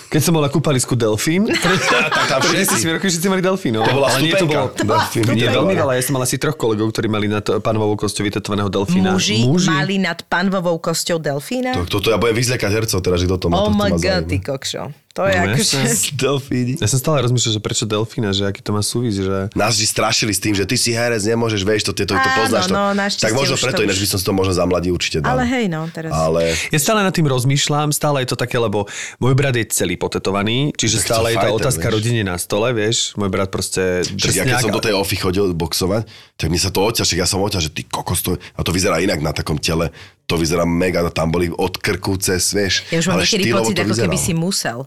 Keď 0.07 0.21
som 0.23 0.33
bol 0.33 0.41
na 0.41 0.49
kúpalisku 0.49 0.93
delfín, 0.93 1.49
tam 2.31 2.41
všetci. 2.41 2.85
10 2.85 2.95
rokov 2.97 3.09
všetci 3.11 3.29
mali 3.29 3.43
delfínov. 3.43 3.85
To 3.85 3.93
bola 3.93 4.09
Ale 4.13 4.21
nie, 4.23 4.33
to 4.33 4.45
bolo, 4.45 4.69
Delfín. 4.73 5.25
nie 5.33 5.45
To 5.45 5.57
veľmi 5.57 5.75
veľa. 5.75 5.93
Ja 5.97 6.03
som 6.05 6.15
mal 6.17 6.25
asi 6.25 6.37
troch 6.37 6.55
kolegov, 6.55 6.93
ktorí 6.93 7.09
mali 7.09 7.27
na 7.27 7.41
to, 7.41 7.59
panovou 7.61 7.97
kosťou 7.97 8.25
vytetovaného 8.25 8.69
delfína. 8.69 9.17
Muži, 9.17 9.41
mali 9.67 9.97
nad 9.97 10.21
panvovou 10.23 10.77
kosťou 10.79 11.17
delfína. 11.17 11.73
To, 11.75 11.89
toto 11.89 12.09
ja 12.09 12.17
budem 12.17 12.37
vyzliekať 12.37 12.71
hercov 12.73 13.01
teraz, 13.01 13.19
že 13.21 13.27
kto 13.27 13.37
to 13.37 13.47
má. 13.49 13.57
Oh 13.59 13.69
my 13.69 13.93
god, 13.97 14.25
ty 14.25 14.37
kokšo. 14.37 15.06
To 15.17 15.25
je 15.25 15.33
No, 15.33 15.49
akože... 15.49 15.79
Delfíni. 16.21 16.73
Ja 16.77 16.85
som 16.87 17.01
stále 17.01 17.25
rozmýšľal, 17.25 17.57
že 17.57 17.63
prečo 17.65 17.85
delfína, 17.85 18.37
že 18.37 18.45
aký 18.45 18.61
to 18.61 18.71
má 18.71 18.85
súvis, 18.85 19.17
že... 19.17 19.49
Nás 19.57 19.73
vždy 19.73 19.87
strašili 19.89 20.33
s 20.37 20.41
tým, 20.45 20.53
že 20.53 20.69
ty 20.69 20.77
si 20.77 20.93
herec, 20.93 21.25
nemôžeš, 21.25 21.65
vieš, 21.65 21.89
to, 21.89 21.97
to, 21.97 22.05
to, 22.05 22.13
to 22.13 22.31
poznáš. 22.37 22.69
To. 22.69 22.77
no, 22.77 22.93
našťastie 22.93 23.25
tak 23.25 23.33
možno 23.33 23.57
preto, 23.57 23.81
to 23.81 23.87
ináč 23.89 23.97
by 23.97 24.09
som 24.13 24.19
si 24.21 24.25
to 24.29 24.35
možno 24.37 24.53
za 24.53 24.65
mladí 24.69 24.93
určite 24.93 25.25
dal. 25.25 25.33
Ale 25.33 25.49
hej, 25.49 25.73
no, 25.73 25.89
teraz... 25.89 26.13
Ale 26.13 26.53
Ja 26.69 26.79
stále 26.79 27.01
nad 27.01 27.17
tým 27.17 27.25
rozmýšľam, 27.25 27.97
stále 27.97 28.21
je 28.23 28.29
to 28.29 28.37
také, 28.37 28.61
lebo 28.61 28.85
môj 29.17 29.33
brat 29.33 29.57
je 29.57 29.65
celý 29.73 29.97
potetovaný, 29.97 30.77
čiže 30.77 31.01
Tak 31.01 31.09
to 31.09 31.09
stále 31.09 31.27
je 31.33 31.37
tá 31.41 31.49
otázka 31.49 31.87
vieš. 31.89 31.95
rodine 31.97 32.21
na 32.21 32.37
stole, 32.37 32.69
vieš. 32.77 33.17
Môj 33.17 33.33
brat 33.33 33.49
proste 33.49 34.05
Však 34.05 34.37
ja 34.37 34.45
keď 34.45 34.53
drsňák. 34.53 34.65
som 34.69 34.77
do 34.77 34.85
tej 34.85 34.95
ofy 34.95 35.17
chodil 35.17 35.49
boxovať, 35.57 36.05
tak 36.37 36.53
mi 36.53 36.61
sa 36.61 36.69
to 36.69 36.85
však 36.93 37.17
ja 37.17 37.25
som 37.25 37.41
odťaž, 37.41 37.67
že 37.67 37.73
ty 37.73 37.83
kokos 37.89 38.21
to, 38.21 38.37
a 38.37 38.61
to 38.61 38.69
vyzerá 38.69 39.01
inak 39.01 39.25
na 39.25 39.33
takom 39.33 39.57
tele, 39.57 39.89
to 40.29 40.37
vyzerá 40.37 40.69
mega, 40.69 41.01
tam 41.09 41.33
boli 41.33 41.49
od 41.49 41.81
krku 41.81 42.21
cez, 42.21 42.53
vieš, 42.53 42.85
Ja 42.93 43.01
už 43.01 43.09
mám 43.09 43.25
niekedy 43.25 43.49
pocit, 43.49 43.75
to 43.75 43.83
ako 43.83 43.95
keby 43.97 44.13
vyzeralo. 44.13 44.21
si 44.21 44.33
musel. 44.35 44.79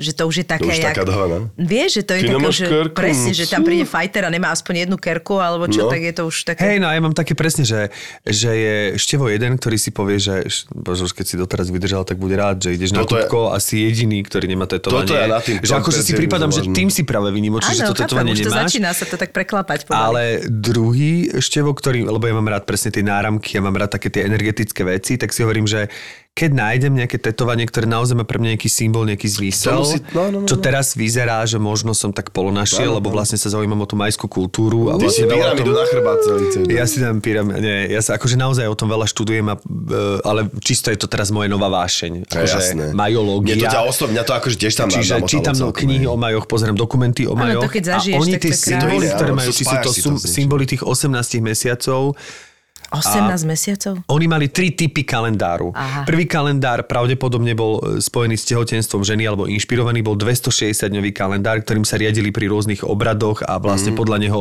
Že 0.00 0.12
to 0.14 0.22
už 0.24 0.34
je 0.34 0.46
také, 0.46 0.64
To 0.64 0.66
už 0.66 0.78
jak... 0.78 0.90
taká 0.90 1.04
dohoda. 1.04 1.36
Vieš, 1.54 1.90
že 1.92 2.02
to 2.02 2.12
je 2.12 2.22
také, 2.22 2.32
nemáš 2.32 2.54
že 2.54 2.66
kerku. 2.66 2.96
presne, 2.96 3.30
že 3.30 3.44
tam 3.44 3.60
príde 3.60 3.84
fighter 3.84 4.22
a 4.22 4.30
nemá 4.30 4.48
aspoň 4.48 4.74
jednu 4.82 4.96
kerku, 4.96 5.36
alebo 5.36 5.64
čo, 5.66 5.80
No. 5.80 5.88
tak 5.88 6.00
je 6.00 6.12
to 6.12 6.22
už 6.24 6.36
také... 6.46 6.60
Hej, 6.64 6.76
no 6.78 6.88
a 6.88 6.92
ja 6.92 7.00
mám 7.00 7.12
také 7.12 7.32
presne, 7.32 7.62
že, 7.62 7.92
že 8.22 8.50
je 8.50 8.74
števo 8.96 9.28
jeden, 9.28 9.54
ktorý 9.54 9.76
si 9.76 9.90
povie, 9.90 10.16
že 10.16 10.40
bože, 10.70 11.04
už 11.04 11.12
keď 11.12 11.26
si 11.26 11.34
doteraz 11.36 11.68
vydržal, 11.68 12.02
tak 12.02 12.16
bude 12.16 12.32
rád, 12.32 12.58
že 12.58 12.72
ideš 12.72 12.90
na 12.90 13.02
Toto 13.02 13.14
je- 13.14 13.22
kúpko 13.22 13.40
a 13.48 13.58
si 13.58 13.82
jediný, 13.82 14.20
ktorý 14.20 14.46
nemá 14.46 14.64
tetovanie. 14.64 15.04
Toto 15.04 15.14
ja 15.14 15.26
na 15.26 15.38
tým 15.38 15.60
že 15.60 15.72
akože 15.72 16.00
si 16.00 16.12
prípadám, 16.12 16.48
že 16.48 16.64
tým 16.66 16.88
si 16.88 17.02
práve 17.02 17.28
vynimočný, 17.28 17.74
že 17.74 17.84
to 17.84 17.92
tetovanie 17.94 18.32
už 18.32 18.40
to 18.40 18.48
nemáš. 18.48 18.64
začína 18.66 18.90
sa 18.90 19.04
to 19.04 19.14
tak 19.14 19.30
preklapať 19.30 19.84
pomaly. 19.84 20.00
Ale 20.00 20.22
druhý 20.46 21.12
števo, 21.36 21.70
ktorý, 21.70 22.04
lebo 22.04 22.22
ja 22.22 22.32
mám 22.32 22.48
rád 22.48 22.64
presne 22.64 22.88
tie 22.88 23.02
náramky, 23.02 23.52
ja 23.52 23.60
mám 23.60 23.74
rád 23.74 23.92
také 23.92 24.08
tie 24.08 24.22
energetické 24.22 24.80
veci, 24.82 25.16
tak 25.16 25.30
si 25.30 25.40
hovorím, 25.40 25.66
že 25.66 25.90
keď 26.32 26.50
nájdem 26.52 26.92
nejaké 26.94 27.18
tetovanie, 27.18 27.62
ktoré 27.62 27.84
naozaj 27.84 28.14
má 28.14 28.24
pre 28.24 28.36
mňa 28.36 28.56
nejaký 28.56 28.66
symbol, 28.66 29.04
nejaký 29.04 29.28
zmysel, 29.28 29.76
musí- 29.78 30.00
no, 30.10 30.30
no, 30.30 30.38
no, 30.40 30.48
čo 30.48 30.56
no. 30.56 30.62
teraz 30.62 30.94
vyzerá, 30.94 31.44
že 31.44 31.58
možno 31.58 31.92
som 31.92 32.10
tak 32.10 32.30
polonašiel, 32.30 32.86
No, 32.86 32.92
no, 32.92 32.96
lebo 32.96 33.08
no. 33.08 33.14
vlastne 33.14 33.36
sa 33.36 33.50
zaujímam 33.50 33.76
o 33.76 33.84
tú 33.84 33.92
majskú 33.92 34.24
kultúru. 34.24 34.88
A 34.88 34.96
Ty 34.96 35.04
si 35.04 35.20
vlastne 35.20 35.26
veľa 35.26 35.36
o 35.36 35.44
pyramidu 35.52 35.64
tom- 35.66 35.76
na 35.76 35.84
chrbát 35.84 36.18
celý 36.22 36.44
celý. 36.48 36.64
ja 36.70 36.84
si 36.84 36.96
dám 36.96 37.18
pyramid, 37.18 37.60
nie, 37.60 37.76
ja 37.88 38.00
sa 38.00 38.16
akože 38.16 38.36
naozaj 38.36 38.64
o 38.64 38.72
tom 38.72 38.88
veľa 38.88 39.04
študujem, 39.04 39.46
a, 39.46 39.54
e, 39.54 39.60
ale 40.22 40.40
čisto 40.60 40.88
je 40.88 40.96
to 40.96 41.06
teraz 41.06 41.28
moje 41.28 41.46
nová 41.46 41.68
vášeň. 41.68 42.24
Akože 42.24 42.56
jasné. 42.56 42.84
majológia. 42.94 43.52
Mne 43.52 43.60
to 43.60 43.68
ťa 43.68 43.82
osloví, 43.84 44.10
mňa 44.12 44.24
to 44.24 44.32
akože 44.32 44.56
tiež 44.56 44.74
tam 44.76 44.88
Čiže 44.88 45.04
zamotalo 45.12 45.28
čítam 45.28 45.54
celkom, 45.58 45.76
knihy 45.76 46.06
o 46.06 46.16
majoch, 46.16 46.46
pozerám 46.46 46.72
dokumenty 46.74 47.26
o 47.26 47.34
Áno, 47.34 47.42
majoch. 47.42 47.62
to 47.62 47.74
keď 47.74 47.84
zažiješ, 47.92 48.16
a 48.16 48.22
oni 48.22 48.32
tie 48.38 48.52
symboly, 48.54 49.06
ktoré 49.10 49.30
majú, 49.34 49.50
či 49.50 49.60
sú 49.60 49.68
spájaš 49.68 49.84
to 49.84 49.92
si 49.92 50.08
symboly 50.30 50.64
tých 50.64 50.82
18 50.82 51.10
mesiacov, 51.42 52.16
18 52.90 53.46
mesiacov? 53.46 53.94
oni 54.10 54.26
mali 54.26 54.50
tri 54.50 54.74
typy 54.74 55.06
kalendáru. 55.06 55.70
Aha. 55.72 56.02
Prvý 56.02 56.26
kalendár 56.26 56.84
pravdepodobne 56.84 57.54
bol 57.54 57.78
e, 57.78 58.02
spojený 58.02 58.36
s 58.36 58.44
tehotenstvom 58.50 59.06
ženy 59.06 59.30
alebo 59.30 59.46
inšpirovaný 59.46 60.02
bol 60.02 60.18
260-dňový 60.18 61.14
kalendár, 61.14 61.62
ktorým 61.62 61.86
sa 61.86 61.94
riadili 61.96 62.34
pri 62.34 62.50
rôznych 62.50 62.82
obradoch 62.82 63.46
a 63.46 63.62
vlastne 63.62 63.94
podľa 63.94 64.18
neho 64.18 64.40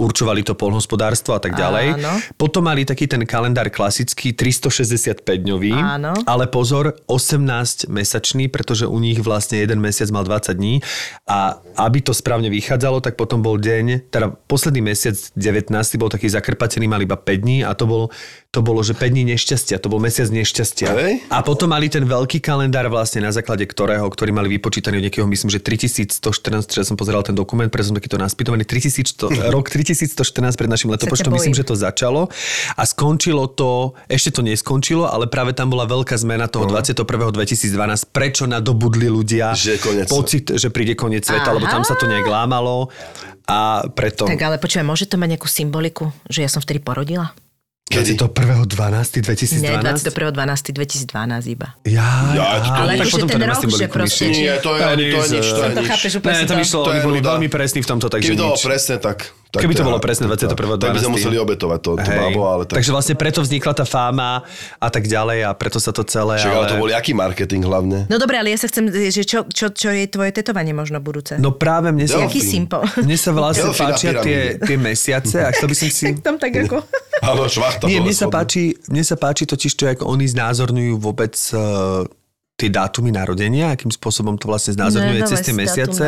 určovali 0.00 0.40
to 0.40 0.56
polnohospodárstvo 0.56 1.36
a 1.36 1.40
tak 1.42 1.54
ďalej. 1.54 2.00
Áno. 2.00 2.12
Potom 2.40 2.64
mali 2.64 2.88
taký 2.88 3.04
ten 3.04 3.22
kalendár 3.28 3.68
klasický 3.68 4.32
365-dňový, 4.32 5.74
Áno. 5.76 6.16
ale 6.24 6.48
pozor, 6.48 6.96
18-mesačný, 7.06 8.48
pretože 8.48 8.88
u 8.88 8.96
nich 8.96 9.20
vlastne 9.20 9.60
jeden 9.60 9.82
mesiac 9.82 10.08
mal 10.14 10.24
20 10.24 10.56
dní 10.56 10.80
a 11.28 11.60
aby 11.76 12.00
to 12.00 12.16
správne 12.16 12.48
vychádzalo, 12.48 13.04
tak 13.04 13.18
potom 13.18 13.44
bol 13.44 13.60
deň, 13.60 14.08
teda 14.08 14.32
posledný 14.48 14.94
mesiac 14.94 15.16
19 15.36 15.70
bol 16.00 16.08
taký 16.08 16.30
zakrpatený, 16.30 16.86
mal 16.88 17.02
iba 17.02 17.18
5 17.18 17.44
dní 17.44 17.58
a 17.66 17.74
to, 17.74 17.89
bol, 17.90 18.14
to 18.54 18.62
bolo, 18.62 18.82
že 18.86 18.94
5 18.94 19.10
dní 19.10 19.34
nešťastia, 19.34 19.82
to 19.82 19.90
bol 19.90 19.98
mesiac 19.98 20.30
nešťastia. 20.30 20.88
Hej. 20.94 21.12
A 21.30 21.42
potom 21.42 21.70
mali 21.70 21.90
ten 21.90 22.06
veľký 22.06 22.38
kalendár 22.38 22.86
vlastne 22.90 23.22
na 23.22 23.34
základe 23.34 23.66
ktorého, 23.66 24.06
ktorý 24.06 24.30
mali 24.30 24.46
vypočítaný 24.58 25.02
od 25.02 25.04
nejakého, 25.10 25.26
myslím, 25.26 25.50
že 25.50 25.62
3114, 25.62 26.70
že 26.70 26.82
som 26.86 26.94
pozeral 26.94 27.26
ten 27.26 27.34
dokument, 27.34 27.66
preto 27.66 27.90
som 27.90 27.96
takýto 27.98 28.18
naspýtovaný, 28.18 28.62
3100, 28.66 29.38
rok 29.54 29.66
3114 29.70 30.54
pred 30.54 30.70
našim 30.70 30.90
letopočtom, 30.94 31.34
myslím, 31.34 31.54
že 31.54 31.66
to 31.66 31.74
začalo 31.74 32.30
a 32.78 32.82
skončilo 32.86 33.50
to, 33.50 33.98
ešte 34.06 34.38
to 34.38 34.42
neskončilo, 34.46 35.10
ale 35.10 35.26
práve 35.26 35.54
tam 35.54 35.70
bola 35.70 35.86
veľká 35.90 36.14
zmena 36.18 36.46
toho 36.46 36.70
21. 36.70 37.02
2012, 37.06 38.10
prečo 38.10 38.44
nadobudli 38.50 39.08
ľudia 39.08 39.54
Že 39.56 39.70
je 39.76 39.80
koniec 39.80 40.06
pocit, 40.10 40.44
že 40.52 40.68
príde 40.68 40.94
koniec 40.98 41.24
sveta, 41.24 41.50
Aha. 41.50 41.56
lebo 41.56 41.66
tam 41.66 41.82
sa 41.86 41.94
to 41.94 42.10
nejak 42.10 42.26
lámalo 42.26 42.90
a 43.50 43.86
preto... 43.90 44.30
Tak 44.30 44.38
ale 44.38 44.62
počúvaj, 44.62 44.86
môže 44.86 45.10
to 45.10 45.18
mať 45.18 45.38
nejakú 45.38 45.48
symboliku, 45.50 46.04
že 46.30 46.46
ja 46.46 46.50
som 46.50 46.62
vtedy 46.62 46.78
porodila? 46.78 47.34
Kedy? 47.90 48.14
21.12.2012? 48.14 49.58
Nie, 49.58 49.74
21.12.2012 49.76 51.10
iba. 51.48 51.74
Ja, 51.82 52.06
Ja, 52.30 52.62
á, 52.62 52.86
Ale 52.86 52.94
tak 52.96 53.10
potom 53.10 53.26
to 53.26 53.34
ten 53.34 53.42
nemá 53.42 53.50
rok, 53.52 53.66
že 53.66 53.86
proste, 53.86 54.30
Nie, 54.30 54.56
to 54.56 54.70
je, 54.72 54.80
to 54.80 54.94
je 54.94 55.28
nič, 55.32 55.46
to 55.50 55.58
je 55.58 55.58
Som 55.60 55.70
to 55.72 55.82
nič. 55.82 55.90
chápeš 55.90 56.12
úplne 56.16 56.32
Ne, 56.32 56.46
tam 56.46 56.56
to... 56.56 56.62
išlo, 56.62 56.80
To 56.80 56.90
oni 56.92 57.02
boli 57.02 57.18
veľmi 57.18 57.48
presní 57.48 57.82
v 57.82 57.88
tomto, 57.88 58.06
takže 58.06 58.30
Keby 58.30 58.38
to 58.38 58.44
bolo 58.44 58.54
nič. 58.54 58.62
presné, 58.62 58.94
tak... 58.96 59.18
tak 59.50 59.66
Keby 59.66 59.74
to 59.74 59.82
bolo 59.82 59.98
presné 59.98 60.30
21. 60.30 60.78
Tak 60.78 60.94
by 60.94 61.00
sme 61.02 61.12
museli 61.18 61.34
obetovať 61.34 61.80
to, 61.82 61.90
tú 61.98 62.06
Hej. 62.06 62.38
ale 62.38 62.62
tak... 62.70 62.78
Takže 62.78 62.90
vlastne 62.94 63.14
preto 63.18 63.42
vznikla 63.42 63.72
tá 63.74 63.82
fáma 63.82 64.46
a 64.78 64.88
tak 64.94 65.10
ďalej 65.10 65.42
a 65.42 65.50
preto 65.58 65.82
sa 65.82 65.90
to 65.90 66.06
celé... 66.06 66.38
Však, 66.38 66.54
ale 66.54 66.66
to 66.70 66.78
bol 66.78 66.86
aký 66.86 67.12
marketing 67.18 67.66
hlavne? 67.66 68.06
No 68.06 68.22
dobre, 68.22 68.38
ale 68.38 68.54
ja 68.54 68.58
sa 68.62 68.70
chcem, 68.70 68.86
že 68.86 69.26
čo, 69.26 69.42
čo, 69.50 69.74
čo 69.74 69.90
je 69.90 70.06
tvoje 70.06 70.30
tetovanie 70.30 70.70
možno 70.70 71.02
budúce? 71.02 71.34
No 71.42 71.50
práve 71.50 71.90
mne 71.90 72.06
sa... 72.06 72.22
Delfín. 72.22 72.30
Jaký 72.30 72.40
symbol? 72.46 72.86
Mne 73.02 73.16
sa 73.18 73.30
vlastne 73.34 73.74
Delfín 73.74 73.82
páčia 73.90 74.10
tie, 74.22 74.38
tie 74.62 74.76
mesiace 74.78 75.36
a 75.42 75.50
chcel 75.50 75.66
by 75.66 75.76
som 75.76 75.88
si... 75.90 76.06
tam 76.26 76.38
tak 76.38 76.54
ako... 76.54 76.86
Áno, 77.34 77.50
švachta 77.50 77.90
Nie, 77.90 77.98
mne 77.98 78.14
sa, 78.14 78.30
páči, 78.30 78.78
mne 78.86 79.02
sa 79.02 79.18
páči 79.18 79.50
totiž 79.50 79.72
to, 79.74 79.90
ako 79.90 80.14
oni 80.14 80.30
znázorňujú 80.30 80.94
vôbec 81.02 81.34
uh, 81.58 82.06
tie 82.54 82.68
dátumy 82.70 83.10
narodenia, 83.10 83.74
akým 83.74 83.90
spôsobom 83.90 84.38
to 84.38 84.46
vlastne 84.46 84.78
znázorňuje 84.78 85.26
cez 85.26 85.40
tie 85.42 85.54
mesiace. 85.56 86.04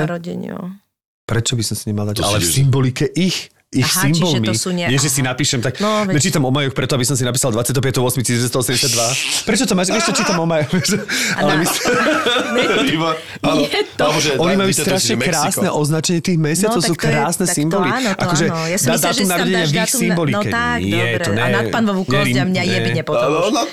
Prečo 1.32 1.56
by 1.56 1.64
som 1.64 1.76
si 1.80 1.84
nemal 1.88 2.04
dať? 2.12 2.20
To 2.20 2.28
Ale 2.28 2.44
v 2.44 2.48
symbolike 2.52 3.08
ich 3.08 3.48
ich 3.72 3.80
Aha, 3.82 4.04
čiže 4.04 4.20
symbolmi. 4.20 4.46
to 4.46 4.52
sú 4.54 4.68
ne- 4.70 4.84
Nie, 4.84 4.96
že 4.96 5.08
si 5.08 5.20
napíšem 5.20 5.58
tak, 5.58 5.80
No, 5.80 6.04
no, 6.04 6.04
veď- 6.04 6.14
nečítam 6.14 6.42
o 6.42 6.50
majoch 6.50 6.72
preto, 6.72 6.92
aby 6.92 7.02
som 7.02 7.16
si 7.16 7.22
napísal 7.22 7.48
25.8.1982. 7.50 8.92
Prečo 9.42 9.64
to 9.64 9.72
máš? 9.72 9.88
Vieš, 9.88 10.04
čo 10.06 10.14
čítam 10.14 10.36
o 10.36 10.46
majoch? 10.46 10.68
Ale 11.32 11.64
to. 13.98 14.04
Oni 14.38 14.54
majú 14.54 14.70
strašne 14.70 15.16
krásne 15.16 15.68
označenie 15.68 16.20
tých 16.20 16.36
mesiacov, 16.36 16.78
No, 16.78 16.84
sú 16.84 16.92
to 16.92 17.00
je- 17.00 17.08
krásne 17.08 17.44
to 17.44 17.52
symboly. 17.54 17.88
áno, 17.88 18.10
to 18.10 18.20
akože 18.22 18.44
áno. 18.46 18.64
Ja 18.66 18.76
som 18.76 18.86
dátum 18.90 19.00
že 19.02 19.12
si 19.14 19.22
tam 19.22 19.30
narodenia 19.32 19.56
dáš 19.56 19.70
v 19.70 19.76
ich 19.78 19.92
symbolike. 19.94 20.36
No 20.38 20.52
tak, 20.52 20.78
Nie, 20.78 20.92
dobre. 20.92 21.22
to 21.22 21.30
ne, 21.30 21.40
A 21.40 21.46
nad 21.48 21.64
panovú 21.70 22.02
kosť 22.04 22.34
a 22.34 22.44
mňa 22.44 22.62
ne. 22.62 22.68
jebine 22.68 23.02
potom 23.02 23.28
už. 23.30 23.50
nad 23.50 23.68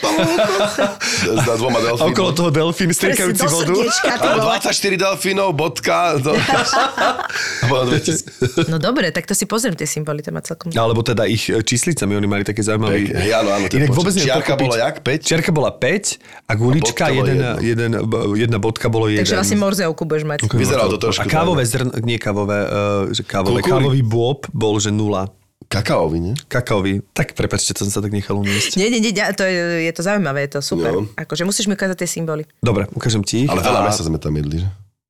S 1.09 1.43
na 1.43 1.55
dvoma 1.55 1.77
A 1.77 1.83
delfínov. 1.83 2.09
okolo 2.09 2.29
toho 2.31 2.49
delfín 2.49 2.89
striekajúci 2.89 3.43
vodu. 3.45 3.67
srdiečka, 3.67 4.11
ty 4.13 4.27
Áno, 4.29 4.39
vole. 4.39 4.63
24 4.63 4.71
delfínov, 4.97 5.49
bodka. 5.51 5.97
To... 6.19 6.31
A 6.31 7.65
potom 7.67 7.85
2000. 7.89 8.69
No 8.69 8.77
dobre, 8.77 9.11
tak 9.11 9.25
to 9.25 9.33
si 9.33 9.43
pozriem 9.43 9.73
tie 9.73 9.88
symboly, 9.89 10.21
to 10.21 10.29
má 10.29 10.45
celkom... 10.45 10.69
Alebo 10.69 11.01
teda 11.01 11.25
ich 11.25 11.49
e, 11.49 11.65
číslicami, 11.65 12.13
oni 12.13 12.27
mali 12.29 12.43
také 12.45 12.61
zaujímavé... 12.61 13.09
Hej, 13.09 13.31
áno, 13.33 13.49
áno, 13.49 13.65
ten 13.65 13.81
Inak 13.81 13.89
počet. 13.89 13.97
vôbec 13.97 14.13
Čiarka 14.13 14.53
bola 14.53 14.75
jak? 14.77 14.95
Päť? 15.01 15.19
Čiarka 15.25 15.49
bola 15.49 15.71
5 15.73 16.45
a 16.45 16.51
gulička, 16.53 17.03
bolo 17.09 17.25
jeden, 17.25 17.37
jeden, 17.65 17.91
jedna 18.37 18.57
bodka 18.61 18.87
bolo 18.87 19.09
jeden. 19.09 19.25
Takže 19.25 19.35
vlastne 19.41 19.57
morzeovku 19.57 20.05
budeš 20.05 20.23
mať. 20.29 20.39
Vyzeralo 20.53 20.93
to 20.93 21.09
trošku 21.09 21.25
A 21.25 21.25
kávové 21.25 21.65
zrn, 21.65 21.89
nie 22.05 22.21
kávové, 22.21 22.59
uh, 22.63 22.69
že 23.09 23.25
kávové, 23.25 23.65
Kukury. 23.65 23.73
kávový 23.73 24.01
bôb 24.05 24.45
bol, 24.53 24.77
že 24.77 24.93
nula. 24.93 25.33
Kakaový, 25.69 26.17
nie? 26.17 26.33
Kakaový. 26.49 27.05
Tak 27.13 27.37
prepačte, 27.37 27.77
to 27.77 27.85
som 27.85 27.93
sa 27.93 28.01
tak 28.01 28.09
nechal 28.09 28.41
uniesť. 28.41 28.73
Nie, 28.73 28.89
nie, 28.89 29.05
nie, 29.05 29.13
to 29.13 29.45
je, 29.45 29.85
je 29.85 29.93
to 29.93 30.01
zaujímavé, 30.01 30.49
je 30.49 30.57
to 30.57 30.59
super. 30.65 30.97
No. 30.97 31.05
Akože 31.13 31.45
musíš 31.45 31.69
mi 31.69 31.77
ukázať 31.77 31.93
tie 31.93 32.09
symboly. 32.09 32.41
Dobre, 32.57 32.89
ukážem 32.89 33.21
ti 33.21 33.45
ich. 33.45 33.49
Ale 33.49 33.61
veľa 33.61 33.81
a- 33.81 33.85
mesa 33.85 34.01
sme 34.01 34.17
tam 34.17 34.33
jedli, 34.33 34.65
že? 34.65 34.69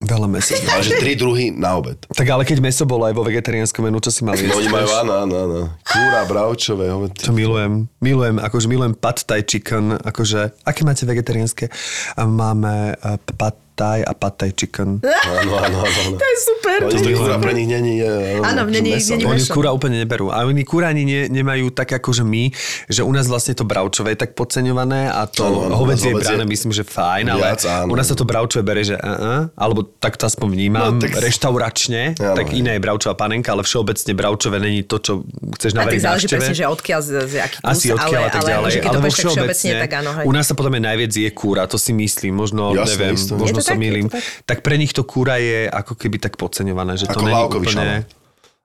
Veľa 0.10 0.28
mesa. 0.28 0.58
Ale 0.58 0.82
že 0.82 0.98
tri 0.98 1.14
druhy 1.14 1.54
na 1.54 1.78
obed. 1.78 2.02
Tak 2.10 2.26
ale 2.26 2.42
keď 2.42 2.58
meso 2.66 2.84
bolo 2.90 3.06
aj 3.06 3.14
vo 3.14 3.22
vegetariánskom 3.22 3.86
menu, 3.86 4.02
čo 4.02 4.10
si 4.10 4.26
mal 4.26 4.34
jesť? 4.34 4.50
No 4.58 4.58
oni 4.58 4.70
majú, 4.74 4.90
áno, 4.90 5.14
áno, 5.24 5.36
áno. 5.46 5.60
Kúra, 5.86 6.26
bravčové. 6.26 6.90
To 6.90 7.32
milujem. 7.32 7.86
Milujem, 8.02 8.42
akože 8.42 8.66
milujem 8.66 8.98
pad 8.98 9.22
thai 9.22 9.46
chicken, 9.46 10.02
akože, 10.02 10.66
aké 10.66 10.82
máte 10.82 11.06
vegetariánske? 11.06 11.70
Máme 12.18 12.98
uh, 12.98 13.22
pad 13.38 13.69
thai 13.80 14.00
a 14.02 14.12
pad 14.12 14.36
thai 14.36 14.52
chicken. 14.52 15.00
Áno, 15.40 15.56
áno, 15.58 15.78
áno. 15.80 16.10
To 16.12 16.26
je 16.26 16.38
super. 16.42 16.78
No, 16.82 16.88
to 16.90 16.96
je 16.98 17.02
oni 17.02 17.14
kúra 17.16 17.36
pre 17.38 17.52
nich 17.54 17.66
není... 17.66 17.94
je, 17.98 18.12
Áno, 18.42 18.68
není- 18.68 19.00
Oni 19.24 19.40
kúra 19.46 19.72
úplne 19.72 19.96
neberú. 19.98 20.28
A 20.28 20.44
oni 20.44 20.62
kúra 20.62 20.90
ani 20.90 21.04
ne, 21.04 21.22
nemajú 21.30 21.72
tak 21.72 21.94
ako 21.94 22.12
že 22.12 22.24
my, 22.24 22.52
že 22.86 23.02
u 23.02 23.10
nás 23.10 23.26
vlastne 23.26 23.54
to 23.54 23.64
bravčové 23.64 24.12
je 24.12 24.20
tak 24.20 24.34
podceňované 24.34 25.08
a 25.08 25.24
to 25.24 25.46
Áno, 25.46 25.78
hovedzie 25.78 26.12
hovedzie- 26.12 26.36
bráne 26.36 26.46
myslím, 26.46 26.72
že 26.72 26.84
fajn, 26.84 27.26
ale 27.30 27.40
Viac, 27.46 27.62
áno. 27.64 27.90
u 27.90 27.96
nás 27.96 28.06
sa 28.06 28.14
to 28.14 28.24
bravčové 28.24 28.62
bere, 28.62 28.82
že 28.82 28.96
uh-uh, 28.96 29.56
alebo 29.56 29.80
tak 29.96 30.16
to 30.16 30.26
aspoň 30.26 30.48
vnímam, 30.50 30.92
No, 30.92 31.00
tak- 31.00 31.16
reštauračne, 31.16 32.02
Áno, 32.16 32.36
tak 32.36 32.52
iné 32.52 32.76
je 32.76 32.82
bravčová 32.82 33.16
panenka, 33.16 33.50
ale 33.50 33.62
všeobecne 33.62 34.12
bravčové 34.12 34.58
není 34.58 34.84
to, 34.84 34.98
čo 34.98 35.24
chceš 35.54 35.72
navariť 35.74 36.02
záleží 36.02 36.28
presne, 36.28 36.54
že 36.54 36.66
odkiaľ, 36.66 37.00
z, 37.00 37.10
z 37.24 37.34
aký 37.40 37.58
kus, 37.58 37.70
Asi 37.70 37.86
odkiaľ 37.90 38.20
ale, 38.20 38.28
a 38.28 38.30
tak 38.30 38.42
ale 38.42 38.50
ďalej. 38.50 38.72
vo 38.76 38.92
povieš 38.92 39.16
tak 39.16 39.24
všeobecne, 39.30 39.72
tak 39.80 39.92
áno. 39.96 40.10
Hej. 40.12 40.26
U 40.26 40.32
nás 40.32 40.44
sa 40.44 40.54
potom 40.54 40.72
aj 40.72 40.84
najviac 40.84 41.12
je 41.12 41.30
kúra, 41.32 41.64
to 41.64 41.78
si 41.78 41.92
myslím, 41.92 42.34
možno, 42.34 42.74
Jasné, 42.74 42.90
neviem, 42.92 43.16
možno 43.36 43.60
Je 43.60 43.69
sa 43.70 43.76
mýlim. 43.78 44.10
tak. 44.10 44.24
Tak 44.46 44.58
pre 44.66 44.76
nich 44.82 44.92
to 44.92 45.06
kúra 45.06 45.38
je 45.38 45.70
ako 45.70 45.94
keby 45.94 46.18
tak 46.18 46.36
podceňované, 46.36 46.98
že 46.98 47.06
to 47.06 47.22
není 47.22 47.38
úplne... 47.38 47.70
šalát. 47.70 48.06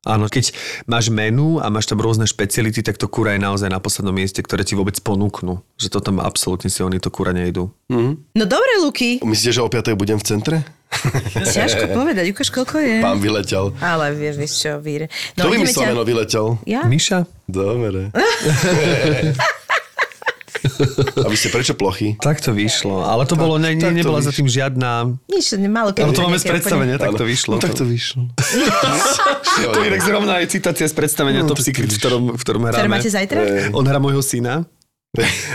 Áno, 0.04 0.28
keď 0.28 0.52
máš 0.84 1.08
menu 1.08 1.56
a 1.64 1.72
máš 1.72 1.88
tam 1.88 1.96
rôzne 1.96 2.28
špeciality, 2.28 2.84
tak 2.84 3.00
to 3.00 3.08
kúra 3.08 3.32
je 3.32 3.40
naozaj 3.40 3.72
na 3.72 3.80
poslednom 3.80 4.12
mieste, 4.12 4.44
ktoré 4.44 4.60
ti 4.60 4.76
vôbec 4.76 5.00
ponúknú. 5.00 5.64
Že 5.80 5.96
to 5.96 5.98
tam 6.04 6.20
absolútne 6.20 6.68
si 6.68 6.84
oni 6.84 7.00
to 7.00 7.08
kúra 7.08 7.32
nejdú. 7.32 7.72
No 7.88 8.44
dobre, 8.44 8.84
Luky. 8.84 9.24
Myslíte, 9.24 9.56
že 9.56 9.64
o 9.64 9.68
5. 9.72 9.96
budem 9.96 10.20
v 10.20 10.24
centre? 10.28 10.56
Ťažko 11.32 11.90
povedať, 11.98 12.30
ukáž, 12.30 12.52
koľko 12.52 12.76
je. 12.84 13.00
Pán 13.00 13.18
vyletel. 13.18 13.72
Ale 13.80 14.12
vieš, 14.12 14.36
vieš 14.36 14.52
čo, 14.60 14.76
víre. 14.78 15.08
Kto 15.34 15.48
ideme 15.48 15.64
vymyslel 15.64 15.84
meno 15.96 16.04
vyletel? 16.04 16.46
Ja? 16.68 16.84
Miša? 16.84 17.24
Dobre. 17.48 18.12
A 21.20 21.26
vy 21.28 21.36
ste 21.36 21.48
prečo 21.52 21.76
plochy? 21.76 22.16
Tak 22.18 22.40
to 22.40 22.56
vyšlo. 22.56 23.04
Ale 23.04 23.28
to 23.28 23.36
bolo, 23.36 23.60
ne, 23.60 23.76
ne, 23.76 23.84
tak 23.84 23.92
nebola 23.92 24.24
za 24.24 24.32
tým 24.32 24.48
žiadna... 24.48 25.12
Nič, 25.28 25.54
málo 25.68 25.92
Ale 25.92 26.12
to 26.12 26.22
máme 26.24 26.40
z 26.40 26.46
predstavenia, 26.48 26.96
tak 26.96 27.12
to 27.14 27.24
vyšlo. 27.24 27.56
No, 27.56 27.62
tak 27.62 27.76
to 27.76 27.84
vyšlo. 27.84 28.28
To 29.54 29.78
je 29.80 29.86
inak 29.86 30.02
zrovna 30.02 30.42
aj 30.42 30.50
citácia 30.50 30.82
z 30.82 30.94
predstavenia 30.98 31.46
No, 31.46 31.54
Top 31.54 31.62
tak 31.62 31.62
to 31.62 31.70
Secret, 31.70 31.86
v 31.86 31.98
ktorom, 32.02 32.24
v 32.34 32.40
ktorom 32.42 32.62
Ktoré 32.66 32.90
hráme. 32.90 32.98
máte 32.98 33.06
zajtra? 33.06 33.70
On 33.70 33.86
hrá 33.86 34.02
môjho 34.02 34.18
syna. 34.18 34.66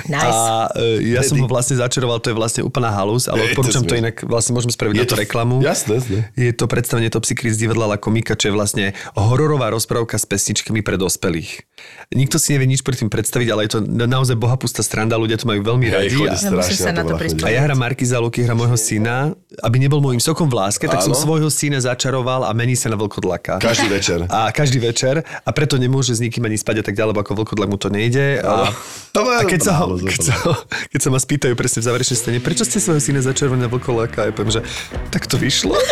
Nice. 0.06 0.24
A 0.26 0.72
e, 0.74 1.12
ja 1.12 1.22
som 1.22 1.36
Tedy. 1.36 1.44
ho 1.44 1.48
vlastne 1.48 1.76
začaroval, 1.76 2.18
to 2.18 2.32
je 2.32 2.36
vlastne 2.36 2.62
úplná 2.62 2.90
halus, 2.90 3.26
ale 3.26 3.44
to 3.44 3.48
odporúčam 3.54 3.82
to 3.82 3.92
smiešne. 3.92 4.04
inak, 4.06 4.16
vlastne 4.24 4.52
môžeme 4.54 4.72
spraviť 4.72 4.94
Je 4.94 4.98
na 4.98 5.06
to 5.06 5.14
to- 5.14 5.22
reklamu. 5.22 5.56
Jasné, 5.60 5.94
jasné. 5.96 6.18
Je 6.34 6.52
to 6.52 6.66
predstavenie 6.66 7.10
Top 7.10 7.24
Secret 7.24 7.52
z 7.52 7.60
divadla 7.60 7.86
La 7.86 7.98
Komika, 7.98 8.34
čo 8.34 8.48
je 8.48 8.54
vlastne 8.54 8.86
hororová 9.14 9.68
rozprávka 9.70 10.16
s 10.16 10.24
pesničkami 10.24 10.80
pre 10.80 10.96
dospelých. 10.96 11.68
Nikto 12.10 12.36
si 12.36 12.52
nevie 12.52 12.68
nič 12.68 12.82
pri 12.82 12.96
tým 12.96 13.08
predstaviť, 13.08 13.48
ale 13.48 13.62
je 13.64 13.72
to 13.72 13.80
na- 13.82 14.08
naozaj 14.08 14.36
bohapustá 14.36 14.80
stranda, 14.80 15.14
ľudia 15.14 15.36
to 15.36 15.46
majú 15.46 15.60
veľmi 15.62 15.86
Hej, 15.86 15.94
radi. 15.94 16.16
A, 16.22 16.28
Ja 16.30 16.38
strašne 16.40 16.76
sa 16.78 16.92
na 16.92 17.04
to 17.04 17.14
prispôsobiť. 17.14 17.44
a 17.44 17.52
ja 17.52 17.62
hrám 17.62 17.80
Markiza 17.80 18.18
Luky, 18.18 18.42
hrám 18.42 18.58
môjho 18.58 18.76
syna. 18.76 19.36
Aby 19.60 19.78
nebol 19.80 20.00
môjim 20.00 20.20
sokom 20.20 20.46
v 20.46 20.56
láske, 20.58 20.86
tak 20.86 21.02
som 21.02 21.12
Áno. 21.12 21.20
svojho 21.20 21.50
syna 21.50 21.78
začaroval 21.78 22.44
a 22.44 22.52
mení 22.52 22.74
sa 22.74 22.88
na 22.88 22.96
vlkodlaka. 22.96 23.60
Každý 23.60 23.88
večer. 23.88 24.24
A 24.28 24.50
každý 24.50 24.80
večer. 24.80 25.20
A 25.22 25.50
preto 25.52 25.76
nemôže 25.76 26.12
s 26.12 26.20
nikým 26.20 26.42
ani 26.42 26.56
spať 26.56 26.80
a 26.80 26.86
tak 26.86 26.94
ďalej, 26.94 27.10
lebo 27.10 27.20
ako 27.20 27.34
vlkodlak 27.38 27.68
mu 27.68 27.76
to 27.76 27.90
nejde. 27.90 28.40
A, 28.40 28.70
a 29.12 29.44
keď, 29.50 29.62
sa 29.66 29.74
ho, 29.82 29.86
keď, 29.98 30.20
sa 30.22 30.34
ho, 30.46 30.54
keď 30.94 31.00
sa 31.02 31.10
ma 31.10 31.20
spýtajú 31.20 31.54
presne 31.58 31.80
v 31.82 31.86
záverečnej 31.90 32.18
scéne, 32.18 32.38
prečo 32.40 32.64
ste 32.64 32.78
svojho 32.78 33.02
syna 33.02 33.20
začervali 33.26 33.60
na 33.60 33.70
vlkodlaka? 33.70 34.30
Ja 34.30 34.34
poviem, 34.34 34.54
že 34.54 34.62
tak 35.10 35.26
to 35.26 35.36
vyšlo. 35.36 35.74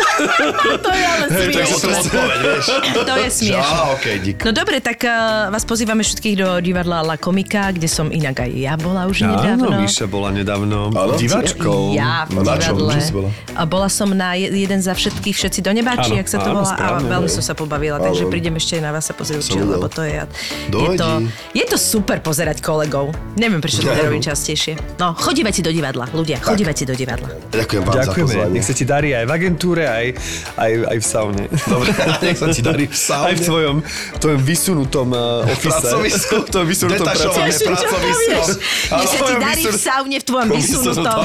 To 0.77 0.89
je 0.93 1.05
ale 1.05 1.25
odpoveď, 1.67 2.39
vieš. 2.41 2.65
To 3.07 3.13
je. 3.17 3.29
Á, 3.57 3.93
okej, 3.97 4.15
dík. 4.21 4.37
No 4.41 4.51
dobre, 4.53 4.81
tak 4.81 5.01
uh, 5.03 5.49
vás 5.53 5.63
pozývame 5.65 6.01
všetkých 6.01 6.35
do 6.37 6.47
divadla 6.61 7.01
La 7.05 7.17
Komika, 7.17 7.69
kde 7.73 7.85
som 7.89 8.09
inak 8.09 8.45
aj 8.45 8.51
ja 8.53 8.73
bola 8.77 9.05
už 9.05 9.25
nedávno. 9.25 9.69
Áno, 9.73 9.81
Míša 9.83 10.05
bola 10.09 10.29
nedávno 10.33 10.89
Áno? 10.89 11.15
diváčkou. 11.17 11.93
Ja 11.93 12.25
v 12.29 12.41
A 12.41 12.43
na 12.43 12.55
čom? 12.61 12.77
divadle. 12.77 12.95
Bola? 13.13 13.29
A 13.53 13.61
bola 13.65 13.89
som 13.89 14.09
na 14.11 14.33
je- 14.37 14.49
jeden 14.53 14.79
za 14.81 14.93
všetkých, 14.93 15.35
všetci 15.35 15.59
do 15.61 15.71
nebáči, 15.73 16.17
Áno, 16.17 16.21
ak 16.23 16.27
sa 16.29 16.37
to 16.41 16.49
áno, 16.51 16.61
volá. 16.61 16.73
A 16.77 16.87
veľmi 16.99 17.29
som 17.29 17.43
sa 17.43 17.53
pobavila, 17.57 17.97
takže 18.01 18.25
prídem 18.29 18.55
ešte 18.57 18.77
aj 18.79 18.83
na 18.83 18.91
vás 18.93 19.05
sa 19.05 19.13
pozrieť 19.13 19.57
lebo 19.57 19.87
to 19.91 20.03
je... 20.03 20.21
Je 20.23 20.71
Dojdi. 20.71 20.97
to, 20.97 21.07
je 21.53 21.65
to 21.67 21.77
super 21.77 22.19
pozerať 22.23 22.59
kolegov. 22.63 23.11
Neviem, 23.47 23.63
prečo 23.63 23.79
to 23.79 23.95
nerobím 23.95 24.19
častejšie. 24.19 24.75
No, 24.99 25.15
chodívajte 25.15 25.63
do 25.63 25.71
divadla, 25.71 26.03
ľudia, 26.11 26.43
chodívajte 26.43 26.83
do 26.83 26.91
divadla. 26.99 27.31
Ďakujem 27.55 27.81
vám 27.87 27.95
za 27.95 27.99
Ďakujeme, 28.03 28.27
pozvanie. 28.27 28.59
nech 28.59 28.65
sa 28.67 28.73
ti 28.75 28.83
darí 28.83 29.15
aj 29.15 29.23
v 29.23 29.31
agentúre, 29.31 29.87
aj, 29.87 30.19
aj, 30.59 30.71
aj 30.83 30.97
v 30.99 31.05
saune. 31.07 31.47
Dobre, 31.63 31.87
nech 32.27 32.35
sa 32.35 32.51
ti 32.51 32.59
darí 32.59 32.91
v 32.91 32.97
saune. 32.99 33.31
Aj 33.31 33.39
v 33.39 33.41
tvojom, 33.47 33.75
tvojom 34.19 34.41
vysunutom 34.43 35.07
uh, 35.15 35.47
office. 35.47 35.79
Pracovisku. 35.79 36.43
v 36.43 36.47
tvojom 36.51 36.67
vysunutom 36.67 37.07
pracovisku. 37.07 37.71
pracovisko. 37.71 38.39
Nech 38.99 39.09
sa 39.15 39.19
ti 39.23 39.35
darí 39.39 39.63
v 39.63 39.79
saune 39.79 40.19
v 40.19 40.25
tvojom 40.27 40.47
vysunutom. 40.51 41.07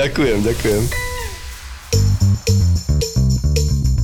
Ďakujem, 0.00 0.48
ďakujem. 0.48 1.11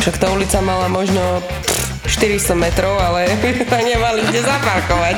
Však 0.00 0.20
tá 0.20 0.30
ulica 0.32 0.58
mala 0.60 0.86
možno 0.88 1.40
pff, 1.42 1.86
400 2.06 2.54
metrov, 2.54 2.94
ale 3.02 3.26
nemali 3.90 4.22
kde 4.30 4.40
zaparkovať. 4.46 5.16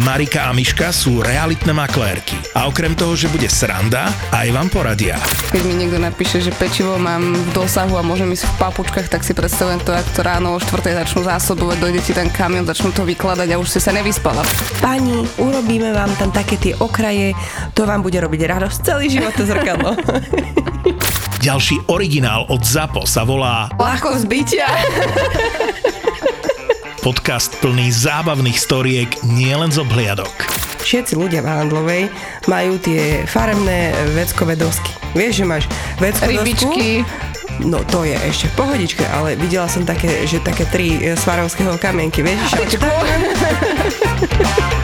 Marika 0.00 0.48
a 0.48 0.56
Miška 0.56 0.88
sú 0.90 1.20
realitné 1.20 1.76
maklérky. 1.76 2.34
A 2.56 2.66
okrem 2.66 2.96
toho, 2.96 3.12
že 3.12 3.28
bude 3.28 3.46
sranda, 3.52 4.08
aj 4.32 4.48
vám 4.48 4.72
poradia. 4.72 5.20
Keď 5.52 5.62
mi 5.68 5.76
niekto 5.76 6.00
napíše, 6.00 6.40
že 6.40 6.50
pečivo 6.56 6.96
mám 6.96 7.36
v 7.36 7.50
dosahu 7.52 8.00
a 8.00 8.02
môžem 8.02 8.32
ísť 8.32 8.48
v 8.48 8.54
papučkách, 8.58 9.12
tak 9.12 9.22
si 9.22 9.36
predstavujem 9.36 9.84
to, 9.84 9.92
ako 9.92 10.10
to 10.16 10.20
ráno 10.24 10.48
o 10.56 10.58
4. 10.58 11.04
začnú 11.04 11.20
zásobovať, 11.28 11.76
dojde 11.78 12.00
ti 12.00 12.12
ten 12.16 12.32
kamion, 12.32 12.64
začnú 12.64 12.90
to 12.96 13.04
vykladať 13.04 13.48
a 13.52 13.60
už 13.60 13.68
si 13.68 13.80
sa 13.84 13.92
nevyspala. 13.92 14.40
Pani, 14.80 15.28
urobíme 15.36 15.92
vám 15.92 16.16
tam 16.16 16.32
také 16.32 16.56
tie 16.56 16.72
okraje, 16.80 17.36
to 17.76 17.84
vám 17.84 18.00
bude 18.00 18.16
robiť 18.16 18.40
radosť 18.48 18.78
celý 18.82 19.12
život 19.12 19.36
to 19.36 19.44
zrkadlo. 19.44 19.92
Ďalší 21.42 21.90
originál 21.90 22.46
od 22.46 22.62
ZAPO 22.62 23.02
sa 23.02 23.26
volá 23.26 23.66
Ľahko 23.74 24.14
zbytia. 24.14 24.62
podcast 27.02 27.50
plný 27.58 27.90
zábavných 27.90 28.54
storiek 28.54 29.10
nielen 29.26 29.74
z 29.74 29.82
obhliadok. 29.82 30.30
Všetci 30.86 31.18
ľudia 31.18 31.42
v 31.42 31.50
Handlovej 31.50 32.04
majú 32.46 32.78
tie 32.78 33.26
farebné 33.26 33.90
veckové 34.14 34.54
dosky. 34.54 34.94
Vieš, 35.18 35.42
že 35.42 35.44
máš 35.44 35.64
veckové 35.98 36.46
Rybičky. 36.46 37.02
No 37.66 37.82
to 37.90 38.06
je 38.06 38.14
ešte 38.22 38.46
v 38.54 38.62
pohodičke, 38.62 39.02
ale 39.10 39.34
videla 39.34 39.66
som 39.66 39.82
také, 39.82 40.22
že 40.22 40.38
také 40.38 40.62
tri 40.70 41.02
e, 41.02 41.18
svarovského 41.18 41.74
kamienky, 41.74 42.22
vieš? 42.22 42.38
že- 42.54 42.78